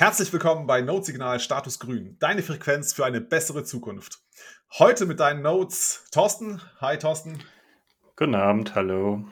Herzlich 0.00 0.32
willkommen 0.32 0.66
bei 0.66 0.80
Notesignal 0.80 1.40
Status 1.40 1.78
Grün, 1.78 2.16
deine 2.20 2.42
Frequenz 2.42 2.94
für 2.94 3.04
eine 3.04 3.20
bessere 3.20 3.64
Zukunft. 3.64 4.20
Heute 4.78 5.04
mit 5.04 5.20
deinen 5.20 5.42
Notes 5.42 6.06
Thorsten. 6.10 6.62
Hi 6.80 6.96
Thorsten. 6.96 7.44
Guten 8.16 8.34
Abend, 8.34 8.74
hallo. 8.74 9.26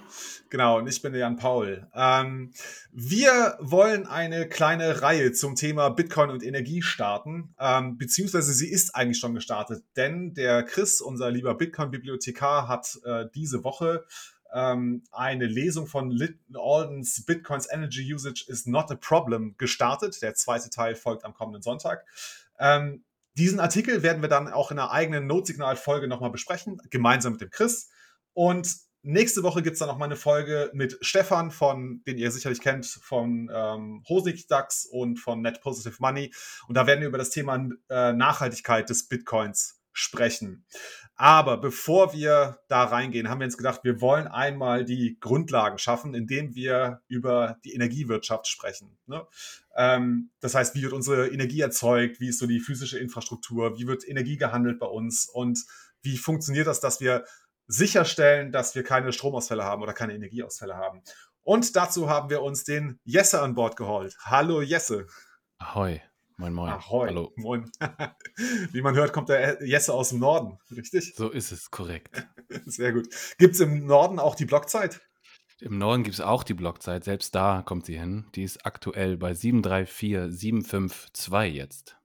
Genau, 0.50 0.76
und 0.76 0.86
ich 0.86 1.00
bin 1.00 1.12
der 1.12 1.22
Jan 1.22 1.36
Paul. 1.36 1.88
Ähm, 1.94 2.52
wir 2.92 3.56
wollen 3.60 4.06
eine 4.06 4.46
kleine 4.46 5.00
Reihe 5.00 5.32
zum 5.32 5.54
Thema 5.54 5.88
Bitcoin 5.88 6.28
und 6.28 6.42
Energie 6.42 6.82
starten, 6.82 7.54
ähm, 7.58 7.96
beziehungsweise 7.96 8.52
sie 8.52 8.70
ist 8.70 8.94
eigentlich 8.94 9.18
schon 9.18 9.34
gestartet, 9.34 9.84
denn 9.96 10.34
der 10.34 10.64
Chris, 10.64 11.00
unser 11.00 11.30
lieber 11.30 11.54
Bitcoin-Bibliothekar, 11.54 12.68
hat 12.68 12.98
äh, 13.06 13.24
diese 13.34 13.64
Woche 13.64 14.04
ähm, 14.52 15.04
eine 15.10 15.46
Lesung 15.46 15.86
von 15.86 16.10
Lytton 16.10 16.56
Aldens 16.56 17.24
Bitcoins 17.24 17.68
Energy 17.70 18.14
Usage 18.14 18.44
is 18.48 18.66
not 18.66 18.90
a 18.90 18.96
problem 18.96 19.54
gestartet. 19.58 20.20
Der 20.22 20.34
zweite 20.34 20.70
Teil 20.70 20.94
folgt 20.94 21.24
am 21.24 21.34
kommenden 21.34 21.62
Sonntag. 21.62 22.04
Ähm, 22.58 23.04
diesen 23.34 23.60
Artikel 23.60 24.02
werden 24.02 24.20
wir 24.22 24.28
dann 24.28 24.48
auch 24.48 24.72
in 24.72 24.78
einer 24.78 24.90
eigenen 24.90 25.26
Notsignal-Folge 25.26 26.08
nochmal 26.08 26.30
besprechen, 26.30 26.80
gemeinsam 26.90 27.32
mit 27.32 27.40
dem 27.40 27.50
Chris. 27.50 27.88
Und 28.32 28.76
nächste 29.02 29.42
Woche 29.44 29.62
gibt 29.62 29.74
es 29.74 29.78
dann 29.78 29.88
noch 29.88 29.98
mal 29.98 30.06
eine 30.06 30.16
Folge 30.16 30.70
mit 30.74 30.98
Stefan, 31.02 31.50
von, 31.50 32.02
den 32.06 32.18
ihr 32.18 32.30
sicherlich 32.32 32.60
kennt, 32.60 32.86
von 32.86 33.50
ähm, 33.52 34.02
Hosig 34.08 34.48
DAX 34.48 34.86
und 34.86 35.18
von 35.18 35.40
Net 35.40 35.60
Positive 35.60 35.96
Money. 36.00 36.32
Und 36.66 36.76
da 36.76 36.86
werden 36.86 37.00
wir 37.00 37.08
über 37.08 37.18
das 37.18 37.30
Thema 37.30 37.68
äh, 37.88 38.12
Nachhaltigkeit 38.12 38.90
des 38.90 39.06
Bitcoins 39.06 39.77
sprechen. 39.92 40.64
Aber 41.20 41.56
bevor 41.56 42.12
wir 42.12 42.60
da 42.68 42.84
reingehen, 42.84 43.28
haben 43.28 43.40
wir 43.40 43.46
uns 43.46 43.56
gedacht, 43.56 43.82
wir 43.82 44.00
wollen 44.00 44.28
einmal 44.28 44.84
die 44.84 45.18
Grundlagen 45.18 45.78
schaffen, 45.78 46.14
indem 46.14 46.54
wir 46.54 47.00
über 47.08 47.56
die 47.64 47.74
Energiewirtschaft 47.74 48.46
sprechen. 48.46 48.96
Ne? 49.06 49.26
Ähm, 49.76 50.30
das 50.38 50.54
heißt, 50.54 50.76
wie 50.76 50.82
wird 50.82 50.92
unsere 50.92 51.28
Energie 51.28 51.60
erzeugt? 51.60 52.20
Wie 52.20 52.28
ist 52.28 52.38
so 52.38 52.46
die 52.46 52.60
physische 52.60 53.00
Infrastruktur? 53.00 53.76
Wie 53.78 53.88
wird 53.88 54.08
Energie 54.08 54.36
gehandelt 54.36 54.78
bei 54.78 54.86
uns? 54.86 55.28
Und 55.28 55.64
wie 56.02 56.16
funktioniert 56.16 56.68
das, 56.68 56.78
dass 56.78 57.00
wir 57.00 57.24
sicherstellen, 57.66 58.52
dass 58.52 58.76
wir 58.76 58.84
keine 58.84 59.12
Stromausfälle 59.12 59.64
haben 59.64 59.82
oder 59.82 59.94
keine 59.94 60.14
Energieausfälle 60.14 60.76
haben? 60.76 61.02
Und 61.42 61.74
dazu 61.74 62.08
haben 62.08 62.30
wir 62.30 62.42
uns 62.42 62.62
den 62.62 63.00
Jesse 63.04 63.42
an 63.42 63.54
Bord 63.54 63.76
geholt. 63.76 64.16
Hallo 64.20 64.62
Jesse. 64.62 65.06
Ahoi. 65.58 66.00
Moin, 66.40 66.54
moin. 66.54 66.70
Ahoi. 66.70 67.08
Hallo. 67.08 67.32
Moin. 67.34 67.68
Wie 68.72 68.80
man 68.80 68.94
hört, 68.94 69.12
kommt 69.12 69.28
der 69.28 69.58
Jesse 69.66 69.92
aus 69.92 70.10
dem 70.10 70.20
Norden, 70.20 70.56
richtig? 70.70 71.16
So 71.16 71.30
ist 71.30 71.50
es, 71.50 71.72
korrekt. 71.72 72.28
Sehr 72.64 72.92
gut. 72.92 73.08
Gibt 73.38 73.56
es 73.56 73.60
im 73.60 73.86
Norden 73.86 74.20
auch 74.20 74.36
die 74.36 74.44
Blockzeit? 74.44 75.00
Im 75.60 75.78
Norden 75.78 76.04
gibt 76.04 76.14
es 76.14 76.20
auch 76.20 76.44
die 76.44 76.54
Blockzeit. 76.54 77.02
Selbst 77.02 77.34
da 77.34 77.64
kommt 77.66 77.86
sie 77.86 77.98
hin. 77.98 78.26
Die 78.36 78.44
ist 78.44 78.64
aktuell 78.64 79.16
bei 79.16 79.34
734752 79.34 81.56
jetzt. 81.56 81.96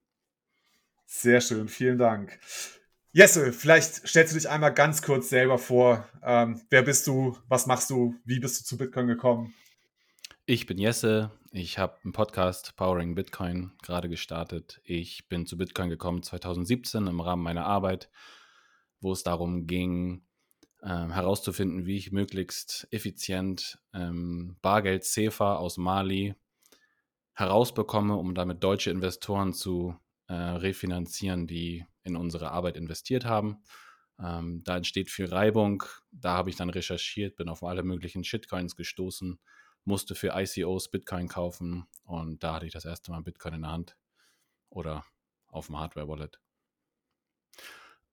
Sehr 1.06 1.40
schön, 1.40 1.68
vielen 1.68 2.00
Dank. 2.00 2.40
Jesse, 3.12 3.54
vielleicht 3.54 4.08
stellst 4.08 4.34
du 4.34 4.40
dich 4.40 4.50
einmal 4.50 4.74
ganz 4.74 5.04
kurz 5.04 5.30
selber 5.30 5.60
vor. 5.60 6.10
Ähm, 6.24 6.60
wer 6.72 6.82
bist 6.82 7.06
du? 7.06 7.38
Was 7.50 7.68
machst 7.68 7.92
du? 7.92 8.16
Wie 8.26 8.40
bist 8.40 8.60
du 8.60 8.66
zu 8.66 8.80
Bitcoin 8.80 9.06
gekommen? 9.06 9.54
Ich 10.46 10.66
bin 10.66 10.78
Jesse. 10.78 11.32
Ich 11.54 11.78
habe 11.80 12.00
einen 12.04 12.12
Podcast 12.12 12.76
Powering 12.76 13.16
Bitcoin 13.16 13.72
gerade 13.82 14.10
gestartet. 14.10 14.82
Ich 14.84 15.30
bin 15.30 15.46
zu 15.46 15.56
Bitcoin 15.56 15.90
gekommen 15.90 16.22
2017 16.22 17.08
im 17.08 17.22
Rahmen 17.22 17.42
meiner 17.42 17.66
Arbeit, 17.66 18.10
wo 19.00 19.14
es 19.14 19.24
darum 19.24 19.68
ging, 19.68 20.26
äh, 20.82 20.90
herauszufinden, 20.90 21.86
wie 21.86 21.96
ich 21.96 22.12
möglichst 22.12 22.90
effizient 22.92 23.80
ähm, 23.94 24.58
Bargeld 24.62 25.06
CEFA 25.06 25.56
aus 25.56 25.78
Mali 25.78 26.36
herausbekomme, 27.36 28.18
um 28.18 28.36
damit 28.36 28.62
deutsche 28.66 28.92
Investoren 28.92 29.54
zu 29.54 29.96
äh, 30.28 30.34
refinanzieren, 30.34 31.48
die 31.48 31.86
in 32.04 32.18
unsere 32.18 32.52
Arbeit 32.52 32.76
investiert 32.76 33.24
haben. 33.24 33.64
Ähm, 34.20 34.62
da 34.66 34.76
entsteht 34.76 35.10
viel 35.10 35.28
Reibung. 35.28 35.84
Da 36.12 36.34
habe 36.34 36.50
ich 36.50 36.58
dann 36.58 36.70
recherchiert, 36.70 37.38
bin 37.38 37.48
auf 37.48 37.64
alle 37.64 37.84
möglichen 37.84 38.26
Shitcoins 38.26 38.76
gestoßen 38.76 39.40
musste 39.86 40.16
für 40.16 40.34
ICOs 40.36 40.90
Bitcoin 40.90 41.28
kaufen 41.28 41.86
und 42.06 42.44
da 42.44 42.56
hatte 42.56 42.66
ich 42.66 42.74
das 42.74 42.86
erste 42.86 43.12
Mal 43.12 43.22
Bitcoin 43.22 43.56
in 43.56 43.62
der 43.62 43.72
Hand 43.72 43.98
oder 44.70 45.06
auf 45.48 45.68
dem 45.68 45.80
Hardware-Wallet. 45.80 46.40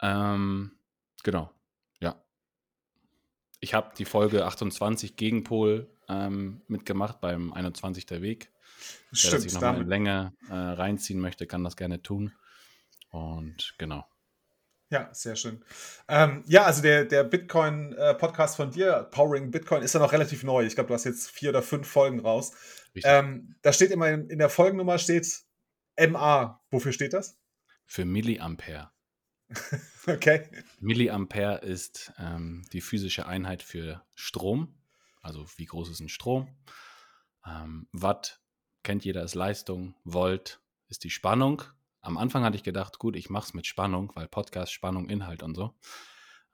Ähm, 0.02 0.72
genau, 1.22 1.50
ja. 2.00 2.22
Ich 3.60 3.74
habe 3.74 3.94
die 3.96 4.04
Folge 4.04 4.46
28 4.46 5.16
Gegenpol 5.16 5.90
ähm, 6.08 6.62
mitgemacht 6.66 7.20
beim 7.20 7.52
21. 7.52 8.06
Der 8.06 8.22
Weg. 8.22 8.52
Stimmt, 9.12 9.32
Wer 9.32 9.40
sich 9.40 9.52
nochmal 9.54 9.80
in 9.82 9.88
Länge 9.88 10.32
äh, 10.48 10.54
reinziehen 10.54 11.20
möchte, 11.20 11.46
kann 11.46 11.64
das 11.64 11.76
gerne 11.76 12.02
tun. 12.02 12.32
Und 13.10 13.74
genau. 13.78 14.06
Ja, 14.90 15.08
sehr 15.12 15.36
schön. 15.36 15.64
Ähm, 16.08 16.42
ja, 16.46 16.64
also 16.64 16.82
der, 16.82 17.04
der 17.04 17.22
Bitcoin-Podcast 17.22 18.54
äh, 18.54 18.56
von 18.56 18.70
dir, 18.72 19.08
Powering 19.12 19.52
Bitcoin, 19.52 19.84
ist 19.84 19.94
ja 19.94 20.00
noch 20.00 20.12
relativ 20.12 20.42
neu. 20.42 20.66
Ich 20.66 20.74
glaube, 20.74 20.88
du 20.88 20.94
hast 20.94 21.04
jetzt 21.04 21.30
vier 21.30 21.50
oder 21.50 21.62
fünf 21.62 21.88
Folgen 21.88 22.18
raus. 22.18 22.52
Ähm, 23.04 23.54
da 23.62 23.72
steht 23.72 23.92
immer 23.92 24.08
in, 24.08 24.28
in, 24.28 24.38
der 24.40 24.50
Folgennummer 24.50 24.98
steht 24.98 25.44
MA. 25.96 26.60
Wofür 26.72 26.92
steht 26.92 27.12
das? 27.12 27.38
Für 27.86 28.04
Milliampere. 28.04 28.90
okay. 30.08 30.48
Milliampere 30.80 31.58
ist 31.58 32.12
ähm, 32.18 32.64
die 32.72 32.80
physische 32.80 33.26
Einheit 33.26 33.62
für 33.62 34.04
Strom. 34.14 34.74
Also 35.22 35.46
wie 35.56 35.66
groß 35.66 35.90
ist 35.90 36.00
ein 36.00 36.08
Strom? 36.08 36.48
Ähm, 37.46 37.86
Watt 37.92 38.40
kennt 38.82 39.04
jeder 39.04 39.20
als 39.20 39.36
Leistung. 39.36 39.94
Volt 40.02 40.60
ist 40.88 41.04
die 41.04 41.10
Spannung 41.10 41.62
am 42.00 42.16
Anfang 42.16 42.44
hatte 42.44 42.56
ich 42.56 42.62
gedacht, 42.62 42.98
gut, 42.98 43.16
ich 43.16 43.30
mache 43.30 43.46
es 43.48 43.54
mit 43.54 43.66
Spannung, 43.66 44.12
weil 44.14 44.28
Podcast, 44.28 44.72
Spannung, 44.72 45.08
Inhalt 45.08 45.42
und 45.42 45.54
so. 45.54 45.74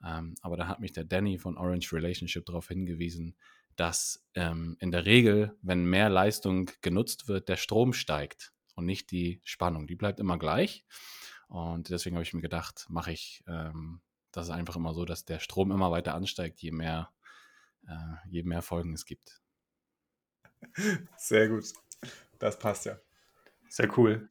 Ähm, 0.05 0.35
aber 0.41 0.57
da 0.57 0.67
hat 0.67 0.79
mich 0.79 0.91
der 0.91 1.05
Danny 1.05 1.37
von 1.37 1.57
Orange 1.57 1.93
Relationship 1.93 2.45
darauf 2.45 2.67
hingewiesen, 2.67 3.35
dass 3.75 4.27
ähm, 4.33 4.77
in 4.79 4.91
der 4.91 5.05
Regel, 5.05 5.57
wenn 5.61 5.85
mehr 5.85 6.09
Leistung 6.09 6.69
genutzt 6.81 7.27
wird, 7.27 7.49
der 7.49 7.57
Strom 7.57 7.93
steigt 7.93 8.53
und 8.75 8.85
nicht 8.85 9.11
die 9.11 9.41
Spannung. 9.43 9.87
Die 9.87 9.95
bleibt 9.95 10.19
immer 10.19 10.37
gleich. 10.37 10.85
Und 11.47 11.89
deswegen 11.89 12.15
habe 12.15 12.23
ich 12.23 12.33
mir 12.33 12.41
gedacht, 12.41 12.85
mache 12.89 13.11
ich 13.11 13.43
ähm, 13.47 14.01
das 14.37 14.49
ist 14.49 14.53
einfach 14.53 14.75
immer 14.75 14.93
so, 14.93 15.03
dass 15.03 15.25
der 15.25 15.39
Strom 15.39 15.71
immer 15.71 15.89
weiter 15.89 16.13
ansteigt, 16.13 16.61
je 16.61 16.71
mehr, 16.71 17.11
äh, 17.87 18.15
je 18.29 18.43
mehr 18.43 18.61
Folgen 18.61 18.93
es 18.93 19.05
gibt. 19.05 19.41
Sehr 21.17 21.49
gut. 21.49 21.65
Das 22.37 22.59
passt 22.59 22.85
ja. 22.85 22.99
Sehr 23.67 23.97
cool. 23.97 24.29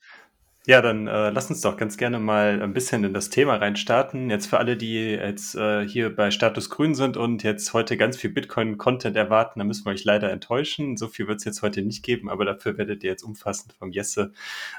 Ja, 0.69 0.83
dann 0.83 1.07
äh, 1.07 1.31
lass 1.31 1.49
uns 1.49 1.61
doch 1.61 1.77
ganz 1.77 1.97
gerne 1.97 2.19
mal 2.19 2.61
ein 2.61 2.73
bisschen 2.73 3.05
in 3.05 3.15
das 3.15 3.31
Thema 3.31 3.55
reinstarten. 3.55 4.31
Jetzt 4.31 4.47
für 4.47 4.59
alle, 4.59 4.77
die 4.77 5.13
jetzt 5.13 5.55
äh, 5.55 5.87
hier 5.87 6.13
bei 6.13 6.33
Status 6.33 6.71
Grün 6.71 6.97
sind 6.97 7.17
und 7.17 7.45
jetzt 7.45 7.73
heute 7.73 7.97
ganz 7.97 8.17
viel 8.17 8.31
Bitcoin-Content 8.31 9.17
erwarten, 9.17 9.61
da 9.61 9.65
müssen 9.65 9.87
wir 9.87 9.93
euch 9.93 10.03
leider 10.03 10.33
enttäuschen. 10.33 10.97
So 10.97 11.07
viel 11.07 11.29
wird 11.29 11.39
es 11.39 11.45
jetzt 11.45 11.63
heute 11.63 11.83
nicht 11.83 12.03
geben, 12.03 12.29
aber 12.29 12.45
dafür 12.45 12.79
werdet 12.79 13.05
ihr 13.05 13.11
jetzt 13.11 13.23
umfassend 13.23 13.75
vom 13.75 13.93
Jesse 13.93 14.33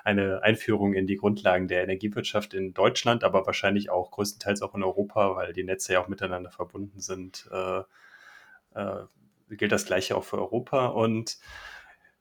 eine 0.03 0.44
Einführung 0.44 0.94
in 0.94 1.08
die 1.08 1.16
Grundlagen 1.16 1.70
der 1.70 1.84
Energiewirtschaft 1.84 2.53
in 2.53 2.74
Deutschland, 2.74 3.24
aber 3.24 3.46
wahrscheinlich 3.46 3.90
auch 3.90 4.12
größtenteils 4.12 4.62
auch 4.64 4.76
in 4.76 4.84
Europa, 4.84 5.38
weil 5.38 5.53
die 5.53 5.64
Netze 5.64 5.94
ja 5.94 6.02
auch 6.02 6.09
miteinander 6.09 6.52
verbunden 6.52 7.00
sind. 7.00 7.50
Äh, 7.50 7.84
äh, 8.76 9.06
gilt 9.56 9.72
das 9.72 9.86
gleiche 9.86 10.18
auch 10.18 10.26
für 10.26 10.38
Europa 10.38 10.88
und 10.88 11.38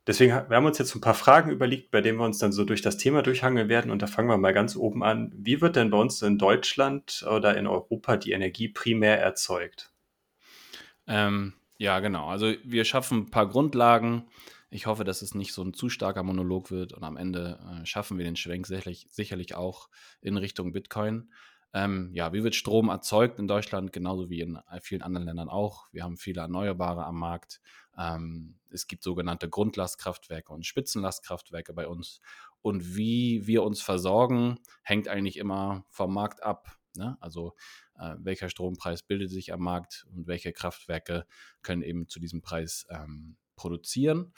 Deswegen 0.06 0.32
wir 0.32 0.56
haben 0.56 0.66
uns 0.66 0.78
jetzt 0.78 0.94
ein 0.94 1.00
paar 1.00 1.14
Fragen 1.14 1.50
überlegt, 1.50 1.90
bei 1.90 2.00
denen 2.00 2.18
wir 2.18 2.24
uns 2.24 2.38
dann 2.38 2.52
so 2.52 2.64
durch 2.64 2.80
das 2.80 2.96
Thema 2.96 3.22
durchhangeln 3.22 3.68
werden. 3.68 3.90
Und 3.90 4.02
da 4.02 4.06
fangen 4.06 4.28
wir 4.28 4.38
mal 4.38 4.52
ganz 4.52 4.76
oben 4.76 5.02
an. 5.02 5.32
Wie 5.36 5.60
wird 5.60 5.76
denn 5.76 5.90
bei 5.90 5.98
uns 5.98 6.22
in 6.22 6.38
Deutschland 6.38 7.24
oder 7.28 7.56
in 7.56 7.66
Europa 7.66 8.16
die 8.16 8.32
Energie 8.32 8.68
primär 8.68 9.20
erzeugt? 9.20 9.90
Ähm, 11.08 11.54
ja, 11.78 11.98
genau. 12.00 12.28
Also 12.28 12.54
wir 12.64 12.84
schaffen 12.84 13.18
ein 13.18 13.30
paar 13.30 13.48
Grundlagen. 13.48 14.28
Ich 14.70 14.86
hoffe, 14.86 15.04
dass 15.04 15.22
es 15.22 15.34
nicht 15.34 15.52
so 15.52 15.62
ein 15.62 15.74
zu 15.74 15.88
starker 15.88 16.22
Monolog 16.22 16.70
wird 16.70 16.92
und 16.92 17.02
am 17.02 17.16
Ende 17.16 17.58
äh, 17.82 17.86
schaffen 17.86 18.18
wir 18.18 18.24
den 18.24 18.36
Schwenk 18.36 18.66
sicherlich, 18.66 19.06
sicherlich 19.10 19.54
auch 19.54 19.88
in 20.20 20.36
Richtung 20.36 20.72
Bitcoin. 20.72 21.30
Ähm, 21.72 22.10
ja, 22.12 22.32
wie 22.32 22.42
wird 22.42 22.54
Strom 22.54 22.88
erzeugt 22.88 23.38
in 23.38 23.48
Deutschland, 23.48 23.92
genauso 23.92 24.30
wie 24.30 24.40
in 24.40 24.58
vielen 24.80 25.02
anderen 25.02 25.26
Ländern 25.26 25.48
auch? 25.48 25.88
Wir 25.92 26.04
haben 26.04 26.16
viele 26.16 26.40
Erneuerbare 26.40 27.04
am 27.04 27.18
Markt. 27.18 27.60
Ähm, 27.98 28.56
es 28.70 28.86
gibt 28.86 29.02
sogenannte 29.02 29.48
Grundlastkraftwerke 29.48 30.52
und 30.52 30.66
Spitzenlastkraftwerke 30.66 31.72
bei 31.72 31.86
uns. 31.86 32.20
Und 32.62 32.96
wie 32.96 33.46
wir 33.46 33.62
uns 33.62 33.80
versorgen, 33.80 34.58
hängt 34.82 35.08
eigentlich 35.08 35.36
immer 35.36 35.84
vom 35.88 36.12
Markt 36.12 36.42
ab. 36.42 36.76
Ne? 36.96 37.16
Also 37.20 37.54
äh, 37.98 38.16
welcher 38.18 38.48
Strompreis 38.48 39.02
bildet 39.02 39.30
sich 39.30 39.52
am 39.52 39.60
Markt 39.60 40.06
und 40.12 40.26
welche 40.26 40.52
Kraftwerke 40.52 41.26
können 41.62 41.82
eben 41.82 42.08
zu 42.08 42.20
diesem 42.20 42.42
Preis 42.42 42.86
ähm, 42.90 43.36
produzieren. 43.54 44.32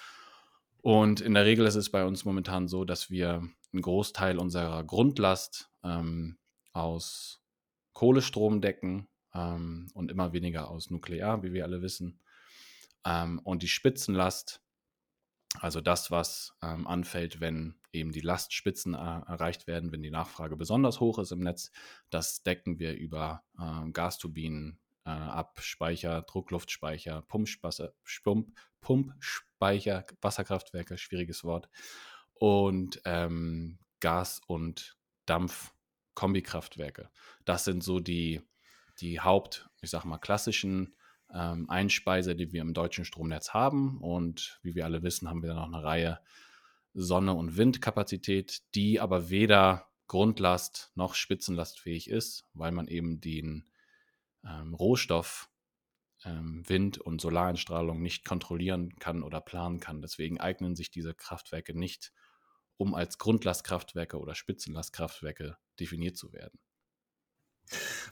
Und 0.80 1.20
in 1.20 1.34
der 1.34 1.44
Regel 1.44 1.66
ist 1.66 1.74
es 1.74 1.90
bei 1.90 2.04
uns 2.04 2.24
momentan 2.24 2.68
so, 2.68 2.84
dass 2.84 3.10
wir 3.10 3.42
einen 3.72 3.82
Großteil 3.82 4.38
unserer 4.38 4.84
Grundlast 4.84 5.70
ähm, 5.82 6.38
aus 6.72 7.42
Kohlestrom 7.92 8.60
decken 8.60 9.08
ähm, 9.34 9.90
und 9.94 10.10
immer 10.10 10.32
weniger 10.32 10.70
aus 10.70 10.90
Nuklear, 10.90 11.42
wie 11.42 11.52
wir 11.52 11.64
alle 11.64 11.82
wissen. 11.82 12.20
Ähm, 13.08 13.38
und 13.40 13.62
die 13.62 13.68
Spitzenlast 13.68 14.60
Also 15.60 15.80
das, 15.80 16.10
was 16.10 16.54
ähm, 16.62 16.86
anfällt, 16.86 17.40
wenn 17.40 17.74
eben 17.92 18.12
die 18.12 18.20
Lastspitzen 18.20 18.94
äh, 18.94 18.98
erreicht 18.98 19.66
werden, 19.66 19.92
wenn 19.92 20.02
die 20.02 20.10
Nachfrage 20.10 20.56
besonders 20.56 21.00
hoch 21.00 21.18
ist 21.18 21.32
im 21.32 21.40
Netz, 21.40 21.70
das 22.10 22.42
decken 22.42 22.78
wir 22.78 22.94
über 22.94 23.42
äh, 23.58 23.90
Gasturbinen 23.90 24.78
äh, 25.04 25.10
ab, 25.10 25.58
Speicher, 25.60 26.22
Druckluftspeicher, 26.22 27.22
Pumpspeicher, 27.22 27.94
Pump, 28.22 28.52
Pumpspeicher, 28.82 30.04
Wasserkraftwerke, 30.20 30.98
schwieriges 30.98 31.44
Wort, 31.44 31.70
und 32.34 33.00
ähm, 33.06 33.78
Gas- 34.00 34.42
und 34.46 34.98
Dampf-Kombikraftwerke. 35.26 37.10
Das 37.46 37.64
sind 37.64 37.82
so 37.82 38.00
die, 38.00 38.42
die 39.00 39.20
Haupt, 39.20 39.70
ich 39.80 39.90
sag 39.90 40.04
mal, 40.04 40.18
klassischen 40.18 40.94
ähm, 41.34 41.68
Einspeiser, 41.68 42.34
die 42.34 42.52
wir 42.52 42.62
im 42.62 42.74
deutschen 42.74 43.04
Stromnetz 43.04 43.50
haben. 43.50 43.98
Und 43.98 44.60
wie 44.62 44.74
wir 44.74 44.84
alle 44.84 45.02
wissen, 45.02 45.28
haben 45.28 45.42
wir 45.42 45.48
dann 45.48 45.58
noch 45.58 45.78
eine 45.78 45.84
Reihe 45.84 46.20
Sonne- 46.94 47.34
und 47.34 47.56
Windkapazität, 47.56 48.62
die 48.74 49.00
aber 49.00 49.30
weder 49.30 49.88
Grundlast 50.06 50.90
noch 50.94 51.14
spitzenlastfähig 51.14 52.08
ist, 52.08 52.44
weil 52.54 52.72
man 52.72 52.88
eben 52.88 53.20
den 53.20 53.70
ähm, 54.44 54.74
Rohstoff 54.74 55.50
ähm, 56.24 56.62
Wind- 56.66 56.98
und 56.98 57.20
Solareinstrahlung 57.20 58.02
nicht 58.02 58.24
kontrollieren 58.24 58.96
kann 58.96 59.22
oder 59.22 59.40
planen 59.40 59.80
kann. 59.80 60.00
Deswegen 60.00 60.40
eignen 60.40 60.74
sich 60.74 60.90
diese 60.90 61.14
Kraftwerke 61.14 61.78
nicht, 61.78 62.12
um 62.76 62.94
als 62.94 63.18
Grundlastkraftwerke 63.18 64.18
oder 64.18 64.34
Spitzenlastkraftwerke 64.34 65.58
definiert 65.78 66.16
zu 66.16 66.32
werden. 66.32 66.58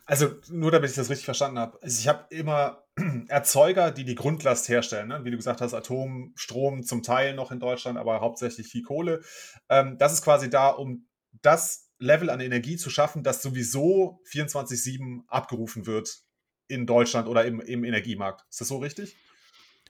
Also 0.04 0.30
nur 0.48 0.70
damit 0.70 0.90
ich 0.90 0.96
das 0.96 1.10
richtig 1.10 1.24
verstanden 1.24 1.58
habe. 1.58 1.78
Also 1.82 1.98
ich 1.98 2.08
habe 2.08 2.26
immer 2.30 2.84
Erzeuger, 3.28 3.90
die 3.90 4.04
die 4.04 4.14
Grundlast 4.14 4.68
herstellen. 4.68 5.08
Ne? 5.08 5.24
Wie 5.24 5.30
du 5.30 5.36
gesagt 5.36 5.60
hast, 5.60 5.74
Atomstrom 5.74 6.82
zum 6.82 7.02
Teil 7.02 7.34
noch 7.34 7.50
in 7.50 7.60
Deutschland, 7.60 7.98
aber 7.98 8.20
hauptsächlich 8.20 8.68
viel 8.68 8.82
Kohle. 8.82 9.22
Ähm, 9.68 9.98
das 9.98 10.12
ist 10.12 10.22
quasi 10.22 10.48
da, 10.48 10.68
um 10.68 11.08
das 11.42 11.90
Level 11.98 12.30
an 12.30 12.40
Energie 12.40 12.76
zu 12.76 12.90
schaffen, 12.90 13.22
das 13.22 13.42
sowieso 13.42 14.20
24-7 14.30 15.22
abgerufen 15.28 15.86
wird 15.86 16.20
in 16.68 16.86
Deutschland 16.86 17.28
oder 17.28 17.44
im, 17.44 17.60
im 17.60 17.84
Energiemarkt. 17.84 18.44
Ist 18.50 18.60
das 18.60 18.68
so 18.68 18.78
richtig? 18.78 19.16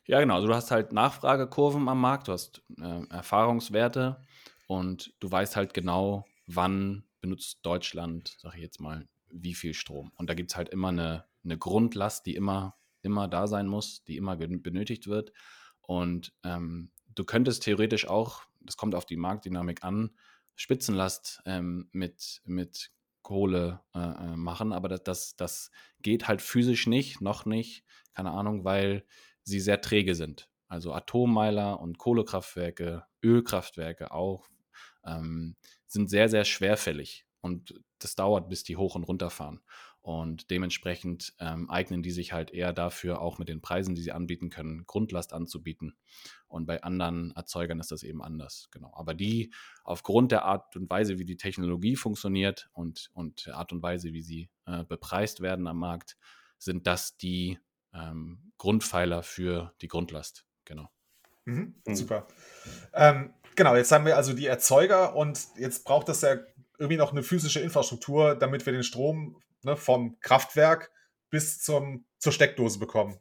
Ja, 0.07 0.21
genau. 0.21 0.37
Also 0.37 0.47
du 0.47 0.55
hast 0.55 0.71
halt 0.71 0.93
Nachfragekurven 0.93 1.89
am 1.89 2.01
Markt, 2.01 2.29
du 2.29 2.33
hast 2.33 2.63
äh, 2.81 3.07
Erfahrungswerte 3.11 4.23
und 4.69 5.15
du 5.21 5.31
weißt 5.31 5.57
halt 5.57 5.75
genau, 5.75 6.25
wann 6.47 7.05
benutzt 7.21 7.59
Deutschland, 7.63 8.37
sag 8.39 8.55
ich 8.55 8.63
jetzt 8.63 8.81
mal, 8.81 9.09
wie 9.31 9.55
viel 9.55 9.75
Strom. 9.75 10.13
Und 10.17 10.31
da 10.31 10.35
gibt 10.35 10.51
es 10.51 10.57
halt 10.57 10.69
immer 10.69 10.89
eine, 10.89 11.25
eine 11.45 11.59
Grundlast, 11.59 12.27
die 12.27 12.35
immer, 12.35 12.77
immer 13.03 13.29
da 13.29 13.47
sein 13.47 13.67
muss, 13.67 14.05
die 14.05 14.17
immer 14.17 14.37
benötigt 14.37 15.07
wird. 15.07 15.33
Und 15.81 16.33
ähm, 16.45 16.91
du 17.15 17.25
könntest 17.25 17.63
theoretisch 17.63 18.09
auch, 18.09 18.43
das 18.61 18.77
kommt 18.77 18.95
auf 18.95 19.07
die 19.07 19.17
Marktdynamik 19.17 19.85
an, 19.85 20.11
Spitzenlast 20.57 21.43
ähm, 21.45 21.89
mit, 21.93 22.43
mit 22.45 22.91
Kohle 23.23 23.81
äh, 23.95 23.99
äh, 23.99 24.37
machen, 24.37 24.73
aber 24.73 24.89
das, 24.89 25.03
das, 25.03 25.37
das 25.37 25.71
geht 26.01 26.29
halt 26.29 26.41
physisch 26.41 26.87
nicht, 26.87 27.21
noch 27.21 27.45
nicht, 27.45 27.85
keine 28.15 28.31
Ahnung, 28.31 28.65
weil 28.65 29.05
sie 29.43 29.61
sehr 29.61 29.81
träge 29.81 30.15
sind. 30.15 30.49
Also 30.69 30.93
Atommeiler 30.93 31.81
und 31.81 31.99
Kohlekraftwerke, 31.99 33.05
Ölkraftwerke 33.23 34.13
auch, 34.13 34.49
ähm, 35.05 35.57
sind 35.87 36.11
sehr, 36.11 36.29
sehr 36.29 36.45
schwerfällig. 36.45 37.27
Und 37.41 37.75
das 37.99 38.15
dauert, 38.15 38.49
bis 38.49 38.63
die 38.65 38.77
hoch 38.77 38.95
und 38.95 39.05
runter 39.05 39.31
fahren. 39.31 39.61
Und 40.03 40.51
dementsprechend 40.51 41.35
ähm, 41.41 41.69
eignen 41.69 42.03
die 42.03 42.13
sich 42.13 42.33
halt 42.33 42.53
eher 42.53 42.73
dafür, 42.73 43.21
auch 43.21 43.39
mit 43.39 43.49
den 43.49 43.61
Preisen, 43.61 43.97
die 43.97 44.03
sie 44.03 44.13
anbieten 44.13 44.51
können, 44.51 44.87
Grundlast 44.87 45.33
anzubieten. 45.33 45.97
Und 46.47 46.67
bei 46.67 46.83
anderen 46.85 47.33
Erzeugern 47.33 47.81
ist 47.81 47.91
das 47.91 48.05
eben 48.05 48.23
anders. 48.23 48.69
Genau. 48.71 48.93
Aber 48.95 49.15
die 49.15 49.53
aufgrund 49.83 50.31
der 50.31 50.45
Art 50.45 50.77
und 50.77 50.89
Weise, 50.89 51.19
wie 51.19 51.25
die 51.25 51.37
Technologie 51.37 51.97
funktioniert 51.97 52.71
und, 52.73 53.11
und 53.15 53.47
der 53.47 53.57
Art 53.57 53.73
und 53.73 53.83
Weise, 53.83 54.13
wie 54.13 54.23
sie 54.23 54.49
äh, 54.67 54.85
bepreist 54.85 55.41
werden 55.41 55.67
am 55.67 55.79
Markt, 55.79 56.17
sind 56.57 56.87
das 56.87 57.17
die 57.17 57.59
ähm, 57.93 58.53
Grundpfeiler 58.59 59.23
für 59.25 59.75
die 59.81 59.89
Grundlast. 59.89 60.47
Genau. 60.65 60.89
Mhm, 61.47 61.75
mhm. 61.85 61.95
super. 61.97 62.27
Ähm, 62.93 63.35
genau, 63.55 63.75
jetzt 63.75 63.91
haben 63.93 64.07
wir 64.07 64.17
also 64.17 64.35
die 64.35 64.47
Erzeuger 64.47 65.17
und 65.17 65.49
jetzt 65.57 65.85
braucht 65.85 66.09
das 66.09 66.21
ja 66.21 66.37
irgendwie 66.79 66.97
noch 66.97 67.13
eine 67.13 67.23
physische 67.23 67.61
Infrastruktur, 67.61 68.35
damit 68.35 68.67
wir 68.67 68.73
den 68.73 68.83
Strom 68.83 69.41
ne, 69.63 69.77
vom 69.77 70.19
Kraftwerk 70.21 70.91
bis 71.31 71.61
zum, 71.61 72.05
zur 72.19 72.33
Steckdose 72.33 72.79
bekommen. 72.79 73.19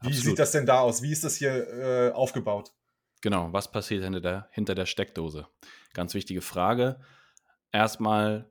Wie 0.00 0.08
Absolut. 0.08 0.24
sieht 0.24 0.38
das 0.38 0.52
denn 0.52 0.66
da 0.66 0.80
aus? 0.80 1.02
Wie 1.02 1.12
ist 1.12 1.24
das 1.24 1.36
hier 1.36 1.68
äh, 1.68 2.12
aufgebaut? 2.12 2.72
Genau, 3.22 3.52
was 3.52 3.70
passiert 3.70 4.04
hinter 4.04 4.20
der, 4.20 4.48
hinter 4.52 4.74
der 4.74 4.86
Steckdose? 4.86 5.48
Ganz 5.94 6.14
wichtige 6.14 6.42
Frage. 6.42 7.00
Erstmal, 7.72 8.50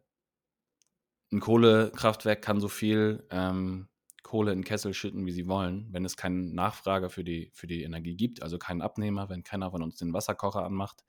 ein 1.31 1.39
Kohlekraftwerk 1.39 2.41
kann 2.41 2.59
so 2.59 2.67
viel 2.67 3.25
ähm, 3.29 3.87
Kohle 4.23 4.51
in 4.53 4.63
Kessel 4.63 4.93
schütten, 4.93 5.25
wie 5.27 5.31
sie 5.31 5.47
wollen, 5.47 5.87
wenn 5.91 6.03
es 6.03 6.17
keinen 6.17 6.55
Nachfrager 6.55 7.09
für 7.09 7.23
die, 7.23 7.51
für 7.53 7.67
die 7.67 7.83
Energie 7.83 8.15
gibt, 8.15 8.41
also 8.41 8.57
keinen 8.57 8.81
Abnehmer, 8.81 9.29
wenn 9.29 9.43
keiner 9.43 9.71
von 9.71 9.83
uns 9.83 9.97
den 9.97 10.13
Wasserkocher 10.13 10.63
anmacht 10.63 11.03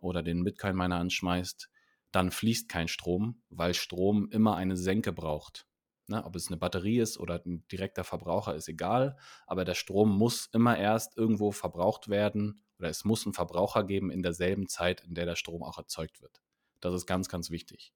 oder 0.00 0.22
den 0.22 0.44
Bitcoin-Miner 0.44 0.96
anschmeißt, 0.96 1.68
dann 2.12 2.30
fließt 2.30 2.68
kein 2.68 2.88
Strom, 2.88 3.42
weil 3.48 3.74
Strom 3.74 4.28
immer 4.30 4.56
eine 4.56 4.76
Senke 4.76 5.12
braucht. 5.12 5.66
Ne, 6.08 6.24
ob 6.24 6.34
es 6.34 6.48
eine 6.48 6.56
Batterie 6.56 6.98
ist 6.98 7.18
oder 7.18 7.40
ein 7.46 7.66
direkter 7.68 8.02
Verbraucher, 8.02 8.56
ist 8.56 8.68
egal. 8.68 9.16
Aber 9.46 9.64
der 9.64 9.74
Strom 9.74 10.16
muss 10.16 10.46
immer 10.46 10.76
erst 10.76 11.16
irgendwo 11.16 11.52
verbraucht 11.52 12.08
werden 12.08 12.64
oder 12.80 12.88
es 12.88 13.04
muss 13.04 13.24
einen 13.26 13.32
Verbraucher 13.32 13.84
geben 13.84 14.10
in 14.10 14.22
derselben 14.22 14.66
Zeit, 14.66 15.02
in 15.02 15.14
der 15.14 15.26
der 15.26 15.36
Strom 15.36 15.62
auch 15.62 15.78
erzeugt 15.78 16.20
wird. 16.20 16.42
Das 16.80 16.94
ist 16.94 17.06
ganz, 17.06 17.28
ganz 17.28 17.50
wichtig. 17.50 17.92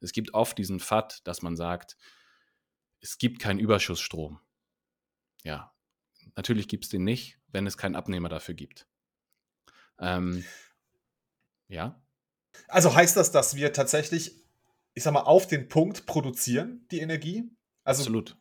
Es 0.00 0.12
gibt 0.12 0.32
oft 0.32 0.56
diesen 0.56 0.80
FAT, 0.80 1.20
dass 1.26 1.42
man 1.42 1.56
sagt, 1.56 1.98
es 3.00 3.18
gibt 3.18 3.40
keinen 3.40 3.58
Überschussstrom. 3.58 4.40
Ja, 5.42 5.74
natürlich 6.36 6.68
gibt 6.68 6.84
es 6.84 6.90
den 6.90 7.04
nicht, 7.04 7.38
wenn 7.48 7.66
es 7.66 7.76
keinen 7.76 7.96
Abnehmer 7.96 8.28
dafür 8.28 8.54
gibt. 8.54 8.86
Ähm, 9.98 10.44
ja. 11.68 11.99
Also 12.68 12.94
heißt 12.94 13.16
das, 13.16 13.30
dass 13.30 13.56
wir 13.56 13.72
tatsächlich, 13.72 14.44
ich 14.94 15.02
sag 15.02 15.12
mal, 15.12 15.22
auf 15.22 15.46
den 15.46 15.68
Punkt 15.68 16.06
produzieren, 16.06 16.86
die 16.90 17.00
Energie? 17.00 17.50
Also, 17.84 18.02
Absolut. 18.02 18.36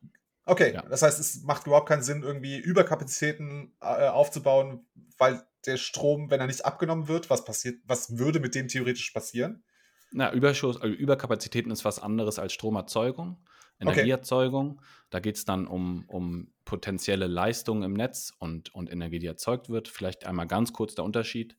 Okay, 0.46 0.74
ja. 0.74 0.82
das 0.82 1.04
heißt, 1.04 1.20
es 1.20 1.44
macht 1.44 1.68
überhaupt 1.68 1.88
keinen 1.88 2.02
Sinn, 2.02 2.24
irgendwie 2.24 2.58
Überkapazitäten 2.58 3.76
äh, 3.82 4.08
aufzubauen, 4.08 4.86
weil 5.18 5.44
der 5.66 5.78
Strom, 5.78 6.32
wenn 6.32 6.40
er 6.40 6.48
nicht 6.48 6.66
abgenommen 6.66 7.08
wird, 7.08 7.30
was 7.30 7.46
passiert, 7.46 7.80
was 7.86 8.18
würde 8.18 8.40
mit 8.40 8.56
dem 8.56 8.68
theoretisch 8.68 9.12
passieren? 9.12 9.64
Na, 10.12 10.34
Überschuss, 10.34 10.82
also 10.82 10.96
Überkapazitäten 10.96 11.72
ist 11.72 11.86
was 11.86 12.00
anderes 12.00 12.40
als 12.40 12.54
Stromerzeugung, 12.54 13.38
Energieerzeugung. 13.80 14.78
Okay. 14.78 14.88
Da 15.12 15.20
geht 15.20 15.36
es 15.36 15.46
dann 15.46 15.68
um, 15.68 16.06
um 16.08 16.52
potenzielle 16.66 17.28
Leistungen 17.28 17.84
im 17.84 17.94
Netz 17.94 18.34
und, 18.40 18.74
und 18.74 18.92
Energie, 18.92 19.20
die 19.20 19.28
erzeugt 19.28 19.70
wird. 19.70 19.88
Vielleicht 19.88 20.26
einmal 20.26 20.48
ganz 20.48 20.74
kurz 20.74 20.96
der 20.96 21.06
Unterschied 21.06 21.58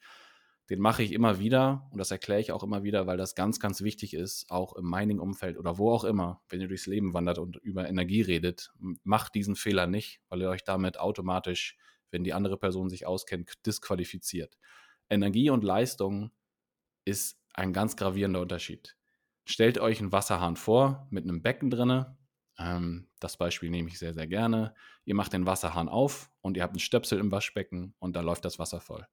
den 0.70 0.78
mache 0.78 1.02
ich 1.02 1.12
immer 1.12 1.40
wieder 1.40 1.88
und 1.90 1.98
das 1.98 2.12
erkläre 2.12 2.40
ich 2.40 2.52
auch 2.52 2.62
immer 2.62 2.84
wieder, 2.84 3.08
weil 3.08 3.16
das 3.16 3.34
ganz, 3.34 3.58
ganz 3.58 3.82
wichtig 3.82 4.14
ist, 4.14 4.48
auch 4.50 4.74
im 4.74 4.88
Mining-Umfeld 4.88 5.58
oder 5.58 5.78
wo 5.78 5.90
auch 5.90 6.04
immer, 6.04 6.42
wenn 6.48 6.60
ihr 6.60 6.68
durchs 6.68 6.86
Leben 6.86 7.12
wandert 7.12 7.38
und 7.38 7.56
über 7.56 7.88
Energie 7.88 8.22
redet, 8.22 8.70
macht 9.02 9.34
diesen 9.34 9.56
Fehler 9.56 9.88
nicht, 9.88 10.20
weil 10.28 10.40
ihr 10.40 10.48
euch 10.48 10.62
damit 10.62 10.98
automatisch, 10.98 11.76
wenn 12.12 12.22
die 12.22 12.32
andere 12.32 12.56
Person 12.56 12.88
sich 12.88 13.04
auskennt, 13.04 13.66
disqualifiziert. 13.66 14.58
Energie 15.08 15.50
und 15.50 15.64
Leistung 15.64 16.30
ist 17.04 17.40
ein 17.52 17.72
ganz 17.72 17.96
gravierender 17.96 18.40
Unterschied. 18.40 18.96
Stellt 19.44 19.78
euch 19.78 19.98
einen 19.98 20.12
Wasserhahn 20.12 20.54
vor 20.54 21.08
mit 21.10 21.24
einem 21.24 21.42
Becken 21.42 21.70
drinne. 21.70 22.16
Ähm, 22.58 23.08
das 23.18 23.36
Beispiel 23.36 23.70
nehme 23.70 23.88
ich 23.88 23.98
sehr, 23.98 24.14
sehr 24.14 24.28
gerne. 24.28 24.74
Ihr 25.04 25.16
macht 25.16 25.32
den 25.32 25.46
Wasserhahn 25.46 25.88
auf 25.88 26.30
und 26.42 26.56
ihr 26.56 26.62
habt 26.62 26.74
einen 26.74 26.78
Stöpsel 26.78 27.18
im 27.18 27.32
Waschbecken 27.32 27.94
und 27.98 28.14
da 28.14 28.20
läuft 28.20 28.44
das 28.44 28.60
Wasser 28.60 28.80
voll. 28.80 29.04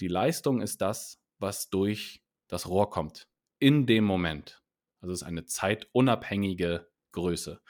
Die 0.00 0.08
Leistung 0.08 0.60
ist 0.60 0.82
das, 0.82 1.20
was 1.38 1.70
durch 1.70 2.22
das 2.48 2.68
Rohr 2.68 2.90
kommt. 2.90 3.28
In 3.58 3.86
dem 3.86 4.04
Moment. 4.04 4.62
Also 5.00 5.12
es 5.12 5.22
ist 5.22 5.26
eine 5.26 5.46
zeitunabhängige 5.46 6.90
Größe. 7.12 7.60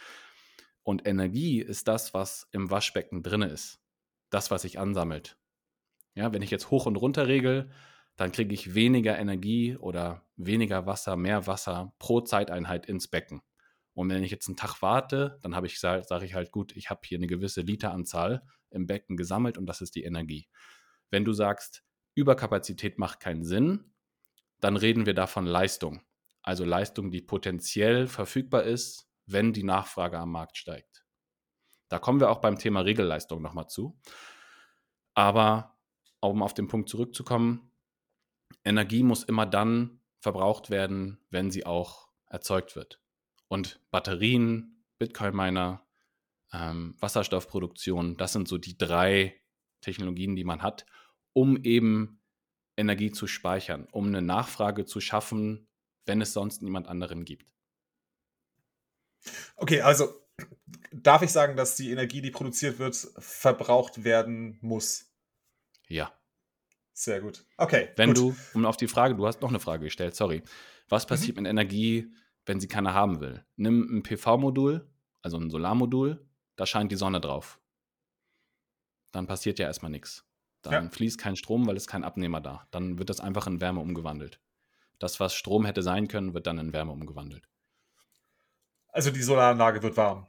Und 0.82 1.06
Energie 1.06 1.60
ist 1.60 1.88
das, 1.88 2.14
was 2.14 2.48
im 2.52 2.70
Waschbecken 2.70 3.22
drin 3.22 3.42
ist. 3.42 3.80
Das, 4.30 4.50
was 4.50 4.62
sich 4.62 4.78
ansammelt. 4.78 5.38
Ja, 6.14 6.32
wenn 6.32 6.42
ich 6.42 6.50
jetzt 6.50 6.70
hoch 6.70 6.86
und 6.86 6.96
runter 6.96 7.28
regel, 7.28 7.70
dann 8.16 8.32
kriege 8.32 8.54
ich 8.54 8.74
weniger 8.74 9.18
Energie 9.18 9.76
oder 9.76 10.26
weniger 10.36 10.86
Wasser, 10.86 11.16
mehr 11.16 11.46
Wasser 11.46 11.94
pro 11.98 12.22
Zeiteinheit 12.22 12.86
ins 12.86 13.08
Becken. 13.08 13.42
Und 13.94 14.10
wenn 14.10 14.22
ich 14.22 14.30
jetzt 14.30 14.48
einen 14.48 14.56
Tag 14.56 14.82
warte, 14.82 15.38
dann 15.42 15.54
habe 15.54 15.66
ich 15.66 15.78
sage 15.78 16.24
ich 16.24 16.34
halt 16.34 16.50
gut, 16.50 16.74
ich 16.76 16.90
habe 16.90 17.00
hier 17.04 17.18
eine 17.18 17.26
gewisse 17.26 17.60
Literanzahl 17.60 18.42
im 18.70 18.86
Becken 18.86 19.16
gesammelt 19.16 19.58
und 19.58 19.66
das 19.66 19.80
ist 19.80 19.94
die 19.94 20.04
Energie. 20.04 20.48
Wenn 21.10 21.24
du 21.24 21.32
sagst, 21.32 21.85
Überkapazität 22.16 22.98
macht 22.98 23.20
keinen 23.20 23.44
Sinn, 23.44 23.92
dann 24.60 24.76
reden 24.76 25.06
wir 25.06 25.14
davon 25.14 25.46
Leistung. 25.46 26.02
Also 26.42 26.64
Leistung, 26.64 27.10
die 27.10 27.20
potenziell 27.20 28.08
verfügbar 28.08 28.64
ist, 28.64 29.08
wenn 29.26 29.52
die 29.52 29.64
Nachfrage 29.64 30.18
am 30.18 30.32
Markt 30.32 30.56
steigt. 30.56 31.04
Da 31.88 31.98
kommen 31.98 32.18
wir 32.18 32.30
auch 32.30 32.40
beim 32.40 32.58
Thema 32.58 32.80
Regelleistung 32.80 33.42
nochmal 33.42 33.68
zu. 33.68 34.00
Aber 35.14 35.78
um 36.20 36.42
auf 36.42 36.54
den 36.54 36.68
Punkt 36.68 36.88
zurückzukommen, 36.88 37.70
Energie 38.64 39.02
muss 39.02 39.22
immer 39.22 39.46
dann 39.46 40.00
verbraucht 40.20 40.70
werden, 40.70 41.18
wenn 41.30 41.50
sie 41.50 41.66
auch 41.66 42.08
erzeugt 42.26 42.76
wird. 42.76 43.00
Und 43.48 43.80
Batterien, 43.90 44.84
Bitcoin-Miner, 44.98 45.86
ähm, 46.52 46.96
Wasserstoffproduktion, 46.98 48.16
das 48.16 48.32
sind 48.32 48.48
so 48.48 48.58
die 48.58 48.78
drei 48.78 49.40
Technologien, 49.80 50.34
die 50.34 50.44
man 50.44 50.62
hat, 50.62 50.86
um 51.36 51.62
eben 51.64 52.18
Energie 52.78 53.12
zu 53.12 53.26
speichern, 53.26 53.86
um 53.92 54.06
eine 54.06 54.22
Nachfrage 54.22 54.86
zu 54.86 55.02
schaffen, 55.02 55.68
wenn 56.06 56.22
es 56.22 56.32
sonst 56.32 56.62
niemand 56.62 56.88
anderen 56.88 57.26
gibt. 57.26 57.52
Okay, 59.56 59.82
also 59.82 60.08
darf 60.92 61.20
ich 61.20 61.30
sagen, 61.30 61.54
dass 61.54 61.76
die 61.76 61.90
Energie, 61.90 62.22
die 62.22 62.30
produziert 62.30 62.78
wird, 62.78 62.96
verbraucht 63.18 64.02
werden 64.02 64.56
muss? 64.62 65.12
Ja. 65.88 66.10
Sehr 66.94 67.20
gut. 67.20 67.44
Okay. 67.58 67.90
Wenn 67.96 68.14
gut. 68.14 68.16
du, 68.16 68.36
um 68.54 68.64
auf 68.64 68.78
die 68.78 68.88
Frage, 68.88 69.14
du 69.14 69.26
hast 69.26 69.42
noch 69.42 69.50
eine 69.50 69.60
Frage 69.60 69.84
gestellt, 69.84 70.16
sorry. 70.16 70.42
Was 70.88 71.04
mhm. 71.04 71.08
passiert 71.08 71.36
mhm. 71.36 71.42
mit 71.42 71.50
Energie, 71.50 72.14
wenn 72.46 72.60
sie 72.60 72.68
keiner 72.68 72.94
haben 72.94 73.20
will? 73.20 73.44
Nimm 73.56 73.98
ein 73.98 74.02
PV-Modul, 74.02 74.90
also 75.20 75.36
ein 75.36 75.50
Solarmodul, 75.50 76.26
da 76.56 76.64
scheint 76.64 76.90
die 76.90 76.96
Sonne 76.96 77.20
drauf. 77.20 77.60
Dann 79.12 79.26
passiert 79.26 79.58
ja 79.58 79.66
erstmal 79.66 79.90
nichts. 79.90 80.25
Dann 80.70 80.84
ja. 80.84 80.90
fließt 80.90 81.18
kein 81.18 81.36
Strom, 81.36 81.66
weil 81.66 81.76
es 81.76 81.86
kein 81.86 82.04
Abnehmer 82.04 82.40
da. 82.40 82.66
Dann 82.70 82.98
wird 82.98 83.10
das 83.10 83.20
einfach 83.20 83.46
in 83.46 83.60
Wärme 83.60 83.80
umgewandelt. 83.80 84.40
Das, 84.98 85.20
was 85.20 85.34
Strom 85.34 85.64
hätte 85.64 85.82
sein 85.82 86.08
können, 86.08 86.34
wird 86.34 86.46
dann 86.46 86.58
in 86.58 86.72
Wärme 86.72 86.92
umgewandelt. 86.92 87.48
Also 88.88 89.10
die 89.10 89.22
Solaranlage 89.22 89.82
wird 89.82 89.96
warm. 89.96 90.26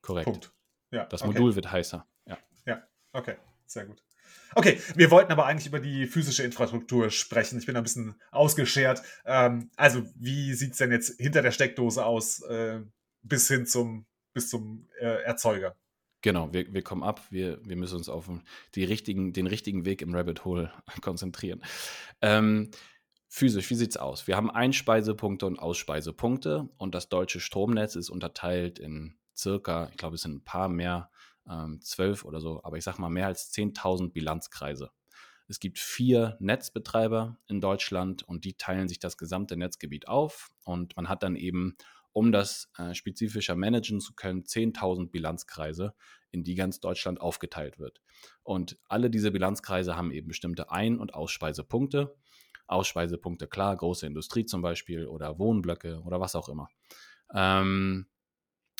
Korrekt. 0.00 0.24
Punkt. 0.24 0.52
Ja, 0.90 1.04
das 1.04 1.22
okay. 1.22 1.32
Modul 1.32 1.54
wird 1.54 1.70
heißer. 1.70 2.06
Ja. 2.26 2.38
Ja, 2.64 2.82
okay. 3.12 3.36
Sehr 3.66 3.84
gut. 3.84 4.02
Okay, 4.54 4.80
wir 4.94 5.10
wollten 5.10 5.32
aber 5.32 5.44
eigentlich 5.44 5.66
über 5.66 5.80
die 5.80 6.06
physische 6.06 6.42
Infrastruktur 6.42 7.10
sprechen. 7.10 7.58
Ich 7.58 7.66
bin 7.66 7.76
ein 7.76 7.82
bisschen 7.82 8.14
ausgeschert. 8.30 9.02
Ähm, 9.24 9.70
also, 9.76 10.02
wie 10.14 10.54
sieht 10.54 10.72
es 10.72 10.78
denn 10.78 10.92
jetzt 10.92 11.20
hinter 11.20 11.42
der 11.42 11.50
Steckdose 11.50 12.04
aus, 12.04 12.40
äh, 12.42 12.80
bis 13.22 13.48
hin 13.48 13.66
zum, 13.66 14.06
bis 14.32 14.48
zum 14.48 14.88
äh, 14.98 15.22
Erzeuger? 15.24 15.76
Genau, 16.26 16.52
wir, 16.52 16.74
wir 16.74 16.82
kommen 16.82 17.04
ab, 17.04 17.20
wir, 17.30 17.64
wir 17.64 17.76
müssen 17.76 17.98
uns 17.98 18.08
auf 18.08 18.28
die 18.74 18.82
richtigen, 18.82 19.32
den 19.32 19.46
richtigen 19.46 19.84
Weg 19.84 20.02
im 20.02 20.12
Rabbit 20.12 20.44
Hole 20.44 20.72
konzentrieren. 21.00 21.62
Ähm, 22.20 22.72
physisch, 23.28 23.70
wie 23.70 23.76
sieht 23.76 23.90
es 23.90 23.96
aus? 23.96 24.26
Wir 24.26 24.34
haben 24.34 24.50
Einspeisepunkte 24.50 25.46
und 25.46 25.60
Ausspeisepunkte 25.60 26.68
und 26.78 26.96
das 26.96 27.08
deutsche 27.08 27.38
Stromnetz 27.38 27.94
ist 27.94 28.10
unterteilt 28.10 28.80
in 28.80 29.16
circa, 29.36 29.88
ich 29.92 29.98
glaube, 29.98 30.16
es 30.16 30.22
sind 30.22 30.34
ein 30.34 30.44
paar 30.44 30.68
mehr, 30.68 31.12
ähm, 31.48 31.80
zwölf 31.80 32.24
oder 32.24 32.40
so, 32.40 32.60
aber 32.64 32.76
ich 32.76 32.82
sage 32.82 33.00
mal 33.00 33.08
mehr 33.08 33.28
als 33.28 33.54
10.000 33.54 34.10
Bilanzkreise. 34.10 34.90
Es 35.46 35.60
gibt 35.60 35.78
vier 35.78 36.36
Netzbetreiber 36.40 37.38
in 37.46 37.60
Deutschland 37.60 38.24
und 38.24 38.44
die 38.44 38.54
teilen 38.54 38.88
sich 38.88 38.98
das 38.98 39.16
gesamte 39.16 39.56
Netzgebiet 39.56 40.08
auf 40.08 40.50
und 40.64 40.96
man 40.96 41.08
hat 41.08 41.22
dann 41.22 41.36
eben 41.36 41.76
um 42.16 42.32
das 42.32 42.70
äh, 42.78 42.94
spezifischer 42.94 43.56
managen 43.56 44.00
zu 44.00 44.14
können, 44.14 44.42
10.000 44.44 45.10
Bilanzkreise, 45.10 45.92
in 46.30 46.44
die 46.44 46.54
ganz 46.54 46.80
Deutschland 46.80 47.20
aufgeteilt 47.20 47.78
wird. 47.78 48.00
Und 48.42 48.78
alle 48.88 49.10
diese 49.10 49.30
Bilanzkreise 49.30 49.96
haben 49.96 50.10
eben 50.10 50.28
bestimmte 50.28 50.70
Ein- 50.70 50.98
und 50.98 51.14
Ausspeisepunkte. 51.14 52.16
Ausspeisepunkte, 52.66 53.46
klar, 53.46 53.76
große 53.76 54.06
Industrie 54.06 54.44
zum 54.44 54.62
Beispiel 54.62 55.06
oder 55.06 55.38
Wohnblöcke 55.38 56.00
oder 56.02 56.20
was 56.20 56.34
auch 56.34 56.48
immer. 56.48 56.68
Ähm, 57.32 58.06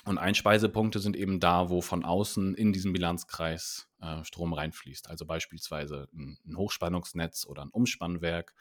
und 0.05 0.19
Einspeisepunkte 0.19 0.99
sind 0.99 1.17
eben 1.17 1.41
da, 1.41 1.69
wo 1.69 1.81
von 1.81 2.05
außen 2.05 2.55
in 2.55 2.73
diesen 2.73 2.93
Bilanzkreis 2.93 3.88
äh, 4.00 4.23
Strom 4.25 4.53
reinfließt. 4.53 5.09
Also 5.09 5.26
beispielsweise 5.26 6.09
ein, 6.12 6.38
ein 6.47 6.57
Hochspannungsnetz 6.57 7.47
oder 7.47 7.62
ein 7.62 7.71
Umspannwerk 7.71 8.55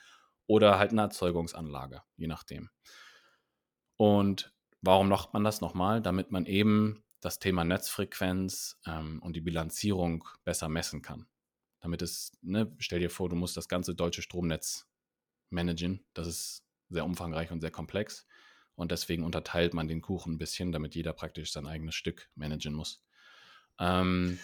oder 0.48 0.78
halt 0.80 0.92
eine 0.92 1.02
Erzeugungsanlage, 1.02 2.02
je 2.18 2.28
nachdem. 2.28 2.70
Und 3.98 4.56
Warum 4.86 5.10
macht 5.10 5.34
man 5.34 5.44
das 5.44 5.62
nochmal? 5.62 6.00
Damit 6.00 6.30
man 6.30 6.46
eben 6.46 7.04
das 7.26 7.40
Thema 7.40 7.64
Netzfrequenz 7.64 8.78
ähm, 8.86 9.20
und 9.24 9.36
die 9.36 9.42
Bilanzierung 9.42 10.28
besser 10.44 10.70
messen 10.70 11.02
kann. 11.02 11.26
Damit 11.80 12.04
es, 12.04 12.32
ne, 12.42 12.72
stell 12.78 13.00
dir 13.00 13.10
vor, 13.10 13.30
du 13.30 13.36
musst 13.36 13.58
das 13.58 13.68
ganze 13.68 13.96
deutsche 13.96 14.22
Stromnetz 14.22 14.88
managen. 15.50 16.06
Das 16.14 16.28
ist 16.28 16.64
sehr 16.90 17.04
umfangreich 17.04 17.50
und 17.50 17.62
sehr 17.62 17.72
komplex. 17.72 18.28
Und 18.76 18.92
deswegen 18.92 19.24
unterteilt 19.24 19.74
man 19.74 19.88
den 19.88 20.02
Kuchen 20.02 20.34
ein 20.34 20.38
bisschen, 20.38 20.72
damit 20.72 20.94
jeder 20.94 21.14
praktisch 21.14 21.52
sein 21.52 21.66
eigenes 21.66 21.96
Stück 21.96 22.30
managen 22.36 22.76
muss. 22.76 23.04
Ähm, 23.80 24.38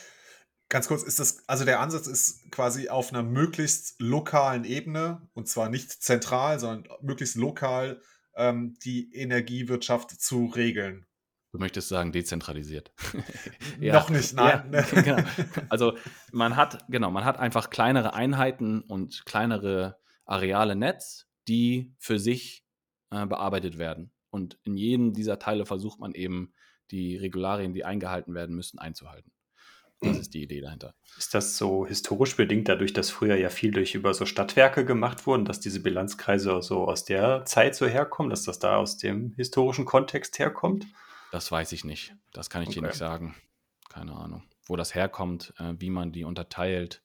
Ganz 0.67 0.87
kurz, 0.87 1.03
ist 1.03 1.19
das, 1.19 1.47
also 1.47 1.65
der 1.65 1.81
Ansatz 1.81 2.07
ist 2.07 2.49
quasi 2.49 2.89
auf 2.89 3.11
einer 3.13 3.23
möglichst 3.23 4.01
lokalen 4.01 4.63
Ebene 4.63 5.29
und 5.33 5.47
zwar 5.47 5.69
nicht 5.69 5.91
zentral, 5.91 6.59
sondern 6.59 6.91
möglichst 7.01 7.35
lokal 7.35 8.01
ähm, 8.35 8.75
die 8.83 9.13
Energiewirtschaft 9.13 10.09
zu 10.19 10.45
regeln. 10.45 11.05
Du 11.51 11.57
möchtest 11.57 11.89
sagen, 11.89 12.11
dezentralisiert. 12.11 12.91
ja. 13.79 13.93
Noch 13.93 14.09
nicht, 14.09 14.33
nein. 14.33 14.71
Ja, 14.71 14.81
genau. 15.01 15.29
Also 15.69 15.97
man 16.31 16.55
hat, 16.55 16.85
genau, 16.89 17.11
man 17.11 17.25
hat 17.25 17.39
einfach 17.39 17.69
kleinere 17.69 18.13
Einheiten 18.13 18.81
und 18.81 19.25
kleinere 19.25 19.97
Areale 20.25 20.75
Netz, 20.75 21.27
die 21.47 21.93
für 21.99 22.19
sich 22.19 22.63
äh, 23.09 23.25
bearbeitet 23.25 23.77
werden. 23.77 24.11
Und 24.29 24.57
in 24.63 24.77
jedem 24.77 25.13
dieser 25.13 25.39
Teile 25.39 25.65
versucht 25.65 25.99
man 25.99 26.13
eben, 26.13 26.53
die 26.91 27.15
Regularien, 27.17 27.73
die 27.73 27.85
eingehalten 27.85 28.33
werden 28.33 28.55
müssen, 28.55 28.77
einzuhalten. 28.77 29.31
Das 30.01 30.17
ist 30.17 30.33
die 30.33 30.41
Idee 30.41 30.61
dahinter. 30.61 30.95
Ist 31.17 31.35
das 31.35 31.57
so 31.57 31.85
historisch 31.85 32.35
bedingt, 32.35 32.67
dadurch, 32.67 32.91
dass 32.91 33.11
früher 33.11 33.35
ja 33.35 33.49
viel 33.49 33.71
durch 33.71 33.93
über 33.93 34.15
so 34.15 34.25
Stadtwerke 34.25 34.83
gemacht 34.83 35.27
wurden, 35.27 35.45
dass 35.45 35.59
diese 35.59 35.79
Bilanzkreise 35.79 36.61
so 36.63 36.85
aus 36.85 37.05
der 37.05 37.45
Zeit 37.45 37.75
so 37.75 37.85
herkommen, 37.85 38.31
dass 38.31 38.43
das 38.43 38.57
da 38.57 38.77
aus 38.77 38.97
dem 38.97 39.33
historischen 39.35 39.85
Kontext 39.85 40.39
herkommt? 40.39 40.87
Das 41.31 41.51
weiß 41.51 41.71
ich 41.71 41.83
nicht. 41.83 42.15
Das 42.33 42.49
kann 42.49 42.61
ich 42.61 42.69
okay. 42.69 42.81
dir 42.81 42.87
nicht 42.87 42.97
sagen. 42.97 43.35
Keine 43.89 44.13
Ahnung. 44.13 44.43
Wo 44.65 44.75
das 44.75 44.95
herkommt, 44.95 45.53
äh, 45.57 45.73
wie 45.77 45.89
man 45.89 46.11
die 46.11 46.23
unterteilt, 46.23 47.03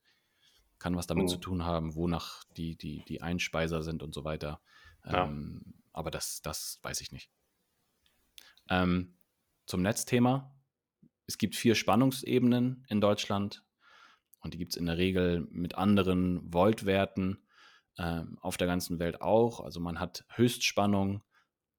kann 0.78 0.96
was 0.96 1.06
damit 1.06 1.24
mhm. 1.24 1.28
zu 1.28 1.36
tun 1.38 1.64
haben, 1.64 1.94
wonach 1.94 2.44
die, 2.56 2.76
die, 2.76 3.02
die 3.08 3.22
Einspeiser 3.22 3.82
sind 3.82 4.02
und 4.02 4.12
so 4.14 4.24
weiter. 4.24 4.60
Ähm, 5.04 5.62
ja. 5.64 5.72
Aber 5.92 6.10
das, 6.10 6.42
das 6.42 6.78
weiß 6.82 7.00
ich 7.00 7.12
nicht. 7.12 7.30
Ähm, 8.68 9.16
zum 9.66 9.82
Netzthema 9.82 10.52
es 11.26 11.38
gibt 11.38 11.56
vier 11.56 11.74
Spannungsebenen 11.74 12.84
in 12.88 13.00
Deutschland 13.00 13.64
und 14.40 14.54
die 14.54 14.58
gibt 14.58 14.72
es 14.72 14.76
in 14.76 14.86
der 14.86 14.96
Regel 14.96 15.46
mit 15.50 15.74
anderen 15.74 16.52
Voltwerten 16.52 17.44
äh, 17.96 18.22
auf 18.40 18.56
der 18.56 18.68
ganzen 18.68 18.98
Welt 18.98 19.20
auch. 19.20 19.60
Also 19.60 19.80
man 19.80 19.98
hat 19.98 20.24
Höchstspannung, 20.34 21.22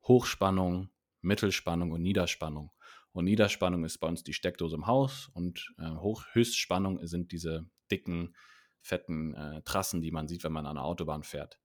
Hochspannung, 0.04 0.89
Mittelspannung 1.27 1.91
und 1.91 2.01
Niederspannung. 2.01 2.72
Und 3.12 3.25
Niederspannung 3.25 3.84
ist 3.84 3.98
bei 3.98 4.07
uns 4.07 4.24
die 4.24 4.34
Steckdose 4.34 4.75
im 4.75 4.88
Haus 4.88 5.29
und 5.34 5.74
äh, 5.79 5.89
Hoch 5.89 6.24
Höchstspannung 6.34 7.05
sind 7.05 7.31
diese 7.31 7.69
dicken, 7.91 8.36
fetten 8.81 9.34
äh, 9.34 9.62
Trassen, 9.63 10.01
die 10.01 10.12
man 10.12 10.27
sieht, 10.27 10.43
wenn 10.43 10.51
man 10.51 10.65
an 10.65 10.75
der 10.75 10.86
Autobahn 10.86 11.24
fährt. 11.24 11.60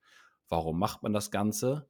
Warum 0.49 0.79
macht 0.79 1.03
man 1.03 1.13
das 1.13 1.31
Ganze? 1.31 1.89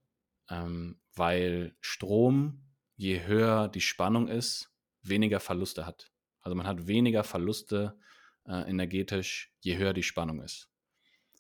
Ähm, 0.49 1.01
weil 1.15 1.77
Strom, 1.81 2.65
je 2.97 3.25
höher 3.25 3.69
die 3.69 3.81
Spannung 3.81 4.29
ist, 4.29 4.73
weniger 5.03 5.41
Verluste 5.41 5.87
hat. 5.87 6.13
Also 6.41 6.57
man 6.57 6.67
hat 6.67 6.87
weniger 6.87 7.25
Verluste 7.25 7.99
äh, 8.47 8.69
energetisch, 8.69 9.55
je 9.61 9.77
höher 9.77 9.93
die 9.93 10.03
Spannung 10.03 10.41
ist. 10.41 10.71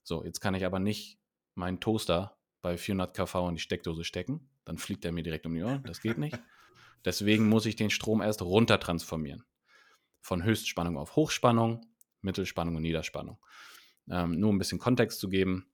So, 0.04 0.24
jetzt 0.24 0.40
kann 0.40 0.54
ich 0.54 0.64
aber 0.64 0.78
nicht 0.78 1.18
meinen 1.54 1.80
Toaster 1.80 2.38
bei 2.60 2.76
400 2.76 3.16
kV 3.16 3.48
in 3.48 3.56
die 3.56 3.60
Steckdose 3.60 4.04
stecken. 4.04 4.48
Dann 4.64 4.78
fliegt 4.78 5.04
er 5.04 5.12
mir 5.12 5.22
direkt 5.22 5.46
um 5.46 5.54
die 5.54 5.62
Ohren. 5.62 5.82
Das 5.84 6.00
geht 6.00 6.18
nicht. 6.18 6.38
Deswegen 7.04 7.48
muss 7.48 7.66
ich 7.66 7.76
den 7.76 7.90
Strom 7.90 8.20
erst 8.20 8.42
runter 8.42 8.78
transformieren. 8.78 9.44
Von 10.20 10.44
Höchstspannung 10.44 10.96
auf 10.96 11.16
Hochspannung, 11.16 11.84
Mittelspannung 12.20 12.76
und 12.76 12.82
Niederspannung. 12.82 13.38
Ähm, 14.08 14.38
nur 14.38 14.52
ein 14.52 14.58
bisschen 14.58 14.78
Kontext 14.78 15.18
zu 15.18 15.28
geben. 15.28 15.66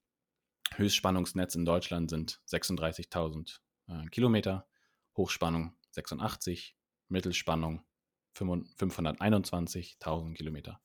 Höchstspannungsnetz 0.74 1.54
in 1.54 1.64
Deutschland 1.64 2.10
sind 2.10 2.40
36.000 2.48 3.58
äh, 3.88 4.06
Kilometer, 4.06 4.66
Hochspannung 5.16 5.74
86, 5.90 6.76
Mittelspannung 7.08 7.84
521.000 8.36 10.34
Kilometer 10.34 10.80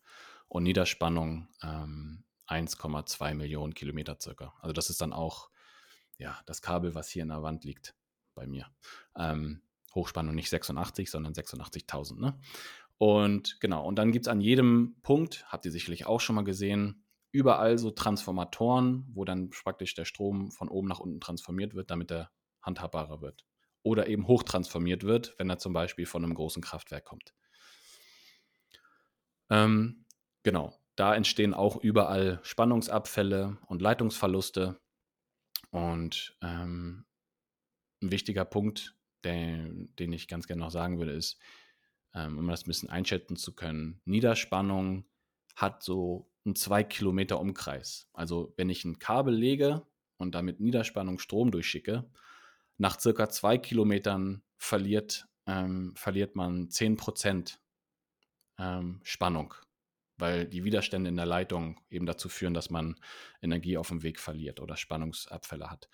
und 0.48 0.63
Niederspannung 0.63 1.50
ähm, 1.62 2.24
1,2 2.48 3.33
Millionen 3.33 3.74
Kilometer 3.74 4.17
circa. 4.19 4.53
Also 4.60 4.74
das 4.74 4.89
ist 4.89 5.01
dann 5.01 5.13
auch 5.13 5.50
ja, 6.17 6.39
das 6.46 6.62
Kabel, 6.62 6.96
was 6.96 7.10
hier 7.10 7.24
in 7.24 7.29
der 7.29 7.43
Wand 7.43 7.63
liegt 7.63 7.96
bei 8.36 8.48
mir. 8.48 8.67
Ähm, 9.17 9.62
Hochspannung 9.96 10.36
nicht 10.36 10.50
86, 10.50 11.10
sondern 11.10 11.34
86.000. 11.34 12.20
Ne? 12.20 12.39
Und 12.98 13.60
genau, 13.60 13.86
und 13.86 13.96
dann 13.96 14.12
gibt 14.12 14.25
es 14.25 14.32
an 14.32 14.41
jedem 14.41 14.96
Punkt, 15.03 15.46
habt 15.51 15.65
ihr 15.65 15.72
sicherlich 15.72 16.05
auch 16.05 16.20
schon 16.20 16.36
mal 16.36 16.43
gesehen, 16.43 17.05
überall 17.32 17.77
so 17.77 17.91
Transformatoren, 17.91 19.05
wo 19.12 19.25
dann 19.25 19.50
praktisch 19.50 19.93
der 19.96 20.05
Strom 20.05 20.51
von 20.51 20.70
oben 20.70 20.88
nach 20.88 21.00
unten 21.00 21.20
transformiert 21.20 21.74
wird, 21.74 21.91
damit 21.91 22.12
er 22.12 22.32
handhabbarer 22.62 23.22
wird 23.22 23.43
oder 23.84 24.08
eben 24.08 24.27
hochtransformiert 24.27 25.03
wird, 25.03 25.36
wenn 25.38 25.50
er 25.50 25.58
zum 25.58 25.74
Beispiel 25.74 26.05
von 26.05 26.24
einem 26.24 26.34
großen 26.34 26.63
Kraftwerk 26.63 27.03
kommt. 27.03 27.34
Ähm, 29.50 30.05
genau. 30.41 30.74
da 30.96 31.13
entstehen 31.15 31.53
auch 31.53 31.75
überall 31.77 32.39
Spannungsabfälle 32.43 33.58
und 33.67 33.82
Leitungsverluste. 33.82 34.79
Und 35.73 36.37
ähm, 36.43 37.03
ein 38.03 38.11
wichtiger 38.11 38.45
Punkt, 38.45 38.95
der, 39.23 39.69
den 39.97 40.13
ich 40.13 40.27
ganz 40.27 40.45
gerne 40.45 40.59
noch 40.59 40.69
sagen 40.69 40.99
würde, 40.99 41.13
ist, 41.13 41.39
ähm, 42.13 42.37
um 42.37 42.47
das 42.47 42.63
ein 42.63 42.67
bisschen 42.67 42.91
einschätzen 42.91 43.37
zu 43.37 43.55
können, 43.55 43.99
Niederspannung 44.05 45.05
hat 45.55 45.81
so 45.81 46.31
einen 46.45 46.55
2 46.55 46.83
Kilometer 46.83 47.39
Umkreis. 47.39 48.07
Also 48.13 48.53
wenn 48.55 48.69
ich 48.69 48.85
ein 48.85 48.99
Kabel 48.99 49.33
lege 49.33 49.83
und 50.17 50.35
damit 50.35 50.59
Niederspannung 50.59 51.17
Strom 51.17 51.49
durchschicke, 51.49 52.07
nach 52.77 52.99
circa 52.99 53.29
zwei 53.29 53.57
Kilometern 53.57 54.43
verliert, 54.57 55.27
ähm, 55.47 55.95
verliert 55.95 56.35
man 56.35 56.69
10 56.69 56.97
Prozent 56.97 57.59
ähm, 58.59 58.99
Spannung, 59.01 59.55
weil 60.17 60.46
die 60.46 60.63
Widerstände 60.63 61.10
in 61.10 61.15
der 61.15 61.25
Leitung 61.25 61.82
eben 61.89 62.05
dazu 62.05 62.29
führen, 62.29 62.53
dass 62.53 62.70
man 62.70 62.96
Energie 63.41 63.77
auf 63.77 63.89
dem 63.89 64.03
Weg 64.03 64.20
verliert 64.20 64.60
oder 64.60 64.77
Spannungsabfälle 64.77 65.70
hat. 65.70 65.89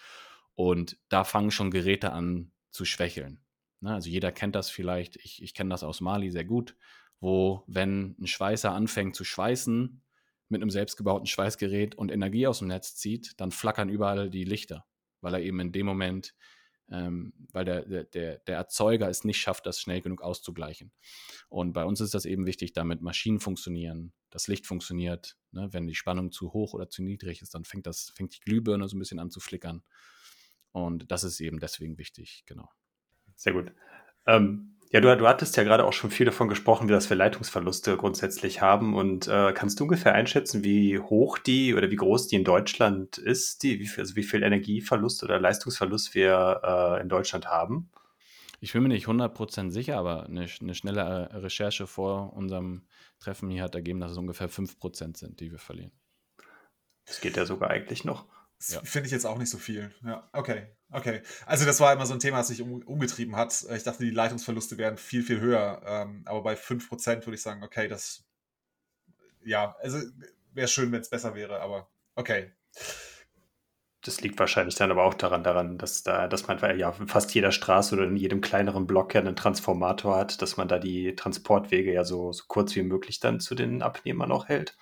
Und 0.56 0.98
da 1.10 1.24
fangen 1.24 1.52
schon 1.52 1.72
Geräte 1.72 2.12
an 2.12 2.52
zu 2.70 2.86
schwächeln. 2.86 3.40
Ne? 3.82 3.94
Also 3.94 4.10
jeder 4.10 4.32
kennt 4.32 4.56
das 4.56 4.70
vielleicht, 4.70 5.16
ich, 5.18 5.42
ich 5.42 5.54
kenne 5.54 5.70
das 5.70 5.84
aus 5.84 6.02
Mali 6.02 6.32
sehr 6.32 6.46
gut, 6.46 6.76
wo 7.20 7.64
wenn 7.68 8.16
ein 8.20 8.28
Schweißer 8.28 8.72
anfängt 8.72 9.16
zu 9.16 9.24
schweißen 9.24 10.02
mit 10.50 10.62
einem 10.62 10.70
selbstgebauten 10.70 11.28
Schweißgerät 11.28 11.96
und 11.96 12.12
Energie 12.12 12.48
aus 12.48 12.60
dem 12.60 12.68
Netz 12.68 12.96
zieht, 12.96 13.40
dann 13.40 13.52
flackern 13.52 13.90
überall 13.90 14.30
die 14.30 14.44
Lichter, 14.44 14.86
weil 15.22 15.34
er 15.34 15.42
eben 15.42 15.60
in 15.60 15.72
dem 15.72 15.86
Moment 15.86 16.34
ähm, 16.92 17.34
weil 17.52 17.66
der, 17.66 18.06
der, 18.06 18.38
der 18.40 18.56
Erzeuger 18.56 19.10
es 19.10 19.24
nicht 19.24 19.40
schafft, 19.40 19.66
das 19.66 19.80
schnell 19.80 20.02
genug 20.02 20.22
auszugleichen. 20.22 20.92
Und 21.50 21.74
bei 21.74 21.86
uns 21.86 22.02
ist 22.02 22.14
das 22.14 22.26
eben 22.26 22.46
wichtig, 22.46 22.74
damit 22.74 23.02
Maschinen 23.02 23.40
funktionieren, 23.40 24.14
das 24.30 24.48
Licht 24.48 24.66
funktioniert. 24.66 25.38
Ne? 25.52 25.70
Wenn 25.72 25.88
die 25.88 25.96
Spannung 25.96 26.32
zu 26.32 26.54
hoch 26.54 26.74
oder 26.74 26.90
zu 26.90 27.04
niedrig 27.04 27.42
ist, 27.42 27.54
dann 27.54 27.66
fängt, 27.66 27.88
das, 27.88 28.12
fängt 28.16 28.36
die 28.36 28.40
Glühbirne 28.42 28.88
so 28.88 28.96
ein 28.96 29.00
bisschen 29.00 29.20
an 29.20 29.32
zu 29.32 29.40
flickern. 29.40 29.84
Und 30.72 31.12
das 31.12 31.24
ist 31.24 31.40
eben 31.40 31.60
deswegen 31.60 31.98
wichtig, 31.98 32.44
genau. 32.46 32.70
Sehr 33.36 33.54
gut. 33.54 33.72
Ähm, 34.28 34.79
ja, 34.92 35.02
du, 35.02 35.16
du 35.16 35.28
hattest 35.28 35.56
ja 35.56 35.64
gerade 35.64 35.86
auch 35.86 35.94
schon 35.94 36.10
viel 36.10 36.26
davon 36.26 36.48
gesprochen, 36.48 36.88
wie 36.88 36.94
das 36.94 37.10
wir 37.10 37.18
Leitungsverluste 37.18 37.96
grundsätzlich 37.96 38.62
haben. 38.62 38.96
Und 38.96 39.28
äh, 39.28 39.54
kannst 39.54 39.80
du 39.80 39.84
ungefähr 39.84 40.16
einschätzen, 40.16 40.64
wie 40.64 40.98
hoch 40.98 41.38
die 41.38 41.76
oder 41.76 41.92
wie 41.92 41.96
groß 41.96 42.28
die 42.28 42.36
in 42.38 42.44
Deutschland 42.44 43.20
ist, 43.20 43.62
die, 43.62 43.80
wie, 43.80 43.90
also 44.00 44.16
wie 44.16 44.24
viel 44.24 44.42
Energieverlust 44.42 45.24
oder 45.24 45.40
Leistungsverlust 45.40 46.16
wir 46.16 46.62
äh, 46.64 47.02
in 47.02 47.10
Deutschland 47.10 47.48
haben? 47.48 47.92
Ich 48.62 48.74
bin 48.74 48.82
mir 48.82 48.90
nicht 48.90 49.06
100% 49.06 49.70
sicher, 49.70 49.98
aber 49.98 50.26
eine, 50.26 50.48
eine 50.60 50.76
schnelle 50.76 51.02
äh, 51.02 51.38
Recherche 51.38 51.86
vor 51.86 52.34
unserem 52.34 52.88
Treffen 53.20 53.50
hier 53.52 53.64
hat 53.64 53.76
ergeben, 53.76 54.00
dass 54.00 54.12
es 54.12 54.18
ungefähr 54.18 54.50
5% 54.50 55.18
sind, 55.18 55.40
die 55.40 55.52
wir 55.52 55.60
verlieren. 55.60 55.92
Das 57.06 57.22
geht 57.22 57.38
ja 57.38 57.46
sogar 57.46 57.70
eigentlich 57.70 58.06
noch. 58.06 58.26
Ja. 58.68 58.82
finde 58.84 59.08
ich 59.08 59.14
jetzt 59.14 59.26
auch 59.26 59.38
nicht 59.38 59.50
so 59.50 59.58
viel. 59.58 59.94
Ja, 60.04 60.30
okay. 60.34 60.68
Okay. 60.92 61.22
Also, 61.46 61.66
das 61.66 61.80
war 61.80 61.94
immer 61.94 62.06
so 62.06 62.14
ein 62.14 62.20
Thema, 62.20 62.38
das 62.38 62.48
sich 62.48 62.62
um, 62.62 62.82
umgetrieben 62.82 63.36
hat. 63.36 63.66
Ich 63.76 63.84
dachte, 63.84 64.04
die 64.04 64.10
Leitungsverluste 64.12 64.78
wären 64.78 64.98
viel, 64.98 65.24
viel 65.24 65.40
höher. 65.40 65.82
Ähm, 65.86 66.24
aber 66.26 66.42
bei 66.42 66.56
5% 66.56 67.26
würde 67.26 67.36
ich 67.36 67.42
sagen, 67.42 67.64
okay, 67.64 67.88
das. 67.88 68.26
Ja, 69.46 69.76
also 69.80 70.00
wäre 70.54 70.68
schön, 70.68 70.92
wenn 70.92 71.02
es 71.02 71.10
besser 71.10 71.36
wäre, 71.36 71.62
aber 71.62 71.90
okay. 72.16 72.52
Das 74.02 74.22
liegt 74.22 74.40
wahrscheinlich 74.40 74.76
dann 74.76 74.92
aber 74.92 75.04
auch 75.04 75.14
daran, 75.14 75.44
daran, 75.44 75.78
dass 75.78 76.04
da, 76.04 76.28
dass 76.28 76.48
man 76.48 76.60
ja 76.78 76.92
fast 76.92 77.34
jeder 77.34 77.52
Straße 77.52 77.96
oder 77.96 78.06
in 78.06 78.16
jedem 78.16 78.42
kleineren 78.42 78.88
Block 78.88 79.14
ja 79.14 79.22
einen 79.22 79.36
Transformator 79.36 80.16
hat, 80.16 80.42
dass 80.42 80.58
man 80.58 80.68
da 80.68 80.80
die 80.80 81.16
Transportwege 81.16 81.94
ja 81.94 82.04
so, 82.04 82.32
so 82.32 82.46
kurz 82.48 82.76
wie 82.76 82.84
möglich 82.84 83.20
dann 83.20 83.40
zu 83.40 83.56
den 83.56 83.82
Abnehmern 83.82 84.32
auch 84.32 84.48
hält. 84.48 84.78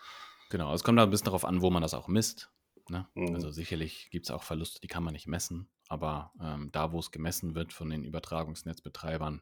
Genau, 0.49 0.73
es 0.73 0.83
kommt 0.83 0.99
da 0.99 1.03
ein 1.03 1.09
bisschen 1.09 1.25
darauf 1.25 1.45
an, 1.45 1.61
wo 1.61 1.69
man 1.69 1.81
das 1.81 1.93
auch 1.93 2.07
misst. 2.07 2.49
Ne? 2.89 3.07
Mhm. 3.15 3.35
Also 3.35 3.51
sicherlich 3.51 4.09
gibt 4.11 4.25
es 4.25 4.31
auch 4.31 4.43
Verluste, 4.43 4.79
die 4.79 4.87
kann 4.87 5.03
man 5.03 5.13
nicht 5.13 5.27
messen, 5.27 5.69
aber 5.87 6.31
ähm, 6.41 6.69
da, 6.71 6.91
wo 6.91 6.99
es 6.99 7.11
gemessen 7.11 7.55
wird 7.55 7.73
von 7.73 7.89
den 7.89 8.03
Übertragungsnetzbetreibern, 8.03 9.41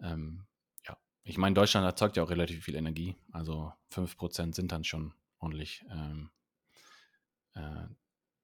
ähm, 0.00 0.46
ja, 0.86 0.96
ich 1.24 1.38
meine, 1.38 1.54
Deutschland 1.54 1.84
erzeugt 1.84 2.16
ja 2.16 2.22
auch 2.22 2.30
relativ 2.30 2.64
viel 2.64 2.76
Energie, 2.76 3.16
also 3.32 3.72
5% 3.92 4.54
sind 4.54 4.72
dann 4.72 4.84
schon 4.84 5.14
ordentlich 5.38 5.84
ähm, 5.90 6.30
äh, 7.54 7.86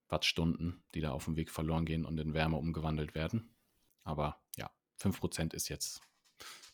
Wattstunden, 0.09 0.85
die 0.95 1.01
da 1.01 1.13
auf 1.13 1.25
dem 1.25 1.37
Weg 1.37 1.51
verloren 1.51 1.85
gehen 1.85 2.05
und 2.05 2.19
in 2.19 2.35
Wärme 2.35 2.57
umgewandelt 2.57 3.15
werden. 3.15 3.55
Aber 4.03 4.41
ja, 4.57 4.71
5% 5.01 5.53
ist 5.55 5.69
jetzt 5.69 6.01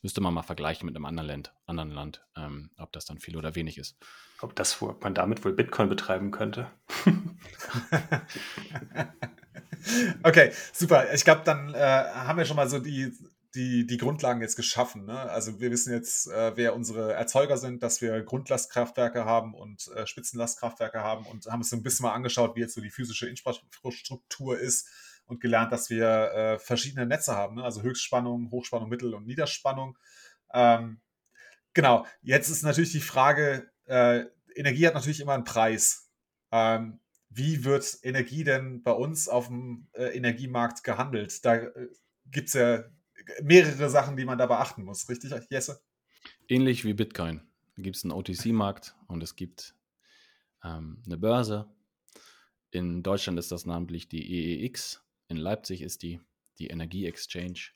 Müsste 0.03 0.21
man 0.21 0.35
mal 0.35 0.43
vergleichen 0.43 0.87
mit 0.87 0.97
einem 0.97 1.05
anderen 1.05 1.29
Land, 1.29 1.55
anderen 1.67 1.91
Land 1.91 2.23
ähm, 2.37 2.71
ob 2.77 2.93
das 2.93 3.05
dann 3.05 3.19
viel 3.19 3.37
oder 3.37 3.55
wenig 3.55 3.79
ist. 3.79 3.97
Ob, 4.41 4.57
das, 4.57 4.81
ob 4.83 5.03
man 5.03 5.15
damit 5.15 5.45
wohl 5.45 5.53
Bitcoin 5.53 5.89
betreiben 5.89 6.31
könnte. 6.31 6.71
okay, 10.23 10.53
super. 10.73 11.13
Ich 11.15 11.25
glaube, 11.25 11.43
dann 11.45 11.75
äh, 11.75 11.79
haben 11.79 12.39
wir 12.39 12.45
schon 12.45 12.57
mal 12.57 12.69
so 12.69 12.81
die, 12.81 13.13
die, 13.55 13.87
die 13.87 13.97
Grundlagen 13.97 14.41
jetzt 14.41 14.57
geschaffen. 14.57 15.05
Ne? 15.05 15.17
Also 15.17 15.61
wir 15.61 15.71
wissen 15.71 15.93
jetzt, 15.93 16.29
äh, 16.29 16.57
wer 16.57 16.75
unsere 16.75 17.13
Erzeuger 17.13 17.57
sind, 17.57 17.83
dass 17.83 18.01
wir 18.01 18.23
Grundlastkraftwerke 18.23 19.25
haben 19.25 19.55
und 19.55 19.89
äh, 19.95 20.07
Spitzenlastkraftwerke 20.07 21.01
haben 21.01 21.27
und 21.27 21.47
haben 21.47 21.61
uns 21.61 21.71
so 21.71 21.77
ein 21.77 21.83
bisschen 21.83 22.05
mal 22.05 22.15
angeschaut, 22.15 22.57
wie 22.57 22.61
jetzt 22.61 22.75
so 22.75 22.81
die 22.81 22.91
physische 22.91 23.29
Infrastruktur 23.29 24.59
ist 24.59 24.89
und 25.27 25.41
gelernt, 25.41 25.73
dass 25.73 25.91
wir 25.91 26.07
äh, 26.07 26.59
verschiedene 26.59 27.07
Netze 27.07 27.35
haben, 27.35 27.57
ne? 27.57 27.65
also 27.65 27.83
Höchstspannung, 27.83 28.51
Hochspannung, 28.51 28.89
Mittel- 28.89 29.15
und 29.15 29.27
Niederspannung. 29.27 29.99
Ähm, 30.53 31.01
genau, 31.75 32.07
jetzt 32.21 32.49
ist 32.49 32.63
natürlich 32.63 32.93
die 32.93 33.01
Frage, 33.01 33.71
äh, 33.87 34.25
Energie 34.55 34.87
hat 34.87 34.95
natürlich 34.95 35.21
immer 35.21 35.35
einen 35.35 35.45
Preis. 35.45 36.11
Ähm, 36.51 37.01
wie 37.31 37.65
wird 37.65 37.99
Energie 38.03 38.45
denn 38.45 38.83
bei 38.83 38.93
uns 38.93 39.29
auf 39.29 39.47
dem 39.47 39.89
äh, 39.93 40.17
Energiemarkt 40.17 40.85
gehandelt? 40.85 41.45
Da 41.45 41.57
äh, 41.57 41.89
gibt 42.27 42.49
es 42.49 42.55
ja 42.55 42.85
mehrere 43.43 43.89
Sachen, 43.89 44.17
die 44.17 44.25
man 44.25 44.39
da 44.39 44.47
beachten 44.47 44.85
muss, 44.85 45.09
richtig, 45.09 45.33
Jesse? 45.49 45.81
Ähnlich 46.49 46.85
wie 46.85 46.95
Bitcoin. 46.95 47.41
Da 47.77 47.83
gibt 47.83 47.97
es 47.97 48.05
einen 48.05 48.13
OTC-Markt 48.13 48.95
und 49.07 49.23
es 49.23 49.35
gibt 49.35 49.75
ähm, 50.63 51.03
eine 51.07 51.17
Börse. 51.17 51.71
In 52.71 53.03
Deutschland 53.03 53.39
ist 53.39 53.53
das 53.53 53.67
namentlich 53.67 54.09
die 54.09 54.65
EEX, 54.65 55.03
in 55.33 55.39
Leipzig 55.39 55.83
ist 55.83 56.03
die, 56.03 56.21
die 56.59 56.69
Energie 56.69 57.07
Exchange. 57.07 57.71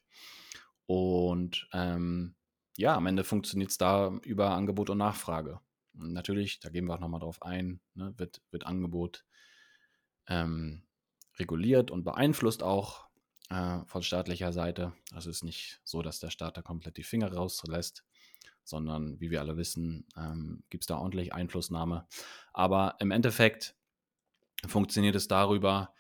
Und 0.87 1.69
ähm, 1.73 2.37
ja, 2.77 2.95
am 2.95 3.07
Ende 3.07 3.25
funktioniert 3.25 3.71
es 3.71 3.79
da 3.79 4.13
über 4.23 4.51
Angebot 4.51 4.91
und 4.91 4.99
Nachfrage. 4.99 5.61
Und 5.95 6.13
natürlich, 6.13 6.61
da 6.61 6.69
gehen 6.69 6.85
wir 6.87 6.95
auch 6.95 7.01
nochmal 7.01 7.21
drauf 7.21 7.43
ein, 7.43 7.81
ne, 7.95 8.15
wird, 8.17 8.43
wird 8.51 8.67
Angebot 8.67 9.25
ähm, 10.29 10.83
reguliert 11.39 11.91
und 11.91 12.05
beeinflusst 12.05 12.63
auch 12.63 13.09
äh, 13.49 13.79
von 13.87 14.03
staatlicher 14.03 14.53
Seite. 14.53 14.93
Also 15.13 15.31
es 15.31 15.39
ist 15.39 15.45
nicht 15.45 15.81
so, 15.83 16.03
dass 16.03 16.21
der 16.21 16.31
Staat 16.31 16.57
da 16.57 16.63
komplett 16.63 16.99
die 16.99 17.03
Finger 17.03 17.33
rauslässt, 17.33 18.05
sondern 18.65 19.19
wie 19.21 19.31
wir 19.31 19.41
alle 19.41 19.57
wissen, 19.57 20.07
ähm, 20.17 20.63
gibt 20.69 20.85
es 20.85 20.87
da 20.87 20.99
ordentlich 20.99 21.33
Einflussnahme. 21.33 22.07
Aber 22.53 22.97
im 23.01 23.11
Endeffekt 23.11 23.75
funktioniert 24.67 25.15
es 25.15 25.29
darüber, 25.29 25.95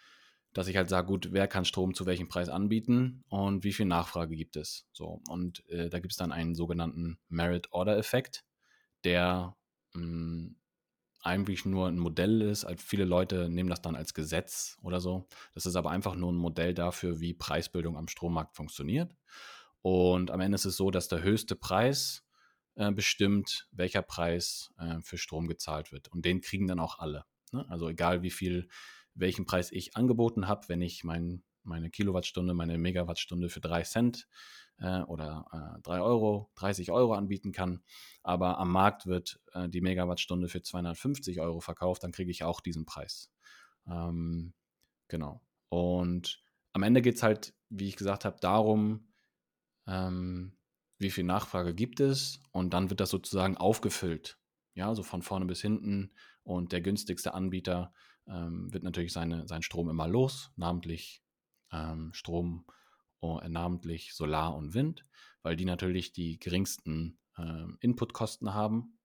dass 0.56 0.68
ich 0.68 0.76
halt 0.78 0.88
sage, 0.88 1.06
gut, 1.06 1.28
wer 1.32 1.48
kann 1.48 1.66
Strom 1.66 1.92
zu 1.92 2.06
welchem 2.06 2.28
Preis 2.28 2.48
anbieten 2.48 3.24
und 3.28 3.62
wie 3.62 3.74
viel 3.74 3.84
Nachfrage 3.84 4.34
gibt 4.34 4.56
es. 4.56 4.86
So, 4.90 5.20
und 5.28 5.68
äh, 5.68 5.90
da 5.90 5.98
gibt 5.98 6.12
es 6.12 6.16
dann 6.16 6.32
einen 6.32 6.54
sogenannten 6.54 7.18
Merit-Order-Effekt, 7.28 8.42
der 9.04 9.54
mh, 9.92 10.00
hm, 10.00 10.56
eigentlich 11.20 11.66
nur 11.66 11.88
ein 11.88 11.98
Modell 11.98 12.40
ist. 12.40 12.64
Also 12.64 12.82
viele 12.82 13.04
Leute 13.04 13.50
nehmen 13.50 13.68
das 13.68 13.82
dann 13.82 13.96
als 13.96 14.14
Gesetz 14.14 14.78
oder 14.80 15.00
so. 15.00 15.28
Das 15.52 15.66
ist 15.66 15.76
aber 15.76 15.90
einfach 15.90 16.14
nur 16.14 16.32
ein 16.32 16.36
Modell 16.36 16.72
dafür, 16.72 17.20
wie 17.20 17.34
Preisbildung 17.34 17.98
am 17.98 18.08
Strommarkt 18.08 18.56
funktioniert. 18.56 19.14
Und 19.82 20.30
am 20.30 20.40
Ende 20.40 20.54
ist 20.54 20.64
es 20.64 20.76
so, 20.78 20.90
dass 20.90 21.08
der 21.08 21.22
höchste 21.22 21.54
Preis 21.54 22.24
äh, 22.76 22.92
bestimmt, 22.92 23.68
welcher 23.72 24.02
Preis 24.02 24.72
äh, 24.78 25.00
für 25.02 25.18
Strom 25.18 25.48
gezahlt 25.48 25.92
wird. 25.92 26.08
Und 26.08 26.24
den 26.24 26.40
kriegen 26.40 26.66
dann 26.66 26.80
auch 26.80 26.98
alle. 26.98 27.26
Ne? 27.52 27.66
Also 27.68 27.90
egal 27.90 28.22
wie 28.22 28.30
viel 28.30 28.68
welchen 29.16 29.46
Preis 29.46 29.72
ich 29.72 29.96
angeboten 29.96 30.46
habe, 30.46 30.68
wenn 30.68 30.82
ich 30.82 31.02
mein, 31.02 31.42
meine 31.62 31.90
Kilowattstunde, 31.90 32.54
meine 32.54 32.78
Megawattstunde 32.78 33.48
für 33.48 33.60
3 33.60 33.82
Cent 33.82 34.28
äh, 34.78 35.00
oder 35.02 35.76
äh, 35.78 35.82
3 35.82 36.00
Euro, 36.00 36.50
30 36.54 36.90
Euro 36.92 37.14
anbieten 37.14 37.52
kann, 37.52 37.82
aber 38.22 38.58
am 38.58 38.70
Markt 38.70 39.06
wird 39.06 39.40
äh, 39.52 39.68
die 39.68 39.80
Megawattstunde 39.80 40.48
für 40.48 40.62
250 40.62 41.40
Euro 41.40 41.60
verkauft, 41.60 42.04
dann 42.04 42.12
kriege 42.12 42.30
ich 42.30 42.44
auch 42.44 42.60
diesen 42.60 42.84
Preis. 42.84 43.30
Ähm, 43.88 44.52
genau. 45.08 45.42
Und 45.68 46.42
am 46.72 46.82
Ende 46.82 47.02
geht 47.02 47.16
es 47.16 47.22
halt, 47.22 47.54
wie 47.70 47.88
ich 47.88 47.96
gesagt 47.96 48.24
habe, 48.24 48.36
darum, 48.40 49.08
ähm, 49.86 50.56
wie 50.98 51.10
viel 51.10 51.24
Nachfrage 51.24 51.74
gibt 51.74 52.00
es 52.00 52.40
und 52.52 52.72
dann 52.72 52.90
wird 52.90 53.00
das 53.00 53.10
sozusagen 53.10 53.56
aufgefüllt. 53.56 54.38
Ja, 54.74 54.94
so 54.94 55.02
von 55.02 55.22
vorne 55.22 55.46
bis 55.46 55.62
hinten 55.62 56.12
und 56.42 56.72
der 56.72 56.82
günstigste 56.82 57.34
Anbieter 57.34 57.92
ähm, 58.28 58.72
wird 58.72 58.82
natürlich 58.82 59.12
seine, 59.12 59.46
seinen 59.46 59.62
Strom 59.62 59.88
immer 59.88 60.08
los, 60.08 60.50
namentlich 60.56 61.22
ähm, 61.72 62.12
Strom, 62.12 62.66
äh, 63.22 63.48
namentlich 63.48 64.14
Solar 64.14 64.54
und 64.54 64.74
Wind, 64.74 65.04
weil 65.42 65.56
die 65.56 65.64
natürlich 65.64 66.12
die 66.12 66.38
geringsten 66.38 67.18
äh, 67.36 67.64
Inputkosten 67.80 68.54
haben. 68.54 68.98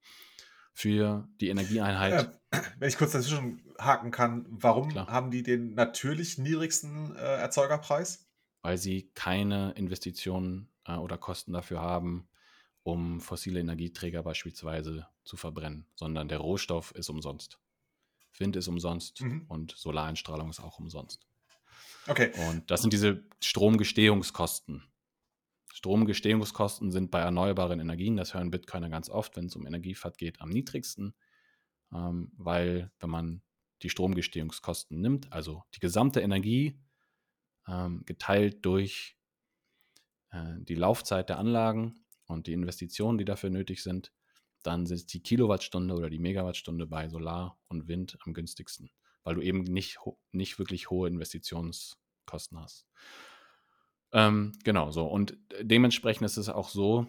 für 0.73 1.27
die 1.39 1.49
Energieeinheit. 1.49 2.39
Äh, 2.51 2.61
wenn 2.79 2.89
ich 2.89 2.97
kurz 2.97 3.11
dazwischen 3.11 3.61
haken 3.77 4.11
kann, 4.11 4.45
warum 4.49 4.89
Klar. 4.89 5.07
haben 5.07 5.31
die 5.31 5.43
den 5.43 5.73
natürlich 5.73 6.37
niedrigsten 6.37 7.15
äh, 7.15 7.19
Erzeugerpreis? 7.19 8.27
Weil 8.61 8.77
sie 8.77 9.11
keine 9.13 9.71
Investitionen 9.71 10.69
äh, 10.85 10.95
oder 10.95 11.17
Kosten 11.17 11.53
dafür 11.53 11.81
haben, 11.81 12.29
um 12.83 13.19
fossile 13.19 13.59
Energieträger 13.59 14.23
beispielsweise 14.23 15.07
zu 15.23 15.37
verbrennen, 15.37 15.87
sondern 15.95 16.27
der 16.27 16.39
Rohstoff 16.39 16.91
ist 16.95 17.09
umsonst. 17.09 17.59
Wind 18.39 18.55
ist 18.55 18.67
umsonst 18.67 19.21
mhm. 19.21 19.45
und 19.47 19.71
Solareinstrahlung 19.77 20.49
ist 20.49 20.59
auch 20.59 20.79
umsonst. 20.79 21.27
Okay. 22.07 22.31
Und 22.49 22.69
das 22.71 22.81
sind 22.81 22.93
diese 22.93 23.23
Stromgestehungskosten. 23.41 24.83
Stromgestehungskosten 25.73 26.91
sind 26.91 27.11
bei 27.11 27.19
erneuerbaren 27.19 27.79
Energien, 27.79 28.17
das 28.17 28.33
hören 28.33 28.51
Bitcoiner 28.51 28.89
ganz 28.89 29.09
oft, 29.09 29.35
wenn 29.37 29.45
es 29.45 29.55
um 29.55 29.65
Energiefahrt 29.65 30.17
geht, 30.17 30.41
am 30.41 30.49
niedrigsten, 30.49 31.15
ähm, 31.93 32.31
weil 32.37 32.91
wenn 32.99 33.09
man 33.09 33.41
die 33.81 33.89
Stromgestehungskosten 33.89 34.99
nimmt, 34.99 35.31
also 35.31 35.63
die 35.73 35.79
gesamte 35.79 36.21
Energie 36.21 36.79
ähm, 37.67 38.03
geteilt 38.05 38.65
durch 38.65 39.17
äh, 40.31 40.55
die 40.59 40.75
Laufzeit 40.75 41.29
der 41.29 41.39
Anlagen 41.39 42.05
und 42.25 42.47
die 42.47 42.53
Investitionen, 42.53 43.17
die 43.17 43.25
dafür 43.25 43.49
nötig 43.49 43.81
sind, 43.81 44.11
dann 44.63 44.85
ist 44.85 45.13
die 45.13 45.21
Kilowattstunde 45.21 45.93
oder 45.93 46.09
die 46.09 46.19
Megawattstunde 46.19 46.87
bei 46.87 47.09
Solar 47.09 47.57
und 47.67 47.87
Wind 47.87 48.17
am 48.25 48.33
günstigsten, 48.33 48.89
weil 49.23 49.35
du 49.35 49.41
eben 49.41 49.63
nicht, 49.63 49.97
nicht 50.31 50.59
wirklich 50.59 50.89
hohe 50.89 51.07
Investitionskosten 51.07 52.59
hast. 52.59 52.87
Ähm, 54.13 54.53
genau 54.63 54.91
so. 54.91 55.05
Und 55.05 55.37
dementsprechend 55.61 56.25
ist 56.25 56.37
es 56.37 56.49
auch 56.49 56.69
so, 56.69 57.07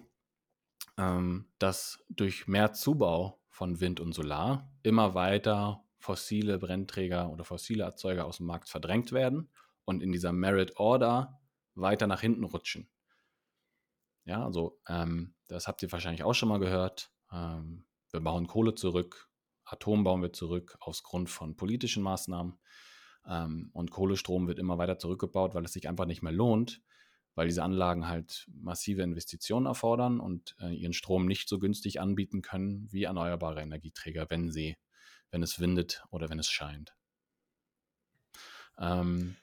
ähm, 0.96 1.46
dass 1.58 2.04
durch 2.08 2.46
mehr 2.46 2.72
Zubau 2.72 3.40
von 3.48 3.80
Wind 3.80 4.00
und 4.00 4.12
Solar 4.12 4.70
immer 4.82 5.14
weiter 5.14 5.84
fossile 5.98 6.58
Brennträger 6.58 7.30
oder 7.30 7.44
fossile 7.44 7.84
Erzeuger 7.84 8.26
aus 8.26 8.38
dem 8.38 8.46
Markt 8.46 8.68
verdrängt 8.68 9.12
werden 9.12 9.50
und 9.84 10.02
in 10.02 10.12
dieser 10.12 10.32
Merit 10.32 10.76
Order 10.76 11.40
weiter 11.74 12.06
nach 12.06 12.20
hinten 12.20 12.44
rutschen. 12.44 12.88
Ja, 14.24 14.44
also 14.44 14.80
ähm, 14.88 15.34
das 15.48 15.66
habt 15.66 15.82
ihr 15.82 15.90
wahrscheinlich 15.90 16.22
auch 16.22 16.34
schon 16.34 16.48
mal 16.48 16.58
gehört. 16.58 17.10
Ähm, 17.32 17.84
wir 18.10 18.20
bauen 18.20 18.46
Kohle 18.46 18.74
zurück, 18.74 19.30
Atom 19.64 20.04
bauen 20.04 20.22
wir 20.22 20.32
zurück 20.32 20.76
aus 20.80 21.02
Grund 21.02 21.30
von 21.30 21.56
politischen 21.56 22.02
Maßnahmen. 22.02 22.58
Ähm, 23.26 23.70
und 23.72 23.90
Kohlestrom 23.90 24.48
wird 24.48 24.58
immer 24.58 24.78
weiter 24.78 24.98
zurückgebaut, 24.98 25.54
weil 25.54 25.64
es 25.64 25.72
sich 25.72 25.88
einfach 25.88 26.06
nicht 26.06 26.22
mehr 26.22 26.32
lohnt, 26.32 26.82
weil 27.34 27.46
diese 27.46 27.62
Anlagen 27.62 28.08
halt 28.08 28.46
massive 28.52 29.02
Investitionen 29.02 29.66
erfordern 29.66 30.20
und 30.20 30.56
äh, 30.60 30.74
ihren 30.74 30.92
Strom 30.92 31.26
nicht 31.26 31.48
so 31.48 31.58
günstig 31.58 32.00
anbieten 32.00 32.42
können 32.42 32.92
wie 32.92 33.04
erneuerbare 33.04 33.62
Energieträger, 33.62 34.28
wenn 34.28 34.50
sie, 34.50 34.76
wenn 35.30 35.42
es 35.42 35.60
windet 35.60 36.04
oder 36.10 36.28
wenn 36.28 36.38
es 36.38 36.48
scheint. 36.48 36.94
Ähm, 38.78 39.36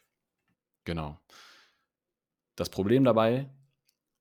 genau. 0.83 1.19
Das 2.55 2.69
Problem 2.69 3.05
dabei 3.05 3.49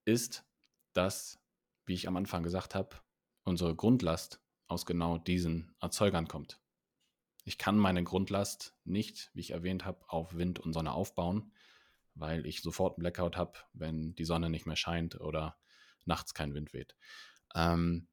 ist, 0.05 0.45
dass, 0.93 1.41
wie 1.85 1.95
ich 1.95 2.07
am 2.07 2.17
Anfang 2.17 2.45
gesagt 2.45 2.75
habe, 2.75 2.97
unsere 3.49 3.75
Grundlast 3.75 4.41
aus 4.69 4.87
genau 4.87 5.19
diesen 5.19 5.75
Erzeugern 5.81 6.29
kommt. 6.29 6.61
Ich 7.45 7.59
kann 7.59 7.79
meine 7.79 8.05
Grundlast 8.05 8.77
nicht, 8.85 9.31
wie 9.33 9.41
ich 9.41 9.53
erwähnt 9.53 9.87
habe, 9.87 10.05
auf 10.09 10.37
Wind 10.37 10.59
und 10.59 10.75
Sonne 10.75 10.93
aufbauen, 10.93 11.51
weil 12.15 12.45
ich 12.47 12.61
sofort 12.61 12.97
einen 12.97 13.03
Blackout 13.03 13.37
habe, 13.37 13.55
wenn 13.73 14.15
die 14.15 14.27
Sonne 14.27 14.51
nicht 14.51 14.67
mehr 14.67 14.77
scheint 14.77 15.19
oder 15.21 15.57
nachts 16.05 16.35
kein 16.35 16.53
Wind 16.55 16.75
weht. 16.75 16.95
Ähm, 17.55 18.07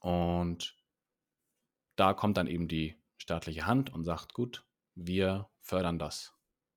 und 0.00 0.76
da 1.96 2.14
kommt 2.14 2.36
dann 2.36 2.46
eben 2.46 2.68
die 2.68 2.94
staatliche 3.16 3.66
Hand 3.66 3.92
und 3.92 4.04
sagt, 4.04 4.34
gut, 4.34 4.64
wir 4.94 5.50
fördern 5.60 5.98
das. 5.98 6.32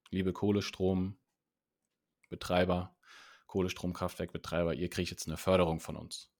Liebe 0.09 0.33
Kohlestrombetreiber, 0.33 2.95
Kohlestromkraftwerkbetreiber, 3.45 4.73
ihr 4.73 4.89
kriegt 4.89 5.11
jetzt 5.11 5.27
eine 5.27 5.37
Förderung 5.37 5.79
von 5.79 5.95
uns. 5.95 6.31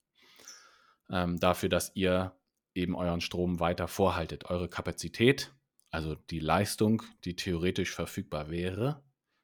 Ähm, 1.09 1.39
dafür, 1.39 1.69
dass 1.69 1.91
ihr 1.95 2.35
eben 2.73 2.95
euren 2.95 3.21
Strom 3.21 3.59
weiter 3.59 3.87
vorhaltet. 3.87 4.45
Eure 4.45 4.69
Kapazität, 4.69 5.53
also 5.89 6.15
die 6.15 6.39
Leistung, 6.39 7.01
die 7.23 7.35
theoretisch 7.35 7.93
verfügbar 7.93 8.49
wäre, 8.49 9.03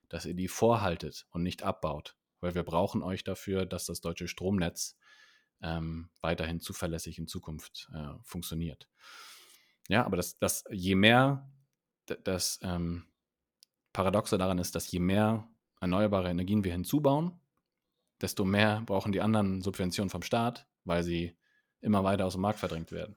dass 0.09 0.25
ihr 0.25 0.35
die 0.35 0.47
vorhaltet 0.47 1.25
und 1.31 1.41
nicht 1.41 1.63
abbaut, 1.63 2.15
weil 2.41 2.53
wir 2.53 2.63
brauchen 2.63 3.01
euch 3.01 3.23
dafür, 3.23 3.65
dass 3.65 3.85
das 3.85 4.01
deutsche 4.01 4.27
Stromnetz 4.27 4.97
ähm, 5.61 6.09
weiterhin 6.21 6.59
zuverlässig 6.59 7.17
in 7.17 7.27
Zukunft 7.27 7.89
äh, 7.93 8.13
funktioniert. 8.21 8.89
Ja, 9.87 10.05
aber 10.05 10.17
das, 10.17 10.37
das 10.37 10.63
je 10.69 10.95
mehr 10.95 11.49
das 12.05 12.59
ähm, 12.61 13.05
Paradoxe 13.93 14.37
daran 14.37 14.57
ist, 14.57 14.75
dass 14.75 14.91
je 14.91 14.99
mehr 14.99 15.47
erneuerbare 15.79 16.29
Energien 16.29 16.63
wir 16.63 16.71
hinzubauen, 16.71 17.39
desto 18.21 18.45
mehr 18.45 18.81
brauchen 18.85 19.11
die 19.11 19.21
anderen 19.21 19.61
Subventionen 19.61 20.09
vom 20.09 20.23
Staat, 20.23 20.67
weil 20.83 21.03
sie 21.03 21.37
immer 21.83 22.03
weiter 22.03 22.25
aus 22.25 22.33
dem 22.33 22.41
Markt 22.41 22.59
verdrängt 22.59 22.91
werden. 22.91 23.15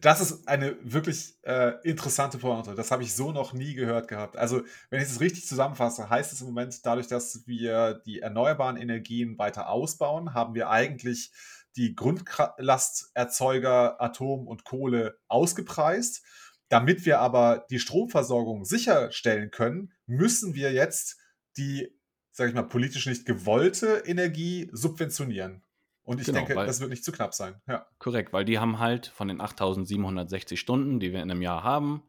Das 0.00 0.20
ist 0.20 0.46
eine 0.46 0.76
wirklich 0.82 1.34
äh, 1.42 1.72
interessante 1.82 2.38
Pointe. 2.38 2.76
Das 2.76 2.92
habe 2.92 3.02
ich 3.02 3.14
so 3.14 3.32
noch 3.32 3.52
nie 3.52 3.74
gehört 3.74 4.06
gehabt. 4.08 4.36
Also, 4.36 4.62
wenn 4.90 5.00
ich 5.00 5.08
es 5.08 5.20
richtig 5.20 5.46
zusammenfasse, 5.46 6.08
heißt 6.08 6.32
es 6.32 6.40
im 6.40 6.46
Moment, 6.46 6.86
dadurch, 6.86 7.08
dass 7.08 7.44
wir 7.46 7.94
die 8.06 8.20
erneuerbaren 8.20 8.76
Energien 8.76 9.36
weiter 9.36 9.68
ausbauen, 9.68 10.32
haben 10.32 10.54
wir 10.54 10.70
eigentlich 10.70 11.32
die 11.76 11.96
Grundlasterzeuger 11.96 14.00
Atom 14.00 14.46
und 14.46 14.64
Kohle 14.64 15.18
ausgepreist. 15.28 16.22
Damit 16.68 17.04
wir 17.04 17.18
aber 17.20 17.66
die 17.70 17.80
Stromversorgung 17.80 18.64
sicherstellen 18.64 19.50
können, 19.50 19.92
müssen 20.06 20.54
wir 20.54 20.72
jetzt 20.72 21.18
die, 21.56 21.92
sage 22.30 22.50
ich 22.50 22.54
mal, 22.54 22.62
politisch 22.62 23.06
nicht 23.06 23.26
gewollte 23.26 24.04
Energie 24.06 24.70
subventionieren. 24.72 25.64
Und 26.04 26.20
ich 26.20 26.26
genau, 26.26 26.40
denke, 26.40 26.54
weil, 26.54 26.66
das 26.66 26.80
wird 26.80 26.90
nicht 26.90 27.04
zu 27.04 27.12
knapp 27.12 27.34
sein. 27.34 27.60
Ja. 27.66 27.86
Korrekt, 27.98 28.32
weil 28.32 28.44
die 28.44 28.58
haben 28.58 28.78
halt 28.78 29.06
von 29.06 29.28
den 29.28 29.40
8760 29.40 30.60
Stunden, 30.60 31.00
die 31.00 31.12
wir 31.12 31.22
in 31.22 31.30
einem 31.30 31.40
Jahr 31.40 31.64
haben, 31.64 32.02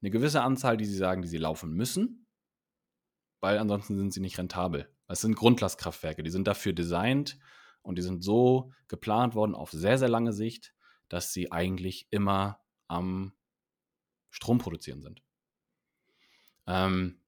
eine 0.00 0.10
gewisse 0.10 0.42
Anzahl, 0.42 0.76
die 0.76 0.86
sie 0.86 0.96
sagen, 0.96 1.22
die 1.22 1.28
sie 1.28 1.38
laufen 1.38 1.72
müssen, 1.74 2.26
weil 3.40 3.58
ansonsten 3.58 3.96
sind 3.98 4.12
sie 4.12 4.20
nicht 4.20 4.38
rentabel. 4.38 4.88
Es 5.06 5.20
sind 5.20 5.36
Grundlastkraftwerke, 5.36 6.22
die 6.22 6.30
sind 6.30 6.48
dafür 6.48 6.72
designt 6.72 7.38
und 7.82 7.98
die 7.98 8.02
sind 8.02 8.24
so 8.24 8.72
geplant 8.88 9.34
worden 9.34 9.54
auf 9.54 9.70
sehr, 9.70 9.98
sehr 9.98 10.08
lange 10.08 10.32
Sicht, 10.32 10.74
dass 11.08 11.32
sie 11.34 11.52
eigentlich 11.52 12.08
immer 12.10 12.60
am 12.88 13.34
Strom 14.30 14.58
produzieren 14.58 15.02
sind. 15.02 15.22
Ähm, 16.66 17.20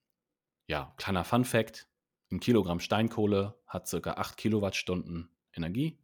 ja, 0.66 0.94
kleiner 0.96 1.24
Fun 1.24 1.44
Fact: 1.44 1.86
Ein 2.32 2.40
Kilogramm 2.40 2.80
Steinkohle 2.80 3.60
hat 3.66 3.86
circa 3.88 4.12
8 4.14 4.38
Kilowattstunden 4.38 5.28
Energie 5.52 5.98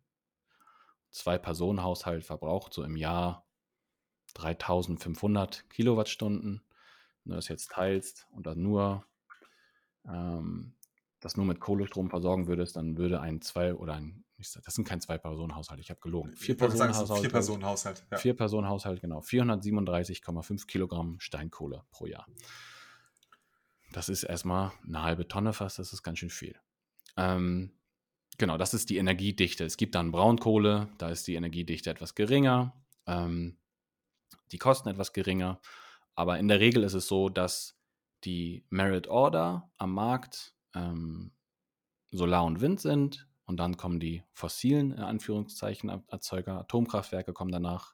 Zwei-Personen-Haushalt 1.10 2.24
verbraucht 2.24 2.72
so 2.72 2.82
im 2.82 2.96
Jahr 2.96 3.46
3500 4.34 5.68
Kilowattstunden. 5.70 6.62
Wenn 7.24 7.30
du 7.30 7.36
das 7.36 7.48
jetzt 7.48 7.72
teilst 7.72 8.26
und 8.32 8.46
dann 8.46 8.62
nur 8.62 9.04
ähm, 10.06 10.74
das 11.20 11.36
nur 11.36 11.46
mit 11.46 11.60
Kohlestrom 11.60 12.08
versorgen 12.10 12.46
würdest, 12.46 12.76
dann 12.76 12.96
würde 12.96 13.20
ein 13.20 13.42
zwei 13.42 13.74
oder 13.74 13.94
ein, 13.94 14.24
das 14.38 14.74
sind 14.74 14.88
kein 14.88 15.02
Zwei-Personen-Haushalt, 15.02 15.78
ich 15.80 15.90
habe 15.90 16.00
gelogen. 16.00 16.34
Vier-Personen-Haushalt. 16.34 17.20
Vier-Personen-Haushalt, 17.20 18.06
ja. 18.10 18.16
Vier-Personen-Haushalt, 18.16 19.00
genau. 19.02 19.20
437,5 19.20 20.66
Kilogramm 20.66 21.20
Steinkohle 21.20 21.84
pro 21.90 22.06
Jahr. 22.06 22.26
Das 23.92 24.08
ist 24.08 24.22
erstmal 24.22 24.72
eine 24.86 25.02
halbe 25.02 25.28
Tonne 25.28 25.52
fast, 25.52 25.78
das 25.78 25.92
ist 25.92 26.02
ganz 26.02 26.18
schön 26.18 26.30
viel. 26.30 26.58
Ähm, 27.16 27.72
Genau, 28.40 28.56
das 28.56 28.72
ist 28.72 28.88
die 28.88 28.96
Energiedichte. 28.96 29.66
Es 29.66 29.76
gibt 29.76 29.94
dann 29.94 30.12
Braunkohle, 30.12 30.88
da 30.96 31.10
ist 31.10 31.26
die 31.26 31.34
Energiedichte 31.34 31.90
etwas 31.90 32.14
geringer, 32.14 32.72
ähm, 33.06 33.58
die 34.50 34.56
Kosten 34.56 34.88
etwas 34.88 35.12
geringer. 35.12 35.60
Aber 36.14 36.38
in 36.38 36.48
der 36.48 36.58
Regel 36.58 36.82
ist 36.82 36.94
es 36.94 37.06
so, 37.06 37.28
dass 37.28 37.76
die 38.24 38.64
Merit 38.70 39.08
Order 39.08 39.70
am 39.76 39.92
Markt 39.92 40.54
ähm, 40.74 41.32
Solar 42.12 42.46
und 42.46 42.62
Wind 42.62 42.80
sind 42.80 43.28
und 43.44 43.58
dann 43.58 43.76
kommen 43.76 44.00
die 44.00 44.24
fossilen, 44.32 44.92
in 44.92 45.02
Anführungszeichen, 45.02 45.90
Erzeuger, 46.08 46.60
Atomkraftwerke 46.60 47.34
kommen 47.34 47.52
danach. 47.52 47.92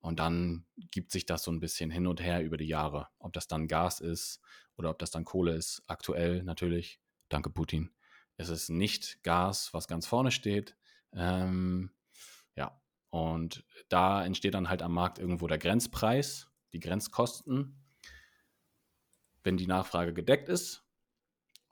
Und 0.00 0.18
dann 0.18 0.64
gibt 0.92 1.12
sich 1.12 1.26
das 1.26 1.42
so 1.42 1.50
ein 1.50 1.60
bisschen 1.60 1.90
hin 1.90 2.06
und 2.06 2.22
her 2.22 2.42
über 2.42 2.56
die 2.56 2.68
Jahre. 2.68 3.08
Ob 3.18 3.34
das 3.34 3.48
dann 3.48 3.68
Gas 3.68 4.00
ist 4.00 4.40
oder 4.78 4.88
ob 4.88 4.98
das 4.98 5.10
dann 5.10 5.26
Kohle 5.26 5.52
ist. 5.52 5.82
Aktuell 5.88 6.42
natürlich, 6.42 7.00
danke 7.28 7.50
Putin, 7.50 7.90
es 8.36 8.48
ist 8.48 8.68
nicht 8.68 9.22
Gas, 9.22 9.72
was 9.72 9.88
ganz 9.88 10.06
vorne 10.06 10.30
steht. 10.30 10.76
Ähm, 11.12 11.90
ja, 12.56 12.80
und 13.10 13.64
da 13.88 14.24
entsteht 14.24 14.54
dann 14.54 14.68
halt 14.68 14.82
am 14.82 14.92
Markt 14.94 15.18
irgendwo 15.18 15.46
der 15.46 15.58
Grenzpreis, 15.58 16.48
die 16.72 16.80
Grenzkosten. 16.80 17.80
Wenn 19.42 19.56
die 19.56 19.66
Nachfrage 19.66 20.14
gedeckt 20.14 20.48
ist 20.48 20.84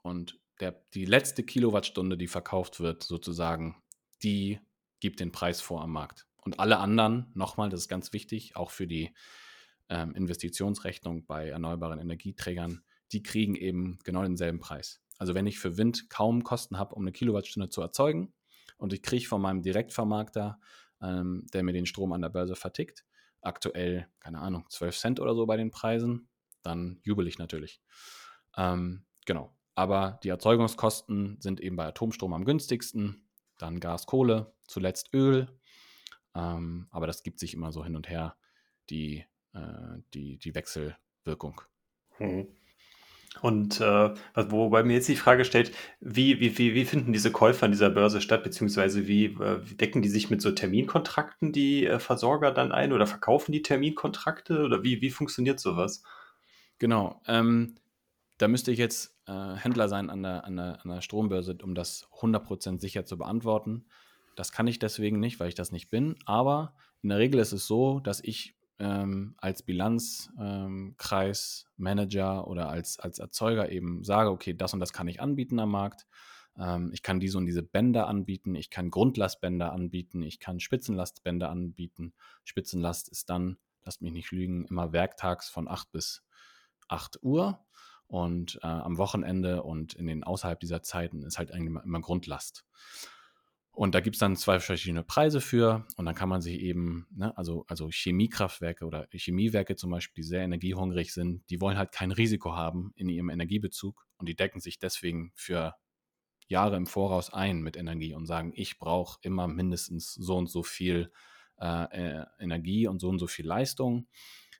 und 0.01 0.39
der, 0.59 0.83
die 0.93 1.05
letzte 1.05 1.43
Kilowattstunde, 1.43 2.17
die 2.17 2.27
verkauft 2.27 2.79
wird, 2.79 3.03
sozusagen, 3.03 3.81
die 4.21 4.59
gibt 4.99 5.19
den 5.19 5.31
Preis 5.31 5.59
vor 5.59 5.81
am 5.81 5.91
Markt. 5.91 6.27
Und 6.37 6.59
alle 6.59 6.77
anderen, 6.77 7.31
nochmal, 7.33 7.69
das 7.69 7.81
ist 7.81 7.89
ganz 7.89 8.13
wichtig, 8.13 8.55
auch 8.55 8.69
für 8.69 8.87
die 8.87 9.13
ähm, 9.89 10.13
Investitionsrechnung 10.15 11.25
bei 11.25 11.49
erneuerbaren 11.49 11.99
Energieträgern, 11.99 12.83
die 13.11 13.23
kriegen 13.23 13.55
eben 13.55 13.99
genau 14.03 14.21
denselben 14.21 14.59
Preis. 14.59 15.01
Also 15.17 15.35
wenn 15.35 15.47
ich 15.47 15.59
für 15.59 15.77
Wind 15.77 16.09
kaum 16.09 16.43
Kosten 16.43 16.77
habe, 16.77 16.95
um 16.95 17.03
eine 17.03 17.11
Kilowattstunde 17.11 17.69
zu 17.69 17.81
erzeugen 17.81 18.33
und 18.77 18.93
ich 18.93 19.01
kriege 19.01 19.27
von 19.27 19.41
meinem 19.41 19.61
Direktvermarkter, 19.61 20.59
ähm, 21.01 21.45
der 21.53 21.63
mir 21.63 21.73
den 21.73 21.85
Strom 21.85 22.13
an 22.13 22.21
der 22.21 22.29
Börse 22.29 22.55
vertickt, 22.55 23.05
aktuell, 23.41 24.07
keine 24.19 24.39
Ahnung, 24.39 24.65
12 24.69 24.97
Cent 24.97 25.19
oder 25.19 25.35
so 25.35 25.45
bei 25.45 25.57
den 25.57 25.71
Preisen, 25.71 26.29
dann 26.61 26.99
jubel 27.03 27.27
ich 27.27 27.37
natürlich. 27.37 27.81
Ähm, 28.57 29.05
genau. 29.25 29.55
Aber 29.75 30.19
die 30.23 30.29
Erzeugungskosten 30.29 31.41
sind 31.41 31.59
eben 31.59 31.75
bei 31.75 31.85
Atomstrom 31.85 32.33
am 32.33 32.45
günstigsten, 32.45 33.27
dann 33.57 33.79
Gas, 33.79 34.05
Kohle, 34.05 34.53
zuletzt 34.67 35.13
Öl. 35.13 35.47
Ähm, 36.35 36.87
aber 36.91 37.07
das 37.07 37.23
gibt 37.23 37.39
sich 37.39 37.53
immer 37.53 37.71
so 37.71 37.83
hin 37.83 37.95
und 37.95 38.09
her, 38.09 38.37
die, 38.89 39.25
äh, 39.53 39.97
die, 40.13 40.37
die 40.37 40.55
Wechselwirkung. 40.55 41.61
Hm. 42.17 42.47
Und 43.41 43.81
äh, 43.81 44.13
wobei 44.35 44.83
mir 44.83 44.93
jetzt 44.93 45.09
die 45.09 45.15
Frage 45.15 45.43
stellt, 45.43 45.71
wie, 45.99 46.39
wie, 46.39 46.57
wie, 46.57 46.85
finden 46.85 47.13
diese 47.13 47.31
Käufer 47.31 47.65
an 47.65 47.71
dieser 47.71 47.89
Börse 47.89 48.21
statt, 48.21 48.43
beziehungsweise 48.43 49.07
wie, 49.07 49.25
äh, 49.25 49.59
wie 49.67 49.75
decken 49.75 50.01
die 50.01 50.09
sich 50.09 50.29
mit 50.29 50.41
so 50.41 50.51
Terminkontrakten 50.51 51.51
die 51.51 51.85
äh, 51.85 51.99
Versorger 51.99 52.51
dann 52.51 52.71
ein 52.71 52.93
oder 52.93 53.07
verkaufen 53.07 53.51
die 53.51 53.63
Terminkontrakte 53.63 54.63
oder 54.63 54.83
wie, 54.83 55.01
wie 55.01 55.09
funktioniert 55.09 55.59
sowas? 55.59 56.03
Genau. 56.79 57.21
Ähm, 57.27 57.75
da 58.37 58.47
müsste 58.47 58.71
ich 58.71 58.77
jetzt 58.77 59.17
äh, 59.27 59.55
Händler 59.55 59.89
sein 59.89 60.09
an 60.09 60.23
der, 60.23 60.45
an, 60.45 60.55
der, 60.55 60.79
an 60.83 60.89
der 60.89 61.01
Strombörse, 61.01 61.57
um 61.63 61.75
das 61.75 62.07
100% 62.19 62.79
sicher 62.79 63.05
zu 63.05 63.17
beantworten. 63.17 63.85
Das 64.35 64.51
kann 64.51 64.67
ich 64.67 64.79
deswegen 64.79 65.19
nicht, 65.19 65.39
weil 65.39 65.49
ich 65.49 65.55
das 65.55 65.71
nicht 65.71 65.89
bin. 65.89 66.15
Aber 66.25 66.75
in 67.01 67.09
der 67.09 67.19
Regel 67.19 67.39
ist 67.39 67.51
es 67.51 67.67
so, 67.67 67.99
dass 67.99 68.21
ich 68.21 68.55
ähm, 68.83 69.35
als 69.37 69.63
Bilanzkreismanager 69.63 72.37
ähm, 72.37 72.43
oder 72.43 72.69
als, 72.69 72.99
als 72.99 73.17
Erzeuger 73.19 73.71
eben 73.71 74.03
sage, 74.03 74.29
okay, 74.29 74.53
das 74.53 74.73
und 74.73 74.81
das 74.81 74.91
kann 74.91 75.07
ich 75.07 75.21
anbieten 75.21 75.57
am 75.59 75.71
Markt. 75.71 76.05
Ähm, 76.57 76.91
ich 76.93 77.01
kann 77.01 77.21
diese 77.21 77.37
und 77.37 77.45
diese 77.45 77.63
Bänder 77.63 78.07
anbieten, 78.07 78.55
ich 78.55 78.69
kann 78.69 78.89
Grundlastbänder 78.89 79.71
anbieten, 79.71 80.21
ich 80.21 80.39
kann 80.39 80.59
Spitzenlastbänder 80.59 81.49
anbieten. 81.49 82.13
Spitzenlast 82.43 83.07
ist 83.09 83.29
dann, 83.29 83.57
lasst 83.83 84.01
mich 84.01 84.11
nicht 84.11 84.31
lügen, 84.31 84.65
immer 84.65 84.91
werktags 84.91 85.47
von 85.49 85.69
8 85.69 85.91
bis 85.91 86.23
8 86.89 87.23
Uhr. 87.23 87.63
Und 88.07 88.59
äh, 88.61 88.67
am 88.67 88.97
Wochenende 88.97 89.63
und 89.63 89.93
in 89.95 90.07
den 90.07 90.23
außerhalb 90.23 90.59
dieser 90.59 90.83
Zeiten 90.83 91.23
ist 91.23 91.39
halt 91.39 91.51
eigentlich 91.51 91.83
immer 91.83 92.01
Grundlast. 92.01 92.65
Und 93.75 93.95
da 93.95 94.01
gibt 94.01 94.15
es 94.15 94.19
dann 94.19 94.35
zwei 94.35 94.59
verschiedene 94.59 95.03
Preise 95.03 95.41
für 95.41 95.87
und 95.97 96.05
dann 96.05 96.13
kann 96.13 96.29
man 96.29 96.41
sich 96.41 96.59
eben, 96.59 97.07
ne, 97.09 97.35
also, 97.35 97.65
also 97.67 97.89
Chemiekraftwerke 97.89 98.85
oder 98.85 99.07
Chemiewerke 99.11 99.75
zum 99.75 99.89
Beispiel, 99.89 100.21
die 100.21 100.27
sehr 100.27 100.43
energiehungrig 100.43 101.11
sind, 101.11 101.49
die 101.49 101.59
wollen 101.59 101.75
halt 101.75 101.91
kein 101.91 102.11
Risiko 102.11 102.55
haben 102.55 102.93
in 102.95 103.09
ihrem 103.09 103.29
Energiebezug 103.29 104.05
und 104.17 104.29
die 104.29 104.35
decken 104.35 104.61
sich 104.61 104.77
deswegen 104.77 105.31
für 105.33 105.73
Jahre 106.47 106.75
im 106.75 106.85
Voraus 106.85 107.33
ein 107.33 107.61
mit 107.61 107.75
Energie 107.75 108.13
und 108.13 108.27
sagen, 108.27 108.53
ich 108.55 108.77
brauche 108.77 109.17
immer 109.23 109.47
mindestens 109.47 110.13
so 110.13 110.37
und 110.37 110.51
so 110.51 110.61
viel 110.61 111.11
äh, 111.59 112.19
äh 112.19 112.25
Energie 112.39 112.85
und 112.87 112.99
so 112.99 113.09
und 113.09 113.17
so 113.17 113.25
viel 113.25 113.47
Leistung. 113.47 114.07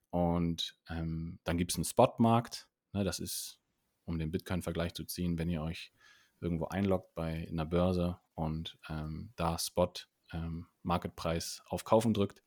Und 0.10 0.76
ähm, 0.89 1.39
dann 1.43 1.60
gibt 1.60 1.71
es 1.71 1.78
einen 1.78 1.86
Spotmarkt, 1.86 2.67
ne, 2.93 3.04
das 3.04 3.19
ist, 3.19 3.60
um 4.06 4.17
den 4.17 4.32
Bitcoin-Vergleich 4.32 4.95
zu 4.95 5.04
ziehen, 5.04 5.38
wenn 5.38 5.49
ihr 5.49 5.62
euch 5.62 5.93
irgendwo 6.41 6.65
einloggt 6.65 7.13
bei 7.13 7.47
einer 7.47 7.65
Börse 7.65 8.19
und 8.35 8.77
ähm, 8.89 9.31
da 9.35 9.57
Spot 9.59 9.93
ähm, 10.31 10.67
Marketpreis 10.81 11.61
auf 11.67 11.83
Kaufen 11.83 12.13
drückt, 12.13 12.43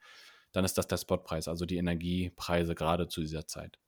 dann 0.53 0.64
ist 0.64 0.79
das 0.79 0.87
der 0.87 0.96
Spotpreis, 0.96 1.49
also 1.49 1.66
die 1.66 1.77
Energiepreise 1.77 2.75
gerade 2.75 3.09
zu 3.09 3.20
dieser 3.20 3.46
Zeit. 3.46 3.79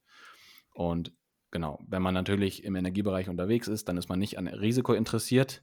Und 0.73 1.13
genau, 1.51 1.79
wenn 1.87 2.03
man 2.03 2.15
natürlich 2.15 2.65
im 2.65 2.77
Energiebereich 2.77 3.29
unterwegs 3.29 3.69
ist, 3.69 3.89
dann 3.89 3.97
ist 3.97 4.09
man 4.09 4.19
nicht 4.19 4.39
an 4.39 4.49
Risiko 4.49 4.93
interessiert 4.93 5.63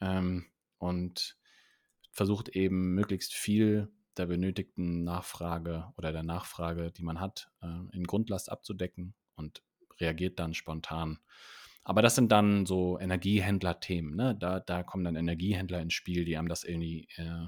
ähm, 0.00 0.46
und 0.78 1.36
versucht 2.12 2.50
eben 2.50 2.94
möglichst 2.94 3.34
viel 3.34 3.92
der 4.16 4.26
benötigten 4.26 5.04
Nachfrage 5.04 5.92
oder 5.96 6.12
der 6.12 6.22
Nachfrage, 6.22 6.90
die 6.92 7.02
man 7.02 7.20
hat, 7.20 7.50
äh, 7.62 7.66
in 7.92 8.04
Grundlast 8.04 8.50
abzudecken 8.50 9.14
und 9.36 9.62
reagiert 9.98 10.38
dann 10.38 10.54
spontan 10.54 11.18
aber 11.82 12.02
das 12.02 12.14
sind 12.14 12.30
dann 12.30 12.66
so 12.66 12.98
Energiehändler-Themen. 12.98 14.14
Ne? 14.14 14.36
Da, 14.38 14.60
da 14.60 14.82
kommen 14.82 15.04
dann 15.04 15.16
Energiehändler 15.16 15.80
ins 15.80 15.94
Spiel, 15.94 16.24
die 16.24 16.36
einem 16.36 16.48
das 16.48 16.64
irgendwie, 16.64 17.08
äh, 17.16 17.46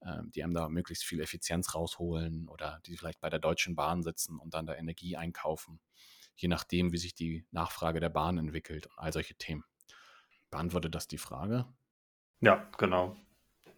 äh, 0.00 0.22
die 0.34 0.44
einem 0.44 0.54
da 0.54 0.68
möglichst 0.68 1.04
viel 1.04 1.20
Effizienz 1.20 1.74
rausholen 1.74 2.48
oder 2.48 2.80
die 2.86 2.96
vielleicht 2.96 3.20
bei 3.20 3.30
der 3.30 3.38
Deutschen 3.38 3.74
Bahn 3.74 4.02
sitzen 4.02 4.38
und 4.38 4.54
dann 4.54 4.66
da 4.66 4.74
Energie 4.74 5.16
einkaufen. 5.16 5.80
Je 6.36 6.48
nachdem, 6.48 6.92
wie 6.92 6.98
sich 6.98 7.14
die 7.14 7.46
Nachfrage 7.50 8.00
der 8.00 8.10
Bahn 8.10 8.38
entwickelt 8.38 8.86
und 8.86 8.98
all 8.98 9.12
solche 9.12 9.34
Themen. 9.34 9.64
Beantwortet 10.50 10.94
das 10.94 11.06
die 11.06 11.18
Frage? 11.18 11.66
Ja, 12.40 12.68
genau. 12.78 13.16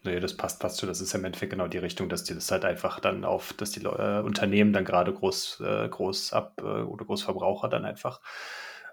Nee, 0.05 0.19
das 0.19 0.37
passt, 0.37 0.59
passt 0.59 0.81
schon. 0.81 0.89
Das 0.89 1.01
ist 1.01 1.15
im 1.15 1.25
Endeffekt 1.25 1.51
genau 1.51 1.69
die 1.69 1.79
Richtung, 1.79 2.09
dass 2.09 2.25
die 2.25 2.35
das 2.35 2.51
halt 2.51 2.65
einfach 2.65 2.99
dann 2.99 3.25
auf, 3.25 3.53
dass 3.53 3.71
die 3.71 3.85
äh, 3.85 4.21
Unternehmen 4.21 4.73
dann 4.73 4.85
gerade 4.85 5.13
groß, 5.13 5.61
äh, 5.61 5.89
groß 5.89 6.33
ab 6.33 6.61
äh, 6.61 6.63
oder 6.63 7.05
Großverbraucher 7.05 7.69
dann 7.69 7.85
einfach 7.85 8.21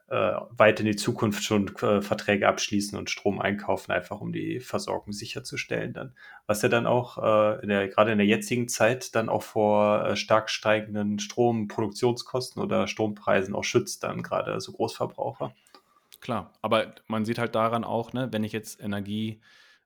äh, 0.09 0.33
weit 0.49 0.79
in 0.79 0.85
die 0.85 0.95
Zukunft 0.95 1.43
schon 1.43 1.67
äh, 1.77 2.01
Verträge 2.01 2.47
abschließen 2.47 2.97
und 2.97 3.09
Strom 3.09 3.39
einkaufen, 3.39 3.91
einfach 3.91 4.21
um 4.21 4.31
die 4.31 4.59
Versorgung 4.59 5.13
sicherzustellen 5.13 5.93
dann. 5.93 6.15
Was 6.47 6.61
ja 6.61 6.69
dann 6.69 6.87
auch 6.87 7.17
äh, 7.17 7.61
in 7.61 7.69
der, 7.69 7.87
gerade 7.87 8.11
in 8.11 8.17
der 8.17 8.27
jetzigen 8.27 8.67
Zeit 8.67 9.15
dann 9.15 9.29
auch 9.29 9.43
vor 9.43 10.05
äh, 10.05 10.15
stark 10.15 10.49
steigenden 10.49 11.19
Stromproduktionskosten 11.19 12.61
oder 12.61 12.87
Strompreisen 12.87 13.53
auch 13.53 13.63
schützt, 13.63 14.03
dann 14.03 14.23
gerade 14.23 14.59
so 14.61 14.71
Großverbraucher. 14.71 15.53
Klar, 16.21 16.53
aber 16.61 16.95
man 17.07 17.23
sieht 17.25 17.37
halt 17.37 17.55
daran 17.55 17.83
auch, 17.83 18.11
ne, 18.11 18.29
wenn 18.31 18.43
ich 18.43 18.51
jetzt 18.51 18.81
Energie, 18.81 19.41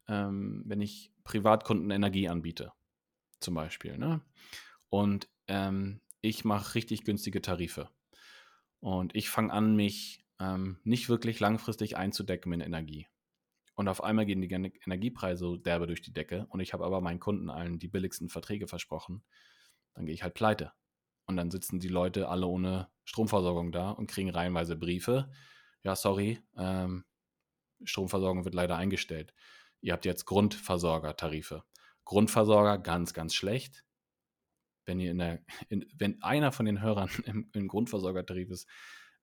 ähm, 0.07 0.63
wenn 0.65 0.81
ich 0.81 1.11
Privatkunden 1.23 1.91
Energie 1.91 2.29
anbiete, 2.29 2.71
zum 3.39 3.55
Beispiel, 3.55 3.97
ne? 3.97 4.21
Und 4.89 5.27
ähm, 5.47 6.01
ich 6.21 6.45
mache 6.45 6.75
richtig 6.75 7.03
günstige 7.03 7.41
Tarife 7.41 7.89
und 8.83 9.15
ich 9.15 9.29
fange 9.29 9.53
an, 9.53 9.77
mich 9.77 10.25
ähm, 10.41 10.77
nicht 10.83 11.07
wirklich 11.07 11.39
langfristig 11.39 11.95
einzudecken 11.95 12.49
mit 12.49 12.61
Energie. 12.61 13.07
Und 13.75 13.87
auf 13.87 14.03
einmal 14.03 14.25
gehen 14.25 14.41
die 14.41 14.51
Energiepreise 14.51 15.57
derbe 15.57 15.87
durch 15.87 16.01
die 16.01 16.11
Decke 16.11 16.47
und 16.49 16.59
ich 16.59 16.73
habe 16.73 16.83
aber 16.83 16.99
meinen 16.99 17.21
Kunden 17.21 17.49
allen 17.49 17.79
die 17.79 17.87
billigsten 17.87 18.27
Verträge 18.27 18.67
versprochen. 18.67 19.23
Dann 19.93 20.05
gehe 20.05 20.13
ich 20.13 20.21
halt 20.21 20.33
pleite. 20.33 20.73
Und 21.25 21.37
dann 21.37 21.49
sitzen 21.49 21.79
die 21.79 21.87
Leute 21.87 22.27
alle 22.27 22.45
ohne 22.45 22.89
Stromversorgung 23.05 23.71
da 23.71 23.89
und 23.91 24.07
kriegen 24.07 24.29
reihenweise 24.29 24.75
Briefe. 24.75 25.31
Ja, 25.83 25.95
sorry, 25.95 26.41
ähm, 26.57 27.05
Stromversorgung 27.85 28.43
wird 28.43 28.53
leider 28.53 28.75
eingestellt. 28.75 29.33
Ihr 29.79 29.93
habt 29.93 30.03
jetzt 30.03 30.25
Grundversorgertarife. 30.25 31.63
Grundversorger 32.03 32.79
ganz, 32.79 33.13
ganz 33.13 33.33
schlecht 33.33 33.85
wenn 34.85 34.99
ihr 34.99 35.11
in 35.11 35.17
der, 35.17 35.39
in, 35.69 35.85
wenn 35.97 36.21
einer 36.21 36.51
von 36.51 36.65
den 36.65 36.81
Hörern 36.81 37.09
im, 37.25 37.49
im 37.53 37.67
Grundversorgertarif 37.67 38.49
ist, 38.49 38.67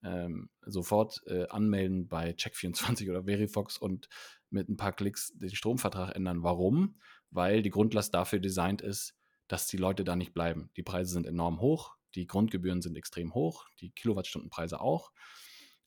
ähm, 0.03 0.49
sofort 0.61 1.21
äh, 1.27 1.47
anmelden 1.49 2.07
bei 2.07 2.31
Check24 2.31 3.09
oder 3.09 3.25
Verifox 3.25 3.77
und 3.77 4.09
mit 4.49 4.67
ein 4.67 4.77
paar 4.77 4.93
Klicks 4.93 5.31
den 5.35 5.53
Stromvertrag 5.53 6.15
ändern. 6.15 6.43
Warum? 6.43 6.99
Weil 7.29 7.61
die 7.61 7.69
Grundlast 7.69 8.13
dafür 8.13 8.39
designt 8.39 8.81
ist, 8.81 9.15
dass 9.47 9.67
die 9.67 9.77
Leute 9.77 10.03
da 10.03 10.15
nicht 10.15 10.33
bleiben. 10.33 10.71
Die 10.75 10.83
Preise 10.83 11.13
sind 11.13 11.27
enorm 11.27 11.61
hoch, 11.61 11.95
die 12.15 12.25
Grundgebühren 12.25 12.81
sind 12.81 12.97
extrem 12.97 13.33
hoch, 13.33 13.67
die 13.79 13.91
Kilowattstundenpreise 13.91 14.81
auch. 14.81 15.11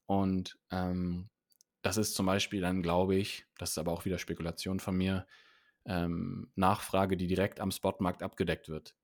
Und 0.06 0.58
ähm, 0.70 1.28
das 1.82 1.96
ist 1.96 2.14
zum 2.14 2.26
Beispiel 2.26 2.60
dann, 2.60 2.82
glaube 2.82 3.16
ich, 3.16 3.46
das 3.58 3.70
ist 3.70 3.78
aber 3.78 3.92
auch 3.92 4.04
wieder 4.04 4.18
Spekulation 4.18 4.80
von 4.80 4.96
mir, 4.96 5.26
ähm, 5.86 6.50
Nachfrage, 6.54 7.16
die 7.16 7.26
direkt 7.26 7.60
am 7.60 7.70
Spotmarkt 7.70 8.22
abgedeckt 8.22 8.68
wird 8.68 8.94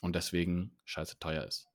und 0.00 0.14
deswegen 0.14 0.76
scheiße 0.84 1.18
teuer 1.18 1.44
ist. 1.44 1.68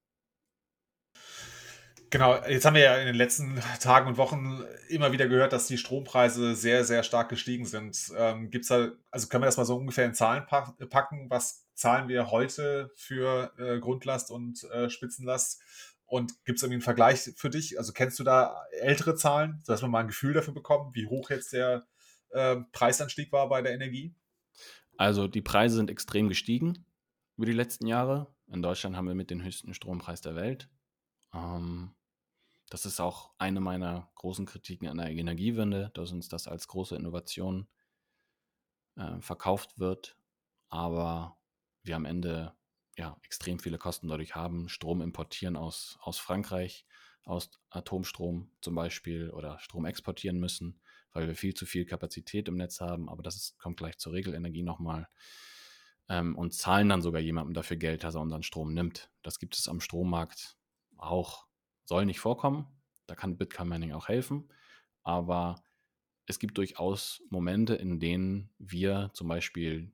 Genau, 2.12 2.44
jetzt 2.46 2.66
haben 2.66 2.74
wir 2.74 2.82
ja 2.82 2.98
in 2.98 3.06
den 3.06 3.16
letzten 3.16 3.62
Tagen 3.80 4.10
und 4.10 4.18
Wochen 4.18 4.66
immer 4.90 5.14
wieder 5.14 5.30
gehört, 5.30 5.54
dass 5.54 5.68
die 5.68 5.78
Strompreise 5.78 6.56
sehr, 6.56 6.84
sehr 6.84 7.04
stark 7.04 7.30
gestiegen 7.30 7.66
sind. 7.66 8.12
Ähm, 8.18 8.52
gibt's 8.52 8.68
da, 8.68 8.92
also 9.12 9.30
können 9.30 9.44
wir 9.44 9.46
das 9.46 9.56
mal 9.56 9.64
so 9.64 9.78
ungefähr 9.78 10.06
in 10.06 10.14
Zahlen 10.14 10.46
packen? 10.46 11.30
Was 11.30 11.66
zahlen 11.74 12.10
wir 12.10 12.30
heute 12.30 12.92
für 12.96 13.54
äh, 13.58 13.80
Grundlast 13.80 14.30
und 14.30 14.62
äh, 14.66 14.90
Spitzenlast? 14.90 15.62
Und 16.06 16.44
gibt 16.44 16.58
es 16.58 16.64
irgendwie 16.64 16.76
einen 16.76 16.82
Vergleich 16.82 17.32
für 17.38 17.50
dich? 17.50 17.78
Also 17.78 17.94
kennst 17.94 18.20
du 18.20 18.26
da 18.26 18.62
ältere 18.82 19.16
Zahlen, 19.16 19.62
sodass 19.64 19.82
wir 19.82 19.88
mal 19.88 20.00
ein 20.00 20.08
Gefühl 20.08 20.34
dafür 20.34 20.54
bekommen, 20.54 20.94
wie 20.94 21.08
hoch 21.08 21.30
jetzt 21.30 21.54
der 21.54 21.88
äh, 22.32 22.58
Preisanstieg 22.74 23.32
war 23.32 23.48
bei 23.48 23.62
der 23.62 23.74
Energie? 23.74 24.14
Also 24.98 25.30
die 25.30 25.42
Preise 25.42 25.78
sind 25.78 25.90
extrem 25.90 26.28
gestiegen 26.28 26.86
über 27.42 27.48
die 27.48 27.54
letzten 27.54 27.88
Jahre. 27.88 28.28
In 28.46 28.62
Deutschland 28.62 28.96
haben 28.96 29.08
wir 29.08 29.16
mit 29.16 29.32
den 29.32 29.44
höchsten 29.44 29.74
Strompreis 29.74 30.22
der 30.22 30.36
Welt. 30.36 30.70
Ähm, 31.34 31.96
das 32.70 32.86
ist 32.86 33.00
auch 33.00 33.32
eine 33.40 33.60
meiner 33.60 34.12
großen 34.14 34.46
Kritiken 34.46 34.88
an 34.88 34.98
der 34.98 35.10
Energiewende, 35.10 35.90
dass 35.96 36.12
uns 36.12 36.30
das 36.30 36.48
als 36.48 36.68
große 36.68 36.96
Innovation 36.96 37.68
äh, 38.96 39.20
verkauft 39.22 39.80
wird. 39.80 40.20
aber 40.70 41.36
wir 41.82 41.96
am 41.96 42.06
Ende 42.06 42.54
ja 42.96 43.18
extrem 43.24 43.58
viele 43.58 43.80
Kosten 43.80 44.08
dadurch 44.08 44.36
haben. 44.36 44.70
Strom 44.70 45.02
importieren 45.02 45.56
aus, 45.56 45.98
aus 46.02 46.20
Frankreich, 46.20 46.86
aus 47.24 47.50
Atomstrom 47.72 48.52
zum 48.62 48.76
Beispiel 48.76 49.32
oder 49.32 49.58
Strom 49.58 49.86
exportieren 49.86 50.40
müssen, 50.40 50.80
weil 51.12 51.26
wir 51.26 51.34
viel 51.34 51.56
zu 51.56 51.66
viel 51.66 51.86
Kapazität 51.88 52.48
im 52.50 52.58
Netz 52.58 52.82
haben. 52.82 53.10
Aber 53.10 53.24
das 53.24 53.36
ist, 53.36 53.58
kommt 53.58 53.78
gleich 53.78 53.98
zur 53.98 54.14
Regelenergie 54.14 54.62
nochmal. 54.62 55.10
Ähm, 56.12 56.36
und 56.36 56.54
zahlen 56.54 56.90
dann 56.90 57.02
sogar 57.02 57.22
jemandem 57.22 57.54
dafür 57.54 57.78
Geld, 57.78 58.04
dass 58.04 58.16
er 58.16 58.22
unseren 58.22 58.44
Strom 58.44 58.74
nimmt. 58.74 59.10
Das 59.22 59.40
gibt 59.40 59.56
es 59.56 59.70
am 59.70 59.80
Strommarkt 59.80 60.58
auch. 60.98 61.48
Soll 61.86 62.06
nicht 62.06 62.20
vorkommen. 62.20 62.68
Da 63.08 63.16
kann 63.16 63.38
Bitcoin 63.38 63.70
Mining 63.70 63.94
auch 63.94 64.10
helfen. 64.10 64.50
Aber 65.04 65.64
es 66.26 66.38
gibt 66.38 66.58
durchaus 66.58 67.22
Momente, 67.30 67.76
in 67.76 68.02
denen 68.02 68.50
wir 68.60 69.10
zum 69.14 69.30
Beispiel 69.30 69.94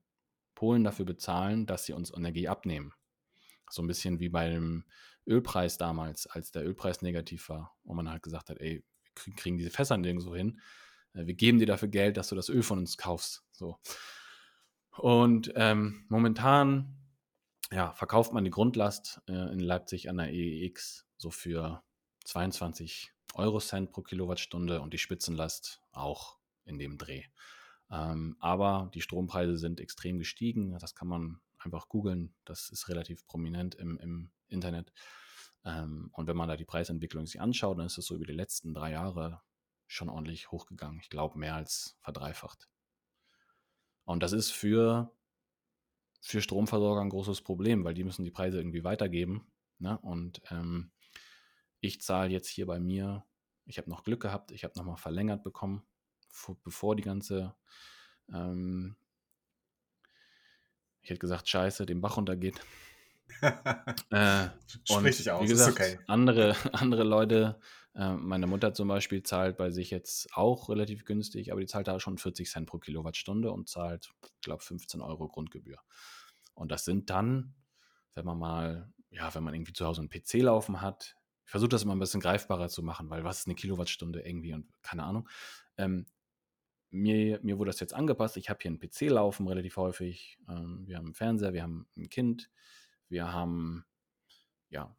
Polen 0.55 0.83
dafür 0.83 1.05
bezahlen, 1.05 1.67
dass 1.67 1.85
sie 1.85 1.93
uns 1.93 2.11
Energie 2.11 2.47
abnehmen. 2.47 2.93
So 3.69 3.83
ein 3.83 3.87
bisschen 3.87 4.19
wie 4.19 4.29
beim 4.29 4.85
Ölpreis 5.27 5.77
damals, 5.77 6.25
als 6.25 6.51
der 6.51 6.65
Ölpreis 6.65 7.03
negativ 7.03 7.49
war 7.49 7.77
und 7.83 7.95
man 7.95 8.09
halt 8.09 8.23
gesagt 8.23 8.49
hat, 8.49 8.59
ey, 8.59 8.83
wir 9.23 9.35
kriegen 9.35 9.59
diese 9.59 9.69
Fässer 9.69 9.97
nirgendwo 9.97 10.35
hin. 10.35 10.59
Äh, 11.13 11.27
wir 11.27 11.35
geben 11.35 11.59
dir 11.59 11.67
dafür 11.67 11.89
Geld, 11.89 12.17
dass 12.17 12.29
du 12.29 12.35
das 12.35 12.49
Öl 12.49 12.63
von 12.63 12.79
uns 12.79 12.97
kaufst. 12.97 13.43
So. 13.51 13.77
Und 14.97 15.51
ähm, 15.55 16.05
momentan 16.09 16.97
ja, 17.71 17.91
verkauft 17.93 18.33
man 18.33 18.43
die 18.43 18.49
Grundlast 18.49 19.21
äh, 19.27 19.51
in 19.51 19.59
Leipzig 19.59 20.09
an 20.09 20.17
der 20.17 20.31
EEX 20.31 21.05
so 21.17 21.29
für 21.31 21.83
22 22.25 23.11
Eurocent 23.33 23.91
pro 23.91 24.01
Kilowattstunde 24.01 24.81
und 24.81 24.93
die 24.93 24.97
Spitzenlast 24.97 25.81
auch 25.91 26.37
in 26.63 26.79
dem 26.79 26.97
Dreh. 26.97 27.23
Ähm, 27.89 28.35
aber 28.39 28.89
die 28.93 29.01
Strompreise 29.01 29.57
sind 29.57 29.79
extrem 29.79 30.17
gestiegen. 30.17 30.77
Das 30.79 30.95
kann 30.95 31.07
man 31.07 31.39
einfach 31.57 31.87
googeln. 31.89 32.35
Das 32.45 32.69
ist 32.69 32.89
relativ 32.89 33.25
prominent 33.25 33.75
im, 33.75 33.97
im 33.97 34.31
Internet. 34.47 34.91
Ähm, 35.65 36.09
und 36.13 36.27
wenn 36.27 36.37
man 36.37 36.49
da 36.49 36.57
die 36.57 36.65
Preisentwicklung 36.65 37.25
sich 37.25 37.39
anschaut, 37.39 37.77
dann 37.77 37.85
ist 37.85 37.97
es 37.97 38.05
so 38.05 38.15
über 38.15 38.25
die 38.25 38.33
letzten 38.33 38.73
drei 38.73 38.91
Jahre 38.91 39.41
schon 39.87 40.09
ordentlich 40.09 40.51
hochgegangen. 40.51 40.99
Ich 41.01 41.09
glaube, 41.09 41.37
mehr 41.37 41.55
als 41.55 41.97
verdreifacht. 42.01 42.69
Und 44.07 44.23
das 44.23 44.31
ist 44.31 44.51
für, 44.51 45.11
für 46.21 46.41
Stromversorger 46.41 47.01
ein 47.01 47.09
großes 47.09 47.41
Problem, 47.41 47.83
weil 47.83 47.93
die 47.93 48.05
müssen 48.05 48.23
die 48.23 48.31
Preise 48.31 48.57
irgendwie 48.57 48.85
weitergeben. 48.85 49.51
Ne? 49.79 49.99
Und 49.99 50.41
ähm, 50.49 50.91
ich 51.81 52.01
zahle 52.01 52.31
jetzt 52.31 52.47
hier 52.47 52.65
bei 52.65 52.79
mir, 52.79 53.25
ich 53.65 53.77
habe 53.77 53.89
noch 53.89 54.05
Glück 54.05 54.21
gehabt, 54.21 54.51
ich 54.51 54.63
habe 54.63 54.77
nochmal 54.77 54.95
verlängert 54.95 55.43
bekommen, 55.43 55.85
bevor 56.63 56.95
die 56.95 57.03
ganze, 57.03 57.53
ähm, 58.31 58.95
ich 61.01 61.09
hätte 61.09 61.19
gesagt, 61.19 61.49
Scheiße, 61.49 61.85
den 61.85 61.99
Bach 61.99 62.15
runtergeht. 62.15 62.61
äh, 64.11 64.47
Sprich 64.83 65.17
dich 65.17 65.31
aus, 65.31 65.43
wie 65.43 65.47
gesagt, 65.47 65.79
okay. 65.79 65.99
andere, 66.07 66.55
andere 66.73 67.03
Leute, 67.03 67.59
äh, 67.95 68.13
meine 68.13 68.47
Mutter 68.47 68.73
zum 68.73 68.87
Beispiel 68.87 69.23
zahlt 69.23 69.57
bei 69.57 69.71
sich 69.71 69.89
jetzt 69.89 70.33
auch 70.33 70.69
relativ 70.69 71.05
günstig, 71.05 71.51
aber 71.51 71.61
die 71.61 71.67
zahlt 71.67 71.87
da 71.87 71.99
schon 71.99 72.17
40 72.17 72.49
Cent 72.49 72.67
pro 72.67 72.77
Kilowattstunde 72.79 73.51
und 73.51 73.69
zahlt, 73.69 74.11
ich 74.23 74.41
glaube, 74.41 74.63
15 74.63 75.01
Euro 75.01 75.27
Grundgebühr. 75.27 75.79
Und 76.53 76.71
das 76.71 76.85
sind 76.85 77.09
dann, 77.09 77.55
wenn 78.13 78.25
man 78.25 78.37
mal, 78.37 78.93
ja, 79.09 79.33
wenn 79.33 79.43
man 79.43 79.53
irgendwie 79.53 79.73
zu 79.73 79.85
Hause 79.85 80.01
einen 80.01 80.09
PC 80.09 80.43
laufen 80.43 80.81
hat, 80.81 81.15
ich 81.45 81.51
versuche 81.51 81.69
das 81.69 81.83
immer 81.83 81.95
ein 81.95 81.99
bisschen 81.99 82.19
greifbarer 82.19 82.67
zu 82.67 82.83
machen, 82.83 83.09
weil 83.09 83.23
was 83.23 83.39
ist 83.39 83.47
eine 83.47 83.55
Kilowattstunde 83.55 84.21
irgendwie 84.21 84.53
und 84.53 84.67
keine 84.83 85.03
Ahnung. 85.03 85.29
Ähm, 85.77 86.05
mir, 86.89 87.39
mir 87.41 87.57
wurde 87.57 87.69
das 87.69 87.79
jetzt 87.79 87.93
angepasst. 87.93 88.37
Ich 88.37 88.49
habe 88.49 88.59
hier 88.61 88.69
einen 88.69 88.79
PC 88.79 89.09
laufen 89.09 89.47
relativ 89.47 89.77
häufig. 89.77 90.39
Ähm, 90.49 90.83
wir 90.87 90.97
haben 90.97 91.05
einen 91.05 91.13
Fernseher, 91.13 91.53
wir 91.53 91.63
haben 91.63 91.87
ein 91.95 92.09
Kind, 92.09 92.49
wir 93.09 93.31
haben 93.31 93.85
ja 94.69 94.95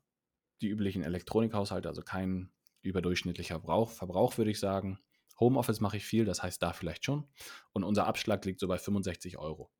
die 0.60 0.68
üblichen 0.68 1.02
Elektronikhaushalte, 1.02 1.88
also 1.88 2.02
kein 2.02 2.52
überdurchschnittlicher 2.82 3.56
Verbrauch, 3.56 3.90
Verbrauch 3.90 4.38
würde 4.38 4.50
ich 4.50 4.60
sagen. 4.60 4.98
Homeoffice 5.40 5.80
mache 5.80 5.98
ich 5.98 6.04
viel, 6.04 6.24
das 6.24 6.42
heißt 6.42 6.62
da 6.62 6.72
vielleicht 6.72 7.04
schon. 7.04 7.28
Und 7.72 7.84
unser 7.84 8.06
Abschlag 8.06 8.44
liegt 8.44 8.60
so 8.60 8.66
bei 8.66 8.78
65 8.78 9.38
Euro 9.38 9.70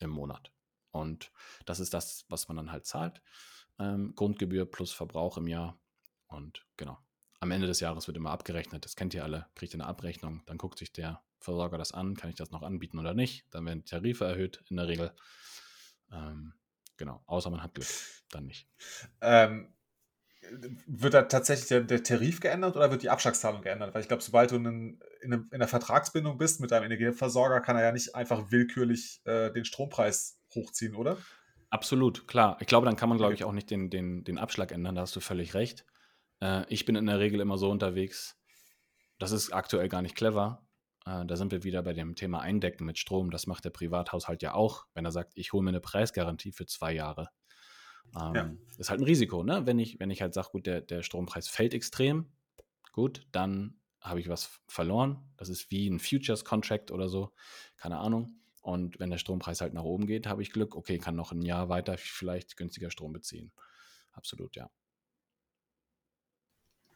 im 0.00 0.10
Monat. 0.10 0.52
Und 0.90 1.32
das 1.64 1.80
ist 1.80 1.94
das, 1.94 2.26
was 2.28 2.48
man 2.48 2.58
dann 2.58 2.72
halt 2.72 2.86
zahlt 2.86 3.22
ähm, 3.78 4.14
Grundgebühr 4.14 4.66
plus 4.66 4.92
Verbrauch 4.92 5.36
im 5.36 5.48
Jahr. 5.48 5.78
Und 6.26 6.66
genau, 6.76 6.98
am 7.40 7.50
Ende 7.50 7.66
des 7.66 7.80
Jahres 7.80 8.06
wird 8.06 8.16
immer 8.16 8.30
abgerechnet. 8.30 8.84
Das 8.84 8.96
kennt 8.96 9.14
ihr 9.14 9.24
alle, 9.24 9.46
kriegt 9.54 9.74
ihr 9.74 9.80
eine 9.80 9.88
Abrechnung. 9.88 10.42
Dann 10.46 10.58
guckt 10.58 10.78
sich 10.78 10.92
der 10.92 11.22
Versorger 11.38 11.78
das 11.78 11.92
an, 11.92 12.16
kann 12.16 12.30
ich 12.30 12.36
das 12.36 12.50
noch 12.50 12.62
anbieten 12.62 12.98
oder 12.98 13.14
nicht. 13.14 13.46
Dann 13.50 13.66
werden 13.66 13.84
Tarife 13.84 14.24
erhöht 14.24 14.64
in 14.68 14.76
der 14.76 14.88
Regel. 14.88 15.14
Ähm, 16.10 16.54
genau, 16.96 17.22
außer 17.26 17.50
man 17.50 17.62
hat 17.62 17.74
Glück, 17.74 17.88
dann 18.30 18.46
nicht. 18.46 18.68
Ähm, 19.20 19.74
wird 20.86 21.14
da 21.14 21.22
tatsächlich 21.22 21.68
der, 21.68 21.80
der, 21.80 22.02
Tarif 22.02 22.40
geändert 22.40 22.76
oder 22.76 22.90
wird 22.90 23.02
die 23.02 23.10
Abschlagszahlung 23.10 23.62
geändert? 23.62 23.94
Weil 23.94 24.02
ich 24.02 24.08
glaube, 24.08 24.22
sobald 24.22 24.50
du 24.50 24.56
in, 24.56 25.00
in, 25.22 25.32
in 25.32 25.48
einer 25.52 25.68
Vertragsbindung 25.68 26.36
bist 26.36 26.60
mit 26.60 26.70
deinem 26.70 26.84
Energieversorger, 26.84 27.60
kann 27.60 27.76
er 27.76 27.84
ja 27.84 27.92
nicht 27.92 28.14
einfach 28.14 28.50
willkürlich 28.50 29.22
äh, 29.24 29.50
den 29.52 29.64
Strompreis 29.64 30.38
hochziehen, 30.54 30.94
oder? 30.94 31.16
Absolut, 31.70 32.28
klar. 32.28 32.56
Ich 32.60 32.66
glaube, 32.66 32.86
dann 32.86 32.96
kann 32.96 33.08
man, 33.08 33.18
glaube 33.18 33.34
ich, 33.34 33.44
auch 33.44 33.52
nicht 33.52 33.70
den, 33.70 33.90
den, 33.90 34.22
den 34.24 34.38
Abschlag 34.38 34.70
ändern, 34.70 34.94
da 34.94 35.02
hast 35.02 35.16
du 35.16 35.20
völlig 35.20 35.54
recht. 35.54 35.84
Äh, 36.40 36.64
ich 36.68 36.84
bin 36.84 36.96
in 36.96 37.06
der 37.06 37.18
Regel 37.18 37.40
immer 37.40 37.58
so 37.58 37.70
unterwegs, 37.70 38.38
das 39.18 39.32
ist 39.32 39.52
aktuell 39.52 39.88
gar 39.88 40.02
nicht 40.02 40.16
clever. 40.16 40.63
Äh, 41.06 41.24
da 41.26 41.36
sind 41.36 41.52
wir 41.52 41.64
wieder 41.64 41.82
bei 41.82 41.92
dem 41.92 42.14
Thema 42.14 42.40
Eindecken 42.40 42.84
mit 42.84 42.98
Strom. 42.98 43.30
Das 43.30 43.46
macht 43.46 43.64
der 43.64 43.70
Privathaushalt 43.70 44.42
ja 44.42 44.54
auch, 44.54 44.86
wenn 44.94 45.04
er 45.04 45.12
sagt, 45.12 45.32
ich 45.36 45.52
hole 45.52 45.62
mir 45.62 45.70
eine 45.70 45.80
Preisgarantie 45.80 46.52
für 46.52 46.66
zwei 46.66 46.92
Jahre. 46.92 47.30
Ähm, 48.14 48.34
ja. 48.34 48.50
Ist 48.78 48.90
halt 48.90 49.00
ein 49.00 49.04
Risiko, 49.04 49.42
ne? 49.42 49.66
Wenn 49.66 49.78
ich, 49.78 49.98
wenn 50.00 50.10
ich 50.10 50.22
halt 50.22 50.34
sage, 50.34 50.48
gut, 50.52 50.66
der, 50.66 50.80
der 50.80 51.02
Strompreis 51.02 51.48
fällt 51.48 51.74
extrem, 51.74 52.32
gut, 52.92 53.26
dann 53.32 53.80
habe 54.00 54.20
ich 54.20 54.28
was 54.28 54.60
verloren. 54.68 55.18
Das 55.36 55.48
ist 55.48 55.70
wie 55.70 55.88
ein 55.88 55.98
Futures 55.98 56.44
Contract 56.44 56.90
oder 56.90 57.08
so, 57.08 57.32
keine 57.76 57.98
Ahnung. 57.98 58.40
Und 58.60 58.98
wenn 58.98 59.10
der 59.10 59.18
Strompreis 59.18 59.60
halt 59.60 59.74
nach 59.74 59.82
oben 59.82 60.06
geht, 60.06 60.26
habe 60.26 60.42
ich 60.42 60.52
Glück, 60.52 60.74
okay, 60.74 60.98
kann 60.98 61.16
noch 61.16 61.32
ein 61.32 61.42
Jahr 61.42 61.68
weiter 61.68 61.98
vielleicht 61.98 62.56
günstiger 62.56 62.90
Strom 62.90 63.12
beziehen. 63.12 63.52
Absolut, 64.12 64.56
ja. 64.56 64.70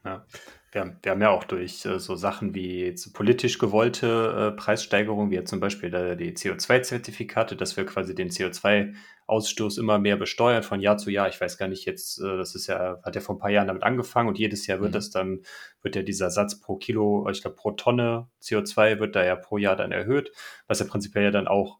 Ja. 0.04 0.24
Wir, 0.70 0.82
haben, 0.82 0.98
wir 1.02 1.12
haben 1.12 1.22
ja 1.22 1.30
auch 1.30 1.44
durch 1.44 1.84
äh, 1.86 1.98
so 1.98 2.14
Sachen 2.14 2.54
wie 2.54 2.94
politisch 3.12 3.58
gewollte 3.58 4.52
äh, 4.52 4.56
Preissteigerungen, 4.56 5.30
wie 5.30 5.36
jetzt 5.36 5.50
zum 5.50 5.60
Beispiel 5.60 5.90
der, 5.90 6.14
die 6.14 6.32
CO2-Zertifikate, 6.32 7.56
dass 7.56 7.76
wir 7.76 7.86
quasi 7.86 8.14
den 8.14 8.28
CO2-Ausstoß 8.28 9.78
immer 9.78 9.98
mehr 9.98 10.16
besteuern 10.16 10.62
von 10.62 10.80
Jahr 10.80 10.98
zu 10.98 11.10
Jahr. 11.10 11.28
Ich 11.28 11.40
weiß 11.40 11.58
gar 11.58 11.68
nicht 11.68 11.86
jetzt, 11.86 12.20
äh, 12.20 12.36
das 12.36 12.54
ist 12.54 12.66
ja, 12.66 13.00
hat 13.02 13.14
ja 13.14 13.20
vor 13.20 13.36
ein 13.36 13.38
paar 13.38 13.50
Jahren 13.50 13.66
damit 13.66 13.82
angefangen 13.82 14.28
und 14.28 14.38
jedes 14.38 14.66
Jahr 14.66 14.80
wird 14.80 14.90
mhm. 14.90 14.94
das 14.94 15.10
dann, 15.10 15.40
wird 15.82 15.96
ja 15.96 16.02
dieser 16.02 16.30
Satz 16.30 16.60
pro 16.60 16.76
Kilo, 16.76 17.28
ich 17.30 17.40
glaube 17.40 17.56
pro 17.56 17.72
Tonne 17.72 18.28
CO2 18.42 19.00
wird 19.00 19.16
da 19.16 19.24
ja 19.24 19.36
pro 19.36 19.58
Jahr 19.58 19.76
dann 19.76 19.92
erhöht, 19.92 20.30
was 20.66 20.80
ja 20.80 20.86
prinzipiell 20.86 21.24
ja 21.24 21.30
dann 21.30 21.48
auch 21.48 21.78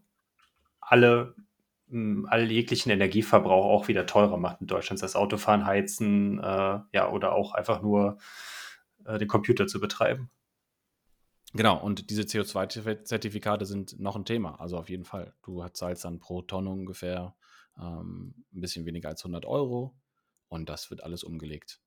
alle 0.81 1.35
all 2.29 2.51
jeglichen 2.51 2.91
Energieverbrauch 2.91 3.65
auch 3.65 3.89
wieder 3.89 4.07
teurer 4.07 4.37
macht 4.37 4.61
in 4.61 4.67
Deutschland. 4.67 5.03
Das 5.03 5.17
Autofahren, 5.17 5.67
Heizen, 5.67 6.39
äh, 6.39 6.81
ja, 6.93 7.11
oder 7.11 7.33
auch 7.33 7.55
einfach 7.55 7.83
nur 7.83 8.19
äh, 9.05 9.19
den 9.19 9.29
Computer 9.29 9.67
zu 9.67 9.81
betreiben. 9.81 10.31
Genau, 11.55 11.83
und 11.83 12.11
diese 12.11 12.23
CO2-Zertifikate 12.23 13.65
sind 13.65 13.99
noch 13.99 14.17
ein 14.17 14.27
Thema, 14.27 14.61
also 14.61 14.77
auf 14.77 14.91
jeden 14.91 15.05
Fall. 15.05 15.35
Du 15.43 15.67
zahlst 15.69 16.05
dann 16.05 16.19
pro 16.19 16.43
Tonne 16.43 16.69
ungefähr 16.69 17.35
ähm, 17.79 18.45
ein 18.53 18.61
bisschen 18.61 18.85
weniger 18.85 19.09
als 19.09 19.23
100 19.23 19.47
Euro 19.47 19.95
und 20.49 20.69
das 20.69 20.91
wird 20.91 21.03
alles 21.03 21.25
umgelegt. 21.25 21.81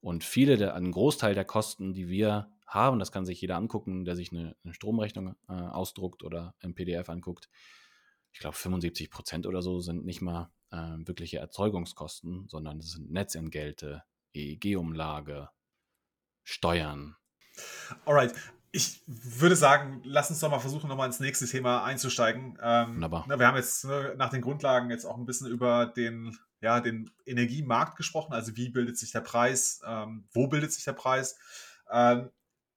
Und 0.00 0.24
viele, 0.24 0.56
der, 0.56 0.74
ein 0.74 0.90
Großteil 0.90 1.34
der 1.34 1.44
Kosten, 1.44 1.94
die 1.94 2.08
wir 2.08 2.50
haben, 2.66 2.98
das 2.98 3.12
kann 3.12 3.24
sich 3.24 3.40
jeder 3.40 3.56
angucken, 3.56 4.04
der 4.04 4.16
sich 4.16 4.32
eine, 4.32 4.56
eine 4.64 4.74
Stromrechnung 4.74 5.36
äh, 5.48 5.52
ausdruckt 5.52 6.24
oder 6.24 6.54
ein 6.60 6.74
PDF 6.74 7.08
anguckt, 7.08 7.48
ich 8.36 8.40
glaube, 8.40 8.54
75 8.54 9.10
Prozent 9.10 9.46
oder 9.46 9.62
so 9.62 9.80
sind 9.80 10.04
nicht 10.04 10.20
mal 10.20 10.50
äh, 10.70 10.76
wirkliche 10.76 11.38
Erzeugungskosten, 11.38 12.46
sondern 12.48 12.80
es 12.80 12.92
sind 12.92 13.10
Netzentgelte, 13.10 14.04
EEG-Umlage, 14.34 15.48
Steuern. 16.44 17.16
Alright. 18.04 18.34
Ich 18.72 19.00
würde 19.06 19.56
sagen, 19.56 20.02
lass 20.04 20.28
uns 20.28 20.40
doch 20.40 20.50
mal 20.50 20.58
versuchen, 20.58 20.86
nochmal 20.86 21.06
ins 21.06 21.18
nächste 21.18 21.46
Thema 21.46 21.82
einzusteigen. 21.82 22.58
Ähm, 22.60 22.96
Wunderbar. 22.96 23.24
Na, 23.26 23.38
wir 23.38 23.46
haben 23.46 23.56
jetzt 23.56 23.86
ne, 23.86 24.14
nach 24.18 24.28
den 24.28 24.42
Grundlagen 24.42 24.90
jetzt 24.90 25.06
auch 25.06 25.16
ein 25.16 25.24
bisschen 25.24 25.46
über 25.46 25.86
den, 25.86 26.36
ja, 26.60 26.80
den 26.80 27.10
Energiemarkt 27.24 27.96
gesprochen. 27.96 28.34
Also 28.34 28.54
wie 28.54 28.68
bildet 28.68 28.98
sich 28.98 29.12
der 29.12 29.22
Preis? 29.22 29.80
Ähm, 29.86 30.28
wo 30.34 30.46
bildet 30.46 30.74
sich 30.74 30.84
der 30.84 30.92
Preis? 30.92 31.38
Ähm, 31.90 32.28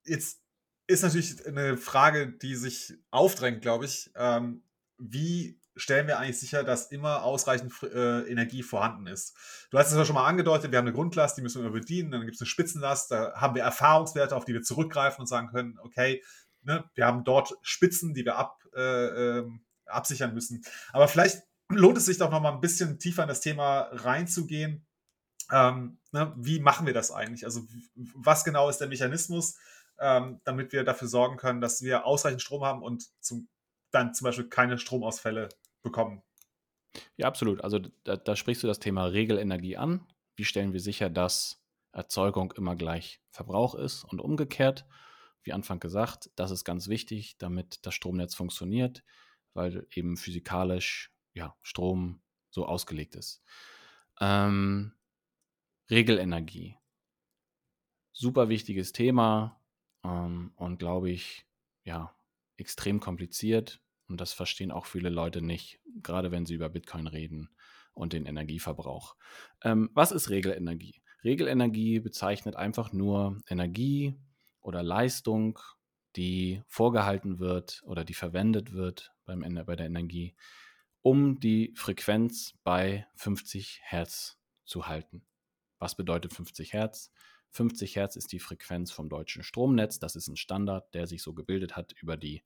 jetzt 0.06 0.42
ist 0.88 1.04
natürlich 1.04 1.46
eine 1.46 1.76
Frage, 1.76 2.32
die 2.32 2.56
sich 2.56 2.94
aufdrängt, 3.12 3.62
glaube 3.62 3.84
ich. 3.84 4.10
Ähm, 4.16 4.64
wie 5.00 5.60
stellen 5.76 6.08
wir 6.08 6.20
eigentlich 6.20 6.40
sicher, 6.40 6.64
dass 6.64 6.92
immer 6.92 7.24
ausreichend 7.24 7.72
äh, 7.84 8.30
Energie 8.30 8.64
vorhanden 8.64 9.08
ist. 9.08 9.36
Du 9.72 9.78
hast 9.78 9.92
es 9.92 9.98
ja 9.98 10.06
schon 10.06 10.16
mal 10.16 10.28
angedeutet, 10.28 10.72
wir 10.72 10.78
haben 10.78 10.86
eine 10.86 10.96
Grundlast, 10.96 11.38
die 11.38 11.42
müssen 11.42 11.64
wir 11.64 11.72
bedienen, 11.72 12.12
dann 12.12 12.22
gibt 12.22 12.36
es 12.36 12.42
eine 12.42 12.48
Spitzenlast, 12.48 13.12
da 13.12 13.34
haben 13.36 13.56
wir 13.56 13.64
Erfahrungswerte, 13.64 14.36
auf 14.36 14.46
die 14.46 14.54
wir 14.54 14.62
zurückgreifen 14.62 15.22
und 15.22 15.28
sagen 15.28 15.48
können, 15.48 15.80
okay, 15.82 16.22
ne, 16.64 16.84
wir 16.96 17.06
haben 17.06 17.24
dort 17.24 17.54
Spitzen, 17.62 18.14
die 18.14 18.26
wir 18.26 18.36
ab, 18.36 18.62
äh, 18.76 19.40
ähm, 19.40 19.62
absichern 19.86 20.34
müssen. 20.34 20.62
Aber 20.92 21.08
vielleicht 21.08 21.44
lohnt 21.70 21.98
es 21.98 22.06
sich 22.06 22.18
doch 22.18 22.32
noch 22.32 22.42
mal 22.42 22.54
ein 22.54 22.62
bisschen 22.62 23.00
tiefer 23.00 23.24
in 23.24 23.30
das 23.30 23.42
Thema 23.42 23.90
reinzugehen. 23.92 24.86
Ähm, 25.52 26.00
ne, 26.12 26.34
wie 26.38 26.60
machen 26.60 26.86
wir 26.86 26.94
das 26.94 27.12
eigentlich? 27.12 27.46
Also 27.46 27.62
was 27.96 28.44
genau 28.44 28.70
ist 28.70 28.78
der 28.80 28.88
Mechanismus, 28.88 29.58
ähm, 30.00 30.42
damit 30.44 30.72
wir 30.72 30.84
dafür 30.84 31.08
sorgen 31.08 31.38
können, 31.38 31.62
dass 31.62 31.82
wir 31.82 32.06
ausreichend 32.06 32.42
Strom 32.42 32.64
haben 32.64 32.84
und 32.84 33.06
zum, 33.22 33.48
dann 33.92 34.14
zum 34.14 34.26
Beispiel 34.26 34.50
keine 34.50 34.78
Stromausfälle 34.78 35.50
bekommen? 35.82 36.22
Ja, 37.18 37.28
absolut. 37.28 37.64
Also 37.64 37.80
da, 38.04 38.18
da 38.18 38.36
sprichst 38.36 38.64
du 38.64 38.68
das 38.68 38.80
Thema 38.80 39.06
Regelenergie 39.06 39.78
an. 39.78 40.06
Wie 40.36 40.46
stellen 40.46 40.74
wir 40.74 40.80
sicher, 40.80 41.10
dass 41.10 41.64
Erzeugung 41.92 42.54
immer 42.56 42.76
gleich 42.76 43.22
Verbrauch 43.30 43.76
ist 43.76 44.04
und 44.04 44.22
umgekehrt? 44.22 44.86
Wie 45.44 45.54
Anfang 45.54 45.80
gesagt, 45.80 46.30
das 46.36 46.52
ist 46.52 46.66
ganz 46.66 46.88
wichtig, 46.88 47.38
damit 47.38 47.86
das 47.86 47.94
Stromnetz 47.94 48.36
funktioniert, 48.36 49.04
weil 49.54 49.88
eben 49.92 50.18
physikalisch 50.18 51.12
ja, 51.34 51.56
Strom 51.62 52.22
so 52.50 52.66
ausgelegt 52.66 53.16
ist. 53.16 53.42
Ähm, 54.20 54.94
Regelenergie. 55.90 56.78
Super 58.12 58.50
wichtiges 58.50 58.92
Thema 58.92 59.62
ähm, 60.04 60.52
und 60.56 60.78
glaube 60.78 61.10
ich, 61.10 61.46
ja, 61.84 62.14
extrem 62.60 63.00
kompliziert. 63.00 63.82
Und 64.08 64.20
das 64.20 64.34
verstehen 64.34 64.72
auch 64.72 64.86
viele 64.86 65.10
Leute 65.10 65.42
nicht, 65.42 65.80
gerade 66.02 66.32
wenn 66.32 66.46
sie 66.46 66.56
über 66.56 66.70
Bitcoin 66.70 67.08
reden 67.08 67.50
und 67.94 68.14
den 68.14 68.26
Energieverbrauch. 68.26 69.16
Ähm, 69.64 69.90
was 69.94 70.12
ist 70.12 70.30
Regelenergie? 70.30 71.02
Regelenergie 71.24 72.00
bezeichnet 72.00 72.56
einfach 72.56 72.94
nur 72.94 73.38
Energie 73.48 74.16
oder 74.62 74.84
Leistung, 74.84 75.60
die 76.16 76.64
vorgehalten 76.68 77.40
wird 77.40 77.82
oder 77.86 78.04
die 78.04 78.14
verwendet 78.14 78.74
wird 78.74 79.12
beim, 79.26 79.42
bei 79.66 79.76
der 79.76 79.86
Energie, 79.86 80.36
um 81.02 81.40
die 81.40 81.74
Frequenz 81.76 82.54
bei 82.64 83.08
50 83.16 83.82
Hertz 83.84 84.38
zu 84.66 84.88
halten. 84.88 85.26
Was 85.78 85.96
bedeutet 85.96 86.34
50 86.34 86.74
Hertz? 86.74 87.12
50 87.52 87.96
Hertz 87.96 88.16
ist 88.16 88.32
die 88.32 88.40
Frequenz 88.40 88.92
vom 88.92 89.10
deutschen 89.10 89.44
Stromnetz. 89.44 90.00
Das 90.00 90.16
ist 90.16 90.28
ein 90.28 90.38
Standard, 90.38 90.94
der 90.94 91.08
sich 91.08 91.22
so 91.22 91.34
gebildet 91.34 91.76
hat 91.76 91.94
über 91.94 92.18
die 92.18 92.44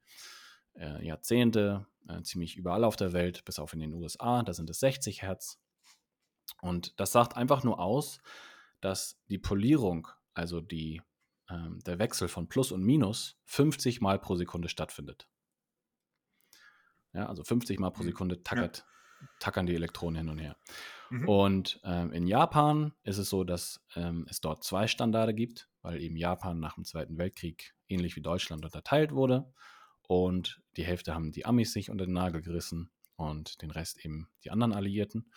äh, 0.75 1.05
Jahrzehnte, 1.05 1.85
äh, 2.07 2.21
ziemlich 2.21 2.55
überall 2.55 2.83
auf 2.83 2.95
der 2.95 3.13
Welt, 3.13 3.45
bis 3.45 3.59
auf 3.59 3.73
in 3.73 3.79
den 3.79 3.93
USA. 3.93 4.43
Da 4.43 4.53
sind 4.53 4.69
es 4.69 4.79
60 4.79 5.21
Hertz. 5.21 5.59
Und 6.61 6.99
das 6.99 7.11
sagt 7.11 7.35
einfach 7.35 7.63
nur 7.63 7.79
aus, 7.79 8.19
dass 8.81 9.21
die 9.29 9.37
Polierung, 9.37 10.07
also 10.33 10.61
die, 10.61 11.01
äh, 11.47 11.69
der 11.85 11.99
Wechsel 11.99 12.27
von 12.27 12.47
Plus 12.47 12.71
und 12.71 12.83
Minus, 12.83 13.37
50 13.45 14.01
Mal 14.01 14.19
pro 14.19 14.35
Sekunde 14.35 14.69
stattfindet. 14.69 15.27
Ja, 17.13 17.27
also 17.27 17.43
50 17.43 17.79
Mal 17.79 17.91
pro 17.91 18.03
mhm. 18.03 18.07
Sekunde 18.07 18.43
tackert, 18.43 18.79
ja. 18.79 18.85
Tackern 19.39 19.65
die 19.65 19.75
Elektronen 19.75 20.17
hin 20.17 20.29
und 20.29 20.39
her. 20.39 20.55
Mhm. 21.09 21.29
Und 21.29 21.81
ähm, 21.83 22.11
in 22.11 22.27
Japan 22.27 22.93
ist 23.03 23.17
es 23.17 23.29
so, 23.29 23.43
dass 23.43 23.85
ähm, 23.95 24.25
es 24.29 24.41
dort 24.41 24.63
zwei 24.63 24.87
Standarde 24.87 25.33
gibt, 25.33 25.69
weil 25.81 26.01
eben 26.01 26.15
Japan 26.15 26.59
nach 26.59 26.75
dem 26.75 26.85
Zweiten 26.85 27.17
Weltkrieg 27.17 27.75
ähnlich 27.87 28.15
wie 28.15 28.21
Deutschland 28.21 28.65
unterteilt 28.65 29.11
wurde. 29.11 29.53
Und 30.07 30.61
die 30.75 30.83
Hälfte 30.83 31.13
haben 31.13 31.31
die 31.31 31.45
Amis 31.45 31.73
sich 31.73 31.89
unter 31.89 32.05
den 32.05 32.13
Nagel 32.13 32.41
gerissen 32.41 32.91
und 33.15 33.61
den 33.61 33.71
Rest 33.71 34.03
eben 34.03 34.29
die 34.43 34.51
anderen 34.51 34.73
Alliierten. 34.73 35.31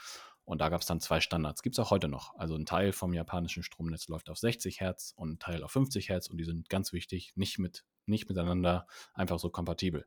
Und 0.44 0.60
da 0.60 0.68
gab 0.68 0.80
es 0.80 0.86
dann 0.86 1.00
zwei 1.00 1.20
Standards. 1.20 1.62
Gibt 1.62 1.74
es 1.74 1.80
auch 1.80 1.90
heute 1.90 2.08
noch. 2.08 2.34
Also 2.36 2.54
ein 2.54 2.66
Teil 2.66 2.92
vom 2.92 3.12
japanischen 3.12 3.64
Stromnetz 3.64 4.06
läuft 4.08 4.30
auf 4.30 4.38
60 4.38 4.80
Hertz 4.80 5.12
und 5.16 5.32
ein 5.32 5.38
Teil 5.40 5.64
auf 5.64 5.72
50 5.72 6.08
Hertz 6.08 6.28
und 6.28 6.38
die 6.38 6.44
sind 6.44 6.68
ganz 6.68 6.92
wichtig, 6.92 7.32
nicht, 7.34 7.58
mit, 7.58 7.84
nicht 8.06 8.28
miteinander 8.28 8.86
einfach 9.12 9.40
so 9.40 9.50
kompatibel. 9.50 10.06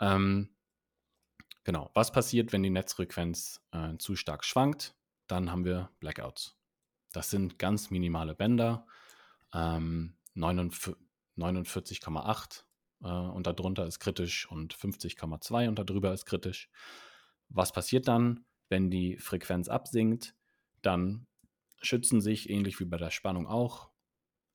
Ähm, 0.00 0.50
genau. 1.64 1.90
Was 1.94 2.12
passiert, 2.12 2.52
wenn 2.52 2.62
die 2.62 2.70
Netzfrequenz 2.70 3.60
äh, 3.72 3.96
zu 3.98 4.16
stark 4.16 4.44
schwankt? 4.44 4.94
Dann 5.26 5.50
haben 5.50 5.64
wir 5.64 5.90
Blackouts. 6.00 6.56
Das 7.12 7.30
sind 7.30 7.58
ganz 7.58 7.90
minimale 7.90 8.34
Bänder. 8.34 8.86
Ähm, 9.52 10.14
49,8 10.36 12.64
äh, 13.02 13.08
und 13.08 13.46
darunter 13.46 13.86
ist 13.86 14.00
kritisch 14.00 14.50
und 14.50 14.74
50,2 14.74 15.68
und 15.68 15.78
darüber 15.78 16.12
ist 16.12 16.26
kritisch. 16.26 16.68
Was 17.48 17.72
passiert 17.72 18.08
dann, 18.08 18.44
wenn 18.68 18.90
die 18.90 19.16
Frequenz 19.18 19.68
absinkt? 19.68 20.34
Dann 20.82 21.26
schützen 21.80 22.20
sich, 22.20 22.50
ähnlich 22.50 22.78
wie 22.80 22.84
bei 22.84 22.98
der 22.98 23.10
Spannung 23.10 23.46
auch, 23.46 23.90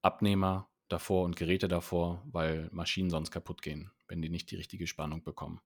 Abnehmer 0.01 0.69
davor 0.89 1.23
und 1.23 1.35
Geräte 1.35 1.67
davor, 1.67 2.21
weil 2.25 2.69
Maschinen 2.71 3.09
sonst 3.09 3.31
kaputt 3.31 3.61
gehen, 3.61 3.91
wenn 4.07 4.21
die 4.21 4.29
nicht 4.29 4.51
die 4.51 4.57
richtige 4.57 4.87
Spannung 4.87 5.23
bekommen. 5.23 5.61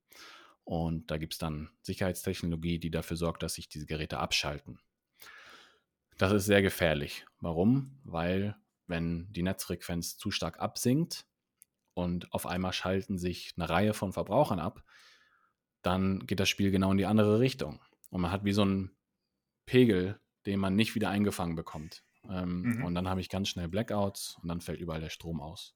Und 0.68 1.10
da 1.12 1.18
gibt 1.18 1.34
es 1.34 1.40
dann 1.40 1.70
Sicherheitstechnologie, 1.82 2.78
die 2.78 2.92
dafür 2.92 3.16
sorgt, 3.16 3.42
dass 3.42 3.54
sich 3.54 3.70
diese 3.70 3.86
Geräte 3.86 4.20
abschalten. 4.20 4.80
Das 6.18 6.34
ist 6.34 6.46
sehr 6.46 6.62
gefährlich. 6.62 7.26
Warum? 7.40 8.00
Weil 8.04 8.58
wenn 8.86 9.32
die 9.32 9.44
Netzfrequenz 9.44 10.18
zu 10.18 10.30
stark 10.30 10.60
absinkt, 10.60 11.26
und 11.98 12.32
auf 12.32 12.46
einmal 12.46 12.74
schalten 12.74 13.18
sich 13.18 13.54
eine 13.58 13.70
Reihe 13.70 13.94
von 13.94 14.14
Verbrauchern 14.14 14.60
ab, 14.60 14.84
dann 15.82 16.28
geht 16.28 16.40
das 16.40 16.48
Spiel 16.48 16.70
genau 16.70 16.92
in 16.92 16.98
die 16.98 17.08
andere 17.08 17.40
Richtung. 17.40 17.82
Und 18.12 18.22
man 18.22 18.32
hat 18.32 18.46
wie 18.46 18.54
so 18.54 18.62
einen 18.62 18.96
Pegel, 19.66 20.20
den 20.46 20.60
man 20.60 20.76
nicht 20.76 20.94
wieder 20.94 21.10
eingefangen 21.10 21.56
bekommt. 21.56 22.04
Ähm, 22.30 22.62
mhm. 22.62 22.86
Und 22.86 22.94
dann 22.94 23.10
habe 23.10 23.20
ich 23.20 23.30
ganz 23.30 23.50
schnell 23.50 23.68
Blackouts 23.68 24.38
und 24.42 24.48
dann 24.48 24.62
fällt 24.62 24.80
überall 24.80 25.02
der 25.02 25.10
Strom 25.10 25.42
aus. 25.42 25.76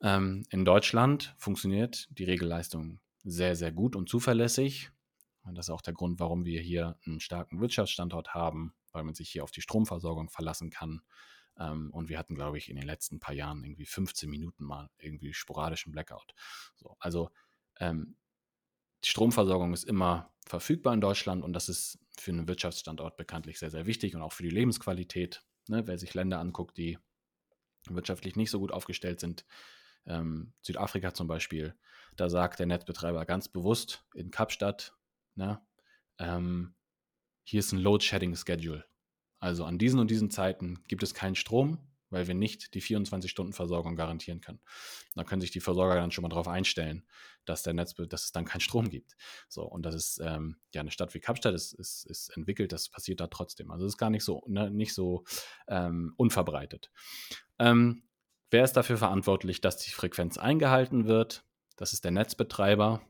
Ähm, 0.00 0.44
in 0.50 0.64
Deutschland 0.64 1.34
funktioniert 1.38 2.06
die 2.10 2.24
Regelleistung 2.24 3.00
sehr, 3.22 3.56
sehr 3.56 3.72
gut 3.72 3.96
und 3.96 4.08
zuverlässig. 4.08 4.90
Und 5.42 5.56
das 5.56 5.66
ist 5.66 5.70
auch 5.70 5.82
der 5.82 5.94
Grund, 5.94 6.20
warum 6.20 6.44
wir 6.44 6.60
hier 6.60 6.98
einen 7.06 7.20
starken 7.20 7.60
Wirtschaftsstandort 7.60 8.34
haben, 8.34 8.74
weil 8.92 9.04
man 9.04 9.14
sich 9.14 9.30
hier 9.30 9.44
auf 9.44 9.50
die 9.50 9.62
Stromversorgung 9.62 10.28
verlassen 10.28 10.70
kann 10.70 11.02
ähm, 11.60 11.90
und 11.92 12.08
wir 12.08 12.18
hatten, 12.18 12.34
glaube 12.34 12.58
ich, 12.58 12.68
in 12.68 12.76
den 12.76 12.86
letzten 12.86 13.20
paar 13.20 13.34
Jahren 13.34 13.62
irgendwie 13.62 13.86
15 13.86 14.28
Minuten 14.28 14.64
mal 14.64 14.90
irgendwie 14.98 15.32
sporadischen 15.32 15.92
Blackout. 15.92 16.34
So, 16.76 16.96
also 16.98 17.30
ähm, 17.78 18.16
die 19.04 19.08
Stromversorgung 19.08 19.72
ist 19.72 19.84
immer 19.84 20.32
verfügbar 20.46 20.94
in 20.94 21.00
Deutschland 21.00 21.44
und 21.44 21.52
das 21.52 21.68
ist 21.68 21.98
für 22.18 22.32
einen 22.32 22.48
Wirtschaftsstandort 22.48 23.16
bekanntlich 23.16 23.58
sehr, 23.58 23.70
sehr 23.70 23.86
wichtig 23.86 24.14
und 24.14 24.22
auch 24.22 24.32
für 24.32 24.42
die 24.42 24.50
Lebensqualität. 24.50 25.44
Ne? 25.68 25.86
Wer 25.86 25.98
sich 25.98 26.14
Länder 26.14 26.40
anguckt, 26.40 26.76
die 26.76 26.98
wirtschaftlich 27.88 28.36
nicht 28.36 28.50
so 28.50 28.58
gut 28.58 28.72
aufgestellt 28.72 29.20
sind, 29.20 29.46
ähm, 30.06 30.52
Südafrika 30.62 31.14
zum 31.14 31.28
Beispiel, 31.28 31.74
da 32.16 32.28
sagt 32.28 32.58
der 32.58 32.66
Netzbetreiber 32.66 33.24
ganz 33.24 33.48
bewusst 33.48 34.04
in 34.14 34.30
Kapstadt, 34.30 34.94
ne, 35.34 35.60
ähm, 36.18 36.74
hier 37.44 37.60
ist 37.60 37.72
ein 37.72 37.78
Load-Shedding-Schedule. 37.78 38.84
Also 39.38 39.64
an 39.64 39.78
diesen 39.78 39.98
und 39.98 40.10
diesen 40.10 40.30
Zeiten 40.30 40.84
gibt 40.86 41.02
es 41.02 41.14
keinen 41.14 41.34
Strom, 41.34 41.78
weil 42.10 42.26
wir 42.26 42.34
nicht 42.34 42.74
die 42.74 42.82
24-Stunden-Versorgung 42.82 43.96
garantieren 43.96 44.40
können. 44.40 44.60
Da 45.14 45.24
können 45.24 45.40
sich 45.40 45.50
die 45.50 45.60
Versorger 45.60 45.94
dann 45.94 46.10
schon 46.10 46.22
mal 46.22 46.28
darauf 46.28 46.48
einstellen, 46.48 47.04
dass 47.44 47.62
der 47.62 47.72
Netz, 47.72 47.94
dass 47.94 48.24
es 48.24 48.32
dann 48.32 48.44
keinen 48.44 48.60
Strom 48.60 48.90
gibt. 48.90 49.16
So, 49.48 49.62
und 49.62 49.82
das 49.84 49.94
ist 49.94 50.20
ähm, 50.22 50.56
ja 50.74 50.80
eine 50.80 50.90
Stadt 50.90 51.14
wie 51.14 51.20
Kapstadt 51.20 51.54
ist, 51.54 51.72
ist, 51.72 52.04
ist, 52.04 52.36
entwickelt, 52.36 52.72
das 52.72 52.88
passiert 52.88 53.20
da 53.20 53.28
trotzdem. 53.28 53.70
Also 53.70 53.86
es 53.86 53.94
ist 53.94 53.98
gar 53.98 54.10
nicht 54.10 54.24
so, 54.24 54.42
ne, 54.46 54.70
nicht 54.70 54.92
so 54.92 55.24
ähm, 55.68 56.12
unverbreitet. 56.16 56.90
Ähm, 57.58 58.02
wer 58.50 58.64
ist 58.64 58.74
dafür 58.74 58.98
verantwortlich, 58.98 59.60
dass 59.60 59.78
die 59.78 59.90
Frequenz 59.90 60.36
eingehalten 60.36 61.06
wird? 61.06 61.44
Das 61.80 61.92
ist 61.92 62.04
der 62.04 62.12
Netzbetreiber, 62.12 63.00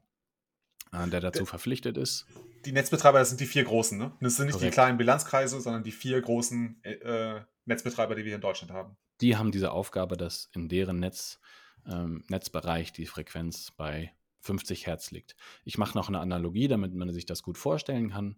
äh, 0.92 1.08
der 1.08 1.20
dazu 1.20 1.44
verpflichtet 1.44 1.98
ist 1.98 2.26
die 2.64 2.72
Netzbetreiber, 2.72 3.18
das 3.18 3.30
sind 3.30 3.40
die 3.40 3.46
vier 3.46 3.64
großen, 3.64 3.96
ne? 3.96 4.12
Das 4.20 4.36
sind 4.36 4.46
nicht 4.46 4.54
Korrekt. 4.54 4.72
die 4.72 4.74
kleinen 4.74 4.98
Bilanzkreise, 4.98 5.60
sondern 5.60 5.82
die 5.82 5.92
vier 5.92 6.20
großen 6.20 6.82
äh, 6.84 7.40
Netzbetreiber, 7.64 8.14
die 8.14 8.22
wir 8.22 8.30
hier 8.30 8.34
in 8.36 8.40
Deutschland 8.40 8.72
haben. 8.72 8.96
Die 9.20 9.36
haben 9.36 9.52
diese 9.52 9.72
Aufgabe, 9.72 10.16
dass 10.16 10.50
in 10.52 10.68
deren 10.68 10.98
Netz, 10.98 11.40
ähm, 11.86 12.24
Netzbereich 12.28 12.92
die 12.92 13.06
Frequenz 13.06 13.70
bei 13.76 14.12
50 14.40 14.86
Hertz 14.86 15.10
liegt. 15.10 15.36
Ich 15.64 15.78
mache 15.78 15.96
noch 15.96 16.08
eine 16.08 16.20
Analogie, 16.20 16.68
damit 16.68 16.94
man 16.94 17.12
sich 17.12 17.26
das 17.26 17.42
gut 17.42 17.58
vorstellen 17.58 18.10
kann. 18.10 18.36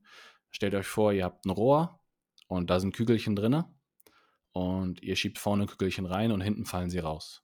Stellt 0.50 0.74
euch 0.74 0.86
vor, 0.86 1.12
ihr 1.12 1.24
habt 1.24 1.46
ein 1.46 1.50
Rohr 1.50 2.00
und 2.48 2.70
da 2.70 2.80
sind 2.80 2.94
Kügelchen 2.94 3.36
drin 3.36 3.64
und 4.52 5.02
ihr 5.02 5.16
schiebt 5.16 5.38
vorne 5.38 5.66
Kügelchen 5.66 6.06
rein 6.06 6.32
und 6.32 6.40
hinten 6.40 6.66
fallen 6.66 6.90
sie 6.90 6.98
raus. 6.98 7.42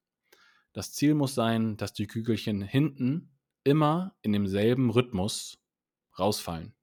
Das 0.72 0.92
Ziel 0.92 1.14
muss 1.14 1.34
sein, 1.34 1.76
dass 1.76 1.92
die 1.92 2.06
Kügelchen 2.06 2.62
hinten 2.62 3.30
immer 3.64 4.14
in 4.22 4.32
demselben 4.32 4.90
Rhythmus 4.90 5.58
rausfallen. 6.18 6.74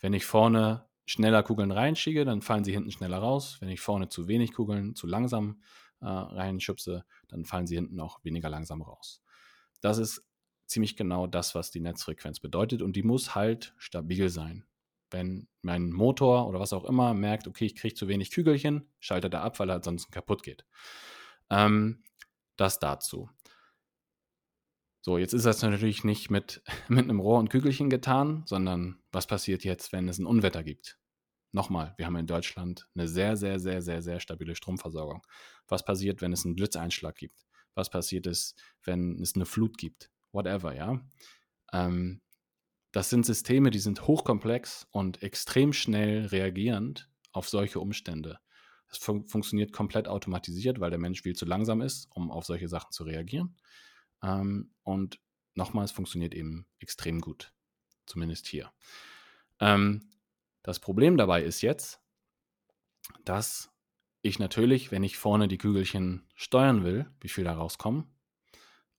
Wenn 0.00 0.12
ich 0.12 0.24
vorne 0.24 0.86
schneller 1.06 1.42
Kugeln 1.42 1.70
reinschiebe, 1.70 2.24
dann 2.24 2.42
fallen 2.42 2.64
sie 2.64 2.72
hinten 2.72 2.90
schneller 2.90 3.18
raus. 3.18 3.56
Wenn 3.60 3.68
ich 3.68 3.80
vorne 3.80 4.08
zu 4.08 4.28
wenig 4.28 4.52
Kugeln 4.52 4.94
zu 4.94 5.06
langsam 5.06 5.62
äh, 6.00 6.06
reinschubse, 6.06 7.04
dann 7.28 7.44
fallen 7.44 7.66
sie 7.66 7.76
hinten 7.76 7.98
auch 8.00 8.22
weniger 8.24 8.48
langsam 8.48 8.82
raus. 8.82 9.22
Das 9.80 9.98
ist 9.98 10.24
ziemlich 10.66 10.96
genau 10.96 11.26
das, 11.26 11.54
was 11.54 11.70
die 11.70 11.80
Netzfrequenz 11.80 12.40
bedeutet 12.40 12.82
und 12.82 12.94
die 12.94 13.02
muss 13.02 13.34
halt 13.34 13.74
stabil 13.78 14.28
sein. 14.28 14.64
Wenn 15.10 15.48
mein 15.62 15.90
Motor 15.90 16.46
oder 16.46 16.60
was 16.60 16.74
auch 16.74 16.84
immer 16.84 17.14
merkt, 17.14 17.48
okay, 17.48 17.64
ich 17.64 17.74
kriege 17.74 17.94
zu 17.94 18.08
wenig 18.08 18.30
Kügelchen, 18.30 18.86
schaltet 19.00 19.32
er 19.32 19.42
ab, 19.42 19.58
weil 19.58 19.70
er 19.70 19.76
ansonsten 19.76 20.12
kaputt 20.12 20.42
geht. 20.42 20.66
Ähm, 21.48 22.02
das 22.58 22.78
dazu. 22.78 23.30
So, 25.00 25.16
jetzt 25.16 25.32
ist 25.32 25.46
das 25.46 25.62
natürlich 25.62 26.04
nicht 26.04 26.30
mit, 26.30 26.62
mit 26.88 27.04
einem 27.04 27.20
Rohr 27.20 27.38
und 27.38 27.48
Kügelchen 27.48 27.88
getan, 27.88 28.42
sondern 28.46 29.00
was 29.10 29.26
passiert 29.26 29.64
jetzt, 29.64 29.92
wenn 29.92 30.08
es 30.08 30.18
ein 30.18 30.26
Unwetter 30.26 30.62
gibt? 30.62 30.98
Nochmal, 31.50 31.94
wir 31.96 32.04
haben 32.04 32.16
in 32.16 32.26
Deutschland 32.26 32.90
eine 32.94 33.08
sehr, 33.08 33.36
sehr, 33.36 33.58
sehr, 33.58 33.80
sehr, 33.80 34.02
sehr 34.02 34.20
stabile 34.20 34.54
Stromversorgung. 34.54 35.26
Was 35.66 35.82
passiert, 35.82 36.20
wenn 36.20 36.32
es 36.32 36.44
einen 36.44 36.56
Blitzeinschlag 36.56 37.16
gibt? 37.16 37.46
Was 37.74 37.88
passiert 37.88 38.26
ist, 38.26 38.60
wenn 38.84 39.18
es 39.22 39.34
eine 39.34 39.46
Flut 39.46 39.78
gibt? 39.78 40.10
Whatever, 40.32 40.74
ja. 40.74 41.00
Ähm, 41.72 42.20
das 42.92 43.08
sind 43.08 43.24
Systeme, 43.24 43.70
die 43.70 43.78
sind 43.78 44.06
hochkomplex 44.06 44.88
und 44.90 45.22
extrem 45.22 45.72
schnell 45.72 46.26
reagierend 46.26 47.08
auf 47.32 47.48
solche 47.48 47.80
Umstände. 47.80 48.40
Es 48.90 48.98
fun 48.98 49.26
funktioniert 49.26 49.72
komplett 49.72 50.08
automatisiert, 50.08 50.80
weil 50.80 50.90
der 50.90 50.98
Mensch 50.98 51.22
viel 51.22 51.36
zu 51.36 51.44
langsam 51.44 51.80
ist, 51.80 52.08
um 52.10 52.30
auf 52.30 52.44
solche 52.44 52.68
Sachen 52.68 52.90
zu 52.92 53.04
reagieren. 53.04 53.56
Ähm, 54.22 54.70
und 54.82 55.20
nochmal, 55.54 55.84
es 55.84 55.92
funktioniert 55.92 56.34
eben 56.34 56.66
extrem 56.78 57.20
gut. 57.20 57.52
Zumindest 58.06 58.46
hier. 58.46 58.72
Ähm, 59.60 60.10
das 60.62 60.80
Problem 60.80 61.16
dabei 61.16 61.42
ist 61.42 61.60
jetzt, 61.60 62.00
dass 63.24 63.70
ich 64.22 64.38
natürlich, 64.38 64.90
wenn 64.90 65.02
ich 65.02 65.16
vorne 65.16 65.48
die 65.48 65.58
Kügelchen 65.58 66.26
steuern 66.34 66.84
will, 66.84 67.06
wie 67.20 67.28
viel 67.28 67.44
da 67.44 67.54
rauskommen, 67.54 68.06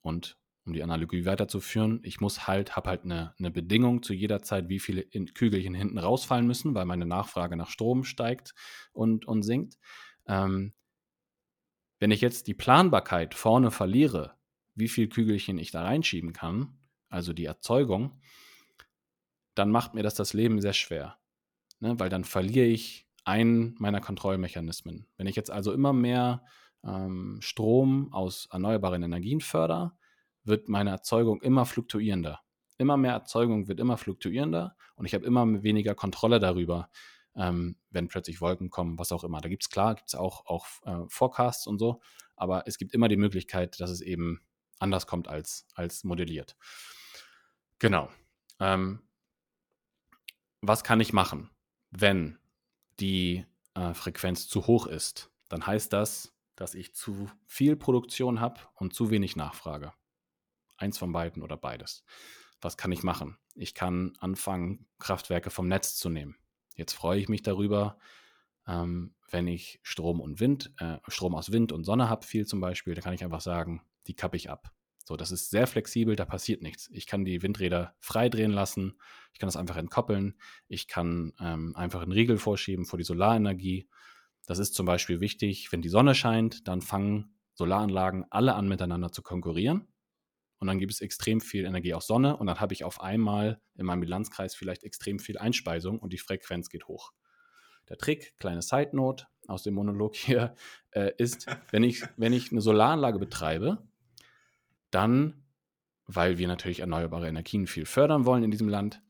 und 0.01 0.37
um 0.65 0.73
die 0.73 0.83
Analogie 0.83 1.25
weiterzuführen, 1.25 1.99
ich 2.03 2.19
muss 2.21 2.47
halt, 2.47 2.75
habe 2.75 2.89
halt 2.89 3.03
eine, 3.03 3.33
eine 3.39 3.51
Bedingung 3.51 4.03
zu 4.03 4.13
jeder 4.13 4.41
Zeit, 4.41 4.69
wie 4.69 4.79
viele 4.79 5.03
Kügelchen 5.03 5.73
hinten 5.73 5.97
rausfallen 5.97 6.45
müssen, 6.45 6.75
weil 6.75 6.85
meine 6.85 7.05
Nachfrage 7.05 7.55
nach 7.55 7.69
Strom 7.69 8.03
steigt 8.03 8.53
und, 8.91 9.25
und 9.25 9.43
sinkt. 9.43 9.77
Ähm, 10.27 10.73
wenn 11.99 12.11
ich 12.11 12.21
jetzt 12.21 12.47
die 12.47 12.53
Planbarkeit 12.53 13.33
vorne 13.35 13.71
verliere, 13.71 14.35
wie 14.75 14.87
viel 14.87 15.09
Kügelchen 15.09 15.57
ich 15.57 15.71
da 15.71 15.83
reinschieben 15.83 16.33
kann, 16.33 16.77
also 17.09 17.33
die 17.33 17.45
Erzeugung, 17.45 18.21
dann 19.55 19.71
macht 19.71 19.93
mir 19.93 20.03
das 20.03 20.15
das 20.15 20.33
Leben 20.33 20.61
sehr 20.61 20.73
schwer. 20.73 21.17
Ne? 21.79 21.99
Weil 21.99 22.09
dann 22.09 22.23
verliere 22.23 22.67
ich 22.67 23.07
einen 23.25 23.75
meiner 23.79 23.99
Kontrollmechanismen. 23.99 25.07
Wenn 25.17 25.27
ich 25.27 25.35
jetzt 25.35 25.51
also 25.51 25.73
immer 25.73 25.93
mehr 25.93 26.45
ähm, 26.83 27.37
Strom 27.41 28.13
aus 28.13 28.47
erneuerbaren 28.51 29.03
Energien 29.03 29.41
fördere, 29.41 29.91
wird 30.43 30.69
meine 30.69 30.89
Erzeugung 30.91 31.41
immer 31.41 31.65
fluktuierender. 31.65 32.41
Immer 32.77 32.97
mehr 32.97 33.13
Erzeugung 33.13 33.67
wird 33.67 33.79
immer 33.79 33.97
fluktuierender 33.97 34.75
und 34.95 35.05
ich 35.05 35.13
habe 35.13 35.25
immer 35.25 35.63
weniger 35.63 35.95
Kontrolle 35.95 36.39
darüber, 36.39 36.89
ähm, 37.35 37.75
wenn 37.89 38.07
plötzlich 38.07 38.41
Wolken 38.41 38.69
kommen, 38.69 38.97
was 38.97 39.11
auch 39.11 39.23
immer. 39.23 39.41
Da 39.41 39.49
gibt 39.49 39.63
es 39.63 39.69
klar, 39.69 39.95
gibt 39.95 40.09
es 40.09 40.15
auch, 40.15 40.45
auch 40.45 40.65
äh, 40.83 41.05
Forecasts 41.09 41.67
und 41.67 41.77
so, 41.79 42.01
aber 42.35 42.63
es 42.67 42.77
gibt 42.77 42.93
immer 42.93 43.09
die 43.09 43.17
Möglichkeit, 43.17 43.79
dass 43.79 43.89
es 43.89 44.01
eben 44.01 44.41
anders 44.79 45.07
kommt 45.07 45.27
als, 45.27 45.67
als 45.75 46.03
modelliert. 46.03 46.55
Genau. 47.79 48.09
Ähm, 48.59 49.01
was 50.61 50.83
kann 50.83 50.99
ich 50.99 51.13
machen, 51.13 51.49
wenn 51.91 52.37
die 52.99 53.45
äh, 53.75 53.93
Frequenz 53.93 54.47
zu 54.47 54.67
hoch 54.67 54.87
ist? 54.87 55.31
Dann 55.49 55.65
heißt 55.65 55.93
das, 55.93 56.33
dass 56.55 56.75
ich 56.75 56.93
zu 56.93 57.29
viel 57.45 57.75
Produktion 57.75 58.41
habe 58.41 58.59
und 58.75 58.93
zu 58.93 59.09
wenig 59.09 59.35
Nachfrage. 59.35 59.93
Eins 60.79 60.97
von 60.97 61.11
beiden 61.11 61.43
oder 61.43 61.57
beides. 61.57 62.03
Was 62.61 62.77
kann 62.77 62.91
ich 62.91 63.03
machen? 63.03 63.37
Ich 63.55 63.73
kann 63.73 64.13
anfangen, 64.19 64.87
Kraftwerke 64.97 65.49
vom 65.49 65.67
Netz 65.67 65.95
zu 65.95 66.09
nehmen. 66.09 66.35
Jetzt 66.75 66.93
freue 66.93 67.19
ich 67.19 67.29
mich 67.29 67.43
darüber, 67.43 67.97
ähm, 68.67 69.13
wenn 69.29 69.47
ich 69.47 69.79
Strom 69.83 70.21
und 70.21 70.39
Wind, 70.39 70.71
äh, 70.77 70.97
Strom 71.07 71.35
aus 71.35 71.51
Wind 71.51 71.71
und 71.71 71.83
Sonne 71.83 72.09
habe, 72.09 72.25
viel 72.25 72.45
zum 72.45 72.61
Beispiel, 72.61 72.93
dann 72.93 73.03
kann 73.03 73.13
ich 73.13 73.23
einfach 73.23 73.41
sagen, 73.41 73.81
die 74.07 74.15
kappe 74.15 74.37
ich 74.37 74.49
ab. 74.49 74.71
So, 75.03 75.17
das 75.17 75.31
ist 75.31 75.49
sehr 75.49 75.67
flexibel, 75.67 76.15
da 76.15 76.23
passiert 76.23 76.61
nichts. 76.61 76.87
Ich 76.91 77.07
kann 77.07 77.25
die 77.25 77.41
Windräder 77.41 77.95
frei 77.99 78.29
drehen 78.29 78.51
lassen, 78.51 78.99
ich 79.33 79.39
kann 79.39 79.47
das 79.47 79.57
einfach 79.57 79.75
entkoppeln, 79.75 80.39
ich 80.67 80.87
kann 80.87 81.33
ähm, 81.39 81.75
einfach 81.75 82.01
einen 82.01 82.11
Riegel 82.11 82.37
vorschieben 82.37 82.85
vor 82.85 82.97
die 82.97 83.05
Solarenergie. 83.05 83.89
Das 84.45 84.59
ist 84.59 84.75
zum 84.75 84.85
Beispiel 84.85 85.19
wichtig, 85.19 85.71
wenn 85.71 85.81
die 85.81 85.89
Sonne 85.89 86.15
scheint, 86.15 86.67
dann 86.67 86.81
fangen 86.81 87.35
Solaranlagen 87.55 88.25
alle 88.29 88.55
an 88.55 88.67
miteinander 88.67 89.11
zu 89.11 89.21
konkurrieren. 89.21 89.87
Und 90.59 90.67
dann 90.67 90.77
gibt 90.77 90.91
es 90.91 91.01
extrem 91.01 91.39
viel 91.41 91.65
Energie 91.65 91.93
aus 91.93 92.07
Sonne 92.07 92.35
und 92.35 92.47
dann 92.47 92.59
habe 92.59 92.73
ich 92.73 92.83
auf 92.83 93.01
einmal 93.01 93.61
in 93.75 93.85
meinem 93.85 94.01
Bilanzkreis 94.01 94.55
vielleicht 94.55 94.83
extrem 94.83 95.19
viel 95.19 95.37
Einspeisung 95.37 95.99
und 95.99 96.11
die 96.11 96.17
Frequenz 96.17 96.69
geht 96.69 96.87
hoch. 96.87 97.13
Der 97.87 97.97
Trick, 97.97 98.37
kleine 98.37 98.61
Side 98.61 98.89
Note 98.93 99.25
aus 99.47 99.63
dem 99.63 99.73
Monolog 99.73 100.15
hier, 100.15 100.55
äh, 100.91 101.11
ist, 101.17 101.47
wenn 101.71 101.83
ich, 101.83 102.03
wenn 102.17 102.33
ich 102.33 102.51
eine 102.51 102.61
Solaranlage 102.61 103.19
betreibe, 103.19 103.87
dann, 104.91 105.45
weil 106.05 106.37
wir 106.37 106.47
natürlich 106.47 106.81
erneuerbare 106.81 107.27
Energien 107.27 107.67
viel 107.67 107.85
fördern 107.85 108.25
wollen 108.25 108.43
in 108.43 108.51
diesem 108.51 108.67
Land, 108.69 109.01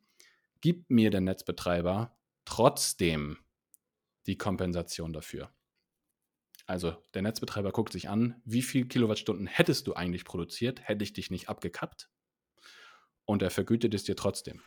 gibt 0.62 0.90
mir 0.90 1.10
der 1.10 1.22
Netzbetreiber 1.22 2.16
trotzdem 2.46 3.38
die 4.28 4.38
Kompensation 4.38 5.14
dafür. 5.14 5.50
Also 6.70 6.96
der 7.16 7.24
Netzbetreiber 7.24 7.72
guckt 7.72 7.92
sich 7.94 8.10
an, 8.10 8.40
wie 8.46 8.62
viel 8.62 8.86
Kilowattstunden 8.86 9.48
hättest 9.48 9.88
du 9.88 9.96
eigentlich 9.96 10.24
produziert, 10.24 10.88
hätte 10.88 11.04
ich 11.04 11.14
dich 11.14 11.32
nicht 11.32 11.50
abgekappt. 11.50 12.12
Und 13.26 13.42
er 13.42 13.50
vergütet 13.50 13.96
es 13.96 14.04
dir 14.04 14.16
trotzdem. 14.16 14.62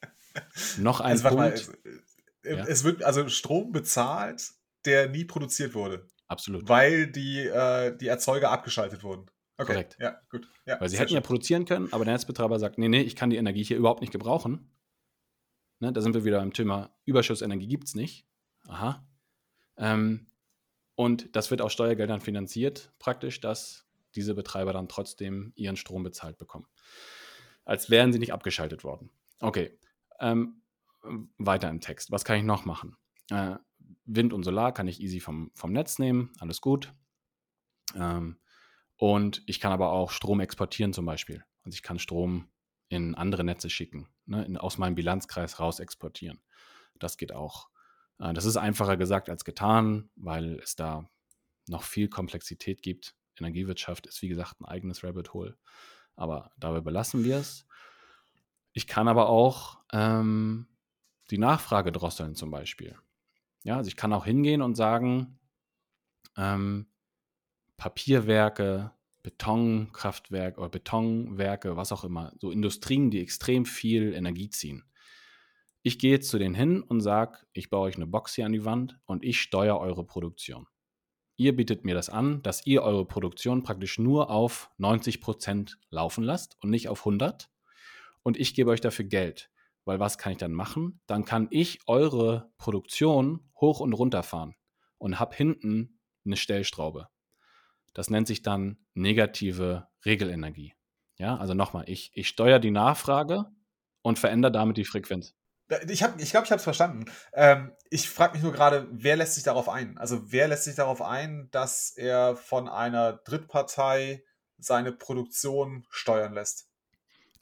Noch 0.78 1.00
ein 1.00 1.10
also, 1.10 1.28
Punkt. 1.28 1.36
Mal, 1.36 1.52
es, 1.52 1.68
äh, 2.42 2.56
ja? 2.56 2.64
es, 2.64 2.84
wird 2.84 3.02
also 3.02 3.28
Strom 3.28 3.70
bezahlt, 3.70 4.50
der 4.86 5.10
nie 5.10 5.26
produziert 5.26 5.74
wurde. 5.74 6.08
Absolut. 6.26 6.70
Weil 6.70 7.06
die, 7.06 7.40
äh, 7.40 7.94
die 7.94 8.06
Erzeuger 8.06 8.50
abgeschaltet 8.50 9.02
wurden. 9.02 9.26
Okay. 9.58 9.72
Korrekt. 9.72 9.98
Ja, 10.00 10.18
gut. 10.30 10.48
Ja, 10.64 10.80
Weil 10.80 10.88
sie 10.88 10.96
hätten 10.96 11.10
schön. 11.10 11.16
ja 11.16 11.20
produzieren 11.20 11.66
können, 11.66 11.92
aber 11.92 12.06
der 12.06 12.14
Netzbetreiber 12.14 12.58
sagt, 12.58 12.78
nee, 12.78 12.88
nee, 12.88 13.02
ich 13.02 13.14
kann 13.14 13.28
die 13.28 13.36
Energie 13.36 13.62
hier 13.62 13.76
überhaupt 13.76 14.00
nicht 14.00 14.12
gebrauchen. 14.12 14.70
Ne, 15.80 15.92
da 15.92 16.00
sind 16.00 16.14
wir 16.14 16.24
wieder 16.24 16.38
beim 16.38 16.54
Thema 16.54 16.96
Überschussenergie 17.04 17.66
gibt 17.66 17.88
es 17.88 17.94
nicht. 17.94 18.26
Aha. 18.68 19.06
Ähm, 19.76 20.28
und 20.96 21.36
das 21.36 21.50
wird 21.50 21.62
aus 21.62 21.72
Steuergeldern 21.72 22.20
finanziert, 22.20 22.92
praktisch, 22.98 23.40
dass 23.40 23.86
diese 24.14 24.34
Betreiber 24.34 24.72
dann 24.72 24.88
trotzdem 24.88 25.52
ihren 25.54 25.76
Strom 25.76 26.02
bezahlt 26.02 26.38
bekommen. 26.38 26.66
Als 27.64 27.90
wären 27.90 28.12
sie 28.12 28.18
nicht 28.18 28.32
abgeschaltet 28.32 28.82
worden. 28.82 29.10
Okay. 29.40 29.78
Ähm, 30.18 30.62
weiter 31.38 31.68
im 31.68 31.80
Text. 31.80 32.10
Was 32.10 32.24
kann 32.24 32.38
ich 32.38 32.44
noch 32.44 32.64
machen? 32.64 32.96
Äh, 33.30 33.56
Wind 34.06 34.32
und 34.32 34.42
Solar 34.42 34.72
kann 34.72 34.88
ich 34.88 35.00
easy 35.00 35.20
vom, 35.20 35.50
vom 35.54 35.72
Netz 35.72 35.98
nehmen, 35.98 36.32
alles 36.40 36.60
gut. 36.60 36.94
Ähm, 37.94 38.38
und 38.96 39.42
ich 39.46 39.60
kann 39.60 39.72
aber 39.72 39.92
auch 39.92 40.10
Strom 40.10 40.40
exportieren 40.40 40.92
zum 40.92 41.04
Beispiel. 41.04 41.44
Also 41.62 41.74
ich 41.74 41.82
kann 41.82 41.98
Strom 41.98 42.48
in 42.88 43.14
andere 43.14 43.44
Netze 43.44 43.68
schicken, 43.68 44.08
ne, 44.24 44.44
in, 44.44 44.56
aus 44.56 44.78
meinem 44.78 44.94
Bilanzkreis 44.94 45.60
raus 45.60 45.80
exportieren. 45.80 46.40
Das 46.98 47.18
geht 47.18 47.32
auch. 47.32 47.68
Äh, 48.18 48.32
das 48.32 48.44
ist 48.44 48.56
einfacher 48.56 48.96
gesagt 48.96 49.28
als 49.28 49.44
getan, 49.44 50.10
weil 50.16 50.58
es 50.60 50.76
da 50.76 51.08
noch 51.68 51.82
viel 51.82 52.08
Komplexität 52.08 52.82
gibt. 52.82 53.14
Energiewirtschaft 53.38 54.06
ist 54.06 54.22
wie 54.22 54.28
gesagt 54.28 54.60
ein 54.60 54.64
eigenes 54.64 55.04
Rabbit 55.04 55.32
Hole. 55.34 55.56
Aber 56.14 56.50
dabei 56.56 56.80
belassen 56.80 57.24
wir 57.24 57.36
es. 57.36 57.66
Ich 58.72 58.86
kann 58.86 59.08
aber 59.08 59.28
auch 59.28 59.80
ähm, 59.92 60.66
die 61.30 61.38
Nachfrage 61.38 61.92
drosseln 61.92 62.34
zum 62.34 62.50
Beispiel. 62.50 62.96
Ja, 63.64 63.76
also 63.76 63.88
ich 63.88 63.96
kann 63.96 64.12
auch 64.12 64.24
hingehen 64.24 64.62
und 64.62 64.76
sagen, 64.76 65.38
ähm, 66.36 66.86
Papierwerke, 67.76 68.92
Betonkraftwerke 69.22 70.60
oder 70.60 70.68
Betonwerke, 70.68 71.76
was 71.76 71.92
auch 71.92 72.04
immer, 72.04 72.32
so 72.38 72.50
Industrien, 72.50 73.10
die 73.10 73.20
extrem 73.20 73.66
viel 73.66 74.12
Energie 74.14 74.48
ziehen. 74.50 74.84
Ich 75.86 76.00
gehe 76.00 76.18
zu 76.18 76.40
denen 76.40 76.56
hin 76.56 76.82
und 76.82 77.00
sage, 77.00 77.38
ich 77.52 77.70
baue 77.70 77.82
euch 77.82 77.94
eine 77.94 78.08
Box 78.08 78.34
hier 78.34 78.44
an 78.44 78.50
die 78.50 78.64
Wand 78.64 78.98
und 79.04 79.22
ich 79.22 79.40
steuere 79.40 79.78
eure 79.78 80.04
Produktion. 80.04 80.66
Ihr 81.36 81.54
bietet 81.54 81.84
mir 81.84 81.94
das 81.94 82.10
an, 82.10 82.42
dass 82.42 82.66
ihr 82.66 82.82
eure 82.82 83.06
Produktion 83.06 83.62
praktisch 83.62 83.96
nur 83.96 84.28
auf 84.28 84.68
90 84.78 85.20
Prozent 85.20 85.78
laufen 85.90 86.24
lasst 86.24 86.56
und 86.60 86.70
nicht 86.70 86.88
auf 86.88 87.06
100. 87.06 87.52
Und 88.24 88.36
ich 88.36 88.54
gebe 88.54 88.72
euch 88.72 88.80
dafür 88.80 89.04
Geld. 89.04 89.48
Weil 89.84 90.00
was 90.00 90.18
kann 90.18 90.32
ich 90.32 90.38
dann 90.38 90.54
machen? 90.54 91.00
Dann 91.06 91.24
kann 91.24 91.46
ich 91.52 91.78
eure 91.86 92.50
Produktion 92.58 93.48
hoch 93.60 93.78
und 93.78 93.92
runter 93.92 94.24
fahren 94.24 94.56
und 94.98 95.20
habe 95.20 95.36
hinten 95.36 96.00
eine 96.24 96.36
Stellstraube. 96.36 97.06
Das 97.94 98.10
nennt 98.10 98.26
sich 98.26 98.42
dann 98.42 98.84
negative 98.94 99.86
Regelenergie. 100.04 100.74
Ja, 101.16 101.36
also 101.36 101.54
nochmal, 101.54 101.84
ich, 101.86 102.10
ich 102.14 102.26
steuere 102.26 102.58
die 102.58 102.72
Nachfrage 102.72 103.52
und 104.02 104.18
verändere 104.18 104.50
damit 104.50 104.78
die 104.78 104.84
Frequenz. 104.84 105.36
Ich 105.88 105.98
glaube, 105.98 106.20
ich, 106.20 106.30
glaub, 106.30 106.44
ich 106.44 106.50
habe 106.50 106.58
es 106.58 106.64
verstanden. 106.64 107.06
Ähm, 107.32 107.72
ich 107.90 108.08
frage 108.08 108.34
mich 108.34 108.42
nur 108.42 108.52
gerade, 108.52 108.86
wer 108.90 109.16
lässt 109.16 109.34
sich 109.34 109.42
darauf 109.42 109.68
ein? 109.68 109.98
Also 109.98 110.30
wer 110.30 110.48
lässt 110.48 110.64
sich 110.64 110.76
darauf 110.76 111.02
ein, 111.02 111.48
dass 111.50 111.90
er 111.90 112.36
von 112.36 112.68
einer 112.68 113.14
Drittpartei 113.14 114.22
seine 114.58 114.92
Produktion 114.92 115.86
steuern 115.90 116.34
lässt? 116.34 116.68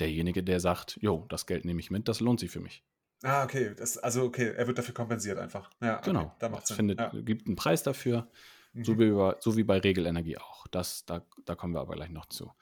Derjenige, 0.01 0.43
der 0.43 0.59
sagt, 0.61 0.99
jo, 1.01 1.27
das 1.29 1.47
Geld 1.47 1.65
nehme 1.65 1.81
ich 1.81 1.91
mit, 1.91 2.09
das 2.09 2.21
lohnt 2.21 2.41
sich 2.41 2.51
für 2.51 2.61
mich. 2.61 2.83
Ah, 3.23 3.45
okay. 3.45 3.75
Das, 3.77 3.99
also 3.99 4.25
okay, 4.25 4.53
er 4.57 4.67
wird 4.67 4.79
dafür 4.79 4.95
kompensiert 4.95 5.39
einfach. 5.39 5.71
Ja, 5.81 6.01
genau. 6.01 6.23
Okay, 6.23 6.33
da 6.41 6.49
macht 6.49 6.69
Findet, 6.69 7.01
ja. 7.01 7.11
gibt 7.15 7.47
einen 7.47 7.57
Preis 7.57 7.83
dafür. 7.83 8.29
Mhm. 8.73 8.85
So, 8.85 8.99
wie 8.99 9.11
bei, 9.11 9.37
so 9.39 9.57
wie 9.57 9.65
bei 9.65 9.79
Regelenergie 9.79 10.39
auch. 10.39 10.67
Das, 10.69 11.05
da, 11.05 11.25
da 11.45 11.55
kommen 11.55 11.75
wir 11.75 11.81
aber 11.81 11.95
gleich 11.95 12.11
noch 12.11 12.27
zu. 12.27 12.53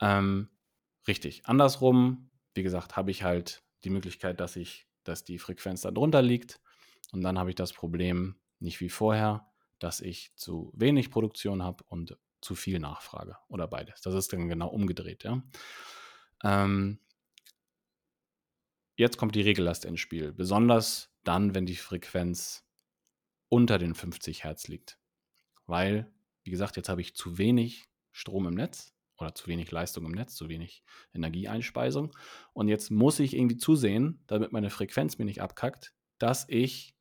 Ähm, 0.00 0.48
Richtig. 1.06 1.46
Andersrum, 1.46 2.30
wie 2.54 2.62
gesagt, 2.62 2.96
habe 2.96 3.10
ich 3.10 3.22
halt 3.22 3.62
die 3.84 3.90
Möglichkeit, 3.90 4.40
dass 4.40 4.56
ich, 4.56 4.86
dass 5.04 5.24
die 5.24 5.38
Frequenz 5.38 5.82
da 5.82 5.90
drunter 5.90 6.22
liegt. 6.22 6.60
Und 7.12 7.22
dann 7.22 7.38
habe 7.38 7.50
ich 7.50 7.56
das 7.56 7.72
Problem, 7.72 8.36
nicht 8.58 8.80
wie 8.80 8.88
vorher, 8.88 9.46
dass 9.78 10.00
ich 10.00 10.34
zu 10.36 10.72
wenig 10.74 11.10
Produktion 11.10 11.62
habe 11.62 11.84
und 11.88 12.16
zu 12.40 12.54
viel 12.54 12.78
Nachfrage 12.78 13.36
oder 13.48 13.66
beides. 13.68 14.00
Das 14.02 14.14
ist 14.14 14.32
dann 14.32 14.48
genau 14.48 14.68
umgedreht. 14.68 15.24
Ja? 15.24 15.42
Ähm, 16.42 16.98
jetzt 18.96 19.16
kommt 19.16 19.34
die 19.34 19.42
Regellast 19.42 19.84
ins 19.84 20.00
Spiel, 20.00 20.32
besonders 20.32 21.10
dann, 21.24 21.54
wenn 21.54 21.66
die 21.66 21.76
Frequenz 21.76 22.64
unter 23.48 23.78
den 23.78 23.94
50 23.94 24.44
Hertz 24.44 24.68
liegt. 24.68 24.98
Weil, 25.66 26.12
wie 26.42 26.50
gesagt, 26.50 26.76
jetzt 26.76 26.88
habe 26.88 27.00
ich 27.00 27.14
zu 27.14 27.38
wenig 27.38 27.88
Strom 28.10 28.46
im 28.46 28.54
Netz 28.54 28.91
oder 29.22 29.34
zu 29.34 29.46
wenig 29.46 29.70
Leistung 29.70 30.04
im 30.04 30.12
Netz, 30.12 30.34
zu 30.34 30.48
wenig 30.48 30.84
Energieeinspeisung. 31.14 32.14
Und 32.52 32.68
jetzt 32.68 32.90
muss 32.90 33.18
ich 33.20 33.34
irgendwie 33.34 33.56
zusehen, 33.56 34.22
damit 34.26 34.52
meine 34.52 34.70
Frequenz 34.70 35.18
mir 35.18 35.24
nicht 35.24 35.40
abkackt, 35.40 35.94
dass 36.18 36.44
ich 36.48 36.94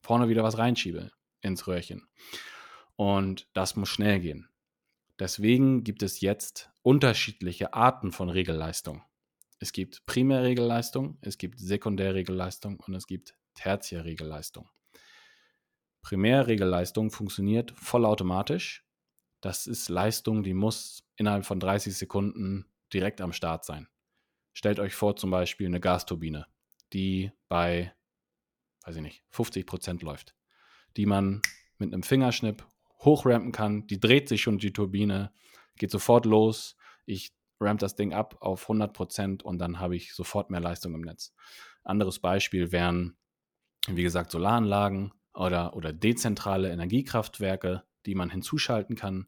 vorne 0.00 0.28
wieder 0.28 0.44
was 0.44 0.58
reinschiebe 0.58 1.10
ins 1.40 1.66
Röhrchen. 1.66 2.06
Und 2.94 3.48
das 3.52 3.76
muss 3.76 3.88
schnell 3.88 4.20
gehen. 4.20 4.48
Deswegen 5.18 5.82
gibt 5.82 6.02
es 6.02 6.20
jetzt 6.20 6.70
unterschiedliche 6.82 7.74
Arten 7.74 8.12
von 8.12 8.28
Regelleistung. 8.30 9.02
Es 9.58 9.72
gibt 9.72 10.04
Primärregelleistung, 10.06 11.18
es 11.22 11.38
gibt 11.38 11.58
Sekundärregelleistung 11.58 12.78
und 12.80 12.94
es 12.94 13.06
gibt 13.06 13.34
Tertiärregelleistung. 13.54 14.68
Primärregelleistung 16.02 17.10
funktioniert 17.10 17.72
vollautomatisch. 17.76 18.85
Das 19.40 19.66
ist 19.66 19.88
Leistung, 19.88 20.42
die 20.42 20.54
muss 20.54 21.04
innerhalb 21.16 21.44
von 21.44 21.60
30 21.60 21.96
Sekunden 21.96 22.66
direkt 22.92 23.20
am 23.20 23.32
Start 23.32 23.64
sein. 23.64 23.88
Stellt 24.52 24.80
euch 24.80 24.94
vor, 24.94 25.16
zum 25.16 25.30
Beispiel 25.30 25.66
eine 25.66 25.80
Gasturbine, 25.80 26.46
die 26.92 27.30
bei, 27.48 27.94
weiß 28.84 28.96
ich 28.96 29.02
nicht, 29.02 29.24
50 29.30 29.66
Prozent 29.66 30.02
läuft, 30.02 30.34
die 30.96 31.06
man 31.06 31.42
mit 31.78 31.92
einem 31.92 32.02
Fingerschnipp 32.02 32.66
hochrampen 33.00 33.52
kann. 33.52 33.86
Die 33.86 34.00
dreht 34.00 34.28
sich 34.28 34.42
schon 34.42 34.58
die 34.58 34.72
Turbine, 34.72 35.32
geht 35.76 35.90
sofort 35.90 36.24
los. 36.24 36.76
Ich 37.04 37.34
ramp 37.60 37.80
das 37.80 37.96
Ding 37.96 38.12
ab 38.12 38.36
auf 38.40 38.62
100 38.62 38.92
Prozent 38.92 39.42
und 39.42 39.58
dann 39.58 39.78
habe 39.80 39.96
ich 39.96 40.14
sofort 40.14 40.50
mehr 40.50 40.60
Leistung 40.60 40.94
im 40.94 41.02
Netz. 41.02 41.34
Anderes 41.84 42.18
Beispiel 42.18 42.72
wären, 42.72 43.16
wie 43.88 44.02
gesagt, 44.02 44.30
Solaranlagen 44.30 45.12
oder, 45.34 45.76
oder 45.76 45.92
dezentrale 45.92 46.70
Energiekraftwerke, 46.70 47.84
die 48.06 48.14
man 48.14 48.30
hinzuschalten 48.30 48.96
kann. 48.96 49.26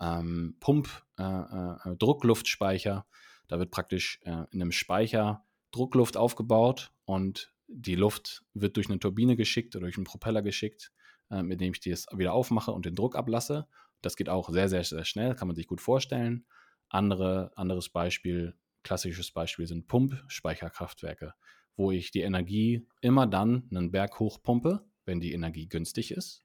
Ähm, 0.00 0.56
Pump, 0.60 0.88
äh, 1.18 1.22
äh, 1.22 1.96
Druckluftspeicher. 1.96 3.06
Da 3.48 3.58
wird 3.58 3.70
praktisch 3.70 4.20
äh, 4.22 4.44
in 4.50 4.62
einem 4.62 4.72
Speicher 4.72 5.44
Druckluft 5.72 6.16
aufgebaut 6.16 6.92
und 7.04 7.52
die 7.66 7.96
Luft 7.96 8.44
wird 8.54 8.76
durch 8.76 8.88
eine 8.88 8.98
Turbine 8.98 9.36
geschickt 9.36 9.76
oder 9.76 9.84
durch 9.84 9.96
einen 9.96 10.04
Propeller 10.04 10.42
geschickt, 10.42 10.92
äh, 11.30 11.42
mit 11.42 11.60
dem 11.60 11.72
ich 11.72 11.80
das 11.80 12.06
wieder 12.14 12.32
aufmache 12.32 12.72
und 12.72 12.86
den 12.86 12.94
Druck 12.94 13.16
ablasse. 13.16 13.66
Das 14.02 14.16
geht 14.16 14.28
auch 14.28 14.48
sehr, 14.50 14.68
sehr, 14.68 14.82
sehr 14.82 15.04
schnell, 15.04 15.34
kann 15.34 15.48
man 15.48 15.54
sich 15.54 15.66
gut 15.66 15.80
vorstellen. 15.80 16.46
Andere, 16.88 17.52
anderes 17.56 17.88
Beispiel, 17.88 18.56
klassisches 18.82 19.30
Beispiel 19.30 19.66
sind 19.66 19.86
Pumpspeicherkraftwerke, 19.86 21.34
wo 21.76 21.92
ich 21.92 22.10
die 22.10 22.22
Energie 22.22 22.86
immer 23.00 23.26
dann 23.26 23.68
einen 23.70 23.90
Berg 23.90 24.18
hochpumpe, 24.18 24.84
wenn 25.04 25.20
die 25.20 25.32
Energie 25.32 25.68
günstig 25.68 26.12
ist 26.12 26.44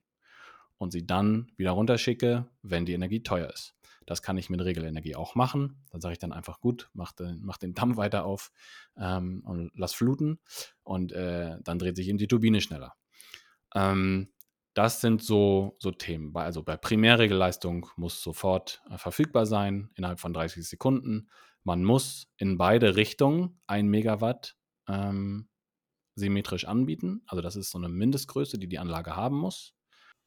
und 0.77 0.91
sie 0.91 1.05
dann 1.05 1.51
wieder 1.57 1.71
runterschicke, 1.71 2.49
wenn 2.61 2.85
die 2.85 2.93
Energie 2.93 3.23
teuer 3.23 3.49
ist. 3.49 3.75
Das 4.05 4.21
kann 4.21 4.37
ich 4.37 4.49
mit 4.49 4.61
Regelenergie 4.61 5.15
auch 5.15 5.35
machen. 5.35 5.83
Dann 5.91 6.01
sage 6.01 6.13
ich 6.13 6.19
dann 6.19 6.31
einfach 6.31 6.59
gut, 6.59 6.89
mach 6.93 7.11
den, 7.11 7.41
mach 7.41 7.57
den 7.57 7.73
Damm 7.73 7.97
weiter 7.97 8.25
auf 8.25 8.51
ähm, 8.97 9.41
und 9.45 9.71
lass 9.75 9.93
fluten 9.93 10.39
und 10.83 11.11
äh, 11.11 11.57
dann 11.63 11.79
dreht 11.79 11.95
sich 11.95 12.07
eben 12.07 12.17
die 12.17 12.27
Turbine 12.27 12.61
schneller. 12.61 12.95
Ähm, 13.73 14.31
das 14.73 14.99
sind 14.99 15.23
so, 15.23 15.77
so 15.79 15.91
Themen. 15.91 16.35
Also 16.35 16.61
bei 16.61 16.75
Primärregelleistung 16.75 17.87
muss 17.95 18.21
sofort 18.21 18.83
äh, 18.89 18.97
verfügbar 18.97 19.45
sein, 19.45 19.89
innerhalb 19.95 20.19
von 20.19 20.33
30 20.33 20.67
Sekunden. 20.67 21.29
Man 21.63 21.83
muss 21.83 22.27
in 22.37 22.57
beide 22.57 22.95
Richtungen 22.95 23.61
ein 23.67 23.87
Megawatt 23.87 24.55
ähm, 24.87 25.49
symmetrisch 26.15 26.65
anbieten. 26.65 27.23
Also 27.25 27.41
das 27.41 27.55
ist 27.55 27.71
so 27.71 27.77
eine 27.77 27.89
Mindestgröße, 27.89 28.59
die 28.59 28.67
die 28.67 28.79
Anlage 28.79 29.15
haben 29.15 29.37
muss. 29.37 29.73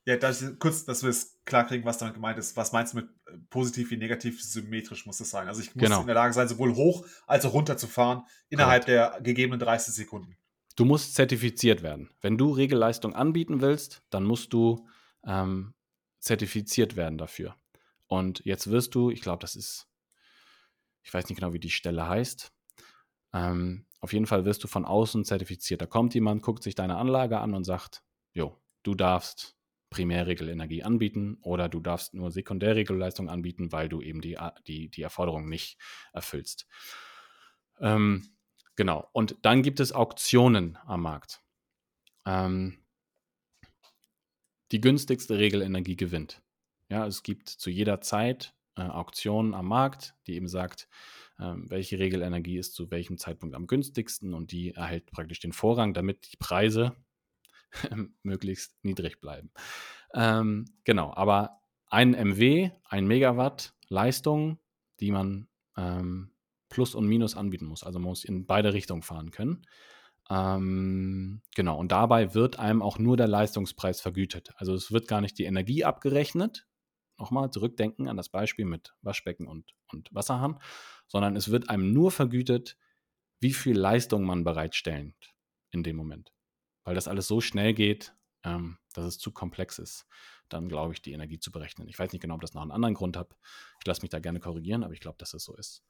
Ja, 0.09 0.16
das, 0.16 0.42
kurz, 0.59 0.86
dass 0.86 1.02
wir 1.02 1.11
es 1.11 1.38
klar 1.44 1.66
kriegen, 1.66 1.84
was 1.84 1.98
damit 1.98 2.14
gemeint 2.14 2.38
ist. 2.38 2.56
Was 2.56 2.72
meinst 2.72 2.94
du 2.94 3.00
mit 3.00 3.11
äh, 3.26 3.36
positiv 3.50 3.90
wie 3.90 3.98
negativ 3.98 4.42
symmetrisch 4.42 5.04
muss 5.04 5.20
es 5.20 5.28
sein? 5.28 5.48
Also 5.48 5.61
ich 5.61 5.74
muss 5.74 5.84
genau. 5.84 6.00
in 6.00 6.06
der 6.06 6.14
Lage 6.14 6.32
sein, 6.32 6.48
sowohl 6.48 6.74
hoch 6.76 7.04
als 7.26 7.44
auch 7.44 7.52
runter 7.52 7.76
zu 7.76 7.86
fahren 7.88 8.22
innerhalb 8.48 8.86
Correct. 8.86 9.12
der 9.12 9.20
gegebenen 9.20 9.61
30 9.61 9.92
Sekunden. 9.92 10.38
Du 10.76 10.86
musst 10.86 11.14
zertifiziert 11.14 11.82
werden. 11.82 12.09
Wenn 12.22 12.38
du 12.38 12.48
Regelleistung 12.52 13.14
anbieten 13.14 13.61
willst, 13.61 14.02
dann 14.09 14.24
musst 14.24 14.54
du 14.54 14.88
ähm, 15.26 15.74
zertifiziert 16.20 16.96
werden 16.96 17.18
dafür. 17.18 17.54
Und 18.06 18.40
jetzt 18.46 18.70
wirst 18.70 18.94
du, 18.94 19.11
ich 19.11 19.20
glaube, 19.20 19.42
das 19.42 19.56
ist, 19.56 19.88
ich 21.02 21.12
weiß 21.12 21.28
nicht 21.28 21.38
genau, 21.38 21.52
wie 21.52 21.61
die 21.61 21.68
Stelle 21.68 22.09
heißt. 22.09 22.50
Ähm, 23.34 23.84
auf 24.00 24.14
jeden 24.14 24.24
Fall 24.24 24.46
wirst 24.46 24.64
du 24.64 24.68
von 24.68 24.86
außen 24.86 25.26
zertifiziert. 25.26 25.82
Da 25.82 25.86
kommt 25.86 26.14
jemand, 26.14 26.40
guckt 26.40 26.62
sich 26.62 26.74
deine 26.74 26.96
Anlage 26.96 27.40
an 27.40 27.52
und 27.52 27.64
sagt, 27.64 28.02
jo, 28.32 28.56
du 28.84 28.94
darfst 28.94 29.57
Primärregelenergie 29.91 30.82
anbieten 30.82 31.39
oder 31.43 31.68
du 31.68 31.80
darfst 31.80 32.14
nur 32.14 32.30
Sekundärregelleistung 32.30 33.28
anbieten, 33.28 33.72
weil 33.72 33.89
du 33.89 34.03
eben 34.03 34.20
die, 34.20 34.39
die, 34.66 34.89
die 34.91 35.03
Erforderung 35.03 35.49
nicht 35.49 35.78
erfüllst. 36.12 36.66
Ähm, 37.80 38.28
Genau. 38.78 39.09
Und 39.12 39.39
dann 39.43 39.62
gibt 39.62 39.80
es 39.80 39.91
Auktionen 39.91 40.78
am 40.86 41.03
Markt. 41.03 41.43
Ähm, 42.24 42.78
die 44.70 44.80
günstigste 44.80 45.36
Regelenergie 45.36 45.97
gewinnt. 45.97 46.43
Ja, 46.89 47.05
es 47.05 47.24
gibt 47.24 47.49
zu 47.49 47.70
jeder 47.70 48.01
Zeit 48.03 48.55
äh, 48.76 48.82
Auktionen 48.82 49.55
am 49.55 49.66
Markt, 49.66 50.14
die 50.28 50.36
eben 50.36 50.47
sagt, 50.47 50.89
äh, 51.41 51.55
welche 51.57 51.99
Regelenergie 51.99 52.57
ist 52.57 52.74
zu 52.74 52.89
welchem 52.93 53.18
Zeitpunkt 53.18 53.57
am 53.57 53.66
günstigsten 53.66 54.32
und 54.32 54.53
die 54.53 54.74
erhält 54.76 55.11
praktisch 55.11 55.41
den 55.41 55.53
Vorrang, 55.53 55.93
damit 55.93 56.32
die 56.32 56.36
Preise 56.36 56.95
möglichst 58.22 58.74
niedrig 58.82 59.20
bleiben. 59.20 59.50
Ähm, 60.14 60.66
genau, 60.84 61.12
aber 61.14 61.60
ein 61.88 62.14
MW, 62.14 62.70
ein 62.84 63.06
Megawatt 63.06 63.74
Leistung, 63.88 64.58
die 65.00 65.10
man 65.10 65.48
ähm, 65.76 66.32
Plus 66.68 66.94
und 66.94 67.06
Minus 67.06 67.36
anbieten 67.36 67.66
muss. 67.66 67.82
Also 67.82 67.98
man 67.98 68.10
muss 68.10 68.24
in 68.24 68.46
beide 68.46 68.74
Richtungen 68.74 69.02
fahren 69.02 69.30
können. 69.30 69.66
Ähm, 70.30 71.40
genau, 71.54 71.78
und 71.78 71.90
dabei 71.90 72.34
wird 72.34 72.58
einem 72.58 72.82
auch 72.82 72.98
nur 72.98 73.16
der 73.16 73.28
Leistungspreis 73.28 74.00
vergütet. 74.00 74.50
Also 74.56 74.74
es 74.74 74.92
wird 74.92 75.08
gar 75.08 75.20
nicht 75.20 75.38
die 75.38 75.44
Energie 75.44 75.84
abgerechnet. 75.84 76.66
Nochmal 77.16 77.50
zurückdenken 77.50 78.08
an 78.08 78.16
das 78.16 78.28
Beispiel 78.28 78.66
mit 78.66 78.94
Waschbecken 79.00 79.48
und, 79.48 79.74
und 79.90 80.08
Wasserhahn, 80.12 80.60
sondern 81.08 81.34
es 81.34 81.50
wird 81.50 81.70
einem 81.70 81.92
nur 81.92 82.12
vergütet, 82.12 82.76
wie 83.40 83.52
viel 83.52 83.76
Leistung 83.76 84.24
man 84.24 84.44
bereitstellt 84.44 85.34
in 85.70 85.82
dem 85.82 85.96
Moment. 85.96 86.32
Weil 86.89 86.95
das 86.95 87.07
alles 87.07 87.28
so 87.28 87.43
schnell 87.43 87.74
geht, 87.74 88.14
ähm, 88.45 88.78
dass 88.95 89.05
es 89.05 89.18
zu 89.18 89.30
komplex 89.30 89.78
ist, 89.78 90.07
dann 90.49 90.70
glaube 90.70 90.95
ich, 90.95 91.03
die 91.03 91.12
Energie 91.12 91.39
zu 91.39 91.53
berechnen. 91.53 91.86
Ich 91.86 91.99
weiß 91.99 92.12
nicht 92.12 92.22
genau, 92.22 92.36
ob 92.36 92.41
das 92.41 92.55
noch 92.55 92.62
einen 92.62 92.70
anderen 92.70 92.95
Grund 92.95 93.14
hat. 93.18 93.36
Ich 93.78 93.86
lasse 93.86 94.01
mich 94.01 94.09
da 94.09 94.20
gerne 94.20 94.41
korrigieren, 94.41 94.82
aber 94.82 94.95
ich 94.95 95.01
glaube, 95.01 95.18
dass 95.18 95.34
es 95.34 95.45
so 95.45 95.55
ist. 95.55 95.84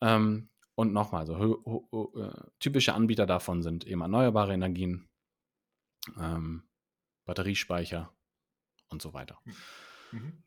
Ähm, 0.00 0.50
und 0.74 0.92
nochmal, 0.92 1.24
so 1.24 2.12
äh, 2.16 2.50
typische 2.58 2.94
Anbieter 2.94 3.26
davon 3.26 3.62
sind 3.62 3.86
eben 3.86 4.00
erneuerbare 4.00 4.54
Energien, 4.54 5.08
ähm, 6.18 6.68
Batteriespeicher 7.24 8.12
und 8.88 9.00
so 9.00 9.14
weiter. 9.14 9.38
Hm. 9.44 9.54
Mhm. 10.10 10.42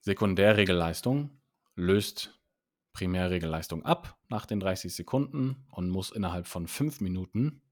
Sekundärregelleistung 0.00 1.40
löst 1.76 2.42
Primärregelleistung 2.92 3.84
ab 3.84 4.18
nach 4.28 4.46
den 4.46 4.58
30 4.58 4.92
Sekunden 4.92 5.64
und 5.70 5.90
muss 5.90 6.10
innerhalb 6.10 6.48
von 6.48 6.66
5 6.66 7.00
Minuten 7.00 7.62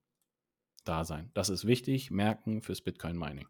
da 0.88 1.04
sein. 1.04 1.30
Das 1.34 1.48
ist 1.48 1.66
wichtig, 1.66 2.10
merken 2.10 2.62
fürs 2.62 2.80
Bitcoin-Mining. 2.80 3.48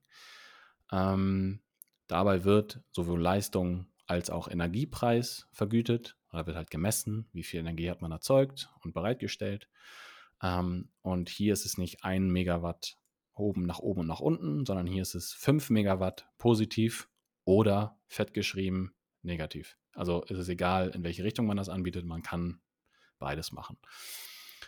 Ähm, 0.90 1.60
dabei 2.06 2.44
wird 2.44 2.80
sowohl 2.90 3.20
Leistung 3.20 3.86
als 4.06 4.30
auch 4.30 4.48
Energiepreis 4.48 5.46
vergütet. 5.52 6.16
Da 6.32 6.46
wird 6.46 6.56
halt 6.56 6.70
gemessen, 6.70 7.28
wie 7.32 7.42
viel 7.42 7.60
Energie 7.60 7.90
hat 7.90 8.02
man 8.02 8.12
erzeugt 8.12 8.70
und 8.82 8.94
bereitgestellt. 8.94 9.68
Ähm, 10.42 10.90
und 11.02 11.28
hier 11.28 11.52
ist 11.52 11.66
es 11.66 11.78
nicht 11.78 12.04
ein 12.04 12.30
Megawatt 12.30 12.96
oben 13.34 13.62
nach 13.62 13.78
oben 13.78 14.00
und 14.00 14.06
nach 14.06 14.20
unten, 14.20 14.66
sondern 14.66 14.86
hier 14.86 15.02
ist 15.02 15.14
es 15.14 15.32
5 15.32 15.70
Megawatt 15.70 16.28
positiv 16.38 17.08
oder 17.44 17.98
fett 18.08 18.34
geschrieben 18.34 18.94
negativ. 19.22 19.76
Also 19.92 20.22
ist 20.24 20.38
es 20.38 20.48
egal, 20.48 20.90
in 20.90 21.02
welche 21.04 21.24
Richtung 21.24 21.46
man 21.46 21.56
das 21.56 21.68
anbietet, 21.68 22.04
man 22.04 22.22
kann 22.22 22.60
beides 23.18 23.52
machen. 23.52 23.78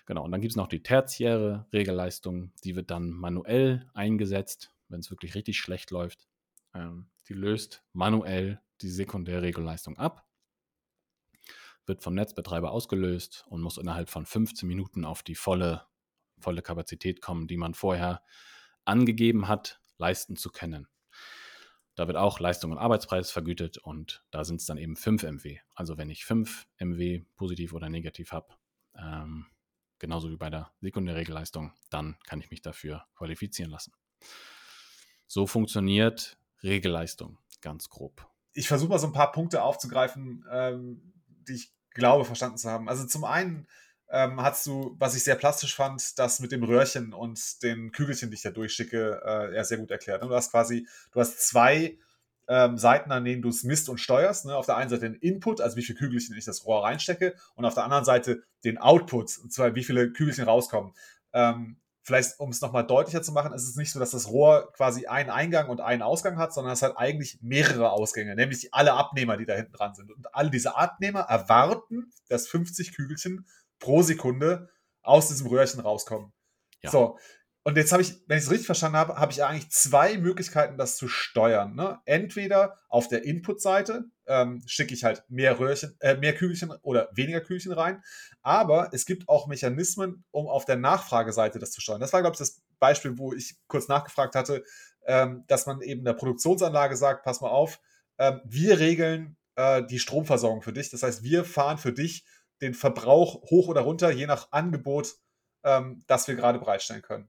Genau, 0.07 0.25
und 0.25 0.33
dann 0.33 0.41
gibt 0.41 0.53
es 0.53 0.57
noch 0.57 0.69
die 0.69 0.83
tertiäre 0.83 1.67
Regelleistung, 1.73 2.53
die 2.65 2.77
wird 2.77 2.91
dann 2.91 3.11
manuell 3.11 3.89
eingesetzt, 3.95 4.73
wenn 4.89 5.01
es 5.01 5.11
wirklich 5.11 5.35
richtig 5.35 5.59
schlecht 5.59 5.91
läuft. 5.91 6.29
Ähm, 6.75 7.11
die 7.29 7.35
löst 7.35 7.85
manuell 7.93 8.61
die 8.81 8.91
Sekundärregelleistung 8.91 9.99
ab 9.99 10.27
wird 11.91 12.03
vom 12.03 12.15
Netzbetreiber 12.15 12.71
ausgelöst 12.71 13.45
und 13.49 13.61
muss 13.61 13.77
innerhalb 13.77 14.09
von 14.09 14.25
15 14.25 14.67
Minuten 14.67 15.05
auf 15.05 15.23
die 15.23 15.35
volle, 15.35 15.87
volle 16.39 16.63
Kapazität 16.63 17.21
kommen, 17.21 17.49
die 17.49 17.57
man 17.57 17.75
vorher 17.75 18.23
angegeben 18.85 19.49
hat, 19.49 19.81
leisten 19.99 20.37
zu 20.37 20.51
können. 20.51 20.87
Da 21.97 22.07
wird 22.07 22.17
auch 22.17 22.39
Leistung 22.39 22.71
und 22.71 22.79
Arbeitspreis 22.79 23.31
vergütet 23.31 23.77
und 23.77 24.25
da 24.31 24.45
sind 24.45 24.61
es 24.61 24.67
dann 24.67 24.79
eben 24.79 24.97
5 24.97 25.25
MW. 25.25 25.59
Also 25.75 25.99
wenn 25.99 26.11
ich 26.11 26.25
5 26.25 26.67
MW 26.79 27.25
positiv 27.35 27.73
oder 27.73 27.89
negativ 27.89 28.33
habe, 28.33 28.55
ähm, 28.97 29.47
genauso 30.01 30.31
wie 30.31 30.37
bei 30.37 30.51
der 30.51 30.73
Sekundärregelleistung, 30.81 31.73
dann 31.91 32.17
kann 32.27 32.41
ich 32.41 32.51
mich 32.51 32.63
dafür 32.63 33.05
qualifizieren 33.15 33.71
lassen. 33.71 33.93
So 35.29 35.47
funktioniert 35.47 36.39
Regelleistung 36.65 37.39
ganz 37.61 37.89
grob. 37.89 38.27
Ich 38.53 38.67
versuche 38.67 38.91
mal 38.91 38.99
so 38.99 39.07
ein 39.07 39.13
paar 39.13 39.31
Punkte 39.31 39.63
aufzugreifen, 39.63 40.45
ähm, 40.51 41.13
die 41.49 41.55
ich 41.55 41.73
glaube 41.91 42.25
verstanden 42.25 42.59
zu 42.59 42.69
haben. 42.69 42.89
Also 42.89 43.07
zum 43.07 43.25
einen 43.25 43.69
ähm, 44.09 44.43
hast 44.43 44.67
du, 44.67 44.97
was 44.99 45.15
ich 45.15 45.23
sehr 45.23 45.37
plastisch 45.37 45.75
fand, 45.77 46.19
das 46.19 46.41
mit 46.41 46.51
dem 46.51 46.65
Röhrchen 46.65 47.15
und 47.15 47.63
den 47.63 47.93
Kügelchen, 47.93 48.31
die 48.31 48.35
ich 48.35 48.43
da 48.43 48.51
durchschicke, 48.51 49.23
äh, 49.25 49.55
ja 49.55 49.63
sehr 49.63 49.79
gut 49.79 49.91
erklärt. 49.91 50.23
Du 50.23 50.35
hast 50.35 50.51
quasi, 50.51 50.89
du 51.13 51.21
hast 51.21 51.47
zwei 51.49 51.97
ähm, 52.51 52.77
Seiten, 52.77 53.13
an 53.13 53.25
denen 53.25 53.43
du 53.43 53.49
es 53.49 53.63
misst 53.63 53.89
und 53.89 53.99
steuerst. 53.99 54.45
Ne? 54.45 54.57
Auf 54.57 54.67
der 54.67 54.77
einen 54.77 54.91
Seite 54.91 55.09
den 55.09 55.15
Input, 55.15 55.61
also 55.61 55.77
wie 55.77 55.83
viele 55.83 55.99
Kügelchen 55.99 56.37
ich 56.37 56.45
das 56.45 56.67
Rohr 56.67 56.83
reinstecke, 56.83 57.37
und 57.55 57.65
auf 57.65 57.75
der 57.75 57.85
anderen 57.85 58.05
Seite 58.05 58.43
den 58.65 58.77
Output, 58.77 59.39
und 59.39 59.53
zwar 59.53 59.77
wie 59.77 59.85
viele 59.85 60.11
Kügelchen 60.11 60.45
rauskommen. 60.45 60.93
Ähm, 61.33 61.77
vielleicht, 62.03 62.41
um 62.41 62.51
es 62.51 62.61
nochmal 62.61 62.85
deutlicher 62.85 63.23
zu 63.23 63.31
machen, 63.31 63.53
ist 63.53 63.69
es 63.69 63.77
nicht 63.77 63.93
so, 63.93 64.01
dass 64.01 64.11
das 64.11 64.29
Rohr 64.29 64.73
quasi 64.73 65.07
einen 65.07 65.31
Eingang 65.31 65.69
und 65.69 65.81
einen 65.81 66.03
Ausgang 66.03 66.39
hat, 66.39 66.53
sondern 66.53 66.73
es 66.73 66.83
hat 66.83 66.99
eigentlich 66.99 67.39
mehrere 67.41 67.93
Ausgänge, 67.93 68.35
nämlich 68.35 68.75
alle 68.75 68.95
Abnehmer, 68.95 69.37
die 69.37 69.47
da 69.47 69.55
hinten 69.55 69.73
dran 69.73 69.95
sind. 69.95 70.11
Und 70.11 70.35
alle 70.35 70.51
diese 70.51 70.77
Abnehmer 70.77 71.21
erwarten, 71.21 72.11
dass 72.29 72.49
50 72.49 72.97
Kügelchen 72.97 73.47
pro 73.79 74.03
Sekunde 74.03 74.71
aus 75.03 75.29
diesem 75.29 75.47
Röhrchen 75.47 75.81
rauskommen. 75.81 76.33
Ja. 76.83 76.91
So, 76.91 77.17
und 77.63 77.77
jetzt 77.77 77.93
habe 77.93 78.03
ich, 78.03 78.15
wenn 78.27 78.39
ich 78.39 78.45
es 78.45 78.51
richtig 78.51 78.67
verstanden 78.67 78.97
habe, 78.97 79.17
habe 79.17 79.33
ich 79.33 79.45
eigentlich 79.45 79.71
zwei 79.71 80.17
Möglichkeiten, 80.17 80.79
das 80.79 80.97
zu 80.97 81.09
steuern. 81.09 81.75
Ne? 81.75 81.99
Entweder 82.07 82.79
auf 82.89 83.09
der 83.09 83.25
Input-Seite 83.25 84.05
ähm, 84.27 84.63
schicke 84.65 84.95
ich 84.95 85.05
halt 85.05 85.25
mehr 85.29 85.59
Röhrchen, 85.59 85.95
äh, 86.01 86.17
mehr 86.17 86.35
Kügelchen 86.35 86.71
oder 86.81 87.11
weniger 87.13 87.43
Kügelchen 87.43 87.73
rein. 87.73 88.03
Aber 88.41 88.89
es 88.95 89.05
gibt 89.05 89.29
auch 89.29 89.47
Mechanismen, 89.47 90.25
um 90.31 90.47
auf 90.47 90.65
der 90.65 90.77
Nachfrageseite 90.77 91.59
das 91.59 91.73
zu 91.73 91.83
steuern. 91.83 92.01
Das 92.01 92.15
war, 92.15 92.23
glaube 92.23 92.35
ich, 92.35 92.39
das 92.39 92.63
Beispiel, 92.79 93.19
wo 93.19 93.35
ich 93.35 93.57
kurz 93.67 93.89
nachgefragt 93.89 94.37
hatte, 94.37 94.65
ähm, 95.05 95.45
dass 95.47 95.67
man 95.67 95.83
eben 95.83 96.03
der 96.03 96.15
Produktionsanlage 96.15 96.97
sagt, 96.97 97.25
pass 97.25 97.43
mal 97.43 97.51
auf, 97.51 97.79
ähm, 98.19 98.41
wir 98.45 98.79
regeln 98.79 99.37
äh, 99.57 99.83
die 99.85 99.99
Stromversorgung 99.99 100.63
für 100.63 100.73
dich. 100.73 100.89
Das 100.89 101.03
heißt, 101.03 101.23
wir 101.25 101.45
fahren 101.45 101.77
für 101.77 101.93
dich 101.93 102.25
den 102.63 102.73
Verbrauch 102.73 103.43
hoch 103.51 103.69
oder 103.69 103.83
runter, 103.83 104.11
je 104.11 104.27
nach 104.27 104.51
Angebot, 104.51 105.17
ähm, 105.63 106.03
das 106.07 106.27
wir 106.27 106.37
gerade 106.37 106.59
bereitstellen 106.59 107.03
können 107.03 107.29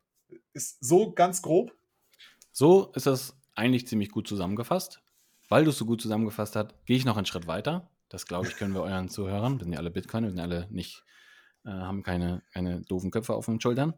ist 0.54 0.84
so 0.84 1.12
ganz 1.12 1.42
grob? 1.42 1.74
So 2.52 2.92
ist 2.94 3.06
das 3.06 3.38
eigentlich 3.56 3.88
ziemlich 3.88 4.10
gut 4.10 4.28
zusammengefasst. 4.28 5.02
Weil 5.50 5.66
du 5.66 5.72
es 5.72 5.78
so 5.78 5.86
gut 5.86 6.02
zusammengefasst 6.02 6.56
hast, 6.56 6.74
gehe 6.86 6.96
ich 6.96 7.06
noch 7.06 7.18
einen 7.18 7.26
Schritt 7.26 7.48
weiter. 7.48 7.90
Das 8.08 8.26
glaube 8.26 8.48
ich, 8.48 8.56
können 8.56 8.74
wir 8.74 8.84
euren 8.84 9.10
Zuhörern, 9.10 9.60
wir 9.60 9.64
sind 9.66 9.74
ja 9.74 9.80
alle 9.80 9.92
Bitcoin, 9.92 10.24
wir 10.24 10.32
sind 10.32 10.40
alle 10.40 10.68
nicht, 10.70 11.04
äh, 11.66 11.70
haben 11.70 12.04
keine, 12.04 12.42
keine 12.54 12.82
doofen 12.82 13.12
Köpfe 13.12 13.34
auf 13.34 13.46
den 13.46 13.62
Schultern. 13.62 13.94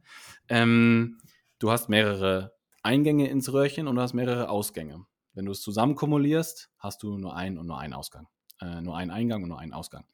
Ähm, 0.49 1.19
du 1.59 1.71
hast 1.71 1.89
mehrere 1.89 2.53
Eingänge 2.83 3.27
ins 3.29 3.51
Röhrchen 3.51 3.87
und 3.87 3.95
du 3.95 4.01
hast 4.01 4.13
mehrere 4.13 4.49
Ausgänge. 4.49 5.05
Wenn 5.33 5.45
du 5.45 5.51
es 5.51 5.61
zusammen 5.61 5.95
kumulierst, 5.95 6.69
hast 6.77 7.01
du 7.01 7.17
nur 7.17 7.35
einen 7.35 7.57
und 7.57 7.65
nur 7.65 7.79
einen 7.79 7.93
Ausgang. 7.93 8.27
Äh, 8.61 8.81
nur 8.81 8.97
einen 8.97 9.11
Eingang 9.11 9.43
und 9.43 9.49
nur 9.49 9.59
einen 9.59 9.73
Ausgang. 9.73 10.05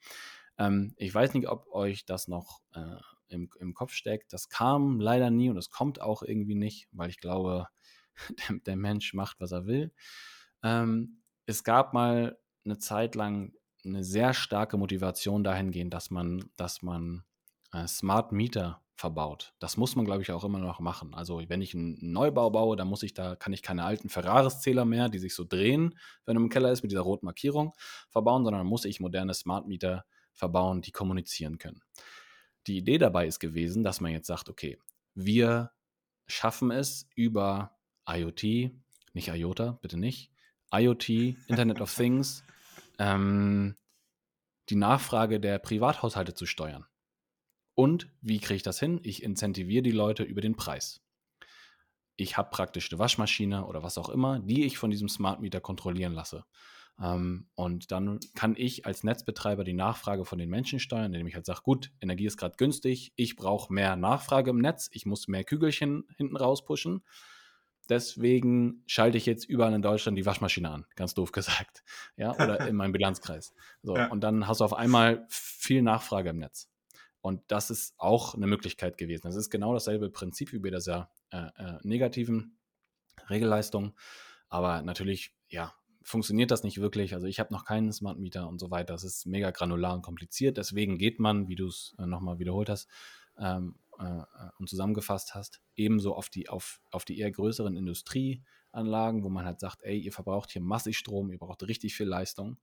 Ähm, 0.57 0.93
ich 0.97 1.13
weiß 1.13 1.33
nicht, 1.33 1.49
ob 1.49 1.67
euch 1.73 2.05
das 2.05 2.27
noch 2.27 2.61
äh, 2.73 2.95
im, 3.29 3.49
im 3.59 3.73
Kopf 3.73 3.93
steckt. 3.93 4.33
Das 4.33 4.49
kam 4.49 4.99
leider 4.99 5.29
nie 5.29 5.49
und 5.49 5.57
es 5.57 5.69
kommt 5.69 6.01
auch 6.01 6.21
irgendwie 6.23 6.55
nicht, 6.55 6.87
weil 6.91 7.09
ich 7.09 7.19
glaube, 7.19 7.67
der, 8.49 8.59
der 8.59 8.75
Mensch 8.75 9.13
macht, 9.13 9.39
was 9.39 9.51
er 9.51 9.65
will. 9.65 9.91
Ähm, 10.63 11.21
es 11.45 11.63
gab 11.63 11.93
mal 11.93 12.37
eine 12.65 12.77
Zeit 12.77 13.15
lang 13.15 13.53
eine 13.85 14.03
sehr 14.03 14.33
starke 14.33 14.77
Motivation 14.77 15.43
dahingehend, 15.43 15.93
dass 15.93 16.11
man, 16.11 16.49
dass 16.57 16.81
man 16.81 17.23
äh, 17.71 17.87
Smart 17.87 18.31
Meter 18.31 18.81
verbaut. 18.99 19.53
Das 19.59 19.77
muss 19.77 19.95
man, 19.95 20.05
glaube 20.05 20.21
ich, 20.21 20.31
auch 20.31 20.43
immer 20.43 20.59
noch 20.59 20.81
machen. 20.81 21.13
Also 21.15 21.41
wenn 21.47 21.61
ich 21.61 21.73
einen 21.73 21.97
Neubau 22.11 22.49
baue, 22.49 22.75
dann 22.75 22.89
muss 22.89 23.03
ich 23.03 23.13
da, 23.13 23.37
kann 23.37 23.53
ich 23.53 23.63
keine 23.63 23.85
alten 23.85 24.09
Ferraris-Zähler 24.09 24.83
mehr, 24.83 25.07
die 25.07 25.19
sich 25.19 25.33
so 25.33 25.45
drehen, 25.45 25.97
wenn 26.25 26.35
er 26.35 26.41
im 26.41 26.49
Keller 26.49 26.71
ist, 26.71 26.83
mit 26.83 26.91
dieser 26.91 27.01
roten 27.01 27.25
Markierung 27.25 27.73
verbauen, 28.09 28.43
sondern 28.43 28.67
muss 28.67 28.83
ich 28.83 28.99
moderne 28.99 29.33
Smart 29.33 29.67
Meter 29.67 30.05
verbauen, 30.33 30.81
die 30.81 30.91
kommunizieren 30.91 31.57
können. 31.57 31.81
Die 32.67 32.77
Idee 32.77 32.97
dabei 32.97 33.27
ist 33.27 33.39
gewesen, 33.39 33.83
dass 33.83 34.01
man 34.01 34.11
jetzt 34.11 34.27
sagt, 34.27 34.49
okay, 34.49 34.77
wir 35.15 35.71
schaffen 36.27 36.71
es 36.71 37.07
über 37.15 37.77
IoT, 38.07 38.71
nicht 39.13 39.27
IOTA, 39.27 39.79
bitte 39.81 39.97
nicht, 39.97 40.31
IoT, 40.71 41.09
Internet 41.47 41.81
of 41.81 41.93
Things, 41.95 42.43
ähm, 42.99 43.75
die 44.69 44.75
Nachfrage 44.75 45.39
der 45.39 45.59
Privathaushalte 45.59 46.33
zu 46.33 46.45
steuern. 46.45 46.85
Und 47.75 48.09
wie 48.21 48.39
kriege 48.39 48.57
ich 48.57 48.63
das 48.63 48.79
hin? 48.79 48.99
Ich 49.03 49.23
incentiviere 49.23 49.81
die 49.81 49.91
Leute 49.91 50.23
über 50.23 50.41
den 50.41 50.55
Preis. 50.55 51.01
Ich 52.17 52.37
habe 52.37 52.49
praktisch 52.49 52.91
eine 52.91 52.99
Waschmaschine 52.99 53.65
oder 53.65 53.81
was 53.81 53.97
auch 53.97 54.09
immer, 54.09 54.39
die 54.39 54.65
ich 54.65 54.77
von 54.77 54.91
diesem 54.91 55.07
Smart 55.07 55.39
Meter 55.39 55.61
kontrollieren 55.61 56.13
lasse. 56.13 56.45
Ähm, 57.01 57.47
und 57.55 57.91
dann 57.91 58.19
kann 58.35 58.55
ich 58.57 58.85
als 58.85 59.03
Netzbetreiber 59.03 59.63
die 59.63 59.73
Nachfrage 59.73 60.25
von 60.25 60.37
den 60.37 60.49
Menschen 60.49 60.79
steuern, 60.79 61.13
indem 61.13 61.27
ich 61.27 61.35
halt 61.35 61.45
sage, 61.45 61.61
gut, 61.63 61.91
Energie 62.01 62.25
ist 62.25 62.37
gerade 62.37 62.57
günstig, 62.57 63.13
ich 63.15 63.35
brauche 63.35 63.73
mehr 63.73 63.95
Nachfrage 63.95 64.49
im 64.49 64.59
Netz, 64.59 64.89
ich 64.91 65.05
muss 65.05 65.27
mehr 65.27 65.43
Kügelchen 65.43 66.05
hinten 66.17 66.35
raus 66.35 66.65
pushen. 66.65 67.03
Deswegen 67.87 68.83
schalte 68.85 69.17
ich 69.17 69.25
jetzt 69.25 69.45
überall 69.45 69.73
in 69.73 69.81
Deutschland 69.81 70.17
die 70.17 70.25
Waschmaschine 70.25 70.69
an, 70.69 70.85
ganz 70.95 71.15
doof 71.15 71.31
gesagt. 71.31 71.83
Ja, 72.17 72.35
oder 72.35 72.59
in 72.67 72.75
meinem 72.75 72.91
Bilanzkreis. 72.91 73.53
So, 73.81 73.95
ja. 73.95 74.07
und 74.07 74.21
dann 74.21 74.47
hast 74.47 74.59
du 74.59 74.65
auf 74.65 74.73
einmal 74.73 75.25
viel 75.29 75.81
Nachfrage 75.81 76.29
im 76.29 76.37
Netz. 76.37 76.69
Und 77.21 77.41
das 77.47 77.69
ist 77.69 77.95
auch 77.97 78.35
eine 78.35 78.47
Möglichkeit 78.47 78.97
gewesen. 78.97 79.23
Das 79.23 79.35
ist 79.35 79.49
genau 79.49 79.73
dasselbe 79.73 80.09
Prinzip 80.09 80.53
wie 80.53 80.59
bei 80.59 80.69
dieser 80.69 81.09
äh, 81.31 81.47
äh, 81.57 81.79
negativen 81.81 82.57
Regelleistung. 83.29 83.95
Aber 84.49 84.81
natürlich, 84.83 85.33
ja, 85.47 85.73
funktioniert 86.09 86.49
das 86.49 86.63
nicht 86.63 86.81
wirklich. 86.81 87.13
Also 87.13 87.27
ich 87.27 87.39
habe 87.39 87.53
noch 87.53 87.65
keinen 87.65 87.93
Smart 87.93 88.17
Meter 88.17 88.49
und 88.49 88.59
so 88.59 88.71
weiter. 88.71 88.93
Das 88.93 89.03
ist 89.03 89.27
mega 89.27 89.51
granular 89.51 89.93
und 89.93 90.01
kompliziert. 90.01 90.57
Deswegen 90.57 90.97
geht 90.97 91.19
man, 91.19 91.47
wie 91.47 91.55
du 91.55 91.67
es 91.67 91.95
äh, 91.99 92.07
nochmal 92.07 92.39
wiederholt 92.39 92.67
hast 92.67 92.89
ähm, 93.37 93.75
äh, 93.99 94.05
äh, 94.05 94.25
und 94.57 94.67
zusammengefasst 94.67 95.35
hast, 95.35 95.61
ebenso 95.75 96.15
auf 96.15 96.29
die, 96.29 96.49
auf, 96.49 96.81
auf 96.89 97.05
die 97.05 97.19
eher 97.19 97.31
größeren 97.31 97.75
Industrieanlagen, 97.75 99.23
wo 99.23 99.29
man 99.29 99.45
halt 99.45 99.59
sagt, 99.59 99.83
ey, 99.83 99.99
ihr 99.99 100.11
verbraucht 100.11 100.51
hier 100.51 100.63
massig 100.63 100.97
Strom, 100.97 101.31
ihr 101.31 101.37
braucht 101.37 101.61
richtig 101.63 101.95
viel 101.95 102.07
Leistung. 102.07 102.57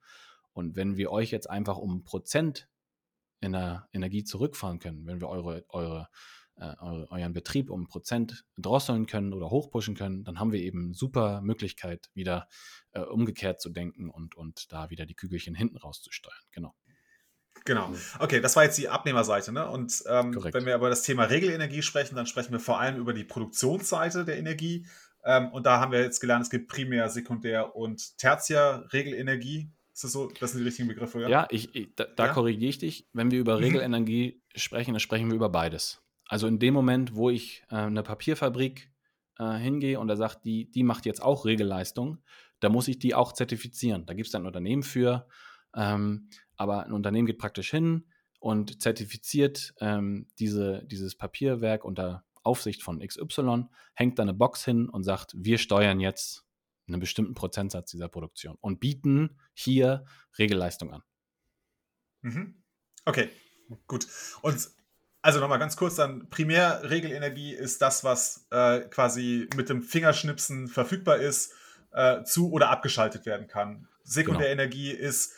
Und 0.52 0.74
wenn 0.74 0.96
wir 0.96 1.12
euch 1.12 1.30
jetzt 1.30 1.48
einfach 1.48 1.76
um 1.76 2.02
Prozent 2.02 2.68
in 3.40 3.52
der 3.52 3.88
Energie 3.92 4.24
zurückfahren 4.24 4.80
können, 4.80 5.06
wenn 5.06 5.20
wir 5.20 5.28
eure, 5.28 5.64
eure 5.68 6.08
äh, 6.58 6.74
euren 6.80 7.32
Betrieb 7.32 7.70
um 7.70 7.86
Prozent 7.86 8.44
drosseln 8.56 9.06
können 9.06 9.32
oder 9.32 9.50
hochpushen 9.50 9.94
können, 9.94 10.24
dann 10.24 10.40
haben 10.40 10.52
wir 10.52 10.60
eben 10.60 10.94
super 10.94 11.40
Möglichkeit, 11.42 12.08
wieder 12.14 12.48
äh, 12.92 13.00
umgekehrt 13.00 13.60
zu 13.60 13.70
denken 13.70 14.10
und, 14.10 14.36
und 14.36 14.72
da 14.72 14.90
wieder 14.90 15.06
die 15.06 15.14
Kügelchen 15.14 15.54
hinten 15.54 15.76
rauszusteuern. 15.76 16.38
Genau. 16.52 16.74
Genau. 17.64 17.92
Okay, 18.20 18.40
das 18.40 18.54
war 18.54 18.64
jetzt 18.64 18.78
die 18.78 18.88
Abnehmerseite. 18.88 19.52
Ne? 19.52 19.68
Und 19.68 20.04
ähm, 20.08 20.34
wenn 20.52 20.66
wir 20.66 20.74
über 20.76 20.88
das 20.88 21.02
Thema 21.02 21.24
Regelenergie 21.24 21.82
sprechen, 21.82 22.14
dann 22.14 22.26
sprechen 22.26 22.52
wir 22.52 22.60
vor 22.60 22.80
allem 22.80 22.96
über 22.96 23.12
die 23.12 23.24
Produktionsseite 23.24 24.24
der 24.24 24.38
Energie. 24.38 24.86
Ähm, 25.24 25.48
und 25.48 25.66
da 25.66 25.80
haben 25.80 25.90
wir 25.90 26.00
jetzt 26.00 26.20
gelernt, 26.20 26.44
es 26.44 26.50
gibt 26.50 26.68
Primär-, 26.68 27.08
Sekundär- 27.08 27.74
und 27.74 28.16
Tertiär-Regelenergie. 28.18 29.70
Ist 29.92 30.04
das 30.04 30.12
so? 30.12 30.30
Das 30.38 30.52
sind 30.52 30.60
die 30.60 30.66
richtigen 30.66 30.88
Begriffe, 30.88 31.22
ja? 31.22 31.28
Ja, 31.28 31.46
ich, 31.50 31.74
ich 31.74 31.94
da, 31.96 32.04
da 32.04 32.26
ja? 32.26 32.32
korrigiere 32.32 32.68
ich 32.68 32.78
dich. 32.78 33.08
Wenn 33.12 33.30
wir 33.30 33.40
über 33.40 33.56
mhm. 33.56 33.64
Regelenergie 33.64 34.34
mhm. 34.34 34.58
sprechen, 34.58 34.92
dann 34.92 35.00
sprechen 35.00 35.28
wir 35.28 35.34
über 35.34 35.48
beides. 35.48 36.02
Also 36.28 36.46
in 36.46 36.58
dem 36.58 36.74
Moment, 36.74 37.14
wo 37.14 37.30
ich 37.30 37.62
äh, 37.70 37.76
eine 37.76 38.02
Papierfabrik 38.02 38.90
äh, 39.38 39.56
hingehe 39.56 40.00
und 40.00 40.08
er 40.08 40.16
sagt, 40.16 40.44
die, 40.44 40.70
die 40.70 40.82
macht 40.82 41.06
jetzt 41.06 41.22
auch 41.22 41.44
Regelleistung, 41.44 42.18
da 42.60 42.68
muss 42.68 42.88
ich 42.88 42.98
die 42.98 43.14
auch 43.14 43.32
zertifizieren. 43.32 44.06
Da 44.06 44.14
gibt 44.14 44.28
es 44.28 44.34
ein 44.34 44.46
Unternehmen 44.46 44.82
für, 44.82 45.28
ähm, 45.74 46.30
aber 46.56 46.86
ein 46.86 46.92
Unternehmen 46.92 47.26
geht 47.26 47.38
praktisch 47.38 47.70
hin 47.70 48.06
und 48.40 48.82
zertifiziert 48.82 49.74
ähm, 49.80 50.28
diese, 50.38 50.84
dieses 50.86 51.16
Papierwerk 51.16 51.84
unter 51.84 52.24
Aufsicht 52.42 52.82
von 52.82 53.00
XY, 53.00 53.64
hängt 53.94 54.18
da 54.18 54.22
eine 54.22 54.34
Box 54.34 54.64
hin 54.64 54.88
und 54.88 55.02
sagt, 55.02 55.34
wir 55.36 55.58
steuern 55.58 56.00
jetzt 56.00 56.44
einen 56.86 57.00
bestimmten 57.00 57.34
Prozentsatz 57.34 57.90
dieser 57.90 58.08
Produktion 58.08 58.56
und 58.60 58.78
bieten 58.78 59.38
hier 59.54 60.04
Regelleistung 60.38 60.92
an. 60.92 61.02
Mhm. 62.22 62.62
Okay, 63.04 63.30
gut. 63.86 64.06
Und 64.42 64.70
also 65.26 65.40
nochmal 65.40 65.58
ganz 65.58 65.76
kurz 65.76 65.96
dann, 65.96 66.30
Primärregelenergie 66.30 67.52
ist 67.52 67.82
das, 67.82 68.04
was 68.04 68.46
äh, 68.52 68.82
quasi 68.82 69.48
mit 69.56 69.68
dem 69.68 69.82
Fingerschnipsen 69.82 70.68
verfügbar 70.68 71.16
ist, 71.16 71.52
äh, 71.92 72.22
zu 72.22 72.52
oder 72.52 72.70
abgeschaltet 72.70 73.26
werden 73.26 73.48
kann. 73.48 73.88
Sekundärenergie 74.04 74.92
genau. 74.92 75.08
ist 75.08 75.34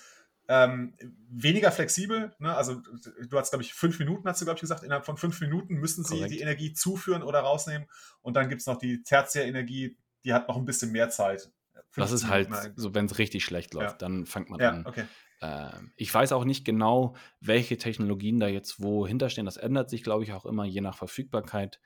ähm, 0.47 0.93
weniger 1.31 1.73
flexibel. 1.73 2.35
Ne? 2.39 2.55
Also 2.55 2.83
du 3.31 3.39
hast, 3.39 3.49
glaube 3.49 3.63
ich, 3.63 3.73
fünf 3.73 3.99
Minuten, 3.99 4.29
hast 4.29 4.43
du, 4.43 4.45
glaube 4.45 4.59
ich, 4.59 4.61
gesagt. 4.61 4.83
Innerhalb 4.83 5.07
von 5.07 5.17
fünf 5.17 5.41
Minuten 5.41 5.77
müssen 5.77 6.05
sie 6.05 6.17
Korrekt. 6.17 6.35
die 6.35 6.41
Energie 6.41 6.75
zuführen 6.75 7.23
oder 7.23 7.41
rausnehmen. 7.41 7.89
Und 8.21 8.35
dann 8.35 8.51
gibt 8.51 8.61
es 8.61 8.67
noch 8.67 8.77
die 8.77 9.03
Tertiärenergie, 9.03 9.97
die 10.23 10.35
hat 10.35 10.49
noch 10.49 10.59
ein 10.59 10.67
bisschen 10.67 10.93
mehr 10.93 11.09
Zeit. 11.09 11.51
Das 11.97 12.13
ist 12.13 12.29
halt 12.29 12.51
so, 12.77 12.95
wenn 12.95 13.07
es 13.07 13.17
richtig 13.17 13.43
schlecht 13.43 13.73
läuft, 13.73 14.03
ja. 14.03 14.09
dann 14.09 14.27
fängt 14.27 14.51
man 14.51 14.61
ja, 14.61 14.71
an. 14.71 14.87
Okay. 14.87 15.05
Ähm, 15.41 15.93
ich 15.97 16.13
weiß 16.13 16.33
auch 16.33 16.45
nicht 16.45 16.65
genau, 16.65 17.15
welche 17.41 17.77
Technologien 17.77 18.41
da 18.41 18.49
jetzt 18.49 18.83
wo 18.83 19.07
hinterstehen. 19.07 19.45
Das 19.45 19.57
ändert 19.57 19.91
sich, 19.91 20.03
glaube 20.03 20.25
ich, 20.25 20.33
auch 20.33 20.47
immer 20.47 20.65
je 20.65 20.81
nach 20.81 20.97
Verfügbarkeit. 20.97 21.81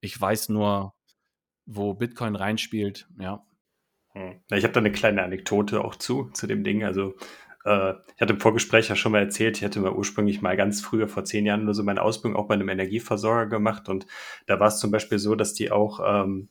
Ich 0.00 0.20
weiß 0.20 0.50
nur, 0.50 0.94
wo 1.66 1.94
Bitcoin 1.94 2.36
reinspielt, 2.36 3.08
ja. 3.18 3.44
Hm. 4.12 4.40
Ich 4.50 4.64
habe 4.64 4.72
da 4.72 4.80
eine 4.80 4.92
kleine 4.92 5.22
Anekdote 5.22 5.84
auch 5.84 5.96
zu, 5.96 6.30
zu 6.32 6.46
dem 6.46 6.64
Ding. 6.64 6.84
Also 6.84 7.14
äh, 7.64 7.94
ich 8.16 8.20
hatte 8.20 8.32
im 8.34 8.40
Vorgespräch 8.40 8.88
ja 8.88 8.96
schon 8.96 9.12
mal 9.12 9.22
erzählt, 9.22 9.58
ich 9.58 9.64
hatte 9.64 9.80
mal 9.80 9.92
ursprünglich 9.92 10.40
mal 10.40 10.56
ganz 10.56 10.80
früher, 10.80 11.08
vor 11.08 11.24
zehn 11.24 11.46
Jahren, 11.46 11.64
nur 11.64 11.74
so 11.74 11.82
meine 11.82 12.02
Ausbildung 12.02 12.40
auch 12.40 12.48
bei 12.48 12.54
einem 12.54 12.68
Energieversorger 12.68 13.46
gemacht 13.46 13.88
und 13.88 14.06
da 14.46 14.58
war 14.60 14.68
es 14.68 14.78
zum 14.78 14.90
Beispiel 14.90 15.18
so, 15.18 15.34
dass 15.34 15.54
die 15.54 15.70
auch 15.70 16.00
ähm, 16.04 16.48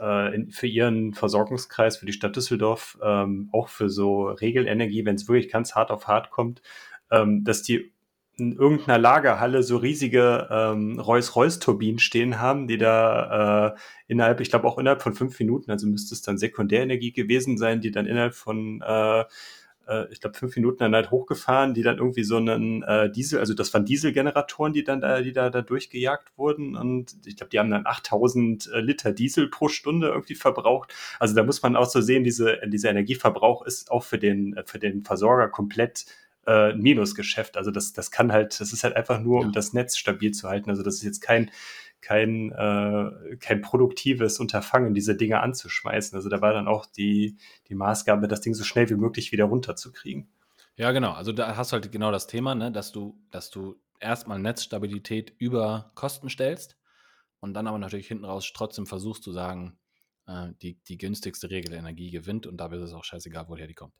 äh, 0.00 0.34
in, 0.34 0.50
für 0.50 0.66
ihren 0.66 1.14
Versorgungskreis, 1.14 1.96
für 1.96 2.06
die 2.06 2.12
Stadt 2.12 2.36
Düsseldorf, 2.36 2.98
ähm, 3.02 3.48
auch 3.52 3.68
für 3.68 3.88
so 3.88 4.28
Regelenergie, 4.28 5.04
wenn 5.04 5.16
es 5.16 5.28
wirklich 5.28 5.50
ganz 5.50 5.74
hart 5.74 5.90
auf 5.90 6.06
hart 6.06 6.30
kommt, 6.30 6.62
ähm, 7.10 7.44
dass 7.44 7.62
die 7.62 7.92
in 8.40 8.56
irgendeiner 8.56 8.98
Lagerhalle 8.98 9.62
so 9.62 9.76
riesige 9.76 10.48
ähm, 10.50 10.98
Rolls-Royce-Turbinen 10.98 11.98
stehen 11.98 12.40
haben, 12.40 12.66
die 12.66 12.78
da 12.78 13.74
äh, 13.74 13.78
innerhalb, 14.08 14.40
ich 14.40 14.48
glaube 14.48 14.66
auch 14.66 14.78
innerhalb 14.78 15.02
von 15.02 15.14
fünf 15.14 15.38
Minuten, 15.38 15.70
also 15.70 15.86
müsste 15.86 16.14
es 16.14 16.22
dann 16.22 16.38
Sekundärenergie 16.38 17.12
gewesen 17.12 17.58
sein, 17.58 17.82
die 17.82 17.90
dann 17.90 18.06
innerhalb 18.06 18.34
von 18.34 18.80
äh, 18.82 19.24
äh, 19.90 20.06
ich 20.10 20.20
glaube, 20.20 20.36
fünf 20.36 20.56
Minuten 20.56 20.78
dann 20.78 20.94
halt 20.94 21.10
hochgefahren, 21.10 21.74
die 21.74 21.82
dann 21.82 21.98
irgendwie 21.98 22.22
so 22.22 22.36
einen 22.36 22.82
äh, 22.82 23.10
Diesel, 23.10 23.40
also 23.40 23.54
das 23.54 23.74
waren 23.74 23.84
Dieselgeneratoren, 23.84 24.72
die 24.72 24.84
dann 24.84 25.00
da, 25.00 25.20
die 25.20 25.32
da, 25.32 25.50
da 25.50 25.62
durchgejagt 25.62 26.38
wurden 26.38 26.76
und 26.76 27.16
ich 27.26 27.36
glaube, 27.36 27.50
die 27.50 27.58
haben 27.58 27.70
dann 27.70 27.86
8000 27.86 28.70
äh, 28.72 28.80
Liter 28.80 29.12
Diesel 29.12 29.48
pro 29.48 29.68
Stunde 29.68 30.08
irgendwie 30.08 30.36
verbraucht. 30.36 30.94
Also 31.18 31.34
da 31.34 31.42
muss 31.42 31.62
man 31.62 31.76
auch 31.76 31.86
so 31.86 32.00
sehen, 32.00 32.24
diese, 32.24 32.58
dieser 32.66 32.90
Energieverbrauch 32.90 33.66
ist 33.66 33.90
auch 33.90 34.04
für 34.04 34.18
den, 34.18 34.58
für 34.64 34.78
den 34.78 35.02
Versorger 35.02 35.48
komplett 35.48 36.06
äh, 36.46 36.72
Minusgeschäft. 36.74 37.56
Also 37.56 37.70
das, 37.70 37.92
das 37.92 38.10
kann 38.10 38.32
halt, 38.32 38.60
das 38.60 38.72
ist 38.72 38.84
halt 38.84 38.96
einfach 38.96 39.20
nur, 39.20 39.40
um 39.40 39.52
das 39.52 39.72
Netz 39.72 39.96
stabil 39.96 40.32
zu 40.32 40.48
halten. 40.48 40.70
Also 40.70 40.82
das 40.82 40.96
ist 40.96 41.02
jetzt 41.02 41.20
kein, 41.20 41.50
kein, 42.00 42.52
äh, 42.52 43.36
kein 43.36 43.60
produktives 43.60 44.40
Unterfangen, 44.40 44.94
diese 44.94 45.16
Dinge 45.16 45.40
anzuschmeißen. 45.40 46.16
Also 46.16 46.28
da 46.28 46.40
war 46.40 46.52
dann 46.52 46.68
auch 46.68 46.86
die, 46.86 47.36
die 47.68 47.74
Maßgabe, 47.74 48.28
das 48.28 48.40
Ding 48.40 48.54
so 48.54 48.64
schnell 48.64 48.88
wie 48.90 48.94
möglich 48.94 49.32
wieder 49.32 49.44
runterzukriegen. 49.44 50.28
Ja, 50.76 50.92
genau. 50.92 51.12
Also 51.12 51.32
da 51.32 51.56
hast 51.56 51.72
du 51.72 51.74
halt 51.74 51.92
genau 51.92 52.10
das 52.10 52.26
Thema, 52.26 52.54
ne? 52.54 52.72
dass 52.72 52.92
du, 52.92 53.18
dass 53.30 53.50
du 53.50 53.80
erstmal 54.00 54.38
Netzstabilität 54.38 55.34
über 55.38 55.92
Kosten 55.94 56.30
stellst 56.30 56.78
und 57.40 57.54
dann 57.54 57.66
aber 57.66 57.78
natürlich 57.78 58.08
hinten 58.08 58.24
raus 58.24 58.50
trotzdem 58.54 58.86
versuchst 58.86 59.22
zu 59.22 59.32
sagen, 59.32 59.78
äh, 60.26 60.48
die, 60.62 60.82
die 60.84 60.98
günstigste 60.98 61.50
Regelenergie 61.50 62.10
gewinnt 62.10 62.46
und 62.46 62.56
dabei 62.56 62.76
ist 62.76 62.82
es 62.82 62.94
auch 62.94 63.04
scheißegal, 63.04 63.46
woher 63.48 63.66
die 63.66 63.74
kommt. 63.74 63.94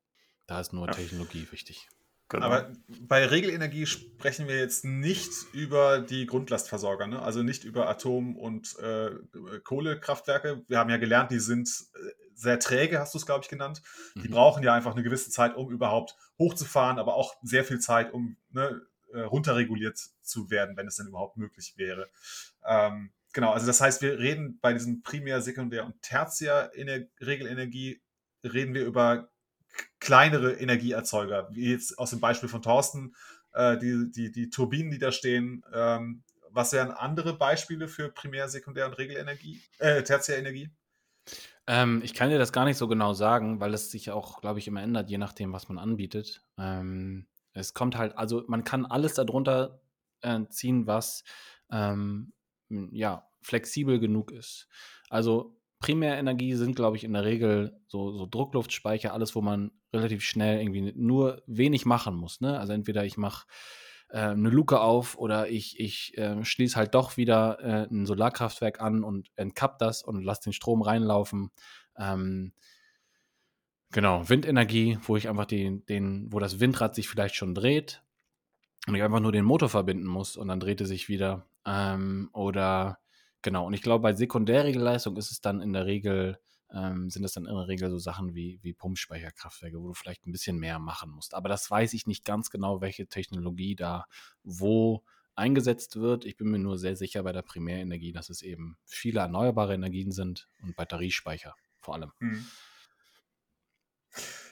Da 0.46 0.60
ist 0.60 0.72
nur 0.72 0.86
ja. 0.86 0.92
Technologie 0.92 1.46
wichtig. 1.50 1.88
Genau. 2.30 2.46
Aber 2.46 2.70
bei 2.88 3.26
Regelenergie 3.26 3.86
sprechen 3.86 4.46
wir 4.46 4.56
jetzt 4.56 4.84
nicht 4.84 5.32
über 5.52 5.98
die 5.98 6.26
Grundlastversorger, 6.26 7.08
ne? 7.08 7.20
also 7.20 7.42
nicht 7.42 7.64
über 7.64 7.88
Atom- 7.88 8.36
und 8.36 8.78
äh, 8.78 9.10
Kohlekraftwerke. 9.64 10.62
Wir 10.68 10.78
haben 10.78 10.90
ja 10.90 10.96
gelernt, 10.96 11.32
die 11.32 11.40
sind 11.40 11.68
äh, 11.68 11.98
sehr 12.34 12.60
träge, 12.60 13.00
hast 13.00 13.14
du 13.14 13.18
es, 13.18 13.26
glaube 13.26 13.40
ich, 13.42 13.50
genannt. 13.50 13.82
Die 14.14 14.28
mhm. 14.28 14.32
brauchen 14.32 14.62
ja 14.62 14.72
einfach 14.72 14.92
eine 14.92 15.02
gewisse 15.02 15.30
Zeit, 15.30 15.56
um 15.56 15.72
überhaupt 15.72 16.16
hochzufahren, 16.38 17.00
aber 17.00 17.16
auch 17.16 17.34
sehr 17.42 17.64
viel 17.64 17.80
Zeit, 17.80 18.12
um 18.12 18.36
ne, 18.50 18.80
äh, 19.12 19.22
runterreguliert 19.22 19.98
zu 20.22 20.50
werden, 20.50 20.76
wenn 20.76 20.86
es 20.86 20.96
denn 20.96 21.08
überhaupt 21.08 21.36
möglich 21.36 21.74
wäre. 21.78 22.10
Ähm, 22.64 23.10
genau, 23.32 23.50
also 23.50 23.66
das 23.66 23.80
heißt, 23.80 24.02
wir 24.02 24.20
reden 24.20 24.60
bei 24.60 24.72
diesem 24.72 25.02
Primär-, 25.02 25.42
Sekundär- 25.42 25.84
und 25.84 26.00
Tertiär-Regelenergie, 26.00 28.00
reden 28.44 28.72
wir 28.72 28.86
über 28.86 29.30
kleinere 29.98 30.54
Energieerzeuger, 30.54 31.48
wie 31.52 31.70
jetzt 31.70 31.98
aus 31.98 32.10
dem 32.10 32.20
Beispiel 32.20 32.48
von 32.48 32.62
Thorsten, 32.62 33.14
äh, 33.52 33.78
die, 33.78 34.10
die, 34.10 34.30
die 34.30 34.50
Turbinen, 34.50 34.90
die 34.90 34.98
da 34.98 35.12
stehen. 35.12 35.64
Ähm, 35.72 36.22
was 36.50 36.72
wären 36.72 36.90
andere 36.90 37.36
Beispiele 37.36 37.88
für 37.88 38.10
Primär-, 38.10 38.48
Sekundär- 38.48 38.86
und 38.86 38.98
Regelenergie, 38.98 39.62
äh, 39.78 40.02
Tertiärenergie? 40.02 40.70
Ähm, 41.66 42.00
ich 42.02 42.14
kann 42.14 42.30
dir 42.30 42.38
das 42.38 42.52
gar 42.52 42.64
nicht 42.64 42.78
so 42.78 42.88
genau 42.88 43.12
sagen, 43.12 43.60
weil 43.60 43.74
es 43.74 43.90
sich 43.90 44.10
auch, 44.10 44.40
glaube 44.40 44.58
ich, 44.58 44.66
immer 44.66 44.82
ändert, 44.82 45.10
je 45.10 45.18
nachdem, 45.18 45.52
was 45.52 45.68
man 45.68 45.78
anbietet. 45.78 46.42
Ähm, 46.58 47.26
es 47.52 47.74
kommt 47.74 47.96
halt, 47.96 48.16
also 48.16 48.44
man 48.48 48.64
kann 48.64 48.86
alles 48.86 49.14
darunter 49.14 49.80
äh, 50.22 50.40
ziehen, 50.48 50.86
was 50.86 51.24
ähm, 51.70 52.32
ja 52.68 53.28
flexibel 53.42 54.00
genug 54.00 54.32
ist. 54.32 54.68
Also 55.08 55.59
Primärenergie 55.80 56.54
sind, 56.54 56.76
glaube 56.76 56.96
ich, 56.96 57.04
in 57.04 57.14
der 57.14 57.24
Regel 57.24 57.80
so, 57.88 58.12
so 58.12 58.26
Druckluftspeicher, 58.26 59.12
alles, 59.12 59.34
wo 59.34 59.40
man 59.40 59.72
relativ 59.92 60.22
schnell 60.22 60.60
irgendwie 60.60 60.92
nur 60.94 61.42
wenig 61.46 61.86
machen 61.86 62.14
muss. 62.14 62.40
Ne? 62.40 62.58
Also 62.58 62.74
entweder 62.74 63.04
ich 63.04 63.16
mache 63.16 63.46
äh, 64.10 64.18
eine 64.18 64.50
Luke 64.50 64.80
auf 64.80 65.16
oder 65.16 65.48
ich, 65.48 65.80
ich 65.80 66.16
äh, 66.18 66.44
schließe 66.44 66.76
halt 66.76 66.94
doch 66.94 67.16
wieder 67.16 67.58
äh, 67.60 67.88
ein 67.90 68.04
Solarkraftwerk 68.04 68.80
an 68.80 69.02
und 69.02 69.30
entkapp 69.36 69.78
das 69.78 70.02
und 70.02 70.22
lasse 70.22 70.42
den 70.44 70.52
Strom 70.52 70.82
reinlaufen. 70.82 71.50
Ähm, 71.96 72.52
genau, 73.90 74.28
Windenergie, 74.28 74.98
wo 75.02 75.16
ich 75.16 75.30
einfach 75.30 75.46
den, 75.46 75.86
den, 75.86 76.30
wo 76.30 76.38
das 76.38 76.60
Windrad 76.60 76.94
sich 76.94 77.08
vielleicht 77.08 77.36
schon 77.36 77.54
dreht 77.54 78.02
und 78.86 78.94
ich 78.94 79.02
einfach 79.02 79.20
nur 79.20 79.32
den 79.32 79.44
Motor 79.46 79.70
verbinden 79.70 80.06
muss 80.06 80.36
und 80.36 80.48
dann 80.48 80.60
dreht 80.60 80.80
er 80.80 80.86
sich 80.86 81.08
wieder. 81.08 81.46
Ähm, 81.66 82.30
oder 82.32 82.99
Genau, 83.42 83.66
und 83.66 83.74
ich 83.74 83.82
glaube, 83.82 84.02
bei 84.02 84.12
Sekundärregelleistung 84.12 85.16
ist 85.16 85.30
es 85.30 85.40
dann 85.40 85.60
in 85.60 85.72
der 85.72 85.86
Regel, 85.86 86.38
ähm, 86.72 87.10
sind 87.10 87.24
es 87.24 87.32
dann 87.32 87.46
in 87.46 87.54
der 87.54 87.68
Regel 87.68 87.90
so 87.90 87.98
Sachen 87.98 88.34
wie, 88.34 88.58
wie 88.62 88.74
Pumpspeicherkraftwerke, 88.74 89.80
wo 89.80 89.88
du 89.88 89.94
vielleicht 89.94 90.26
ein 90.26 90.32
bisschen 90.32 90.58
mehr 90.58 90.78
machen 90.78 91.10
musst. 91.10 91.34
Aber 91.34 91.48
das 91.48 91.70
weiß 91.70 91.94
ich 91.94 92.06
nicht 92.06 92.24
ganz 92.24 92.50
genau, 92.50 92.80
welche 92.80 93.06
Technologie 93.06 93.76
da 93.76 94.06
wo 94.42 95.02
eingesetzt 95.34 95.96
wird. 95.96 96.24
Ich 96.26 96.36
bin 96.36 96.50
mir 96.50 96.58
nur 96.58 96.78
sehr 96.78 96.96
sicher 96.96 97.22
bei 97.22 97.32
der 97.32 97.42
Primärenergie, 97.42 98.12
dass 98.12 98.28
es 98.28 98.42
eben 98.42 98.76
viele 98.84 99.20
erneuerbare 99.20 99.74
Energien 99.74 100.12
sind 100.12 100.48
und 100.62 100.76
Batteriespeicher 100.76 101.54
vor 101.80 101.94
allem. 101.94 102.12
Hm. 102.20 102.46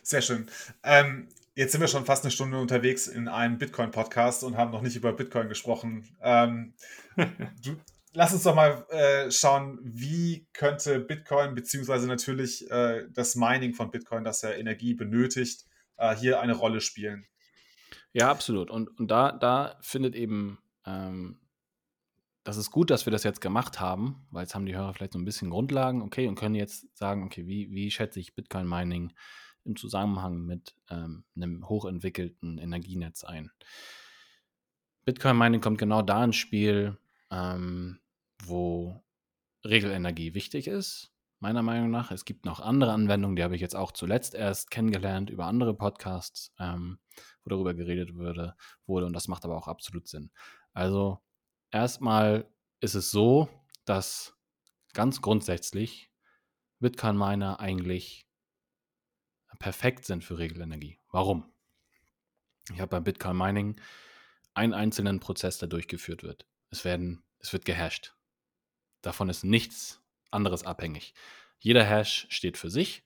Sehr 0.02 0.22
schön. 0.22 0.46
Ähm, 0.82 1.28
jetzt 1.54 1.72
sind 1.72 1.80
wir 1.80 1.88
schon 1.88 2.06
fast 2.06 2.24
eine 2.24 2.30
Stunde 2.30 2.58
unterwegs 2.58 3.06
in 3.06 3.28
einem 3.28 3.58
Bitcoin-Podcast 3.58 4.44
und 4.44 4.56
haben 4.56 4.70
noch 4.70 4.82
nicht 4.82 4.96
über 4.96 5.12
Bitcoin 5.12 5.48
gesprochen. 5.48 6.16
Ähm, 6.20 6.74
du, 7.62 7.76
lass 8.12 8.32
uns 8.32 8.42
doch 8.42 8.54
mal 8.54 8.86
äh, 8.90 9.30
schauen, 9.30 9.78
wie 9.82 10.46
könnte 10.52 11.00
Bitcoin, 11.00 11.54
beziehungsweise 11.54 12.06
natürlich 12.06 12.70
äh, 12.70 13.06
das 13.10 13.36
Mining 13.36 13.74
von 13.74 13.90
Bitcoin, 13.90 14.24
das 14.24 14.42
ja 14.42 14.50
Energie 14.50 14.94
benötigt, 14.94 15.64
äh, 15.96 16.14
hier 16.14 16.40
eine 16.40 16.54
Rolle 16.54 16.80
spielen. 16.80 17.26
Ja, 18.12 18.30
absolut. 18.30 18.70
Und, 18.70 18.98
und 18.98 19.10
da, 19.10 19.32
da 19.32 19.78
findet 19.80 20.14
eben, 20.14 20.58
ähm, 20.86 21.38
das 22.44 22.56
ist 22.56 22.70
gut, 22.70 22.90
dass 22.90 23.06
wir 23.06 23.10
das 23.10 23.24
jetzt 23.24 23.40
gemacht 23.40 23.80
haben, 23.80 24.26
weil 24.30 24.42
jetzt 24.42 24.54
haben 24.54 24.66
die 24.66 24.74
Hörer 24.74 24.94
vielleicht 24.94 25.12
so 25.12 25.18
ein 25.18 25.24
bisschen 25.24 25.50
Grundlagen, 25.50 26.02
okay, 26.02 26.26
und 26.26 26.34
können 26.34 26.54
jetzt 26.54 26.96
sagen, 26.96 27.24
okay, 27.24 27.46
wie, 27.46 27.70
wie 27.70 27.90
schätze 27.90 28.20
ich 28.20 28.34
Bitcoin-Mining 28.34 29.12
im 29.64 29.76
Zusammenhang 29.76 30.46
mit 30.46 30.74
ähm, 30.88 31.24
einem 31.36 31.68
hochentwickelten 31.68 32.58
Energienetz 32.58 33.24
ein? 33.24 33.50
Bitcoin-Mining 35.04 35.60
kommt 35.60 35.78
genau 35.78 36.02
da 36.02 36.24
ins 36.24 36.36
Spiel, 36.36 36.96
ähm, 37.30 38.00
wo 38.44 39.02
Regelenergie 39.64 40.34
wichtig 40.34 40.68
ist, 40.68 41.12
meiner 41.40 41.62
Meinung 41.62 41.90
nach. 41.90 42.10
Es 42.10 42.24
gibt 42.24 42.44
noch 42.44 42.60
andere 42.60 42.92
Anwendungen, 42.92 43.36
die 43.36 43.42
habe 43.42 43.54
ich 43.54 43.60
jetzt 43.60 43.76
auch 43.76 43.92
zuletzt 43.92 44.34
erst 44.34 44.70
kennengelernt 44.70 45.30
über 45.30 45.46
andere 45.46 45.74
Podcasts, 45.74 46.52
ähm, 46.58 46.98
wo 47.44 47.50
darüber 47.50 47.74
geredet 47.74 48.14
wurde, 48.14 48.56
wurde 48.86 49.06
und 49.06 49.12
das 49.12 49.28
macht 49.28 49.44
aber 49.44 49.56
auch 49.56 49.68
absolut 49.68 50.08
Sinn. 50.08 50.30
Also 50.72 51.20
erstmal 51.70 52.48
ist 52.80 52.94
es 52.94 53.10
so, 53.10 53.48
dass 53.84 54.36
ganz 54.94 55.20
grundsätzlich 55.22 56.10
Bitcoin-Miner 56.80 57.60
eigentlich 57.60 58.26
perfekt 59.58 60.04
sind 60.04 60.24
für 60.24 60.38
Regelenergie. 60.38 61.00
Warum? 61.10 61.52
Ich 62.72 62.80
habe 62.80 62.90
beim 62.90 63.04
Bitcoin 63.04 63.36
Mining 63.36 63.80
einen 64.54 64.74
einzelnen 64.74 65.20
Prozess, 65.20 65.58
der 65.58 65.68
durchgeführt 65.68 66.22
wird. 66.22 66.46
Es 66.70 66.84
werden 66.84 67.22
es 67.40 67.52
wird 67.52 67.64
gehasht. 67.64 68.14
Davon 69.02 69.28
ist 69.28 69.44
nichts 69.44 70.00
anderes 70.30 70.64
abhängig. 70.64 71.14
Jeder 71.60 71.84
Hash 71.84 72.26
steht 72.30 72.56
für 72.56 72.70
sich 72.70 73.04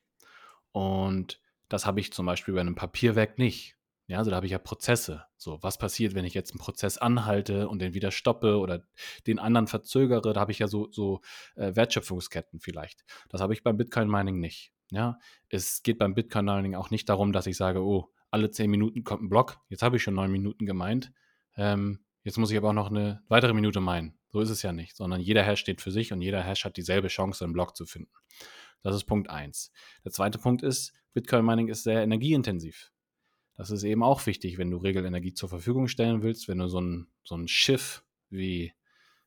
und 0.73 1.41
das 1.69 1.87
habe 1.87 2.01
ich 2.01 2.13
zum 2.13 2.27
Beispiel 2.27 2.55
bei 2.55 2.61
einem 2.61 2.75
Papierwerk 2.75 3.39
nicht. 3.39 3.77
Ja, 4.09 4.19
also 4.19 4.31
da 4.31 4.37
habe 4.37 4.47
ich 4.47 4.53
ja 4.53 4.59
Prozesse. 4.59 5.25
So, 5.37 5.63
was 5.63 5.79
passiert, 5.79 6.15
wenn 6.15 6.25
ich 6.25 6.35
jetzt 6.35 6.51
einen 6.51 6.59
Prozess 6.59 6.99
anhalte 6.99 7.69
und 7.69 7.79
den 7.79 7.95
wieder 7.95 8.11
stoppe 8.11 8.59
oder 8.59 8.85
den 9.27 9.39
anderen 9.39 9.69
verzögere? 9.69 10.33
Da 10.33 10.41
habe 10.41 10.53
ich 10.53 10.59
ja 10.59 10.69
so, 10.69 10.91
so 10.91 11.21
äh, 11.55 11.75
Wertschöpfungsketten 11.75 12.61
vielleicht. 12.61 13.05
Das 13.31 13.41
habe 13.41 13.55
ich 13.55 13.63
beim 13.63 13.77
Bitcoin 13.77 14.09
Mining 14.09 14.39
nicht. 14.39 14.73
Ja, 14.91 15.19
es 15.49 15.83
geht 15.83 15.99
beim 15.99 16.15
Bitcoin 16.15 16.45
Mining 16.45 16.75
auch 16.75 16.91
nicht 16.91 17.09
darum, 17.09 17.33
dass 17.33 17.47
ich 17.47 17.57
sage, 17.57 17.83
oh, 17.83 18.13
alle 18.31 18.51
zehn 18.51 18.71
Minuten 18.71 19.05
kommt 19.05 19.23
ein 19.23 19.29
Block. 19.31 19.61
Jetzt 19.69 19.83
habe 19.83 19.97
ich 19.97 20.03
schon 20.03 20.15
neun 20.15 20.31
Minuten 20.33 20.67
gemeint. 20.67 21.13
Ähm, 21.57 22.01
jetzt 22.25 22.39
muss 22.39 22.51
ich 22.51 22.57
aber 22.57 22.71
auch 22.71 22.75
noch 22.75 22.91
eine 22.91 23.23
weitere 23.29 23.53
Minute 23.53 23.81
meinen. 23.81 24.19
So 24.29 24.41
ist 24.41 24.51
es 24.51 24.63
ja 24.63 24.73
nicht, 24.73 24.97
sondern 24.97 25.21
jeder 25.21 25.43
Hash 25.43 25.61
steht 25.61 25.81
für 25.81 25.91
sich 25.91 26.13
und 26.13 26.23
jeder 26.23 26.43
Hash 26.43 26.65
hat 26.65 26.77
dieselbe 26.77 27.09
Chance, 27.09 27.45
einen 27.45 27.53
Block 27.53 27.77
zu 27.77 27.87
finden. 27.87 28.13
Das 28.83 28.95
ist 28.95 29.05
Punkt 29.05 29.31
eins. 29.31 29.73
Der 30.05 30.13
zweite 30.13 30.39
Punkt 30.39 30.63
ist, 30.63 30.93
Bitcoin 31.13 31.45
Mining 31.45 31.69
ist 31.69 31.85
sehr 31.85 32.03
energieintensiv. 32.03 32.91
Das 33.55 33.71
ist 33.71 33.85
eben 33.85 34.03
auch 34.03 34.25
wichtig, 34.27 34.59
wenn 34.59 34.71
du 34.71 34.79
Regelenergie 34.79 35.35
zur 35.35 35.49
Verfügung 35.49 35.87
stellen 35.89 36.23
willst, 36.23 36.49
wenn 36.49 36.59
du 36.59 36.69
so 36.69 36.81
ein, 36.81 37.09
so 37.23 37.37
ein 37.37 37.49
Schiff 37.49 38.03
wie, 38.31 38.73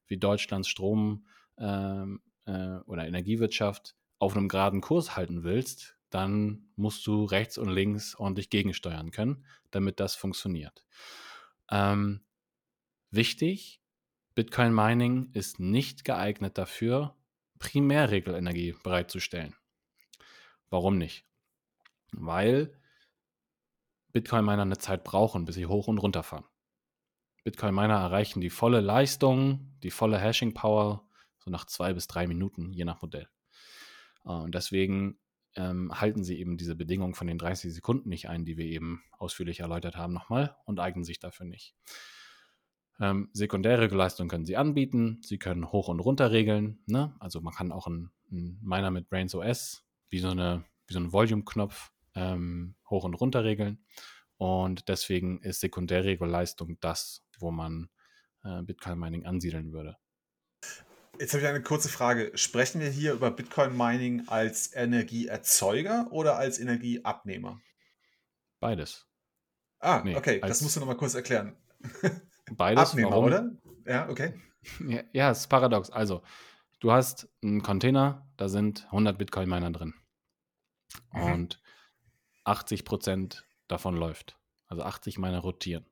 wie 0.07 0.17
Deutschlands 0.17 0.67
Strom 0.67 1.27
ähm, 1.57 2.21
äh, 2.45 2.77
oder 2.85 3.07
Energiewirtschaft 3.07 3.95
auf 4.17 4.35
einem 4.35 4.49
geraden 4.49 4.81
Kurs 4.81 5.15
halten 5.15 5.43
willst, 5.43 5.95
dann 6.09 6.69
musst 6.75 7.05
du 7.05 7.25
rechts 7.25 7.57
und 7.57 7.69
links 7.69 8.15
ordentlich 8.15 8.49
gegensteuern 8.49 9.11
können, 9.11 9.45
damit 9.71 9.99
das 9.99 10.15
funktioniert. 10.15 10.85
Ähm, 11.69 12.21
wichtig, 13.15 13.81
Bitcoin 14.35 14.73
Mining 14.73 15.29
ist 15.33 15.59
nicht 15.59 16.03
geeignet 16.03 16.57
dafür, 16.57 17.15
Primärregelenergie 17.59 18.75
bereitzustellen. 18.83 19.55
Warum 20.69 20.97
nicht? 20.97 21.25
Weil 22.11 22.77
Bitcoin-Miner 24.11 24.61
eine 24.61 24.77
Zeit 24.77 25.03
brauchen, 25.03 25.45
bis 25.45 25.55
sie 25.55 25.65
hoch 25.65 25.87
und 25.87 25.97
runter 25.97 26.23
fahren. 26.23 26.45
Bitcoin-Miner 27.43 27.95
erreichen 27.95 28.41
die 28.41 28.49
volle 28.49 28.81
Leistung, 28.81 29.77
die 29.83 29.91
volle 29.91 30.17
Hashing-Power 30.17 31.07
so 31.37 31.51
nach 31.51 31.65
zwei 31.65 31.93
bis 31.93 32.07
drei 32.07 32.27
Minuten, 32.27 32.73
je 32.73 32.85
nach 32.85 33.01
Modell. 33.01 33.29
Äh, 34.25 34.29
und 34.29 34.55
deswegen 34.55 35.19
ähm, 35.55 35.91
halten 35.99 36.23
sie 36.23 36.39
eben 36.39 36.57
diese 36.57 36.75
Bedingungen 36.75 37.13
von 37.13 37.27
den 37.27 37.37
30 37.37 37.73
Sekunden 37.73 38.09
nicht 38.09 38.27
ein, 38.27 38.45
die 38.45 38.57
wir 38.57 38.65
eben 38.65 39.03
ausführlich 39.11 39.61
erläutert 39.61 39.95
haben 39.95 40.13
nochmal 40.13 40.55
und 40.65 40.79
eignen 40.79 41.05
sich 41.05 41.19
dafür 41.19 41.45
nicht. 41.45 41.75
Ähm, 42.99 43.29
sekundäre 43.33 43.87
Leistung 43.87 44.27
können 44.29 44.45
sie 44.45 44.55
anbieten, 44.55 45.19
sie 45.21 45.37
können 45.37 45.71
hoch 45.71 45.89
und 45.89 45.99
runter 45.99 46.31
regeln. 46.31 46.79
Ne? 46.85 47.13
Also 47.19 47.41
man 47.41 47.53
kann 47.53 47.71
auch 47.71 47.87
einen, 47.87 48.11
einen 48.31 48.59
Miner 48.63 48.91
mit 48.91 49.09
Brains 49.09 49.35
OS 49.35 49.83
wie 50.09 50.19
so, 50.19 50.29
eine, 50.29 50.63
wie 50.87 50.93
so 50.93 50.99
ein 50.99 51.11
Volume-Knopf 51.11 51.91
ähm, 52.15 52.75
hoch 52.89 53.03
und 53.03 53.15
runter 53.15 53.43
regeln. 53.43 53.85
Und 54.37 54.87
deswegen 54.87 55.41
ist 55.41 55.59
sekundäre 55.59 56.13
Leistung 56.25 56.77
das, 56.79 57.25
wo 57.39 57.51
man 57.51 57.89
äh, 58.43 58.61
Bitcoin 58.61 58.97
Mining 58.97 59.25
ansiedeln 59.25 59.73
würde. 59.73 59.97
Jetzt 61.19 61.33
habe 61.33 61.43
ich 61.43 61.47
eine 61.47 61.61
kurze 61.61 61.87
Frage. 61.87 62.31
Sprechen 62.35 62.81
wir 62.81 62.89
hier 62.89 63.13
über 63.13 63.31
Bitcoin 63.31 63.75
Mining 63.75 64.27
als 64.27 64.73
Energieerzeuger 64.73 66.07
oder 66.11 66.37
als 66.37 66.59
Energieabnehmer? 66.59 67.61
Beides. 68.59 69.07
Ah, 69.79 70.01
nee, 70.03 70.15
okay, 70.15 70.41
das 70.41 70.61
musst 70.61 70.75
du 70.75 70.79
nochmal 70.79 70.97
kurz 70.97 71.13
erklären. 71.13 71.55
Beides. 72.51 72.91
Abnehmer, 72.91 73.11
warum? 73.11 73.25
oder? 73.25 73.51
Ja, 73.85 74.09
okay. 74.09 74.33
Ja, 74.87 75.03
ja, 75.13 75.29
ist 75.29 75.47
paradox. 75.47 75.91
Also, 75.91 76.23
du 76.79 76.91
hast 76.91 77.29
einen 77.43 77.61
Container, 77.61 78.27
da 78.35 78.49
sind 78.49 78.85
100 78.85 79.15
Bitcoin-Miner 79.15 79.71
drin. 79.71 79.93
Mhm. 81.13 81.21
Und 81.21 81.61
80 82.45 82.83
Prozent 82.83 83.45
davon 83.67 83.95
läuft. 83.95 84.39
Also 84.67 84.83
80 84.83 85.19
Miner 85.19 85.39
rotieren. 85.39 85.85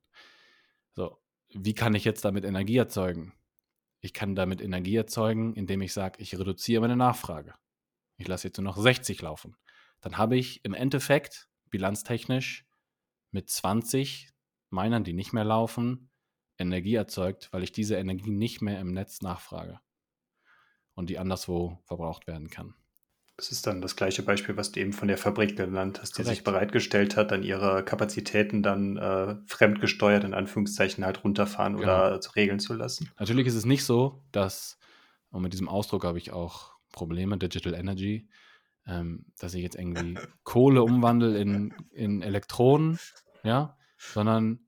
So, 0.93 1.21
wie 1.49 1.73
kann 1.73 1.93
ich 1.93 2.03
jetzt 2.03 2.25
damit 2.25 2.45
Energie 2.45 2.77
erzeugen? 2.77 3.33
Ich 4.01 4.13
kann 4.13 4.35
damit 4.35 4.59
Energie 4.61 4.95
erzeugen, 4.95 5.53
indem 5.53 5.81
ich 5.81 5.93
sage, 5.93 6.21
ich 6.21 6.37
reduziere 6.37 6.81
meine 6.81 6.97
Nachfrage. 6.97 7.53
Ich 8.17 8.27
lasse 8.27 8.47
jetzt 8.47 8.57
nur 8.57 8.65
noch 8.65 8.77
60 8.77 9.21
laufen. 9.21 9.55
Dann 10.01 10.17
habe 10.17 10.35
ich 10.35 10.65
im 10.65 10.73
Endeffekt 10.73 11.47
bilanztechnisch 11.69 12.65
mit 13.31 13.49
20 13.49 14.29
Minern, 14.69 15.03
die 15.03 15.13
nicht 15.13 15.33
mehr 15.33 15.45
laufen, 15.45 16.09
Energie 16.57 16.95
erzeugt, 16.95 17.49
weil 17.51 17.63
ich 17.63 17.71
diese 17.71 17.95
Energie 17.95 18.31
nicht 18.31 18.61
mehr 18.61 18.79
im 18.79 18.93
Netz 18.93 19.21
nachfrage 19.21 19.79
und 20.95 21.09
die 21.09 21.17
anderswo 21.17 21.79
verbraucht 21.85 22.27
werden 22.27 22.49
kann. 22.49 22.75
Das 23.35 23.51
ist 23.51 23.65
dann 23.65 23.81
das 23.81 23.95
gleiche 23.95 24.21
Beispiel, 24.21 24.57
was 24.57 24.71
du 24.71 24.79
eben 24.79 24.93
von 24.93 25.07
der 25.07 25.17
Fabrik 25.17 25.57
genannt 25.57 25.99
hast, 25.99 26.11
die 26.11 26.21
Korrekt. 26.21 26.35
sich 26.35 26.43
bereitgestellt 26.43 27.17
hat, 27.17 27.31
dann 27.31 27.41
ihre 27.41 27.83
Kapazitäten 27.83 28.61
dann 28.61 28.97
äh, 28.97 29.35
fremdgesteuert 29.47 30.23
in 30.23 30.35
Anführungszeichen 30.35 31.03
halt 31.03 31.23
runterfahren 31.23 31.77
genau. 31.77 31.83
oder 31.83 32.19
regeln 32.35 32.59
zu 32.59 32.75
lassen. 32.75 33.09
Natürlich 33.17 33.47
ist 33.47 33.55
es 33.55 33.65
nicht 33.65 33.85
so, 33.85 34.23
dass, 34.31 34.77
und 35.31 35.41
mit 35.41 35.51
diesem 35.51 35.67
Ausdruck 35.67 36.03
habe 36.03 36.19
ich 36.19 36.31
auch 36.31 36.73
Probleme, 36.91 37.39
Digital 37.39 37.73
Energy, 37.73 38.29
ähm, 38.85 39.25
dass 39.39 39.55
ich 39.55 39.63
jetzt 39.63 39.77
irgendwie 39.77 40.15
Kohle 40.43 40.83
umwandle 40.83 41.35
in, 41.39 41.73
in 41.89 42.21
Elektronen, 42.21 42.99
ja, 43.43 43.75
sondern 43.97 44.59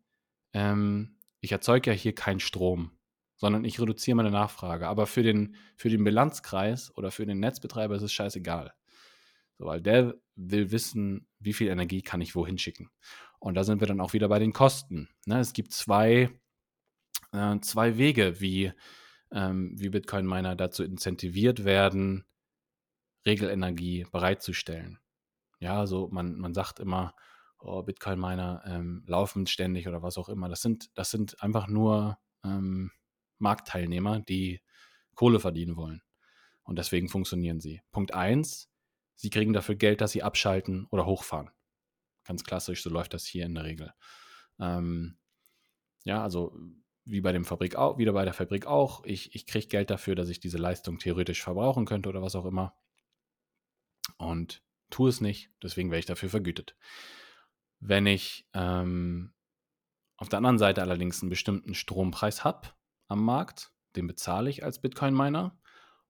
ähm, 0.53 1.14
ich 1.45 1.51
erzeuge 1.51 1.91
ja 1.91 1.95
hier 1.95 2.13
keinen 2.13 2.39
Strom, 2.39 2.91
sondern 3.37 3.63
ich 3.63 3.79
reduziere 3.79 4.15
meine 4.15 4.31
Nachfrage. 4.31 4.87
Aber 4.87 5.07
für 5.07 5.23
den, 5.23 5.55
für 5.77 5.89
den 5.89 6.03
Bilanzkreis 6.03 6.95
oder 6.97 7.11
für 7.11 7.25
den 7.25 7.39
Netzbetreiber 7.39 7.95
ist 7.95 8.01
es 8.01 8.11
scheißegal. 8.11 8.73
So, 9.57 9.65
weil 9.65 9.79
der 9.79 10.15
will 10.35 10.71
wissen, 10.71 11.27
wie 11.39 11.53
viel 11.53 11.69
Energie 11.69 12.01
kann 12.01 12.19
ich 12.19 12.35
wohin 12.35 12.57
schicken. 12.57 12.89
Und 13.39 13.53
da 13.53 13.63
sind 13.63 13.79
wir 13.79 13.87
dann 13.87 14.01
auch 14.01 14.13
wieder 14.13 14.27
bei 14.27 14.39
den 14.39 14.53
Kosten. 14.53 15.07
Ne? 15.25 15.39
Es 15.39 15.53
gibt 15.53 15.71
zwei, 15.71 16.29
äh, 17.31 17.59
zwei 17.61 17.97
Wege, 17.97 18.41
wie, 18.41 18.73
ähm, 19.31 19.75
wie 19.79 19.89
Bitcoin-Miner 19.89 20.55
dazu 20.55 20.83
incentiviert 20.83 21.63
werden, 21.63 22.25
Regelenergie 23.25 24.05
bereitzustellen. 24.11 24.99
Ja, 25.59 25.79
also 25.79 26.09
man, 26.11 26.37
man 26.37 26.53
sagt 26.53 26.79
immer, 26.79 27.15
oh, 27.59 27.81
Bitcoin-Miner 27.83 28.63
ähm, 28.65 29.03
laufen 29.07 29.47
ständig 29.47 29.87
oder 29.87 30.01
was 30.01 30.17
auch 30.17 30.29
immer. 30.29 30.49
Das 30.49 30.61
sind, 30.61 30.89
das 30.97 31.11
sind 31.11 31.41
einfach 31.41 31.67
nur 31.67 32.17
ähm, 32.43 32.91
Marktteilnehmer, 33.39 34.19
die 34.21 34.61
Kohle 35.15 35.39
verdienen 35.39 35.75
wollen. 35.75 36.01
Und 36.63 36.77
deswegen 36.77 37.09
funktionieren 37.09 37.59
sie. 37.59 37.81
Punkt 37.91 38.13
eins: 38.13 38.69
sie 39.15 39.29
kriegen 39.29 39.53
dafür 39.53 39.75
Geld, 39.75 40.01
dass 40.01 40.11
sie 40.11 40.23
abschalten 40.23 40.87
oder 40.89 41.05
hochfahren. 41.05 41.51
Ganz 42.23 42.43
klassisch, 42.43 42.81
so 42.81 42.89
läuft 42.89 43.13
das 43.13 43.25
hier 43.25 43.45
in 43.45 43.55
der 43.55 43.65
Regel. 43.65 43.93
Ähm, 44.59 45.17
ja, 46.05 46.23
also 46.23 46.57
wie 47.05 47.21
bei 47.21 47.31
dem 47.31 47.45
Fabrik 47.45 47.75
auch, 47.75 47.97
wieder 47.99 48.13
bei 48.13 48.25
der 48.25 48.33
Fabrik 48.33 48.65
auch. 48.65 49.03
Ich, 49.05 49.35
ich 49.35 49.45
kriege 49.45 49.67
Geld 49.67 49.91
dafür, 49.91 50.15
dass 50.15 50.29
ich 50.29 50.39
diese 50.39 50.57
Leistung 50.57 50.97
theoretisch 50.97 51.43
verbrauchen 51.43 51.85
könnte 51.85 52.09
oder 52.09 52.21
was 52.21 52.35
auch 52.35 52.45
immer. 52.45 52.75
Und 54.17 54.63
tue 54.89 55.09
es 55.09 55.21
nicht, 55.21 55.51
deswegen 55.61 55.91
werde 55.91 55.99
ich 55.99 56.05
dafür 56.05 56.29
vergütet. 56.29 56.75
Wenn 57.87 58.07
ich 58.07 58.47
ähm, 58.53 59.31
auf 60.17 60.27
der 60.27 60.37
anderen 60.37 60.57
Seite 60.57 60.81
allerdings 60.81 61.21
einen 61.21 61.29
bestimmten 61.29 61.75
Strompreis 61.75 62.43
habe, 62.43 62.69
am 63.07 63.23
Markt, 63.23 63.71
den 63.95 64.07
bezahle 64.07 64.49
ich 64.49 64.63
als 64.63 64.81
Bitcoin-Miner 64.81 65.55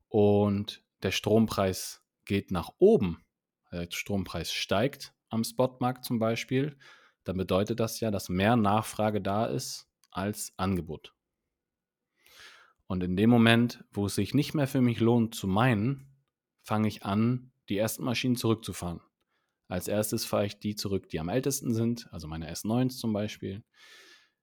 und 0.08 0.86
der 1.04 1.12
Strompreis 1.12 2.02
geht 2.24 2.50
nach 2.50 2.72
oben, 2.78 3.26
der 3.74 3.88
Strompreis 3.92 4.54
steigt 4.54 5.14
am 5.28 5.44
Spotmarkt 5.44 6.06
zum 6.06 6.18
Beispiel, 6.18 6.78
dann 7.26 7.36
bedeutet 7.36 7.82
das 7.82 8.00
ja, 8.00 8.10
dass 8.10 8.30
mehr 8.30 8.56
Nachfrage 8.56 9.20
da 9.20 9.46
ist 9.46 9.90
als 10.12 10.54
Angebot. 10.56 11.14
Und 12.88 13.04
in 13.04 13.18
dem 13.18 13.30
Moment, 13.30 13.84
wo 13.92 14.06
es 14.06 14.16
sich 14.16 14.34
nicht 14.34 14.54
mehr 14.54 14.68
für 14.68 14.82
mich 14.82 15.02
lohnt 15.02 15.36
zu 15.36 15.46
meinen, 15.46 16.16
fange 16.62 16.88
ich 16.88 17.04
an, 17.04 17.52
die 17.68 17.78
ersten 17.78 18.06
Maschinen 18.06 18.38
zurückzufahren. 18.38 19.02
Als 19.68 19.88
erstes 19.88 20.26
fahre 20.26 20.46
ich 20.46 20.60
die 20.60 20.76
zurück, 20.76 21.10
die 21.10 21.20
am 21.20 21.30
ältesten 21.30 21.74
sind, 21.74 22.08
also 22.12 22.28
meine 22.28 22.52
S9s 22.52 22.98
zum 22.98 23.14
Beispiel. 23.14 23.64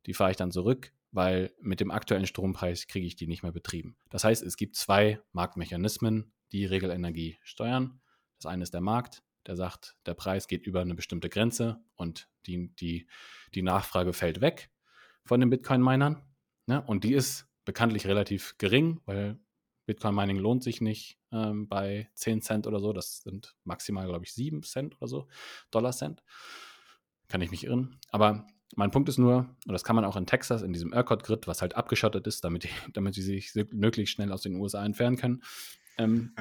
Die 0.06 0.14
fahre 0.14 0.32
ich 0.32 0.36
dann 0.36 0.50
zurück, 0.50 0.92
weil 1.12 1.52
mit 1.60 1.80
dem 1.80 1.90
aktuellen 1.90 2.26
Strompreis 2.26 2.88
kriege 2.88 3.06
ich 3.06 3.14
die 3.14 3.28
nicht 3.28 3.42
mehr 3.42 3.52
betrieben. 3.52 3.96
Das 4.10 4.24
heißt, 4.24 4.42
es 4.42 4.56
gibt 4.56 4.76
zwei 4.76 5.20
Marktmechanismen, 5.32 6.32
die 6.50 6.64
Regelenergie 6.64 7.38
steuern. 7.42 8.00
Das 8.38 8.50
eine 8.50 8.64
ist 8.64 8.74
der 8.74 8.80
Markt, 8.80 9.22
der 9.46 9.56
sagt, 9.56 9.96
der 10.06 10.14
Preis 10.14 10.48
geht 10.48 10.66
über 10.66 10.80
eine 10.80 10.94
bestimmte 10.94 11.28
Grenze 11.28 11.80
und 11.94 12.28
die, 12.46 12.74
die, 12.76 13.06
die 13.54 13.62
Nachfrage 13.62 14.12
fällt 14.12 14.40
weg 14.40 14.70
von 15.24 15.40
den 15.40 15.50
Bitcoin-Minern. 15.50 16.22
Ne? 16.66 16.82
Und 16.82 17.04
die 17.04 17.14
ist 17.14 17.46
bekanntlich 17.64 18.06
relativ 18.06 18.56
gering, 18.58 19.00
weil 19.04 19.38
Bitcoin-Mining 19.86 20.36
lohnt 20.36 20.62
sich 20.62 20.80
nicht 20.80 21.18
ähm, 21.32 21.68
bei 21.68 22.08
10 22.14 22.42
Cent 22.42 22.66
oder 22.66 22.80
so. 22.80 22.92
Das 22.92 23.22
sind 23.22 23.56
maximal, 23.64 24.06
glaube 24.06 24.24
ich, 24.24 24.32
7 24.32 24.62
Cent 24.62 24.96
oder 25.00 25.08
so, 25.08 25.28
Dollar 25.70 25.92
Cent. 25.92 26.22
Kann 27.28 27.40
ich 27.40 27.50
mich 27.50 27.64
irren. 27.64 27.98
Aber 28.10 28.46
mein 28.74 28.90
Punkt 28.90 29.08
ist 29.08 29.18
nur, 29.18 29.54
und 29.66 29.72
das 29.72 29.84
kann 29.84 29.96
man 29.96 30.04
auch 30.04 30.16
in 30.16 30.26
Texas, 30.26 30.62
in 30.62 30.72
diesem 30.72 30.92
ERCOT-Grid, 30.92 31.46
was 31.46 31.60
halt 31.60 31.76
abgeschottet 31.76 32.26
ist, 32.26 32.44
damit, 32.44 32.64
die, 32.64 32.68
damit 32.92 33.14
sie 33.14 33.22
sich 33.22 33.52
möglichst 33.72 34.14
schnell 34.14 34.32
aus 34.32 34.42
den 34.42 34.56
USA 34.56 34.84
entfernen 34.84 35.16
können. 35.16 35.42
Ähm, 35.98 36.34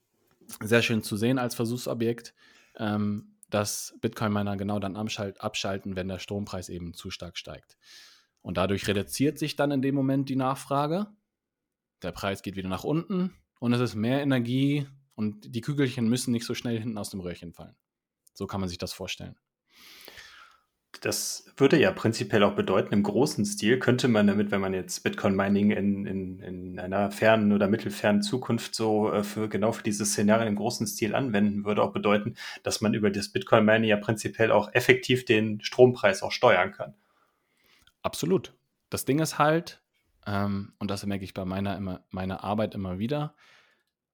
sehr 0.62 0.82
schön 0.82 1.02
zu 1.02 1.16
sehen 1.16 1.38
als 1.38 1.54
Versuchsobjekt, 1.54 2.34
ähm, 2.76 3.34
dass 3.50 3.96
Bitcoin-Miner 4.00 4.56
genau 4.56 4.78
dann 4.78 4.96
abschalten, 4.96 5.96
wenn 5.96 6.08
der 6.08 6.18
Strompreis 6.18 6.68
eben 6.68 6.94
zu 6.94 7.10
stark 7.10 7.36
steigt. 7.38 7.76
Und 8.42 8.56
dadurch 8.56 8.86
reduziert 8.86 9.38
sich 9.38 9.56
dann 9.56 9.70
in 9.70 9.82
dem 9.82 9.94
Moment 9.94 10.28
die 10.28 10.36
Nachfrage. 10.36 11.08
Der 12.06 12.12
Preis 12.12 12.42
geht 12.42 12.54
wieder 12.54 12.68
nach 12.68 12.84
unten 12.84 13.34
und 13.58 13.72
es 13.72 13.80
ist 13.80 13.96
mehr 13.96 14.22
Energie 14.22 14.86
und 15.16 15.56
die 15.56 15.60
Kügelchen 15.60 16.08
müssen 16.08 16.30
nicht 16.30 16.46
so 16.46 16.54
schnell 16.54 16.78
hinten 16.78 16.98
aus 16.98 17.10
dem 17.10 17.18
Röhrchen 17.18 17.52
fallen. 17.52 17.74
So 18.32 18.46
kann 18.46 18.60
man 18.60 18.68
sich 18.68 18.78
das 18.78 18.92
vorstellen. 18.92 19.34
Das 21.00 21.46
würde 21.56 21.80
ja 21.80 21.90
prinzipiell 21.90 22.44
auch 22.44 22.54
bedeuten, 22.54 22.94
im 22.94 23.02
großen 23.02 23.44
Stil 23.44 23.80
könnte 23.80 24.06
man 24.06 24.28
damit, 24.28 24.52
wenn 24.52 24.60
man 24.60 24.72
jetzt 24.72 25.02
Bitcoin-Mining 25.02 25.72
in, 25.72 26.06
in, 26.06 26.40
in 26.40 26.78
einer 26.78 27.10
fernen 27.10 27.52
oder 27.52 27.66
mittelfernen 27.66 28.22
Zukunft 28.22 28.76
so 28.76 29.12
äh, 29.12 29.24
für 29.24 29.48
genau 29.48 29.72
für 29.72 29.82
diese 29.82 30.06
Szenarien 30.06 30.46
im 30.46 30.56
großen 30.56 30.86
Stil 30.86 31.16
anwenden, 31.16 31.64
würde 31.64 31.82
auch 31.82 31.92
bedeuten, 31.92 32.36
dass 32.62 32.80
man 32.82 32.94
über 32.94 33.10
das 33.10 33.30
Bitcoin-Mining 33.30 33.90
ja 33.90 33.96
prinzipiell 33.96 34.52
auch 34.52 34.72
effektiv 34.74 35.24
den 35.24 35.60
Strompreis 35.60 36.22
auch 36.22 36.32
steuern 36.32 36.70
kann. 36.70 36.94
Absolut. 38.02 38.54
Das 38.90 39.04
Ding 39.04 39.18
ist 39.18 39.38
halt, 39.38 39.82
ähm, 40.26 40.74
und 40.78 40.90
das 40.90 41.06
merke 41.06 41.24
ich 41.24 41.34
bei 41.34 41.44
meiner, 41.44 41.76
immer, 41.76 42.04
meiner 42.10 42.44
Arbeit 42.44 42.74
immer 42.74 42.98
wieder, 42.98 43.34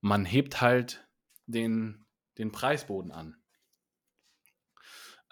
man 0.00 0.24
hebt 0.24 0.60
halt 0.60 1.08
den, 1.46 2.06
den 2.38 2.52
Preisboden 2.52 3.10
an. 3.10 3.36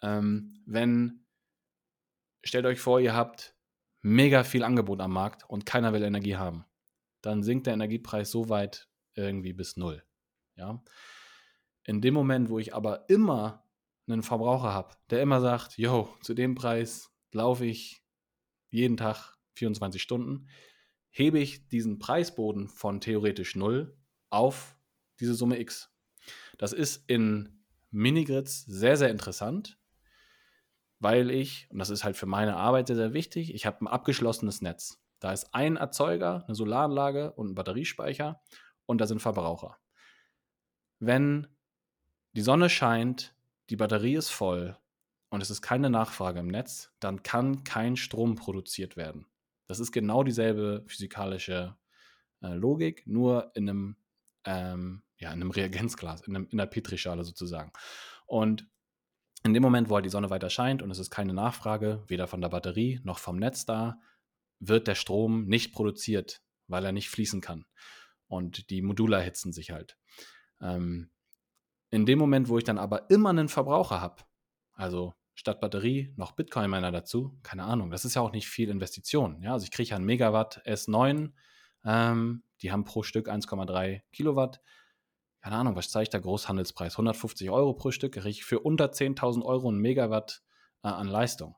Ähm, 0.03 0.63
wenn 0.67 1.27
stellt 2.43 2.67
euch 2.67 2.81
vor, 2.81 3.01
ihr 3.01 3.15
habt 3.15 3.55
mega 4.03 4.45
viel 4.45 4.65
Angebot 4.65 5.01
am 5.01 5.13
Markt 5.13 5.49
und 5.49 5.67
keiner 5.67 5.93
will 5.93 6.03
Energie 6.03 6.37
haben. 6.37 6.65
Dann 7.21 7.43
sinkt 7.43 7.67
der 7.67 7.75
Energiepreis 7.75 8.31
so 8.31 8.49
weit 8.49 8.89
irgendwie 9.15 9.53
bis 9.53 9.77
null. 9.77 10.03
Ja? 10.57 10.83
In 11.85 12.01
dem 12.01 12.15
Moment, 12.15 12.49
wo 12.49 12.59
ich 12.59 12.75
aber 12.75 13.09
immer 13.11 13.67
einen 14.07 14.23
Verbraucher 14.23 14.73
habe, 14.73 14.95
der 15.11 15.21
immer 15.21 15.41
sagt, 15.41 15.77
yo, 15.77 16.15
zu 16.23 16.35
dem 16.35 16.55
Preis 16.55 17.11
laufe 17.33 17.67
ich 17.67 18.03
jeden 18.71 18.97
Tag 18.97 19.37
24 19.55 20.01
Stunden, 20.01 20.49
hebe 21.11 21.39
ich 21.39 21.69
diesen 21.69 21.99
Preisboden 21.99 22.69
von 22.69 23.01
theoretisch 23.01 23.57
null 23.57 23.97
auf 24.31 24.77
diese 25.19 25.35
Summe 25.35 25.59
X. 25.59 25.93
Das 26.59 26.73
ist 26.73 27.05
in 27.09 27.65
Minigrids 27.91 28.65
sehr, 28.65 28.97
sehr 28.97 29.11
interessant, 29.11 29.79
weil 30.99 31.31
ich, 31.31 31.69
und 31.71 31.79
das 31.79 31.91
ist 31.91 32.05
halt 32.05 32.17
für 32.17 32.27
meine 32.27 32.57
Arbeit 32.57 32.87
sehr, 32.87 32.97
sehr 32.97 33.13
wichtig, 33.13 33.55
ich 33.55 33.67
habe 33.67 33.85
ein 33.85 33.89
abgeschlossenes 33.89 34.61
Netz. 34.63 35.03
Da 35.19 35.33
ist 35.33 35.55
ein 35.55 35.77
Erzeuger, 35.77 36.45
eine 36.47 36.55
Solaranlage 36.55 37.33
und 37.33 37.51
ein 37.51 37.55
Batteriespeicher 37.55 38.41
und 38.87 39.01
da 39.01 39.07
sind 39.07 39.21
Verbraucher. 39.21 39.79
Wenn 40.99 41.47
die 42.33 42.43
Sonne 42.43 42.71
scheint, 42.71 43.35
die 43.71 43.77
Batterie 43.77 44.15
ist 44.15 44.31
voll 44.31 44.79
und 45.31 45.43
es 45.43 45.51
ist 45.51 45.63
keine 45.63 45.91
Nachfrage 45.91 46.41
im 46.41 46.49
Netz, 46.49 46.93
dann 47.01 47.23
kann 47.23 47.65
kein 47.65 47.97
Strom 47.97 48.37
produziert 48.37 48.97
werden. 48.97 49.27
Das 49.71 49.79
ist 49.79 49.93
genau 49.93 50.25
dieselbe 50.25 50.83
physikalische 50.89 51.77
äh, 52.43 52.55
Logik, 52.55 53.07
nur 53.07 53.53
in 53.55 53.69
einem, 53.69 53.97
ähm, 54.45 55.05
ja, 55.17 55.29
in 55.29 55.41
einem 55.41 55.53
Reagenzglas, 55.53 56.23
in, 56.23 56.35
einem, 56.35 56.49
in 56.51 56.59
einer 56.59 56.69
Petrischale 56.69 57.23
sozusagen. 57.23 57.71
Und 58.27 58.69
in 59.45 59.55
dem 59.55 59.63
Moment, 59.63 59.89
wo 59.89 59.95
halt 59.95 60.05
die 60.05 60.11
Sonne 60.11 60.29
weiter 60.29 60.51
scheint 60.51 60.83
und 60.83 60.91
es 60.91 60.99
ist 60.99 61.11
keine 61.11 61.35
Nachfrage, 61.35 62.03
weder 62.09 62.27
von 62.27 62.41
der 62.41 62.49
Batterie 62.49 62.99
noch 63.05 63.21
vom 63.21 63.37
Netz 63.37 63.65
da, 63.65 64.01
wird 64.59 64.89
der 64.89 64.97
Strom 64.97 65.47
nicht 65.47 65.73
produziert, 65.73 66.43
weil 66.67 66.85
er 66.85 66.91
nicht 66.91 67.09
fließen 67.09 67.41
kann. 67.41 67.65
Und 68.27 68.71
die 68.71 68.83
Module 68.83 69.19
erhitzen 69.19 69.53
sich 69.53 69.71
halt. 69.71 69.97
Ähm, 70.61 71.13
in 71.91 72.07
dem 72.07 72.19
Moment, 72.19 72.49
wo 72.49 72.59
ich 72.59 72.65
dann 72.65 72.79
aber 72.79 73.09
immer 73.09 73.31
einen 73.31 73.49
Verbraucher 73.49 74.01
habe, 74.01 74.25
also 74.73 75.15
statt 75.41 75.61
Batterie 75.61 76.13
noch 76.17 76.33
Bitcoin-Miner 76.33 76.93
dazu, 76.93 77.39
keine 77.43 77.65
Ahnung, 77.65 77.91
das 77.91 78.05
ist 78.05 78.15
ja 78.15 78.23
auch 78.23 78.33
nicht 78.33 78.49
viel 78.49 78.69
Investition. 78.69 79.43
Ja? 79.43 79.55
Also 79.55 79.65
ich 79.65 79.71
kriege 79.71 79.95
einen 79.95 80.05
Megawatt 80.05 80.63
S9, 80.67 81.33
ähm, 81.85 82.43
die 82.63 82.71
haben 82.71 82.85
pro 82.85 83.03
Stück 83.03 83.29
1,3 83.29 84.03
Kilowatt 84.13 84.61
keine 85.41 85.57
Ahnung, 85.57 85.75
was 85.75 85.91
zeigt 85.91 86.13
der 86.13 86.21
Großhandelspreis? 86.21 86.95
150 86.95 87.51
Euro 87.51 87.73
pro 87.73 87.91
Stück, 87.91 88.13
kriege 88.13 88.29
ich 88.29 88.45
für 88.45 88.61
unter 88.61 88.87
10.000 88.87 89.43
Euro 89.43 89.71
ein 89.71 89.79
Megawatt 89.79 90.43
äh, 90.83 90.89
an 90.89 91.09
Leistung. 91.09 91.57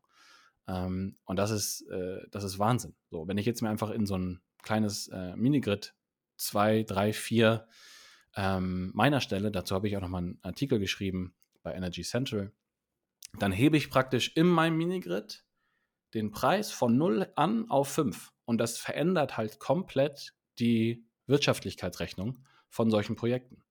Ähm, 0.68 1.16
und 1.24 1.36
das 1.36 1.50
ist, 1.50 1.82
äh, 1.90 2.20
das 2.30 2.44
ist 2.44 2.58
Wahnsinn. 2.58 2.94
So, 3.10 3.26
wenn 3.26 3.38
ich 3.38 3.46
jetzt 3.46 3.60
mir 3.60 3.70
einfach 3.70 3.90
in 3.90 4.06
so 4.06 4.16
ein 4.16 4.40
kleines 4.62 5.08
äh, 5.08 5.34
Minigrid 5.34 5.94
2, 6.36 6.84
3, 6.84 7.12
4 7.12 7.66
ähm, 8.36 8.92
meiner 8.94 9.20
Stelle, 9.20 9.50
dazu 9.50 9.74
habe 9.74 9.88
ich 9.88 9.96
auch 9.96 10.00
nochmal 10.00 10.22
einen 10.22 10.38
Artikel 10.42 10.78
geschrieben 10.78 11.34
bei 11.64 11.74
Energy 11.74 12.02
Central, 12.02 12.52
dann 13.38 13.52
hebe 13.52 13.76
ich 13.76 13.90
praktisch 13.90 14.32
in 14.36 14.46
meinem 14.46 14.76
Minigrid 14.76 15.44
den 16.14 16.30
Preis 16.30 16.70
von 16.70 16.96
0 16.96 17.32
an 17.36 17.70
auf 17.70 17.88
5. 17.88 18.32
Und 18.44 18.58
das 18.58 18.78
verändert 18.78 19.36
halt 19.36 19.58
komplett 19.58 20.34
die 20.58 21.06
Wirtschaftlichkeitsrechnung 21.26 22.44
von 22.68 22.90
solchen 22.90 23.16
Projekten 23.16 23.62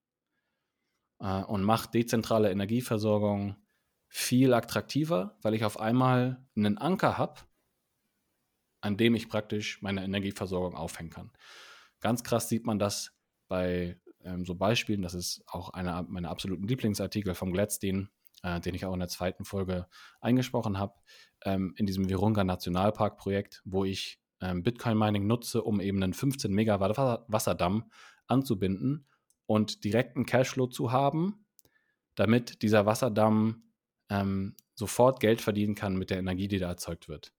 äh, 1.20 1.44
und 1.44 1.64
macht 1.64 1.94
dezentrale 1.94 2.52
Energieversorgung 2.52 3.58
viel 4.08 4.54
attraktiver, 4.54 5.38
weil 5.42 5.54
ich 5.54 5.64
auf 5.64 5.80
einmal 5.80 6.46
einen 6.56 6.78
Anker 6.78 7.18
habe, 7.18 7.42
an 8.82 8.98
dem 8.98 9.16
ich 9.16 9.30
praktisch 9.30 9.82
meine 9.82 10.04
Energieversorgung 10.04 10.76
aufhängen 10.76 11.12
kann. 11.12 11.32
Ganz 12.00 12.24
krass 12.24 12.50
sieht 12.50 12.66
man 12.66 12.80
das 12.80 13.14
bei 13.48 14.00
ähm, 14.24 14.46
so 14.46 14.56
Beispielen. 14.56 15.02
Das 15.02 15.14
ist 15.14 15.44
auch 15.48 15.70
einer 15.70 16.02
meiner 16.04 16.30
absoluten 16.30 16.68
Lieblingsartikel 16.68 17.36
vom 17.36 17.54
Gladstein, 17.54 18.10
äh, 18.44 18.60
den 18.60 18.76
ich 18.76 18.86
auch 18.86 18.94
in 18.94 19.00
der 19.00 19.10
zweiten 19.10 19.46
Folge 19.46 19.88
eingesprochen 20.20 20.78
habe, 20.78 20.96
ähm, 21.44 21.74
in 21.78 21.86
diesem 21.86 22.10
Virunga 22.10 22.44
Nationalpark 22.44 23.18
Projekt, 23.18 23.62
wo 23.66 23.86
ich 23.86 24.20
ähm, 24.42 24.64
Bitcoin 24.64 24.98
Mining 24.98 25.28
nutze, 25.28 25.64
um 25.64 25.80
eben 25.80 26.02
einen 26.02 26.14
15 26.14 26.52
Megawatt 26.52 26.98
Wasserdamm 27.28 27.92
anzubinden 28.28 29.08
und 29.46 29.84
direkten 29.84 30.26
Cashflow 30.26 30.68
zu 30.68 30.92
haben, 30.92 31.46
damit 32.16 32.62
dieser 32.62 32.86
Wasserdamm 32.86 33.64
ähm, 34.10 34.56
sofort 34.74 35.20
Geld 35.20 35.42
verdienen 35.42 35.76
kann 35.76 35.96
mit 35.96 36.10
der 36.10 36.20
Energie, 36.20 36.48
die 36.48 36.60
da 36.60 36.68
erzeugt 36.68 37.08
wird. 37.08 37.34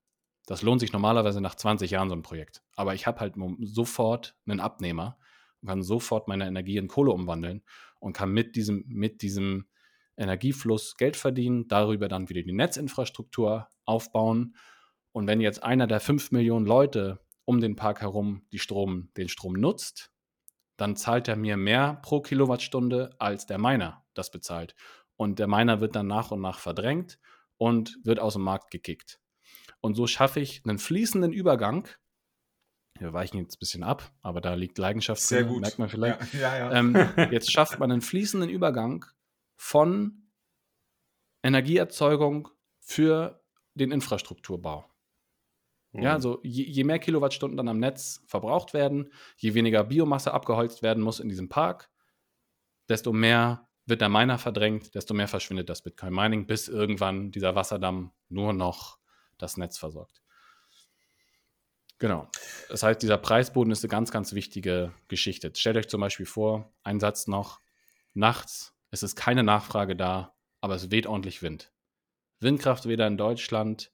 Das 0.46 0.62
lohnt 0.62 0.80
sich 0.80 0.92
normalerweise 0.92 1.40
nach 1.40 1.54
20 1.54 1.90
Jahren 1.90 2.08
so 2.08 2.14
ein 2.14 2.22
Projekt. 2.22 2.62
Aber 2.76 2.94
ich 2.94 3.06
habe 3.06 3.20
halt 3.20 3.34
sofort 3.60 4.36
einen 4.46 4.60
Abnehmer 4.60 5.18
und 5.60 5.68
kann 5.68 5.82
sofort 5.82 6.28
meine 6.28 6.46
Energie 6.46 6.76
in 6.76 6.88
Kohle 6.88 7.12
umwandeln 7.12 7.62
und 8.00 8.12
kann 8.12 8.32
mit 8.32 8.56
diesem, 8.56 8.84
mit 8.88 9.22
diesem 9.22 9.66
Energiefluss 10.16 10.96
Geld 10.96 11.16
verdienen, 11.16 11.68
darüber 11.68 12.08
dann 12.08 12.28
wieder 12.28 12.42
die 12.42 12.52
Netzinfrastruktur 12.52 13.68
aufbauen. 13.84 14.56
Und 15.12 15.26
wenn 15.26 15.40
jetzt 15.40 15.62
einer 15.62 15.86
der 15.86 16.00
5 16.00 16.32
Millionen 16.32 16.66
Leute 16.66 17.20
um 17.44 17.60
den 17.60 17.76
Park 17.76 18.00
herum 18.00 18.46
Strom, 18.54 19.10
den 19.16 19.28
Strom 19.28 19.54
nutzt, 19.54 20.10
dann 20.76 20.96
zahlt 20.96 21.28
er 21.28 21.36
mir 21.36 21.56
mehr 21.56 22.00
pro 22.02 22.20
Kilowattstunde, 22.20 23.10
als 23.18 23.46
der 23.46 23.58
Miner 23.58 24.04
das 24.14 24.30
bezahlt. 24.30 24.74
Und 25.16 25.38
der 25.38 25.46
Miner 25.46 25.80
wird 25.80 25.94
dann 25.96 26.06
nach 26.06 26.30
und 26.30 26.40
nach 26.40 26.58
verdrängt 26.58 27.18
und 27.58 27.98
wird 28.04 28.18
aus 28.18 28.34
dem 28.34 28.42
Markt 28.42 28.70
gekickt. 28.70 29.20
Und 29.80 29.94
so 29.94 30.06
schaffe 30.06 30.40
ich 30.40 30.62
einen 30.64 30.78
fließenden 30.78 31.32
Übergang. 31.32 31.88
Wir 32.98 33.12
weichen 33.12 33.38
jetzt 33.38 33.56
ein 33.56 33.58
bisschen 33.58 33.82
ab, 33.82 34.12
aber 34.22 34.40
da 34.40 34.54
liegt 34.54 34.78
Leidenschaft 34.78 35.22
Sehr 35.22 35.42
drin, 35.42 35.54
gut. 35.54 35.60
merkt 35.62 35.78
man 35.78 35.88
vielleicht. 35.88 36.34
Ja, 36.34 36.40
ja, 36.56 36.58
ja. 36.58 36.72
Ähm, 36.72 36.94
jetzt 37.30 37.50
schafft 37.50 37.78
man 37.78 37.90
einen 37.90 38.00
fließenden 38.00 38.48
Übergang 38.48 39.06
von 39.62 40.24
Energieerzeugung 41.44 42.48
für 42.80 43.44
den 43.74 43.92
Infrastrukturbau. 43.92 44.90
Ja, 45.92 46.00
mhm. 46.00 46.06
also 46.06 46.40
je, 46.42 46.64
je, 46.64 46.82
mehr 46.82 46.98
Kilowattstunden 46.98 47.56
dann 47.56 47.68
am 47.68 47.78
Netz 47.78 48.24
verbraucht 48.26 48.74
werden, 48.74 49.12
je 49.36 49.54
weniger 49.54 49.84
Biomasse 49.84 50.34
abgeholzt 50.34 50.82
werden 50.82 51.00
muss 51.00 51.20
in 51.20 51.28
diesem 51.28 51.48
Park, 51.48 51.90
desto 52.88 53.12
mehr 53.12 53.68
wird 53.86 54.00
der 54.00 54.08
Miner 54.08 54.36
verdrängt, 54.36 54.96
desto 54.96 55.14
mehr 55.14 55.28
verschwindet 55.28 55.68
das 55.68 55.82
Bitcoin 55.82 56.12
Mining, 56.12 56.46
bis 56.48 56.66
irgendwann 56.66 57.30
dieser 57.30 57.54
Wasserdamm 57.54 58.12
nur 58.28 58.52
noch 58.52 58.98
das 59.38 59.56
Netz 59.56 59.78
versorgt. 59.78 60.22
Genau. 62.00 62.28
Das 62.68 62.82
heißt, 62.82 63.00
dieser 63.00 63.18
Preisboden 63.18 63.70
ist 63.70 63.84
eine 63.84 63.90
ganz, 63.90 64.10
ganz 64.10 64.32
wichtige 64.32 64.92
Geschichte. 65.06 65.52
Stellt 65.54 65.76
euch 65.76 65.88
zum 65.88 66.00
Beispiel 66.00 66.26
vor, 66.26 66.72
ein 66.82 66.98
Satz 66.98 67.28
noch, 67.28 67.60
nachts, 68.12 68.74
es 68.92 69.02
ist 69.02 69.16
keine 69.16 69.42
Nachfrage 69.42 69.96
da, 69.96 70.36
aber 70.60 70.74
es 70.74 70.90
weht 70.90 71.06
ordentlich 71.06 71.42
Wind. 71.42 71.72
Windkraft 72.40 72.86
weder 72.86 73.06
in 73.06 73.16
Deutschland 73.16 73.90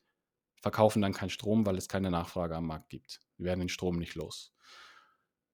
verkaufen 0.56 1.00
dann 1.00 1.12
keinen 1.12 1.30
Strom, 1.30 1.64
weil 1.64 1.78
es 1.78 1.88
keine 1.88 2.10
Nachfrage 2.10 2.56
am 2.56 2.66
Markt 2.66 2.88
gibt. 2.88 3.20
Wir 3.36 3.46
werden 3.46 3.60
den 3.60 3.68
Strom 3.68 3.96
nicht 3.96 4.16
los. 4.16 4.52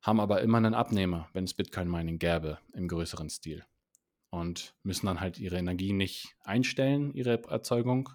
Haben 0.00 0.18
aber 0.18 0.40
immer 0.40 0.56
einen 0.56 0.74
Abnehmer, 0.74 1.28
wenn 1.34 1.44
es 1.44 1.52
Bitcoin-Mining 1.52 2.18
gäbe 2.18 2.58
im 2.72 2.88
größeren 2.88 3.28
Stil. 3.28 3.64
Und 4.30 4.74
müssen 4.82 5.06
dann 5.06 5.20
halt 5.20 5.38
ihre 5.38 5.58
Energie 5.58 5.92
nicht 5.92 6.34
einstellen, 6.40 7.12
ihre 7.12 7.42
Erzeugung, 7.44 8.08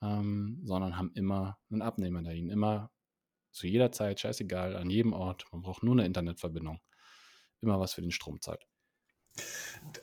ähm, 0.00 0.60
sondern 0.64 0.96
haben 0.96 1.10
immer 1.14 1.58
einen 1.68 1.82
Abnehmer 1.82 2.22
da 2.22 2.30
ihnen. 2.30 2.48
Immer 2.48 2.92
zu 3.50 3.66
jeder 3.66 3.90
Zeit, 3.90 4.20
scheißegal, 4.20 4.76
an 4.76 4.88
jedem 4.88 5.12
Ort. 5.12 5.46
Man 5.50 5.62
braucht 5.62 5.82
nur 5.82 5.94
eine 5.94 6.06
Internetverbindung. 6.06 6.80
Immer 7.60 7.80
was 7.80 7.92
für 7.92 8.02
den 8.02 8.12
Strom 8.12 8.40
zahlt. 8.40 8.64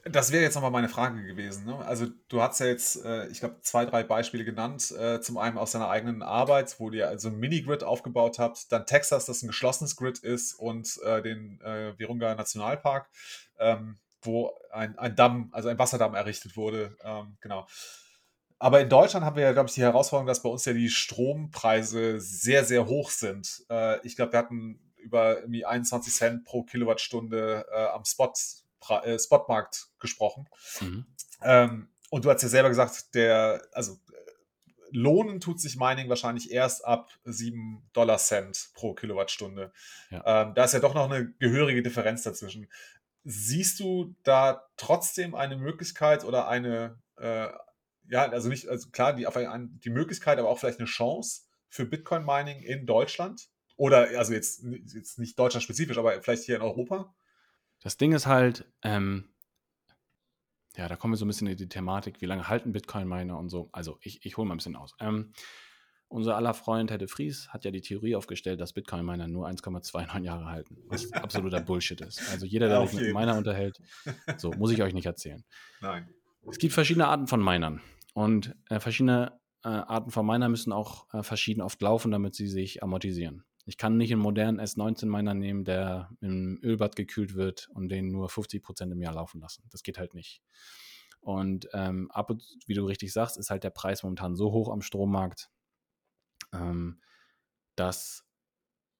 Das 0.03 0.31
wäre 0.31 0.43
jetzt 0.43 0.55
nochmal 0.55 0.71
meine 0.71 0.89
Frage 0.89 1.23
gewesen. 1.23 1.65
Ne? 1.65 1.77
Also 1.85 2.07
du 2.29 2.41
hast 2.41 2.59
ja 2.59 2.65
jetzt, 2.65 3.03
äh, 3.05 3.27
ich 3.27 3.39
glaube, 3.39 3.57
zwei, 3.61 3.85
drei 3.85 4.03
Beispiele 4.03 4.43
genannt. 4.43 4.91
Äh, 4.91 5.21
zum 5.21 5.37
einen 5.37 5.57
aus 5.57 5.71
deiner 5.71 5.89
eigenen 5.89 6.23
Arbeit, 6.23 6.79
wo 6.79 6.89
ihr 6.91 7.07
also 7.07 7.29
ein 7.29 7.37
Mini-Grid 7.37 7.83
aufgebaut 7.83 8.39
habt, 8.39 8.71
dann 8.71 8.85
Texas, 8.85 9.25
das 9.25 9.43
ein 9.43 9.47
geschlossenes 9.47 9.95
Grid 9.95 10.19
ist 10.19 10.53
und 10.53 10.99
äh, 11.03 11.21
den 11.21 11.61
äh, 11.61 11.97
Virunga 11.97 12.33
Nationalpark, 12.35 13.09
ähm, 13.59 13.97
wo 14.21 14.51
ein, 14.71 14.97
ein 14.97 15.15
Damm, 15.15 15.49
also 15.51 15.69
ein 15.69 15.79
Wasserdamm 15.79 16.15
errichtet 16.15 16.57
wurde. 16.57 16.97
Ähm, 17.03 17.37
genau. 17.41 17.67
aber 18.59 18.81
in 18.81 18.89
Deutschland 18.89 19.25
haben 19.25 19.35
wir 19.35 19.43
ja, 19.43 19.53
glaube 19.53 19.69
ich, 19.69 19.75
die 19.75 19.81
Herausforderung, 19.81 20.27
dass 20.27 20.41
bei 20.41 20.49
uns 20.49 20.65
ja 20.65 20.73
die 20.73 20.89
Strompreise 20.89 22.19
sehr, 22.19 22.65
sehr 22.65 22.87
hoch 22.87 23.11
sind. 23.11 23.65
Äh, 23.69 24.05
ich 24.05 24.15
glaube, 24.15 24.33
wir 24.33 24.39
hatten 24.39 24.79
über 24.97 25.39
irgendwie 25.39 25.65
21 25.65 26.13
Cent 26.13 26.43
pro 26.43 26.63
Kilowattstunde 26.63 27.65
äh, 27.71 27.85
am 27.87 28.03
Spot, 28.03 28.33
äh, 28.89 29.19
Spotmarkt 29.19 29.87
gesprochen. 29.99 30.47
Mhm. 30.81 31.05
Ähm, 31.43 31.89
und 32.09 32.25
du 32.25 32.31
hast 32.31 32.41
ja 32.41 32.49
selber 32.49 32.69
gesagt, 32.69 33.13
der, 33.15 33.61
also 33.73 33.99
lohnen 34.91 35.39
tut 35.39 35.59
sich 35.59 35.77
Mining 35.77 36.09
wahrscheinlich 36.09 36.51
erst 36.51 36.85
ab 36.85 37.11
7 37.25 37.83
Dollar 37.93 38.17
Cent 38.17 38.69
pro 38.73 38.93
Kilowattstunde. 38.93 39.71
Ja. 40.09 40.43
Ähm, 40.43 40.53
da 40.55 40.63
ist 40.63 40.73
ja 40.73 40.79
doch 40.79 40.93
noch 40.93 41.09
eine 41.09 41.31
gehörige 41.39 41.81
Differenz 41.81 42.23
dazwischen. 42.23 42.67
Siehst 43.23 43.79
du 43.79 44.15
da 44.23 44.67
trotzdem 44.77 45.35
eine 45.35 45.57
Möglichkeit 45.57 46.23
oder 46.23 46.47
eine, 46.47 46.97
äh, 47.17 47.49
ja, 48.09 48.29
also 48.29 48.47
nicht, 48.47 48.69
also 48.69 48.89
klar, 48.89 49.13
die, 49.13 49.27
die 49.83 49.89
Möglichkeit, 49.89 50.39
aber 50.39 50.49
auch 50.49 50.59
vielleicht 50.59 50.79
eine 50.79 50.87
Chance 50.87 51.41
für 51.67 51.85
Bitcoin 51.85 52.25
Mining 52.25 52.61
in 52.61 52.85
Deutschland? 52.85 53.49
Oder, 53.75 54.17
also 54.17 54.33
jetzt, 54.33 54.63
jetzt 54.93 55.19
nicht 55.19 55.37
Deutschland 55.37 55.63
spezifisch, 55.63 55.97
aber 55.97 56.21
vielleicht 56.21 56.43
hier 56.43 56.55
in 56.55 56.61
Europa? 56.61 57.13
Das 57.87 57.95
Ding 57.95 58.11
ist 58.11 58.27
halt, 58.27 58.65
ähm, 58.83 59.29
ja, 60.75 60.89
da 60.89 60.97
kommen 60.97 61.13
wir 61.13 61.17
so 61.17 61.23
ein 61.23 61.29
bisschen 61.29 61.47
in 61.47 61.55
die 61.55 61.69
Thematik, 61.69 62.19
wie 62.19 62.25
lange 62.25 62.49
halten 62.49 62.73
Bitcoin-Miner 62.73 63.39
und 63.39 63.47
so. 63.47 63.69
Also 63.71 63.97
ich, 64.01 64.25
ich 64.25 64.35
hole 64.35 64.45
mal 64.45 64.55
ein 64.55 64.57
bisschen 64.57 64.75
aus. 64.75 64.93
Ähm, 64.99 65.31
unser 66.09 66.35
aller 66.35 66.53
Freund 66.53 66.89
Tedde 66.89 67.07
Fries 67.07 67.47
hat 67.47 67.63
ja 67.63 67.71
die 67.71 67.79
Theorie 67.79 68.17
aufgestellt, 68.17 68.59
dass 68.59 68.73
Bitcoin-Miner 68.73 69.29
nur 69.29 69.47
1,29 69.47 70.19
Jahre 70.19 70.47
halten, 70.47 70.75
was 70.87 71.09
absoluter 71.13 71.61
Bullshit 71.61 72.01
ist. 72.01 72.29
Also 72.29 72.45
jeder, 72.45 72.67
der 72.67 72.85
sich 72.87 72.99
mit 72.99 73.05
einem 73.05 73.13
Miner 73.13 73.37
unterhält, 73.37 73.79
so 74.37 74.51
muss 74.51 74.71
ich 74.71 74.81
euch 74.81 74.93
nicht 74.93 75.05
erzählen. 75.05 75.45
Nein. 75.79 76.09
Es 76.45 76.57
gibt 76.57 76.73
verschiedene 76.73 77.07
Arten 77.07 77.27
von 77.27 77.41
Minern 77.41 77.79
und 78.13 78.53
äh, 78.69 78.81
verschiedene 78.81 79.39
äh, 79.63 79.69
Arten 79.69 80.11
von 80.11 80.25
Miner 80.25 80.49
müssen 80.49 80.73
auch 80.73 81.07
äh, 81.13 81.23
verschieden 81.23 81.61
oft 81.61 81.81
laufen, 81.81 82.11
damit 82.11 82.35
sie 82.35 82.47
sich 82.47 82.83
amortisieren. 82.83 83.45
Ich 83.67 83.77
kann 83.77 83.97
nicht 83.97 84.13
einen 84.13 84.21
modernen 84.21 84.61
S19-Miner 84.61 85.33
nehmen, 85.33 85.65
der 85.65 86.09
im 86.21 86.57
Ölbad 86.63 86.95
gekühlt 86.95 87.35
wird 87.35 87.67
und 87.73 87.89
den 87.89 88.07
nur 88.11 88.29
50 88.29 88.63
Prozent 88.63 88.93
im 88.93 89.01
Jahr 89.01 89.13
laufen 89.13 89.41
lassen. 89.41 89.65
Das 89.71 89.83
geht 89.83 89.97
halt 89.97 90.13
nicht. 90.13 90.41
Und 91.19 91.67
ähm, 91.73 92.09
ab 92.11 92.29
und 92.29 92.43
wie 92.65 92.73
du 92.73 92.85
richtig 92.85 93.11
sagst, 93.11 93.37
ist 93.37 93.49
halt 93.49 93.65
der 93.65 93.69
Preis 93.69 94.03
momentan 94.03 94.37
so 94.37 94.53
hoch 94.53 94.71
am 94.71 94.81
Strommarkt, 94.81 95.49
ähm, 96.53 97.01
dass 97.75 98.23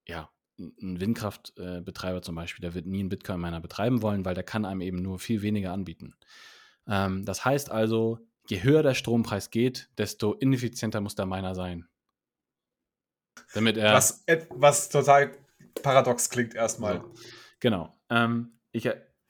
ja, 0.06 0.30
ein 0.60 1.00
Windkraftbetreiber 1.00 2.18
äh, 2.18 2.22
zum 2.22 2.36
Beispiel, 2.36 2.62
der 2.62 2.74
wird 2.74 2.88
nie 2.88 3.00
einen 3.00 3.10
Bitcoin-Miner 3.10 3.62
betreiben 3.62 4.02
wollen, 4.02 4.26
weil 4.26 4.36
der 4.36 4.44
kann 4.44 4.66
einem 4.66 4.82
eben 4.82 5.02
nur 5.02 5.20
viel 5.20 5.42
weniger 5.42 5.72
anbieten. 5.72 6.16
Ähm, 6.88 7.24
das 7.24 7.46
heißt 7.46 7.72
also, 7.72 8.20
je 8.50 8.64
höher 8.64 8.84
der 8.84 8.96
Strompreis 8.96 9.50
geht, 9.50 9.90
desto 9.98 10.34
ineffizienter 10.34 11.00
muss 11.00 11.16
der 11.16 11.26
Miner 11.26 11.56
sein. 11.56 11.88
Damit 13.54 13.78
er. 13.78 13.94
Was, 13.94 14.24
was 14.50 14.90
total 14.90 15.32
paradox 15.82 16.30
klingt 16.30 16.56
erstmal. 16.56 17.04
Genau. 17.60 17.96
Ähm, 18.10 18.60
ich, 18.72 18.90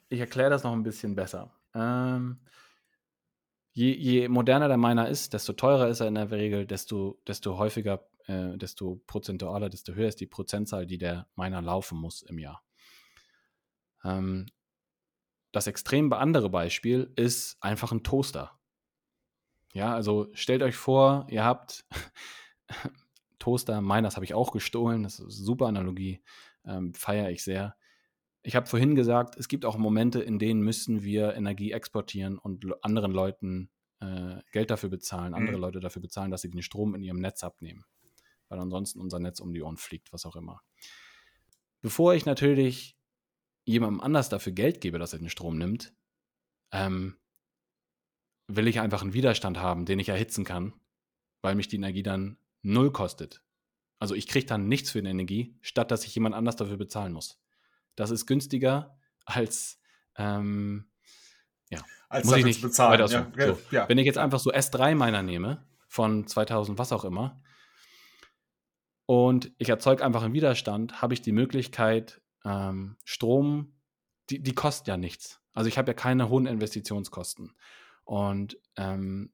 ich 0.10 0.20
erkläre 0.20 0.50
das 0.50 0.64
noch 0.64 0.74
ein 0.74 0.84
bisschen 0.84 1.16
besser. 1.16 1.54
Ähm, 1.74 2.40
je, 3.74 3.94
je, 3.94 4.28
moderner 4.28 4.68
der 4.68 4.78
Miner 4.78 5.08
ist, 5.08 5.34
desto 5.34 5.54
teurer 5.54 5.88
ist 5.88 6.00
er 6.00 6.08
in 6.08 6.16
der 6.16 6.32
Regel, 6.32 6.66
desto, 6.66 7.22
desto 7.28 7.58
häufiger, 7.58 8.08
äh, 8.26 8.58
desto 8.58 9.02
prozentualer, 9.08 9.70
desto 9.70 9.94
höher 9.94 10.08
ist 10.08 10.20
die 10.20 10.28
Prozentzahl, 10.28 10.86
die 10.86 10.98
der 10.98 11.28
Miner 11.36 11.62
laufen 11.62 11.98
muss 11.98 12.22
im 12.24 12.40
Jahr. 12.40 12.64
Ähm, 14.04 14.48
das 15.52 15.68
extrem 15.68 16.12
andere 16.14 16.50
Beispiel 16.50 17.12
ist 17.16 17.58
einfach 17.62 17.92
ein 17.92 18.04
Toaster. 18.04 18.60
Ja, 19.74 19.94
also 19.94 20.28
stellt 20.34 20.64
euch 20.64 20.76
vor, 20.76 21.28
ihr 21.30 21.44
habt 21.44 21.86
Toaster. 23.40 23.82
Meines 23.82 24.16
habe 24.16 24.26
ich 24.26 24.34
auch 24.34 24.52
gestohlen. 24.52 25.04
Das 25.04 25.16
ist 25.16 25.22
eine 25.22 25.32
super 25.32 25.68
Analogie. 25.68 26.22
Ähm, 26.66 26.94
Feiere 26.94 27.32
ich 27.32 27.44
sehr. 27.44 27.76
Ich 28.44 28.56
habe 28.56 28.68
vorhin 28.68 28.96
gesagt, 28.96 29.36
es 29.38 29.48
gibt 29.48 29.66
auch 29.66 29.78
Momente, 29.78 30.22
in 30.22 30.40
denen 30.40 30.62
müssen 30.62 31.04
wir 31.04 31.34
Energie 31.36 31.72
exportieren 31.72 32.38
und 32.38 32.66
anderen 32.82 33.12
Leuten 33.12 33.70
äh, 34.00 34.42
Geld 34.52 34.72
dafür 34.72 34.90
bezahlen, 34.90 35.34
andere 35.34 35.58
mhm. 35.58 35.62
Leute 35.62 35.80
dafür 35.80 36.02
bezahlen, 36.02 36.32
dass 36.32 36.42
sie 36.42 36.50
den 36.50 36.62
Strom 36.62 36.96
in 36.96 37.04
ihrem 37.04 37.20
Netz 37.20 37.44
abnehmen. 37.44 37.86
Weil 38.48 38.60
ansonsten 38.60 39.02
unser 39.02 39.20
Netz 39.20 39.40
um 39.40 39.54
die 39.54 39.62
Ohren 39.62 39.78
fliegt, 39.78 40.14
was 40.14 40.26
auch 40.26 40.36
immer. 40.36 40.62
Bevor 41.82 42.14
ich 42.14 42.26
natürlich 42.26 42.98
jemandem 43.66 44.02
anders 44.02 44.30
dafür 44.30 44.54
Geld 44.54 44.80
gebe, 44.80 45.00
dass 45.00 45.14
er 45.14 45.20
den 45.20 45.30
Strom 45.30 45.58
nimmt, 45.58 45.94
ähm, 46.72 47.18
will 48.48 48.68
ich 48.68 48.80
einfach 48.80 49.02
einen 49.02 49.14
Widerstand 49.14 49.58
haben, 49.58 49.86
den 49.86 50.00
ich 50.00 50.10
erhitzen 50.10 50.46
kann, 50.46 50.74
weil 51.42 51.56
mich 51.56 51.68
die 51.68 51.76
Energie 51.76 52.04
dann 52.04 52.38
null 52.62 52.92
kostet. 52.92 53.42
Also 54.00 54.16
ich 54.16 54.28
kriege 54.28 54.46
dann 54.46 54.68
nichts 54.68 54.92
für 54.92 55.02
die 55.02 55.10
Energie, 55.10 55.58
statt 55.62 55.92
dass 55.92 56.06
ich 56.06 56.14
jemand 56.14 56.36
anders 56.36 56.56
dafür 56.56 56.78
bezahlen 56.78 57.14
muss. 57.14 57.40
Das 57.96 58.12
ist 58.12 58.26
günstiger 58.28 58.98
als, 59.26 59.80
ähm, 60.16 60.90
ja, 61.70 61.82
als 62.10 62.28
muss 62.28 62.38
ich 62.38 62.46
nicht 62.46 62.62
bezahlen. 62.62 63.00
Ja, 63.00 63.08
so. 63.08 63.60
ja. 63.72 63.90
Wenn 63.90 63.98
ich 63.98 64.06
jetzt 64.06 64.20
einfach 64.20 64.40
so 64.40 64.52
S3-Miner 64.52 65.24
nehme, 65.24 65.66
von 65.88 66.28
2000 66.28 66.78
was 66.78 66.92
auch 66.92 67.06
immer, 67.06 67.42
und 69.08 69.52
ich 69.58 69.70
erzeuge 69.70 70.04
einfach 70.06 70.22
einen 70.22 70.34
Widerstand, 70.34 71.02
habe 71.02 71.14
ich 71.14 71.22
die 71.22 71.32
Möglichkeit, 71.32 72.22
ähm, 72.44 72.98
Strom, 73.06 73.74
die, 74.30 74.44
die 74.44 74.54
kostet 74.54 74.88
ja 74.88 74.98
nichts. 74.98 75.42
Also 75.54 75.70
ich 75.70 75.78
habe 75.78 75.90
ja 75.90 75.94
keine 75.94 76.30
hohen 76.30 76.46
Investitionskosten. 76.46 77.56
Und 78.04 78.60
ähm, 78.76 79.32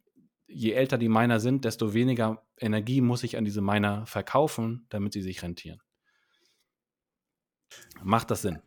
je 0.48 0.74
älter 0.74 0.98
die 0.98 1.10
Miner 1.10 1.40
sind, 1.40 1.66
desto 1.66 1.94
weniger 1.94 2.46
Energie 2.58 3.02
muss 3.02 3.24
ich 3.24 3.38
an 3.38 3.46
diese 3.46 3.62
Miner 3.62 4.06
verkaufen, 4.06 4.86
damit 4.90 5.14
sie 5.14 5.22
sich 5.22 5.42
rentieren. 5.42 5.82
Macht 8.02 8.32
das 8.32 8.42
Sinn? 8.42 8.60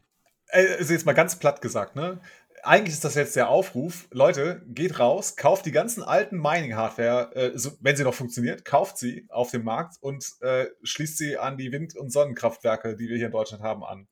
Also 0.48 0.93
jetzt 0.93 1.07
mal 1.07 1.12
ganz 1.12 1.39
platt 1.39 1.61
gesagt, 1.61 1.97
ne? 1.97 2.20
Eigentlich 2.62 2.94
ist 2.94 3.05
das 3.05 3.15
jetzt 3.15 3.36
der 3.36 3.48
Aufruf, 3.48 4.09
Leute, 4.11 4.65
geht 4.66 4.98
raus, 4.98 5.36
kauft 5.36 5.66
die 5.66 5.73
ganzen 5.73 6.03
alten 6.03 6.40
Mining-Hardware, 6.40 7.36
äh, 7.36 7.59
so, 7.59 7.73
wenn 7.81 7.97
sie 7.97 8.03
noch 8.03 8.15
funktioniert, 8.15 8.65
kauft 8.65 8.98
sie 8.98 9.27
auf 9.28 9.51
dem 9.53 9.62
Markt 9.62 9.97
und 10.01 10.24
äh, 10.40 10.66
schließt 10.82 11.19
sie 11.19 11.39
an 11.39 11.59
die 11.59 11.70
Wind- 11.70 11.97
und 11.97 12.11
Sonnenkraftwerke, 12.11 12.97
die 12.97 13.09
wir 13.09 13.16
hier 13.16 13.27
in 13.27 13.32
Deutschland 13.32 13.62
haben, 13.62 13.85
an. 13.85 14.09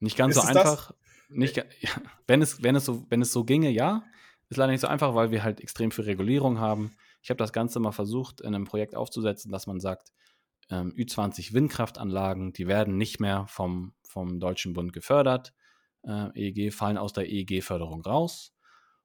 Nicht 0.00 0.18
ganz 0.18 0.36
ist 0.36 0.42
so 0.42 0.48
einfach. 0.48 0.92
Nicht, 1.28 1.56
ja, 1.56 1.64
wenn, 2.26 2.42
es, 2.42 2.62
wenn, 2.62 2.76
es 2.76 2.84
so, 2.84 3.06
wenn 3.08 3.22
es 3.22 3.32
so 3.32 3.44
ginge, 3.44 3.70
ja. 3.70 4.04
Ist 4.50 4.58
leider 4.58 4.72
nicht 4.72 4.82
so 4.82 4.88
einfach, 4.88 5.14
weil 5.14 5.30
wir 5.30 5.42
halt 5.42 5.60
extrem 5.60 5.90
viel 5.90 6.04
Regulierung 6.04 6.58
haben. 6.58 6.94
Ich 7.24 7.30
habe 7.30 7.38
das 7.38 7.54
Ganze 7.54 7.80
mal 7.80 7.92
versucht, 7.92 8.42
in 8.42 8.54
einem 8.54 8.66
Projekt 8.66 8.94
aufzusetzen, 8.94 9.50
dass 9.50 9.66
man 9.66 9.80
sagt, 9.80 10.12
ähm, 10.68 10.92
Ü20 10.92 11.54
Windkraftanlagen, 11.54 12.52
die 12.52 12.66
werden 12.66 12.98
nicht 12.98 13.18
mehr 13.18 13.46
vom, 13.48 13.94
vom 14.06 14.40
Deutschen 14.40 14.74
Bund 14.74 14.92
gefördert. 14.92 15.54
Äh, 16.02 16.28
EEG 16.34 16.70
fallen 16.70 16.98
aus 16.98 17.14
der 17.14 17.26
EEG-Förderung 17.26 18.02
raus. 18.02 18.52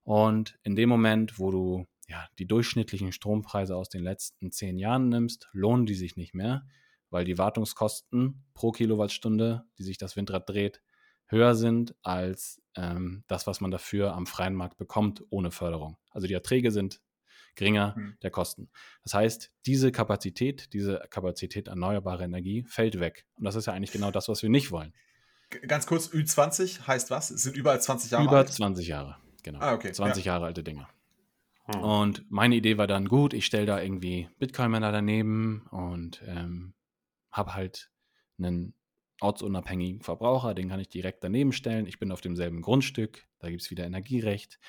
Und 0.03 0.59
in 0.63 0.75
dem 0.75 0.89
Moment, 0.89 1.39
wo 1.39 1.49
du 1.49 1.85
ja, 2.09 2.27
die 2.39 2.45
durchschnittlichen 2.45 3.13
Strompreise 3.13 3.77
aus 3.77 3.87
den 3.87 4.03
letzten 4.03 4.51
zehn 4.51 4.77
Jahren 4.77 5.07
nimmst, 5.07 5.47
lohnen 5.53 5.85
die 5.85 5.95
sich 5.95 6.17
nicht 6.17 6.35
mehr, 6.35 6.65
weil 7.09 7.23
die 7.23 7.37
Wartungskosten 7.37 8.43
pro 8.53 8.71
Kilowattstunde, 8.71 9.63
die 9.77 9.83
sich 9.83 9.97
das 9.97 10.17
Windrad 10.17 10.49
dreht, 10.49 10.81
höher 11.27 11.55
sind 11.55 11.95
als 12.01 12.61
ähm, 12.75 13.23
das, 13.27 13.47
was 13.47 13.61
man 13.61 13.71
dafür 13.71 14.13
am 14.13 14.25
freien 14.25 14.55
Markt 14.55 14.75
bekommt 14.75 15.23
ohne 15.29 15.51
Förderung. 15.51 15.95
Also 16.11 16.27
die 16.27 16.33
Erträge 16.33 16.71
sind 16.71 16.99
geringer 17.55 17.95
mhm. 17.97 18.17
der 18.21 18.31
Kosten. 18.31 18.69
Das 19.03 19.13
heißt, 19.13 19.51
diese 19.65 19.91
Kapazität, 19.91 20.73
diese 20.73 21.05
Kapazität 21.09 21.67
erneuerbare 21.67 22.23
Energie 22.23 22.63
fällt 22.67 22.99
weg. 22.99 23.26
Und 23.35 23.45
das 23.45 23.55
ist 23.55 23.67
ja 23.67 23.73
eigentlich 23.73 23.91
genau 23.91 24.11
das, 24.11 24.30
was 24.30 24.41
wir 24.41 24.49
nicht 24.49 24.71
wollen. 24.71 24.93
Ganz 25.67 25.88
kurz, 25.88 26.07
Ü20 26.07 26.88
heißt 26.88 27.09
was? 27.09 27.31
Es 27.31 27.43
sind 27.43 27.57
über 27.57 27.80
20 27.80 28.11
Jahre 28.11 28.26
über 28.26 28.38
alt? 28.38 28.47
Über 28.47 28.55
20 28.55 28.88
Jahre, 28.88 29.17
genau. 29.43 29.59
Ah, 29.59 29.73
okay. 29.73 29.91
20 29.91 30.23
ja. 30.23 30.34
Jahre 30.34 30.45
alte 30.45 30.63
Dinge. 30.63 30.88
Hm. 31.65 31.81
Und 31.81 32.31
meine 32.31 32.55
Idee 32.55 32.77
war 32.77 32.88
dann 32.88 33.07
gut, 33.07 33.34
ich 33.34 33.45
stelle 33.45 33.65
da 33.65 33.81
irgendwie 33.81 34.30
Bitcoin-Miner 34.38 34.91
daneben 34.91 35.65
und 35.71 36.21
ähm, 36.26 36.73
habe 37.31 37.55
halt 37.55 37.91
einen 38.38 38.73
ortsunabhängigen 39.21 40.01
Verbraucher, 40.01 40.53
den 40.53 40.69
kann 40.69 40.80
ich 40.80 40.89
direkt 40.89 41.23
daneben 41.23 41.51
stellen. 41.51 41.85
Ich 41.88 41.99
bin 41.99 42.11
auf 42.11 42.21
demselben 42.21 42.61
Grundstück, 42.61 43.27
da 43.39 43.49
gibt 43.49 43.61
es 43.61 43.71
wieder 43.71 43.85
Energierecht. 43.85 44.59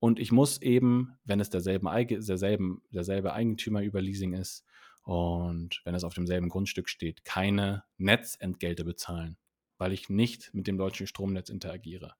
Und 0.00 0.18
ich 0.18 0.32
muss 0.32 0.60
eben, 0.62 1.18
wenn 1.24 1.40
es 1.40 1.50
derselben, 1.50 1.88
derselben, 2.08 2.82
derselbe 2.90 3.34
Eigentümer 3.34 3.82
über 3.82 4.00
Leasing 4.00 4.32
ist 4.32 4.64
und 5.02 5.82
wenn 5.84 5.94
es 5.94 6.04
auf 6.04 6.14
demselben 6.14 6.48
Grundstück 6.48 6.88
steht, 6.88 7.24
keine 7.24 7.84
Netzentgelte 7.98 8.84
bezahlen, 8.84 9.36
weil 9.76 9.92
ich 9.92 10.08
nicht 10.08 10.52
mit 10.54 10.66
dem 10.66 10.78
deutschen 10.78 11.06
Stromnetz 11.06 11.50
interagiere. 11.50 12.14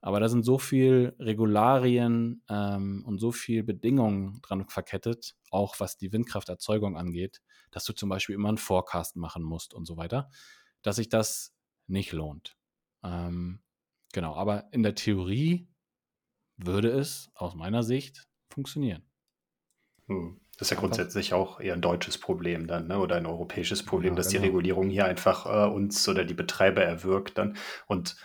Aber 0.00 0.20
da 0.20 0.28
sind 0.28 0.44
so 0.44 0.58
viele 0.58 1.16
Regularien 1.18 2.42
ähm, 2.48 3.02
und 3.06 3.18
so 3.18 3.32
viele 3.32 3.64
Bedingungen 3.64 4.40
dran 4.42 4.68
verkettet, 4.68 5.34
auch 5.50 5.80
was 5.80 5.96
die 5.96 6.12
Windkrafterzeugung 6.12 6.96
angeht, 6.96 7.40
dass 7.70 7.86
du 7.86 7.94
zum 7.94 8.10
Beispiel 8.10 8.34
immer 8.34 8.50
einen 8.50 8.58
Forecast 8.58 9.16
machen 9.16 9.42
musst 9.42 9.72
und 9.72 9.86
so 9.86 9.96
weiter, 9.96 10.30
dass 10.82 10.96
sich 10.96 11.08
das 11.08 11.54
nicht 11.86 12.12
lohnt. 12.12 12.58
Ähm, 13.02 13.62
genau, 14.12 14.34
aber 14.36 14.68
in 14.72 14.82
der 14.82 14.94
Theorie 14.94 15.68
würde 16.56 16.88
es 16.90 17.30
aus 17.34 17.54
meiner 17.54 17.82
Sicht 17.82 18.26
funktionieren. 18.50 19.02
Hm. 20.06 20.40
Das 20.58 20.68
ist 20.68 20.70
ja 20.70 20.80
grundsätzlich 20.80 21.34
auch 21.34 21.58
eher 21.58 21.74
ein 21.74 21.80
deutsches 21.80 22.18
Problem 22.18 22.68
dann, 22.68 22.86
ne? 22.86 22.98
oder 22.98 23.16
ein 23.16 23.26
europäisches 23.26 23.82
Problem, 23.82 24.12
Ja, 24.12 24.16
dass 24.18 24.28
die 24.28 24.36
genau. 24.36 24.46
Regulierung 24.46 24.88
hier 24.88 25.04
einfach 25.04 25.46
äh, 25.46 25.68
uns 25.68 26.08
oder 26.08 26.24
die 26.24 26.34
Betreiber 26.34 26.82
erwirkt 26.82 27.38
dann. 27.38 27.56
Und 27.86 28.16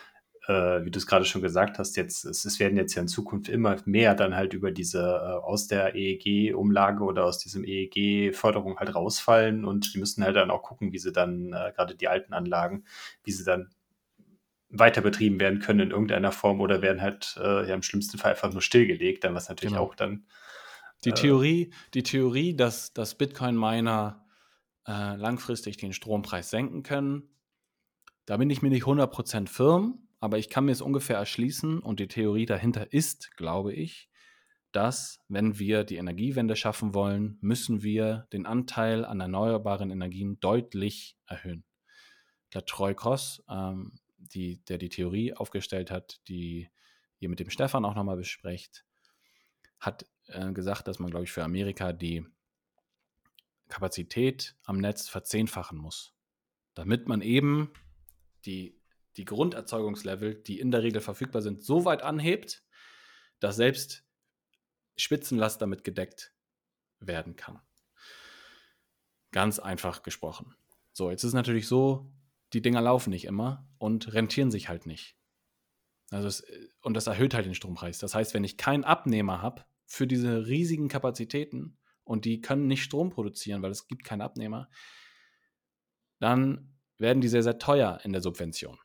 äh, 0.47 0.83
wie 0.85 0.91
du 0.91 0.99
es 0.99 1.07
gerade 1.07 1.25
schon 1.25 1.41
gesagt 1.41 1.79
hast, 1.79 1.95
jetzt, 1.95 2.25
es, 2.25 2.45
es 2.45 2.59
werden 2.59 2.77
jetzt 2.77 2.93
ja 2.95 3.01
in 3.01 3.07
Zukunft 3.07 3.49
immer 3.49 3.77
mehr 3.85 4.13
dann 4.13 4.35
halt 4.35 4.53
über 4.53 4.71
diese 4.71 4.99
äh, 5.01 5.43
aus 5.43 5.67
der 5.67 5.95
EEG-Umlage 5.95 7.03
oder 7.03 7.25
aus 7.25 7.39
diesem 7.39 7.63
EEG-Förderung 7.63 8.77
halt 8.77 8.93
rausfallen 8.93 9.65
und 9.65 9.93
die 9.93 9.99
müssen 9.99 10.23
halt 10.23 10.35
dann 10.35 10.51
auch 10.51 10.63
gucken, 10.63 10.91
wie 10.91 10.99
sie 10.99 11.11
dann, 11.11 11.53
äh, 11.53 11.71
gerade 11.75 11.95
die 11.95 12.07
alten 12.07 12.33
Anlagen, 12.33 12.83
wie 13.23 13.31
sie 13.31 13.43
dann 13.43 13.69
weiter 14.69 15.01
betrieben 15.01 15.39
werden 15.39 15.59
können 15.59 15.79
in 15.79 15.91
irgendeiner 15.91 16.31
Form 16.31 16.61
oder 16.61 16.81
werden 16.81 17.01
halt 17.01 17.35
äh, 17.41 17.67
ja 17.67 17.73
im 17.75 17.81
schlimmsten 17.83 18.17
Fall 18.17 18.31
einfach 18.31 18.51
nur 18.51 18.61
stillgelegt, 18.61 19.23
dann 19.23 19.33
was 19.33 19.49
natürlich 19.49 19.73
Genau. 19.73 19.83
auch 19.85 19.95
dann 19.95 20.25
Die 21.05 21.09
Äh. 21.09 21.13
Theorie, 21.13 21.73
die 21.93 22.03
Theorie, 22.03 22.55
dass, 22.55 22.93
dass 22.93 23.15
Bitcoin-Miner 23.15 24.25
äh, 24.87 25.15
langfristig 25.15 25.77
den 25.77 25.93
Strompreis 25.93 26.49
senken 26.49 26.83
können, 26.83 27.29
da 28.25 28.37
bin 28.37 28.49
ich 28.49 28.61
mir 28.61 28.69
nicht 28.69 28.83
100% 28.85 29.47
firm, 29.47 30.07
aber 30.19 30.37
ich 30.37 30.49
kann 30.49 30.65
mir 30.65 30.71
es 30.73 30.81
ungefähr 30.81 31.17
erschließen 31.17 31.79
und 31.79 31.99
die 31.99 32.07
Theorie 32.07 32.45
dahinter 32.45 32.91
ist, 32.93 33.35
glaube 33.37 33.73
ich, 33.73 34.09
dass 34.71 35.19
wenn 35.29 35.57
wir 35.57 35.83
die 35.83 35.95
Energiewende 35.95 36.55
schaffen 36.55 36.93
wollen, 36.93 37.39
müssen 37.41 37.81
wir 37.81 38.27
den 38.33 38.45
Anteil 38.45 39.03
an 39.03 39.19
erneuerbaren 39.19 39.89
Energien 39.89 40.39
deutlich 40.41 41.17
erhöhen. 41.25 41.63
Der 42.53 42.65
Troy 42.65 42.93
Cross, 42.93 43.43
ähm, 43.49 43.93
die, 44.19 44.63
der 44.65 44.77
die 44.77 44.89
Theorie 44.89 45.33
aufgestellt 45.33 45.91
hat, 45.91 46.21
die 46.27 46.69
ihr 47.19 47.29
mit 47.29 47.39
dem 47.39 47.49
Stefan 47.49 47.85
auch 47.85 47.95
nochmal 47.95 48.17
besprecht, 48.17 48.85
hat 49.79 50.05
äh, 50.27 50.51
gesagt, 50.51 50.87
dass 50.87 50.99
man, 50.99 51.09
glaube 51.09 51.25
ich, 51.25 51.31
für 51.31 51.43
Amerika 51.43 51.93
die 51.93 52.25
Kapazität 53.67 54.55
am 54.63 54.77
Netz 54.77 55.07
verzehnfachen 55.07 55.77
muss, 55.77 56.13
damit 56.73 57.07
man 57.07 57.21
eben 57.21 57.71
die, 58.45 58.81
die 59.17 59.25
Grunderzeugungslevel, 59.25 60.35
die 60.35 60.59
in 60.59 60.71
der 60.71 60.83
Regel 60.83 61.01
verfügbar 61.01 61.41
sind, 61.41 61.63
so 61.63 61.85
weit 61.85 62.01
anhebt, 62.01 62.63
dass 63.39 63.55
selbst 63.55 64.03
Spitzenlast 64.97 65.61
damit 65.61 65.83
gedeckt 65.83 66.33
werden 66.99 67.35
kann. 67.35 67.61
Ganz 69.31 69.59
einfach 69.59 70.03
gesprochen. 70.03 70.55
So, 70.91 71.11
jetzt 71.11 71.23
ist 71.23 71.29
es 71.29 71.33
natürlich 71.33 71.67
so, 71.67 72.11
die 72.53 72.61
Dinger 72.61 72.81
laufen 72.81 73.11
nicht 73.11 73.25
immer 73.25 73.67
und 73.77 74.13
rentieren 74.13 74.51
sich 74.51 74.69
halt 74.69 74.85
nicht. 74.85 75.15
Also 76.11 76.27
es, 76.27 76.43
und 76.81 76.95
das 76.95 77.07
erhöht 77.07 77.33
halt 77.33 77.45
den 77.45 77.55
Strompreis. 77.55 77.99
Das 77.99 78.15
heißt, 78.15 78.33
wenn 78.33 78.43
ich 78.43 78.57
keinen 78.57 78.83
Abnehmer 78.83 79.41
habe 79.41 79.65
für 79.85 80.07
diese 80.07 80.47
riesigen 80.47 80.87
Kapazitäten 80.87 81.77
und 82.03 82.25
die 82.25 82.41
können 82.41 82.67
nicht 82.67 82.83
Strom 82.83 83.11
produzieren, 83.11 83.61
weil 83.61 83.71
es 83.71 83.87
gibt 83.87 84.03
keinen 84.03 84.21
Abnehmer, 84.21 84.69
dann 86.19 86.75
werden 86.97 87.21
die 87.21 87.27
sehr, 87.27 87.43
sehr 87.43 87.59
teuer 87.59 87.99
in 88.03 88.11
der 88.11 88.21
Subvention. 88.21 88.77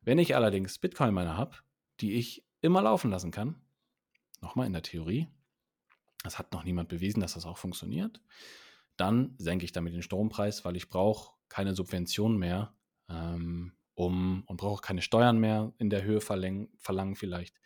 Wenn 0.00 0.18
ich 0.18 0.36
allerdings 0.36 0.78
Bitcoin-Miner 0.78 1.36
habe, 1.36 1.56
die 2.00 2.14
ich 2.14 2.46
immer 2.60 2.82
laufen 2.82 3.10
lassen 3.10 3.32
kann, 3.32 3.60
nochmal 4.40 4.66
in 4.66 4.72
der 4.72 4.82
Theorie, 4.82 5.28
das 6.22 6.38
hat 6.38 6.52
noch 6.52 6.64
niemand 6.64 6.88
bewiesen, 6.88 7.20
dass 7.20 7.34
das 7.34 7.44
auch 7.46 7.58
funktioniert, 7.58 8.20
dann 8.96 9.34
senke 9.38 9.64
ich 9.64 9.72
damit 9.72 9.92
den 9.92 10.02
Strompreis, 10.02 10.64
weil 10.64 10.76
ich 10.76 10.88
brauche 10.88 11.35
keine 11.48 11.74
Subvention 11.74 12.36
mehr, 12.36 12.74
ähm, 13.08 13.72
um 13.94 14.44
und 14.46 14.58
brauche 14.58 14.82
keine 14.82 15.02
Steuern 15.02 15.38
mehr 15.38 15.72
in 15.78 15.90
der 15.90 16.02
Höhe 16.02 16.20
verläng, 16.20 16.70
verlangen 16.78 17.16
vielleicht, 17.16 17.60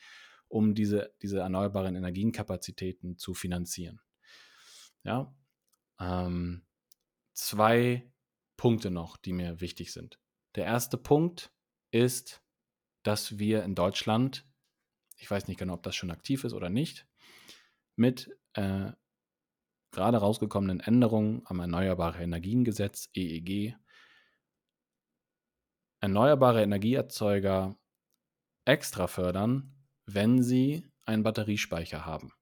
um 0.48 0.74
diese, 0.74 1.14
diese 1.22 1.40
erneuerbaren 1.40 1.96
Energienkapazitäten 1.96 3.18
zu 3.18 3.34
finanzieren. 3.34 4.00
Ja, 5.02 5.34
ähm, 5.98 6.66
zwei 7.32 8.10
Punkte 8.56 8.90
noch, 8.90 9.16
die 9.16 9.32
mir 9.32 9.60
wichtig 9.60 9.92
sind. 9.92 10.20
Der 10.54 10.66
erste 10.66 10.98
Punkt 10.98 11.52
ist, 11.90 12.42
dass 13.02 13.38
wir 13.38 13.62
in 13.64 13.74
Deutschland, 13.74 14.46
ich 15.16 15.30
weiß 15.30 15.48
nicht 15.48 15.58
genau, 15.58 15.74
ob 15.74 15.82
das 15.82 15.96
schon 15.96 16.10
aktiv 16.10 16.44
ist 16.44 16.52
oder 16.52 16.68
nicht, 16.68 17.06
mit 17.96 18.30
äh, 18.54 18.92
gerade 19.90 20.18
rausgekommenen 20.18 20.80
Änderungen 20.80 21.42
am 21.44 21.60
Erneuerbare 21.60 22.22
Energiengesetz 22.22 23.08
EEG 23.14 23.76
erneuerbare 26.00 26.62
Energieerzeuger 26.62 27.76
extra 28.64 29.06
fördern, 29.06 29.74
wenn 30.06 30.42
sie 30.42 30.90
einen 31.04 31.22
Batteriespeicher 31.22 32.06
haben. 32.06 32.32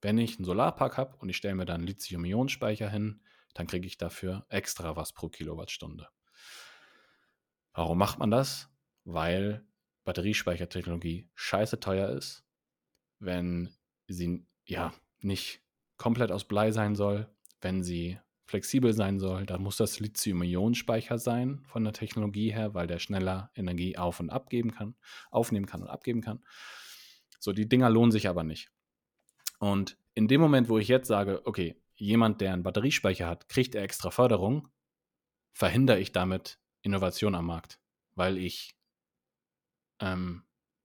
Wenn 0.00 0.18
ich 0.18 0.36
einen 0.36 0.44
Solarpark 0.44 0.96
habe 0.96 1.16
und 1.16 1.28
ich 1.28 1.36
stelle 1.36 1.54
mir 1.54 1.64
dann 1.64 1.80
einen 1.80 1.86
Lithium-Ionen-Speicher 1.86 2.88
hin, 2.88 3.22
dann 3.54 3.66
kriege 3.66 3.86
ich 3.86 3.98
dafür 3.98 4.46
extra 4.48 4.96
was 4.96 5.12
pro 5.12 5.28
Kilowattstunde. 5.28 6.08
Warum 7.72 7.98
macht 7.98 8.18
man 8.18 8.30
das? 8.30 8.68
Weil 9.04 9.66
Batteriespeichertechnologie 10.04 11.28
scheiße 11.34 11.80
teuer 11.80 12.10
ist, 12.10 12.44
wenn 13.18 13.74
sie 14.06 14.46
ja 14.64 14.92
nicht 15.20 15.62
komplett 15.98 16.32
aus 16.32 16.44
Blei 16.44 16.70
sein 16.70 16.94
soll, 16.94 17.28
wenn 17.60 17.82
sie 17.82 18.18
flexibel 18.46 18.94
sein 18.94 19.18
soll, 19.18 19.44
dann 19.44 19.62
muss 19.62 19.76
das 19.76 20.00
Lithium-Ionen-Speicher 20.00 21.18
sein 21.18 21.60
von 21.66 21.84
der 21.84 21.92
Technologie 21.92 22.50
her, 22.50 22.72
weil 22.72 22.86
der 22.86 22.98
schneller 22.98 23.50
Energie 23.54 23.98
auf 23.98 24.20
und 24.20 24.30
abgeben 24.30 24.70
kann, 24.70 24.94
aufnehmen 25.30 25.66
kann 25.66 25.82
und 25.82 25.88
abgeben 25.88 26.22
kann. 26.22 26.42
So, 27.38 27.52
die 27.52 27.68
Dinger 27.68 27.90
lohnen 27.90 28.10
sich 28.10 28.26
aber 28.26 28.44
nicht. 28.44 28.70
Und 29.58 29.98
in 30.14 30.28
dem 30.28 30.40
Moment, 30.40 30.68
wo 30.68 30.78
ich 30.78 30.88
jetzt 30.88 31.08
sage, 31.08 31.42
okay, 31.44 31.76
jemand, 31.94 32.40
der 32.40 32.54
einen 32.54 32.62
Batteriespeicher 32.62 33.28
hat, 33.28 33.48
kriegt 33.48 33.74
er 33.74 33.82
extra 33.82 34.10
Förderung, 34.10 34.68
verhindere 35.52 36.00
ich 36.00 36.12
damit 36.12 36.58
Innovation 36.80 37.34
am 37.34 37.46
Markt, 37.46 37.78
weil 38.14 38.38
ich 38.38 38.76
ähm, 40.00 40.44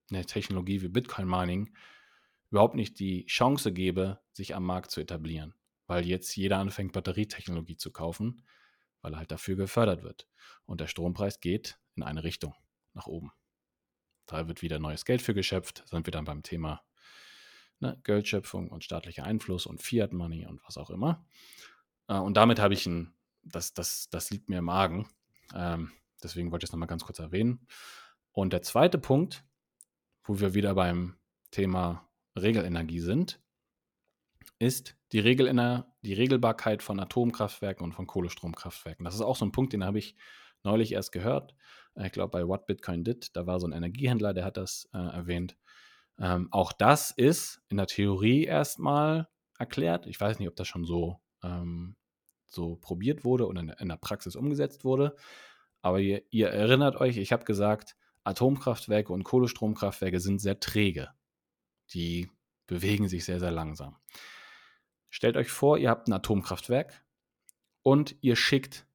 eine 0.10 0.26
Technologie 0.26 0.82
wie 0.82 0.90
Bitcoin 0.90 1.28
Mining 1.28 1.74
überhaupt 2.54 2.76
nicht 2.76 3.00
die 3.00 3.26
Chance 3.26 3.74
gebe, 3.74 4.20
sich 4.32 4.54
am 4.54 4.64
Markt 4.64 4.92
zu 4.92 5.02
etablieren, 5.02 5.56
weil 5.88 6.06
jetzt 6.06 6.36
jeder 6.36 6.60
anfängt, 6.60 6.94
Batterietechnologie 6.94 7.78
zu 7.78 7.92
kaufen, 7.92 8.46
weil 9.02 9.14
er 9.14 9.18
halt 9.18 9.32
dafür 9.32 9.56
gefördert 9.56 10.04
wird. 10.04 10.28
Und 10.66 10.80
der 10.80 10.86
Strompreis 10.86 11.40
geht 11.40 11.80
in 11.96 12.04
eine 12.04 12.24
Richtung, 12.24 12.54
nach 12.94 13.08
oben. 13.08 13.32
Da 14.28 14.48
wird 14.48 14.62
wieder 14.62 14.78
neues 14.78 15.04
Geld 15.04 15.24
für 15.24 15.34
geschöpft, 15.34 15.84
sind 15.88 16.06
wir 16.06 16.12
dann 16.12 16.26
beim 16.26 16.44
Thema 16.44 16.84
ne, 17.80 18.00
Geldschöpfung 18.04 18.70
und 18.70 18.84
staatlicher 18.84 19.24
Einfluss 19.24 19.66
und 19.66 19.82
Fiat 19.82 20.14
Money 20.14 20.46
und 20.46 20.64
was 20.64 20.78
auch 20.78 20.92
immer. 20.92 21.26
Äh, 22.08 22.20
und 22.20 22.38
damit 22.38 22.60
habe 22.60 22.76
ich 22.76 22.86
ein, 22.86 23.16
das, 23.42 23.74
das, 23.74 24.12
das 24.12 24.30
liegt 24.30 24.48
mir 24.48 24.60
im 24.60 24.66
Magen. 24.66 25.10
Ähm, 25.56 25.92
deswegen 26.22 26.52
wollte 26.52 26.66
ich 26.66 26.70
es 26.70 26.72
nochmal 26.72 26.88
ganz 26.88 27.04
kurz 27.04 27.18
erwähnen. 27.18 27.66
Und 28.32 28.54
der 28.54 28.62
zweite 28.62 29.00
Punkt, 29.00 29.44
wo 30.24 30.40
wir 30.40 30.54
wieder 30.54 30.76
beim 30.76 31.18
Thema 31.50 32.08
Regelenergie 32.36 33.00
sind, 33.00 33.42
ist 34.60 34.96
die, 35.12 35.20
Regelener 35.20 35.94
die 36.02 36.14
Regelbarkeit 36.14 36.82
von 36.82 37.00
Atomkraftwerken 37.00 37.84
und 37.84 37.94
von 37.94 38.08
Kohlestromkraftwerken. 38.08 39.04
Das 39.04 39.16
ist 39.16 39.22
auch 39.22 39.36
so 39.36 39.46
ein 39.46 39.52
Punkt, 39.52 39.74
den 39.74 39.84
habe 39.84 40.00
ich 40.00 40.16
neulich 40.64 40.94
erst 40.94 41.12
gehört. 41.12 41.56
Ich 41.96 42.12
glaube, 42.12 42.32
bei 42.32 42.48
What 42.48 42.66
Bitcoin 42.66 43.04
Did, 43.04 43.36
da 43.36 43.46
war 43.46 43.60
so 43.60 43.68
ein 43.68 43.74
Energiehändler, 43.74 44.34
der 44.34 44.46
hat 44.46 44.58
das 44.58 44.90
äh, 44.94 44.98
erwähnt. 44.98 45.58
Ähm, 46.20 46.48
auch 46.52 46.72
das 46.72 47.12
ist 47.12 47.62
in 47.70 47.78
der 47.78 47.88
Theorie 47.88 48.46
erstmal 48.46 49.28
erklärt. 49.60 50.08
Ich 50.08 50.20
weiß 50.20 50.40
nicht, 50.40 50.48
ob 50.48 50.56
das 50.56 50.68
schon 50.68 50.86
so, 50.86 51.20
ähm, 51.44 51.96
so 52.48 52.76
probiert 52.78 53.24
wurde 53.24 53.48
oder 53.48 53.62
in 53.62 53.68
der, 53.68 53.80
in 53.80 53.90
der 53.90 53.98
Praxis 53.98 54.36
umgesetzt 54.36 54.86
wurde. 54.86 55.16
Aber 55.82 56.00
ihr, 56.00 56.24
ihr 56.30 56.50
erinnert 56.50 56.96
euch, 56.96 57.18
ich 57.18 57.32
habe 57.32 57.46
gesagt, 57.46 57.96
Atomkraftwerke 58.24 59.12
und 59.12 59.24
Kohlestromkraftwerke 59.24 60.20
sind 60.20 60.40
sehr 60.40 60.60
träge. 60.60 61.10
Die 61.94 62.30
bewegen 62.68 63.08
sich 63.08 63.26
sehr, 63.26 63.40
sehr 63.40 63.52
langsam. 63.52 63.98
Stellt 65.10 65.38
euch 65.38 65.50
vor, 65.50 65.78
ihr 65.78 65.90
habt 65.90 66.08
ein 66.08 66.14
Atomkraftwerk 66.14 67.06
und 67.84 68.16
ihr 68.22 68.36
schickt 68.36 68.88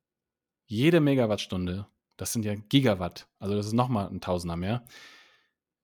jede 0.66 1.00
Megawattstunde, 1.00 1.86
das 2.16 2.32
sind 2.32 2.44
ja 2.44 2.54
Gigawatt, 2.54 3.28
also 3.38 3.54
das 3.54 3.66
ist 3.66 3.72
nochmal 3.72 4.08
ein 4.08 4.20
Tausender 4.20 4.56
mehr, 4.56 4.84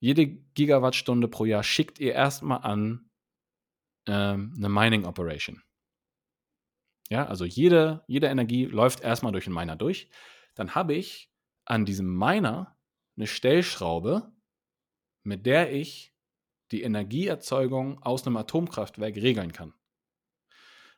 jede 0.00 0.26
Gigawattstunde 0.26 1.28
pro 1.28 1.44
Jahr 1.44 1.62
schickt 1.62 1.98
ihr 1.98 2.12
erstmal 2.12 2.62
an 2.62 3.08
ähm, 4.06 4.52
eine 4.56 4.68
Mining 4.68 5.06
Operation. 5.06 5.62
Ja, 7.08 7.26
also 7.26 7.44
jede, 7.44 8.04
jede 8.06 8.26
Energie 8.26 8.64
läuft 8.64 9.00
erstmal 9.00 9.32
durch 9.32 9.44
den 9.44 9.54
Miner 9.54 9.76
durch. 9.76 10.10
Dann 10.54 10.74
habe 10.74 10.94
ich 10.94 11.30
an 11.64 11.84
diesem 11.84 12.18
Miner 12.18 12.78
eine 13.16 13.26
Stellschraube, 13.26 14.32
mit 15.22 15.46
der 15.46 15.72
ich 15.72 16.13
die 16.74 16.82
Energieerzeugung 16.82 18.02
aus 18.02 18.26
einem 18.26 18.36
Atomkraftwerk 18.36 19.14
regeln 19.14 19.52
kann. 19.52 19.74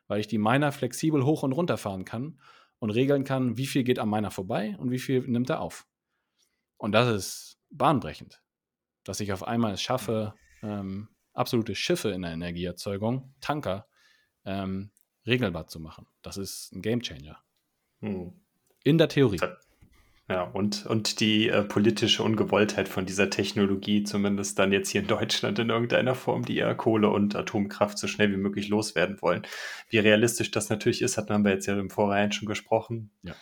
Weil 0.07 0.19
ich 0.19 0.27
die 0.27 0.39
Miner 0.39 0.71
flexibel 0.71 1.23
hoch 1.23 1.43
und 1.43 1.51
runter 1.51 1.77
fahren 1.77 2.03
kann 2.03 2.41
und 2.79 2.89
regeln 2.89 3.23
kann, 3.23 3.57
wie 3.57 3.67
viel 3.67 3.83
geht 3.83 3.99
am 3.99 4.09
Miner 4.09 4.31
vorbei 4.31 4.75
und 4.79 4.89
wie 4.89 4.97
viel 4.97 5.21
nimmt 5.27 5.51
er 5.51 5.61
auf. 5.61 5.85
Und 6.77 6.93
das 6.93 7.07
ist 7.15 7.59
bahnbrechend, 7.69 8.41
dass 9.03 9.19
ich 9.19 9.31
auf 9.31 9.43
einmal 9.43 9.73
es 9.73 9.81
schaffe, 9.83 10.33
ähm, 10.63 11.09
absolute 11.33 11.75
Schiffe 11.75 12.09
in 12.09 12.23
der 12.23 12.31
Energieerzeugung, 12.31 13.35
Tanker, 13.39 13.87
ähm, 14.45 14.89
regelbar 15.27 15.67
zu 15.67 15.79
machen. 15.79 16.07
Das 16.23 16.37
ist 16.37 16.73
ein 16.73 16.81
Gamechanger. 16.81 17.37
Hm. 17.99 18.33
In 18.83 18.97
der 18.97 19.09
Theorie. 19.09 19.37
Ja, 20.29 20.43
und, 20.43 20.85
und 20.85 21.21
die 21.21 21.47
äh, 21.47 21.63
politische 21.63 22.21
Ungewolltheit 22.21 22.89
von 22.89 23.05
dieser 23.05 23.29
Technologie, 23.29 24.03
zumindest 24.03 24.59
dann 24.59 24.73
jetzt 24.73 24.89
hier 24.89 25.01
in 25.01 25.07
Deutschland 25.07 25.57
in 25.57 25.69
irgendeiner 25.69 26.15
Form, 26.15 26.43
die 26.43 26.55
ja 26.55 26.73
Kohle 26.73 27.09
und 27.09 27.33
Atomkraft 27.35 27.97
so 27.97 28.07
schnell 28.07 28.31
wie 28.31 28.37
möglich 28.37 28.67
loswerden 28.67 29.21
wollen. 29.21 29.43
Wie 29.89 29.99
realistisch 29.99 30.51
das 30.51 30.69
natürlich 30.69 31.01
ist, 31.01 31.17
hat 31.17 31.29
man 31.29 31.45
wir 31.45 31.51
jetzt 31.51 31.65
ja 31.65 31.79
im 31.79 31.89
Vorhinein 31.89 32.33
schon 32.33 32.47
gesprochen. 32.47 33.11
Ja. 33.23 33.35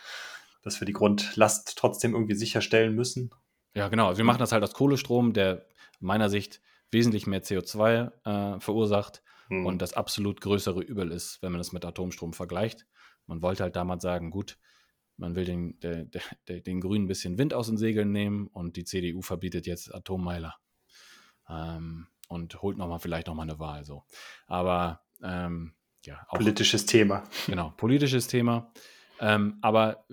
Dass 0.61 0.79
wir 0.79 0.85
die 0.85 0.93
Grundlast 0.93 1.75
trotzdem 1.75 2.13
irgendwie 2.13 2.35
sicherstellen 2.35 2.93
müssen. 2.93 3.31
Ja, 3.73 3.87
genau. 3.87 4.07
Also 4.07 4.19
wir 4.19 4.25
machen 4.25 4.39
das 4.39 4.51
halt 4.51 4.63
aus 4.63 4.73
Kohlestrom, 4.73 5.33
der 5.33 5.65
meiner 5.99 6.29
Sicht 6.29 6.61
wesentlich 6.91 7.25
mehr 7.25 7.41
CO2 7.41 8.11
äh, 8.25 8.59
verursacht 8.59 9.23
hm. 9.47 9.65
und 9.65 9.81
das 9.81 9.93
absolut 9.93 10.39
größere 10.39 10.81
Übel 10.81 11.11
ist, 11.11 11.41
wenn 11.41 11.51
man 11.51 11.59
das 11.59 11.71
mit 11.71 11.83
Atomstrom 11.83 12.33
vergleicht. 12.33 12.85
Man 13.25 13.41
wollte 13.41 13.63
halt 13.63 13.75
damals 13.75 14.03
sagen, 14.03 14.29
gut, 14.29 14.59
man 15.17 15.35
will 15.35 15.45
den, 15.45 15.79
der, 15.79 16.05
der, 16.47 16.61
den 16.61 16.81
Grünen 16.81 17.05
ein 17.05 17.07
bisschen 17.07 17.37
Wind 17.37 17.53
aus 17.53 17.67
den 17.67 17.77
Segeln 17.77 18.11
nehmen 18.11 18.47
und 18.47 18.75
die 18.75 18.83
CDU 18.83 19.21
verbietet 19.21 19.65
jetzt 19.65 19.93
Atommeiler. 19.93 20.55
Ähm, 21.49 22.07
und 22.27 22.61
holt 22.61 22.77
nochmal 22.77 22.99
vielleicht 22.99 23.27
nochmal 23.27 23.49
eine 23.49 23.59
Wahl. 23.59 23.83
So. 23.83 24.03
Aber 24.47 25.01
ähm, 25.21 25.73
ja. 26.03 26.25
Auch, 26.27 26.37
politisches 26.37 26.85
Thema. 26.85 27.23
Genau, 27.47 27.73
politisches 27.77 28.27
Thema. 28.27 28.71
Ähm, 29.19 29.57
aber 29.61 30.05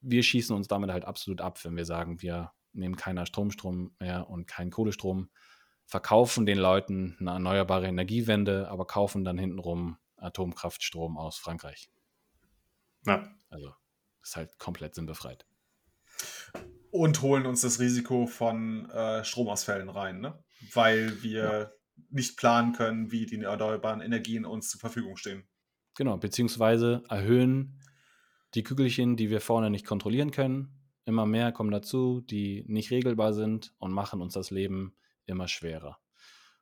wir 0.00 0.22
schießen 0.22 0.54
uns 0.54 0.68
damit 0.68 0.90
halt 0.90 1.04
absolut 1.04 1.40
ab, 1.40 1.62
wenn 1.64 1.76
wir 1.76 1.84
sagen, 1.84 2.22
wir 2.22 2.52
nehmen 2.72 2.96
keiner 2.96 3.26
Stromstrom 3.26 3.94
mehr 3.98 4.28
und 4.28 4.46
keinen 4.46 4.70
Kohlestrom, 4.70 5.30
verkaufen 5.86 6.44
den 6.44 6.58
Leuten 6.58 7.16
eine 7.20 7.30
erneuerbare 7.30 7.86
Energiewende, 7.86 8.68
aber 8.68 8.86
kaufen 8.86 9.24
dann 9.24 9.38
hintenrum 9.38 9.96
Atomkraftstrom 10.16 11.16
aus 11.16 11.38
Frankreich. 11.38 11.88
Ja. 13.06 13.30
Also 13.48 13.72
ist 14.28 14.36
halt 14.36 14.58
komplett 14.58 14.94
sinnbefreit. 14.94 15.46
Und 16.90 17.22
holen 17.22 17.46
uns 17.46 17.60
das 17.60 17.80
Risiko 17.80 18.26
von 18.26 18.88
äh, 18.90 19.24
Stromausfällen 19.24 19.88
rein, 19.88 20.20
ne? 20.20 20.42
weil 20.72 21.22
wir 21.22 21.42
ja. 21.42 21.70
nicht 22.10 22.36
planen 22.36 22.72
können, 22.72 23.12
wie 23.12 23.26
die 23.26 23.40
erneuerbaren 23.40 24.00
Energien 24.00 24.44
uns 24.44 24.70
zur 24.70 24.80
Verfügung 24.80 25.16
stehen. 25.16 25.46
Genau, 25.96 26.16
beziehungsweise 26.16 27.02
erhöhen 27.08 27.80
die 28.54 28.62
Kügelchen, 28.62 29.16
die 29.16 29.30
wir 29.30 29.40
vorne 29.40 29.68
nicht 29.70 29.86
kontrollieren 29.86 30.30
können. 30.30 30.74
Immer 31.04 31.26
mehr 31.26 31.52
kommen 31.52 31.70
dazu, 31.70 32.20
die 32.20 32.64
nicht 32.66 32.90
regelbar 32.90 33.34
sind 33.34 33.74
und 33.78 33.92
machen 33.92 34.22
uns 34.22 34.34
das 34.34 34.50
Leben 34.50 34.96
immer 35.26 35.48
schwerer 35.48 35.98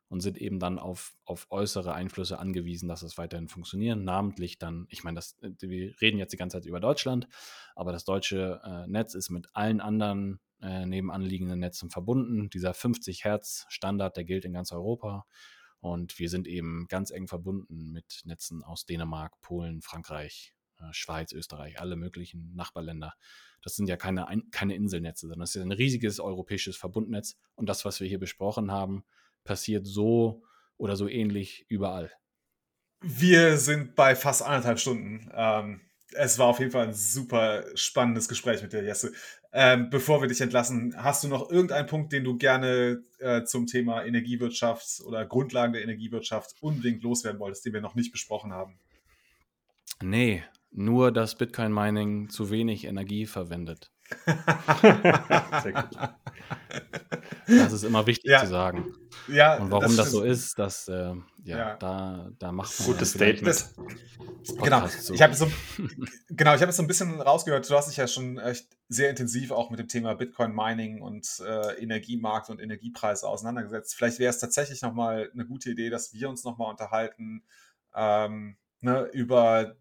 und 0.09 0.21
sind 0.21 0.37
eben 0.37 0.59
dann 0.59 0.79
auf, 0.79 1.15
auf 1.25 1.47
äußere 1.49 1.93
Einflüsse 1.93 2.39
angewiesen, 2.39 2.87
dass 2.87 3.01
es 3.01 3.17
weiterhin 3.17 3.47
funktioniert. 3.47 3.97
Namentlich 3.97 4.57
dann, 4.57 4.87
ich 4.89 5.03
meine, 5.03 5.15
das, 5.15 5.37
äh, 5.41 5.51
wir 5.59 5.99
reden 6.01 6.17
jetzt 6.17 6.33
die 6.33 6.37
ganze 6.37 6.57
Zeit 6.57 6.65
über 6.65 6.79
Deutschland, 6.79 7.27
aber 7.75 7.91
das 7.91 8.05
deutsche 8.05 8.61
äh, 8.63 8.87
Netz 8.87 9.13
ist 9.15 9.29
mit 9.29 9.47
allen 9.53 9.81
anderen 9.81 10.39
äh, 10.61 10.85
nebenanliegenden 10.85 11.59
Netzen 11.59 11.89
verbunden. 11.89 12.49
Dieser 12.49 12.73
50 12.73 13.23
Hertz 13.25 13.65
Standard, 13.69 14.17
der 14.17 14.23
gilt 14.23 14.45
in 14.45 14.53
ganz 14.53 14.71
Europa. 14.71 15.25
Und 15.79 16.17
wir 16.17 16.29
sind 16.29 16.47
eben 16.47 16.87
ganz 16.87 17.11
eng 17.11 17.27
verbunden 17.27 17.91
mit 17.91 18.21
Netzen 18.25 18.63
aus 18.63 18.85
Dänemark, 18.85 19.39
Polen, 19.41 19.81
Frankreich, 19.81 20.55
äh, 20.79 20.91
Schweiz, 20.91 21.33
Österreich, 21.33 21.79
alle 21.79 21.95
möglichen 21.95 22.55
Nachbarländer. 22.55 23.13
Das 23.61 23.75
sind 23.75 23.87
ja 23.87 23.97
keine, 23.97 24.25
keine 24.51 24.75
Inselnetze, 24.75 25.27
sondern 25.27 25.41
das 25.41 25.55
ist 25.55 25.61
ein 25.61 25.71
riesiges 25.71 26.19
europäisches 26.19 26.77
Verbundnetz. 26.77 27.37
Und 27.55 27.67
das, 27.67 27.85
was 27.85 27.99
wir 27.99 28.07
hier 28.07 28.19
besprochen 28.19 28.71
haben, 28.71 29.03
passiert 29.47 29.87
so 29.87 30.43
oder 30.77 30.95
so 30.95 31.07
ähnlich 31.07 31.65
überall. 31.69 32.11
Wir 33.01 33.57
sind 33.57 33.95
bei 33.95 34.15
fast 34.15 34.43
anderthalb 34.43 34.79
Stunden. 34.79 35.31
Ähm, 35.33 35.81
es 36.13 36.37
war 36.39 36.47
auf 36.47 36.59
jeden 36.59 36.71
Fall 36.71 36.87
ein 36.87 36.93
super 36.93 37.63
spannendes 37.75 38.27
Gespräch 38.27 38.61
mit 38.61 38.73
dir, 38.73 38.83
Jesse. 38.83 39.11
Ähm, 39.53 39.89
bevor 39.89 40.21
wir 40.21 40.27
dich 40.27 40.41
entlassen, 40.41 40.93
hast 40.97 41.23
du 41.23 41.27
noch 41.27 41.49
irgendeinen 41.49 41.87
Punkt, 41.87 42.13
den 42.13 42.23
du 42.23 42.37
gerne 42.37 43.03
äh, 43.19 43.43
zum 43.43 43.65
Thema 43.65 44.05
Energiewirtschaft 44.05 45.01
oder 45.05 45.25
Grundlagen 45.25 45.73
der 45.73 45.83
Energiewirtschaft 45.83 46.55
unbedingt 46.61 47.01
loswerden 47.03 47.39
wolltest, 47.39 47.65
den 47.65 47.73
wir 47.73 47.81
noch 47.81 47.95
nicht 47.95 48.11
besprochen 48.11 48.53
haben? 48.53 48.79
Nee, 50.01 50.43
nur 50.71 51.11
dass 51.11 51.35
Bitcoin-Mining 51.35 52.29
zu 52.29 52.51
wenig 52.51 52.85
Energie 52.85 53.25
verwendet. 53.25 53.91
Sehr 55.63 55.73
gut. 55.73 55.97
Das 57.47 57.73
ist 57.73 57.83
immer 57.83 58.05
wichtig 58.07 58.31
ja. 58.31 58.41
zu 58.41 58.47
sagen. 58.47 58.93
Ja, 59.27 59.57
und 59.57 59.71
warum 59.71 59.87
das, 59.87 59.95
das 59.95 60.11
so 60.11 60.23
ist, 60.23 60.57
das, 60.59 60.87
äh, 60.87 61.13
ja, 61.43 61.57
ja, 61.57 61.75
Da, 61.75 62.29
da 62.39 62.51
macht 62.51 62.77
man 62.79 62.87
gutes 62.87 63.11
Statement. 63.11 63.47
Das, 63.47 63.73
genau. 64.61 64.87
Ich 65.13 65.21
habe 65.21 65.33
so, 65.33 65.47
genau, 66.29 66.55
ich 66.55 66.61
habe 66.61 66.71
so 66.71 66.83
ein 66.83 66.87
bisschen 66.87 67.19
rausgehört. 67.19 67.69
Du 67.69 67.75
hast 67.75 67.89
dich 67.89 67.97
ja 67.97 68.07
schon 68.07 68.37
echt 68.37 68.67
sehr 68.89 69.09
intensiv 69.09 69.51
auch 69.51 69.69
mit 69.69 69.79
dem 69.79 69.87
Thema 69.87 70.13
Bitcoin 70.15 70.53
Mining 70.53 71.01
und 71.01 71.41
äh, 71.45 71.81
Energiemarkt 71.81 72.49
und 72.49 72.61
Energiepreise 72.61 73.27
auseinandergesetzt. 73.27 73.95
Vielleicht 73.95 74.19
wäre 74.19 74.29
es 74.29 74.39
tatsächlich 74.39 74.81
noch 74.81 74.93
mal 74.93 75.29
eine 75.33 75.45
gute 75.45 75.71
Idee, 75.71 75.89
dass 75.89 76.13
wir 76.13 76.29
uns 76.29 76.43
noch 76.43 76.57
mal 76.57 76.69
unterhalten 76.69 77.43
ähm, 77.95 78.57
ne, 78.81 79.09
über 79.11 79.75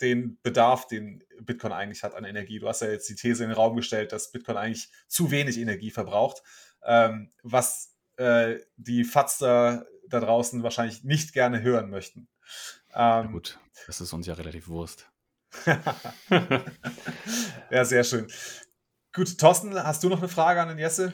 den 0.00 0.38
Bedarf, 0.42 0.86
den 0.86 1.22
Bitcoin 1.40 1.72
eigentlich 1.72 2.02
hat 2.02 2.14
an 2.14 2.24
Energie. 2.24 2.58
Du 2.58 2.68
hast 2.68 2.82
ja 2.82 2.88
jetzt 2.88 3.08
die 3.08 3.14
These 3.14 3.44
in 3.44 3.50
den 3.50 3.56
Raum 3.56 3.76
gestellt, 3.76 4.12
dass 4.12 4.32
Bitcoin 4.32 4.56
eigentlich 4.56 4.90
zu 5.08 5.30
wenig 5.30 5.58
Energie 5.58 5.90
verbraucht, 5.90 6.42
ähm, 6.84 7.32
was 7.42 7.94
äh, 8.16 8.56
die 8.76 9.04
Fatster 9.04 9.86
da 10.08 10.20
draußen 10.20 10.62
wahrscheinlich 10.62 11.04
nicht 11.04 11.32
gerne 11.32 11.62
hören 11.62 11.90
möchten. 11.90 12.28
Ähm, 12.92 13.24
Na 13.24 13.26
gut, 13.26 13.58
das 13.86 14.00
ist 14.00 14.12
uns 14.12 14.26
ja 14.26 14.34
relativ 14.34 14.68
Wurst. 14.68 15.10
ja, 17.70 17.84
sehr 17.84 18.04
schön. 18.04 18.26
Gut, 19.12 19.38
Thorsten, 19.38 19.74
hast 19.74 20.02
du 20.02 20.08
noch 20.08 20.18
eine 20.18 20.28
Frage 20.28 20.60
an 20.60 20.68
den 20.68 20.78
Jesse? 20.78 21.12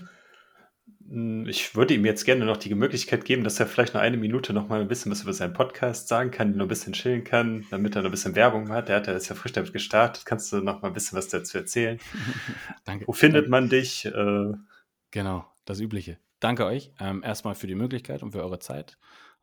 Hm, 1.08 1.46
ich 1.46 1.74
würde 1.74 1.94
ihm 1.94 2.04
jetzt 2.04 2.24
gerne 2.24 2.44
noch 2.44 2.56
die 2.56 2.74
Möglichkeit 2.74 3.24
geben, 3.24 3.44
dass 3.44 3.60
er 3.60 3.66
vielleicht 3.66 3.94
noch 3.94 4.00
eine 4.00 4.16
Minute 4.16 4.52
noch 4.52 4.68
mal 4.68 4.80
ein 4.80 4.88
bisschen 4.88 5.10
was 5.12 5.22
über 5.22 5.32
seinen 5.32 5.52
Podcast 5.52 6.08
sagen 6.08 6.30
kann, 6.30 6.56
noch 6.56 6.66
ein 6.66 6.68
bisschen 6.68 6.92
chillen 6.92 7.24
kann, 7.24 7.66
damit 7.70 7.96
er 7.96 8.02
noch 8.02 8.08
ein 8.08 8.12
bisschen 8.12 8.34
Werbung 8.34 8.68
hat. 8.70 8.88
Der 8.88 8.96
hat 8.96 9.06
ja 9.06 9.12
jetzt 9.12 9.28
ja 9.28 9.34
frisch 9.34 9.52
damit 9.52 9.72
gestartet. 9.72 10.24
Kannst 10.26 10.52
du 10.52 10.60
noch 10.60 10.82
mal 10.82 10.88
ein 10.88 10.94
bisschen 10.94 11.18
was 11.18 11.28
dazu 11.28 11.58
erzählen? 11.58 11.98
Danke. 12.84 13.06
Wo 13.06 13.12
findet 13.12 13.48
man 13.48 13.68
dich? 13.68 14.04
Äh, 14.04 14.52
genau, 15.10 15.46
das 15.64 15.80
Übliche. 15.80 16.18
Danke 16.40 16.66
euch 16.66 16.92
ähm, 16.98 17.22
erstmal 17.22 17.54
für 17.54 17.66
die 17.66 17.76
Möglichkeit 17.76 18.22
und 18.22 18.32
für 18.32 18.42
eure 18.42 18.58
Zeit 18.58 18.98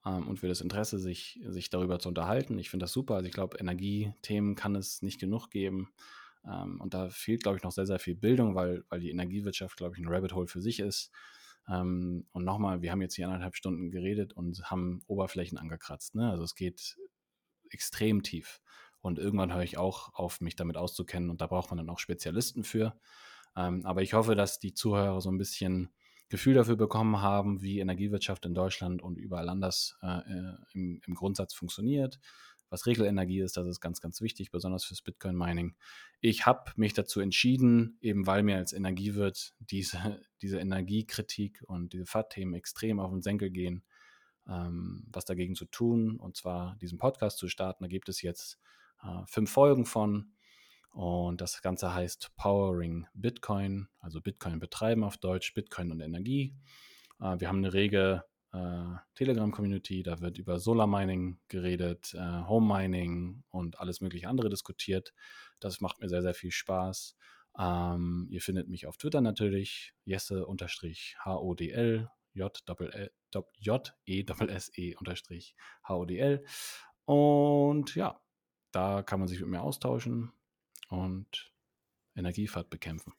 ähm, 0.06 0.28
und 0.28 0.40
für 0.40 0.48
das 0.48 0.62
Interesse, 0.62 1.00
sich, 1.00 1.40
sich 1.48 1.70
darüber 1.70 2.00
zu 2.00 2.10
unterhalten. 2.10 2.60
Ich 2.60 2.70
finde 2.70 2.84
das 2.84 2.94
super. 2.94 3.16
Also 3.16 3.28
ich 3.28 3.34
glaube, 3.34 3.58
Energiethemen 3.58 4.56
kann 4.56 4.76
es 4.76 5.02
nicht 5.02 5.20
genug 5.20 5.50
geben. 5.50 5.90
Ähm, 6.46 6.80
und 6.82 6.94
da 6.94 7.10
fehlt, 7.10 7.44
glaube 7.44 7.58
ich, 7.58 7.64
noch 7.64 7.72
sehr, 7.72 7.86
sehr 7.86 8.00
viel 8.00 8.16
Bildung, 8.16 8.56
weil, 8.56 8.84
weil 8.90 9.00
die 9.00 9.12
Energiewirtschaft, 9.12 9.78
glaube 9.78 9.96
ich, 9.96 10.02
ein 10.04 10.08
Rabbit 10.08 10.34
Hole 10.34 10.48
für 10.48 10.62
sich 10.62 10.80
ist. 10.80 11.12
Ähm, 11.70 12.26
und 12.32 12.46
nochmal, 12.46 12.82
wir 12.82 12.92
haben 12.92 13.02
jetzt 13.02 13.16
hier 13.16 13.28
anderthalb 13.28 13.56
Stunden 13.56 13.92
geredet 13.92 14.34
und 14.34 14.70
haben 14.70 15.02
Oberflächen 15.08 15.58
angekratzt. 15.58 16.16
Ne? 16.16 16.30
Also 16.30 16.44
es 16.44 16.56
geht 16.56 16.98
extrem 17.70 18.24
tief. 18.24 18.62
Und 19.02 19.20
irgendwann 19.20 19.54
höre 19.54 19.64
ich 19.64 19.78
auch 19.78 20.14
auf, 20.14 20.42
mich 20.42 20.56
damit 20.56 20.76
auszukennen 20.76 21.30
und 21.30 21.42
da 21.42 21.48
braucht 21.48 21.70
man 21.70 21.78
dann 21.78 21.90
auch 21.90 22.00
Spezialisten 22.00 22.64
für. 22.64 23.00
Ähm, 23.56 23.86
aber 23.86 24.02
ich 24.02 24.14
hoffe, 24.14 24.36
dass 24.36 24.60
die 24.60 24.74
Zuhörer 24.74 25.22
so 25.22 25.32
ein 25.32 25.38
bisschen 25.38 25.90
Gefühl 26.28 26.54
dafür 26.54 26.76
bekommen 26.76 27.22
haben, 27.22 27.62
wie 27.62 27.80
Energiewirtschaft 27.80 28.46
in 28.46 28.54
Deutschland 28.54 29.02
und 29.02 29.18
überall 29.18 29.50
anders 29.50 29.98
äh, 30.02 30.20
äh 30.20 30.56
im, 30.74 31.02
im 31.06 31.16
Grundsatz 31.16 31.54
funktioniert 31.54 32.20
was 32.70 32.86
Regelenergie 32.86 33.40
ist. 33.40 33.58
Das 33.58 33.68
ist 33.68 33.80
ganz, 33.80 34.02
ganz 34.02 34.22
wichtig, 34.22 34.52
besonders 34.52 34.84
fürs 34.84 35.02
Bitcoin-Mining. 35.02 35.76
Ich 36.22 36.46
habe 36.46 36.72
mich 36.76 36.94
dazu 36.94 37.20
entschieden, 37.20 37.98
eben 38.02 38.28
weil 38.28 38.44
mir 38.44 38.58
als 38.58 38.74
Energiewirt 38.74 39.54
diese, 39.60 40.22
diese 40.42 40.60
Energiekritik 40.60 41.64
und 41.68 41.94
diese 41.94 42.06
FAT-Themen 42.06 42.54
extrem 42.54 43.00
auf 43.00 43.12
den 43.12 43.22
Senkel 43.22 43.50
gehen, 43.50 43.84
ähm, 44.48 45.06
was 45.12 45.26
dagegen 45.26 45.56
zu 45.56 45.66
tun 45.66 46.20
und 46.20 46.38
zwar 46.38 46.76
diesen 46.78 46.98
Podcast 46.98 47.38
zu 47.38 47.48
starten. 47.48 47.84
Da 47.84 47.88
gibt 47.88 48.10
es 48.10 48.22
jetzt 48.22 48.60
äh, 49.04 49.26
fünf 49.26 49.52
Folgen 49.52 49.86
von. 49.86 50.34
Und 50.92 51.40
das 51.40 51.62
Ganze 51.62 51.94
heißt 51.94 52.32
Powering 52.36 53.06
Bitcoin, 53.14 53.88
also 54.00 54.22
Bitcoin 54.22 54.60
betreiben 54.60 55.04
auf 55.04 55.18
Deutsch, 55.18 55.54
Bitcoin 55.54 55.92
und 55.92 56.02
Energie. 56.02 56.56
Äh, 57.20 57.40
wir 57.40 57.48
haben 57.48 57.60
eine 57.60 57.74
rege 57.74 58.24
äh, 58.54 58.96
Telegram-Community. 59.16 60.04
Da 60.04 60.22
wird 60.22 60.38
über 60.38 60.60
Solar-Mining 60.60 61.40
geredet, 61.48 62.14
äh, 62.14 62.44
Home-Mining 62.48 63.44
und 63.50 63.80
alles 63.80 64.02
mögliche 64.02 64.28
andere 64.28 64.50
diskutiert. 64.50 65.14
Das 65.60 65.82
macht 65.82 66.00
mir 66.02 66.10
sehr, 66.10 66.22
sehr 66.22 66.34
viel 66.34 66.52
Spaß. 66.52 67.16
Ähm, 67.58 68.28
ihr 68.30 68.42
findet 68.42 68.70
mich 68.70 68.88
auf 68.88 68.98
Twitter 68.98 69.22
natürlich, 69.22 69.94
jesse-hodl, 70.06 70.68
J-E-S-E-HODL. 73.60 75.26
Und 77.06 77.96
ja, 77.96 78.22
da 78.72 79.02
kann 79.04 79.20
man 79.20 79.28
sich 79.28 79.40
mit 79.40 79.50
mir 79.50 79.62
austauschen 79.62 80.32
und 80.90 81.52
Energiefahrt 82.16 82.70
bekämpfen. 82.70 83.14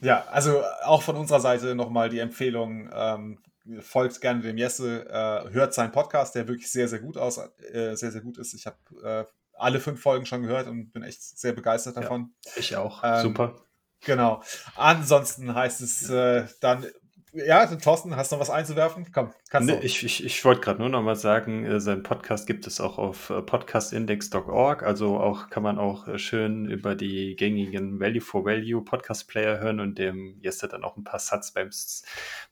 Ja, 0.00 0.24
also 0.26 0.62
auch 0.84 1.02
von 1.02 1.16
unserer 1.16 1.40
Seite 1.40 1.74
nochmal 1.74 2.08
die 2.08 2.20
Empfehlung, 2.20 2.88
ähm, 2.92 3.42
folgt 3.80 4.20
gerne 4.20 4.40
dem 4.40 4.56
Jesse, 4.56 5.06
äh, 5.08 5.50
hört 5.50 5.74
seinen 5.74 5.92
Podcast, 5.92 6.34
der 6.34 6.48
wirklich 6.48 6.70
sehr, 6.70 6.88
sehr 6.88 7.00
gut 7.00 7.16
aus, 7.16 7.38
äh, 7.38 7.94
sehr, 7.94 8.10
sehr 8.10 8.20
gut 8.20 8.38
ist. 8.38 8.54
Ich 8.54 8.66
habe 8.66 8.76
äh, 9.02 9.24
alle 9.54 9.80
fünf 9.80 10.00
Folgen 10.00 10.26
schon 10.26 10.42
gehört 10.42 10.68
und 10.68 10.92
bin 10.92 11.02
echt 11.02 11.22
sehr 11.22 11.52
begeistert 11.52 11.96
davon. 11.96 12.32
Ja, 12.44 12.52
ich 12.56 12.76
auch. 12.76 13.02
Ähm, 13.04 13.22
Super. 13.22 13.56
Genau. 14.04 14.42
Ansonsten 14.76 15.54
heißt 15.54 15.80
es 15.80 16.08
äh, 16.08 16.46
dann 16.60 16.86
ja, 17.32 17.66
Thorsten, 17.66 18.16
hast 18.16 18.32
du 18.32 18.36
noch 18.36 18.40
was 18.40 18.50
einzuwerfen? 18.50 19.12
Komm, 19.12 19.32
kannst 19.50 19.68
du. 19.68 19.74
Nee, 19.74 19.80
ich 19.84 20.02
ich, 20.02 20.24
ich 20.24 20.44
wollte 20.44 20.62
gerade 20.62 20.80
nur 20.80 20.88
noch 20.88 21.02
mal 21.02 21.14
sagen, 21.14 21.64
äh, 21.64 21.80
sein 21.80 22.02
Podcast 22.02 22.46
gibt 22.46 22.66
es 22.66 22.80
auch 22.80 22.98
auf 22.98 23.30
äh, 23.30 23.42
podcastindex.org. 23.42 24.82
Also 24.82 25.18
auch 25.18 25.50
kann 25.50 25.62
man 25.62 25.78
auch 25.78 26.08
äh, 26.08 26.18
schön 26.18 26.66
über 26.66 26.94
die 26.94 27.36
gängigen 27.36 28.00
Value 28.00 28.20
for 28.20 28.44
Value 28.44 28.82
Podcast 28.82 29.28
Player 29.28 29.58
hören 29.58 29.80
und 29.80 29.98
dem 29.98 30.38
Jesse 30.40 30.68
dann 30.68 30.84
auch 30.84 30.96
ein 30.96 31.04
paar 31.04 31.20
Satz 31.20 31.52
beim, 31.52 31.70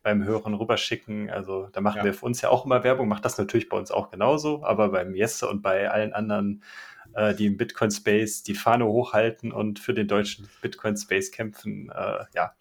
beim 0.02 0.24
Hören 0.24 0.54
rüberschicken. 0.54 1.30
Also 1.30 1.68
da 1.72 1.80
machen 1.80 1.98
ja. 1.98 2.04
wir 2.04 2.14
für 2.14 2.26
uns 2.26 2.42
ja 2.42 2.50
auch 2.50 2.66
immer 2.66 2.84
Werbung, 2.84 3.08
macht 3.08 3.24
das 3.24 3.38
natürlich 3.38 3.68
bei 3.68 3.78
uns 3.78 3.90
auch 3.90 4.10
genauso, 4.10 4.62
aber 4.62 4.90
beim 4.90 5.14
Jesse 5.14 5.48
und 5.48 5.62
bei 5.62 5.90
allen 5.90 6.12
anderen 6.12 6.62
die 7.38 7.46
im 7.46 7.56
Bitcoin 7.56 7.90
Space 7.90 8.42
die 8.42 8.54
Fahne 8.54 8.84
hochhalten 8.84 9.50
und 9.50 9.78
für 9.78 9.94
den 9.94 10.06
deutschen 10.06 10.46
Bitcoin 10.60 10.98
Space 10.98 11.30
kämpfen. 11.30 11.88
Äh, 11.88 12.26
ja, 12.34 12.52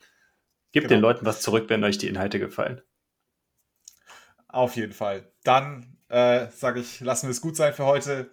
Gebt 0.76 0.90
genau. 0.90 0.98
den 0.98 1.02
Leuten 1.04 1.26
was 1.26 1.40
zurück, 1.40 1.70
wenn 1.70 1.86
euch 1.86 1.98
die 1.98 2.10
Inhalte 2.10 2.38
gefallen. 2.38 2.82
Auf 4.50 4.76
jeden 4.76 4.92
Fall. 4.92 5.32
Dann 5.46 5.98
äh, 6.10 6.48
sage 6.52 6.82
ich, 6.82 7.00
lassen 7.00 7.28
wir 7.28 7.32
es 7.32 7.40
gut 7.40 7.56
sein 7.56 7.74
für 7.74 7.86
heute. 7.86 8.30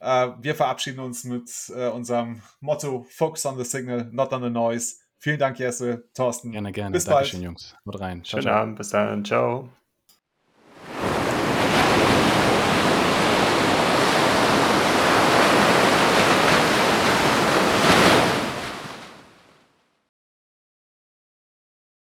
Äh, 0.00 0.30
wir 0.40 0.56
verabschieden 0.56 0.98
uns 0.98 1.22
mit 1.22 1.48
äh, 1.72 1.86
unserem 1.86 2.42
Motto 2.58 3.06
Focus 3.10 3.46
on 3.46 3.56
the 3.56 3.64
Signal, 3.64 4.08
not 4.10 4.32
on 4.32 4.42
the 4.42 4.50
Noise. 4.50 4.96
Vielen 5.18 5.38
Dank, 5.38 5.60
Jesse, 5.60 6.08
Thorsten. 6.14 6.50
Gerne, 6.50 6.72
gerne. 6.72 6.90
Bis 6.90 7.04
Dankeschön, 7.04 7.42
bald. 7.42 7.44
Jungs. 7.44 7.76
Haut 7.86 8.00
rein. 8.00 8.24
Ciao, 8.24 8.40
Schönen 8.40 8.52
ciao. 8.52 8.62
Abend. 8.62 8.76
Bis 8.76 8.88
dann. 8.88 9.24
Ciao. 9.24 9.70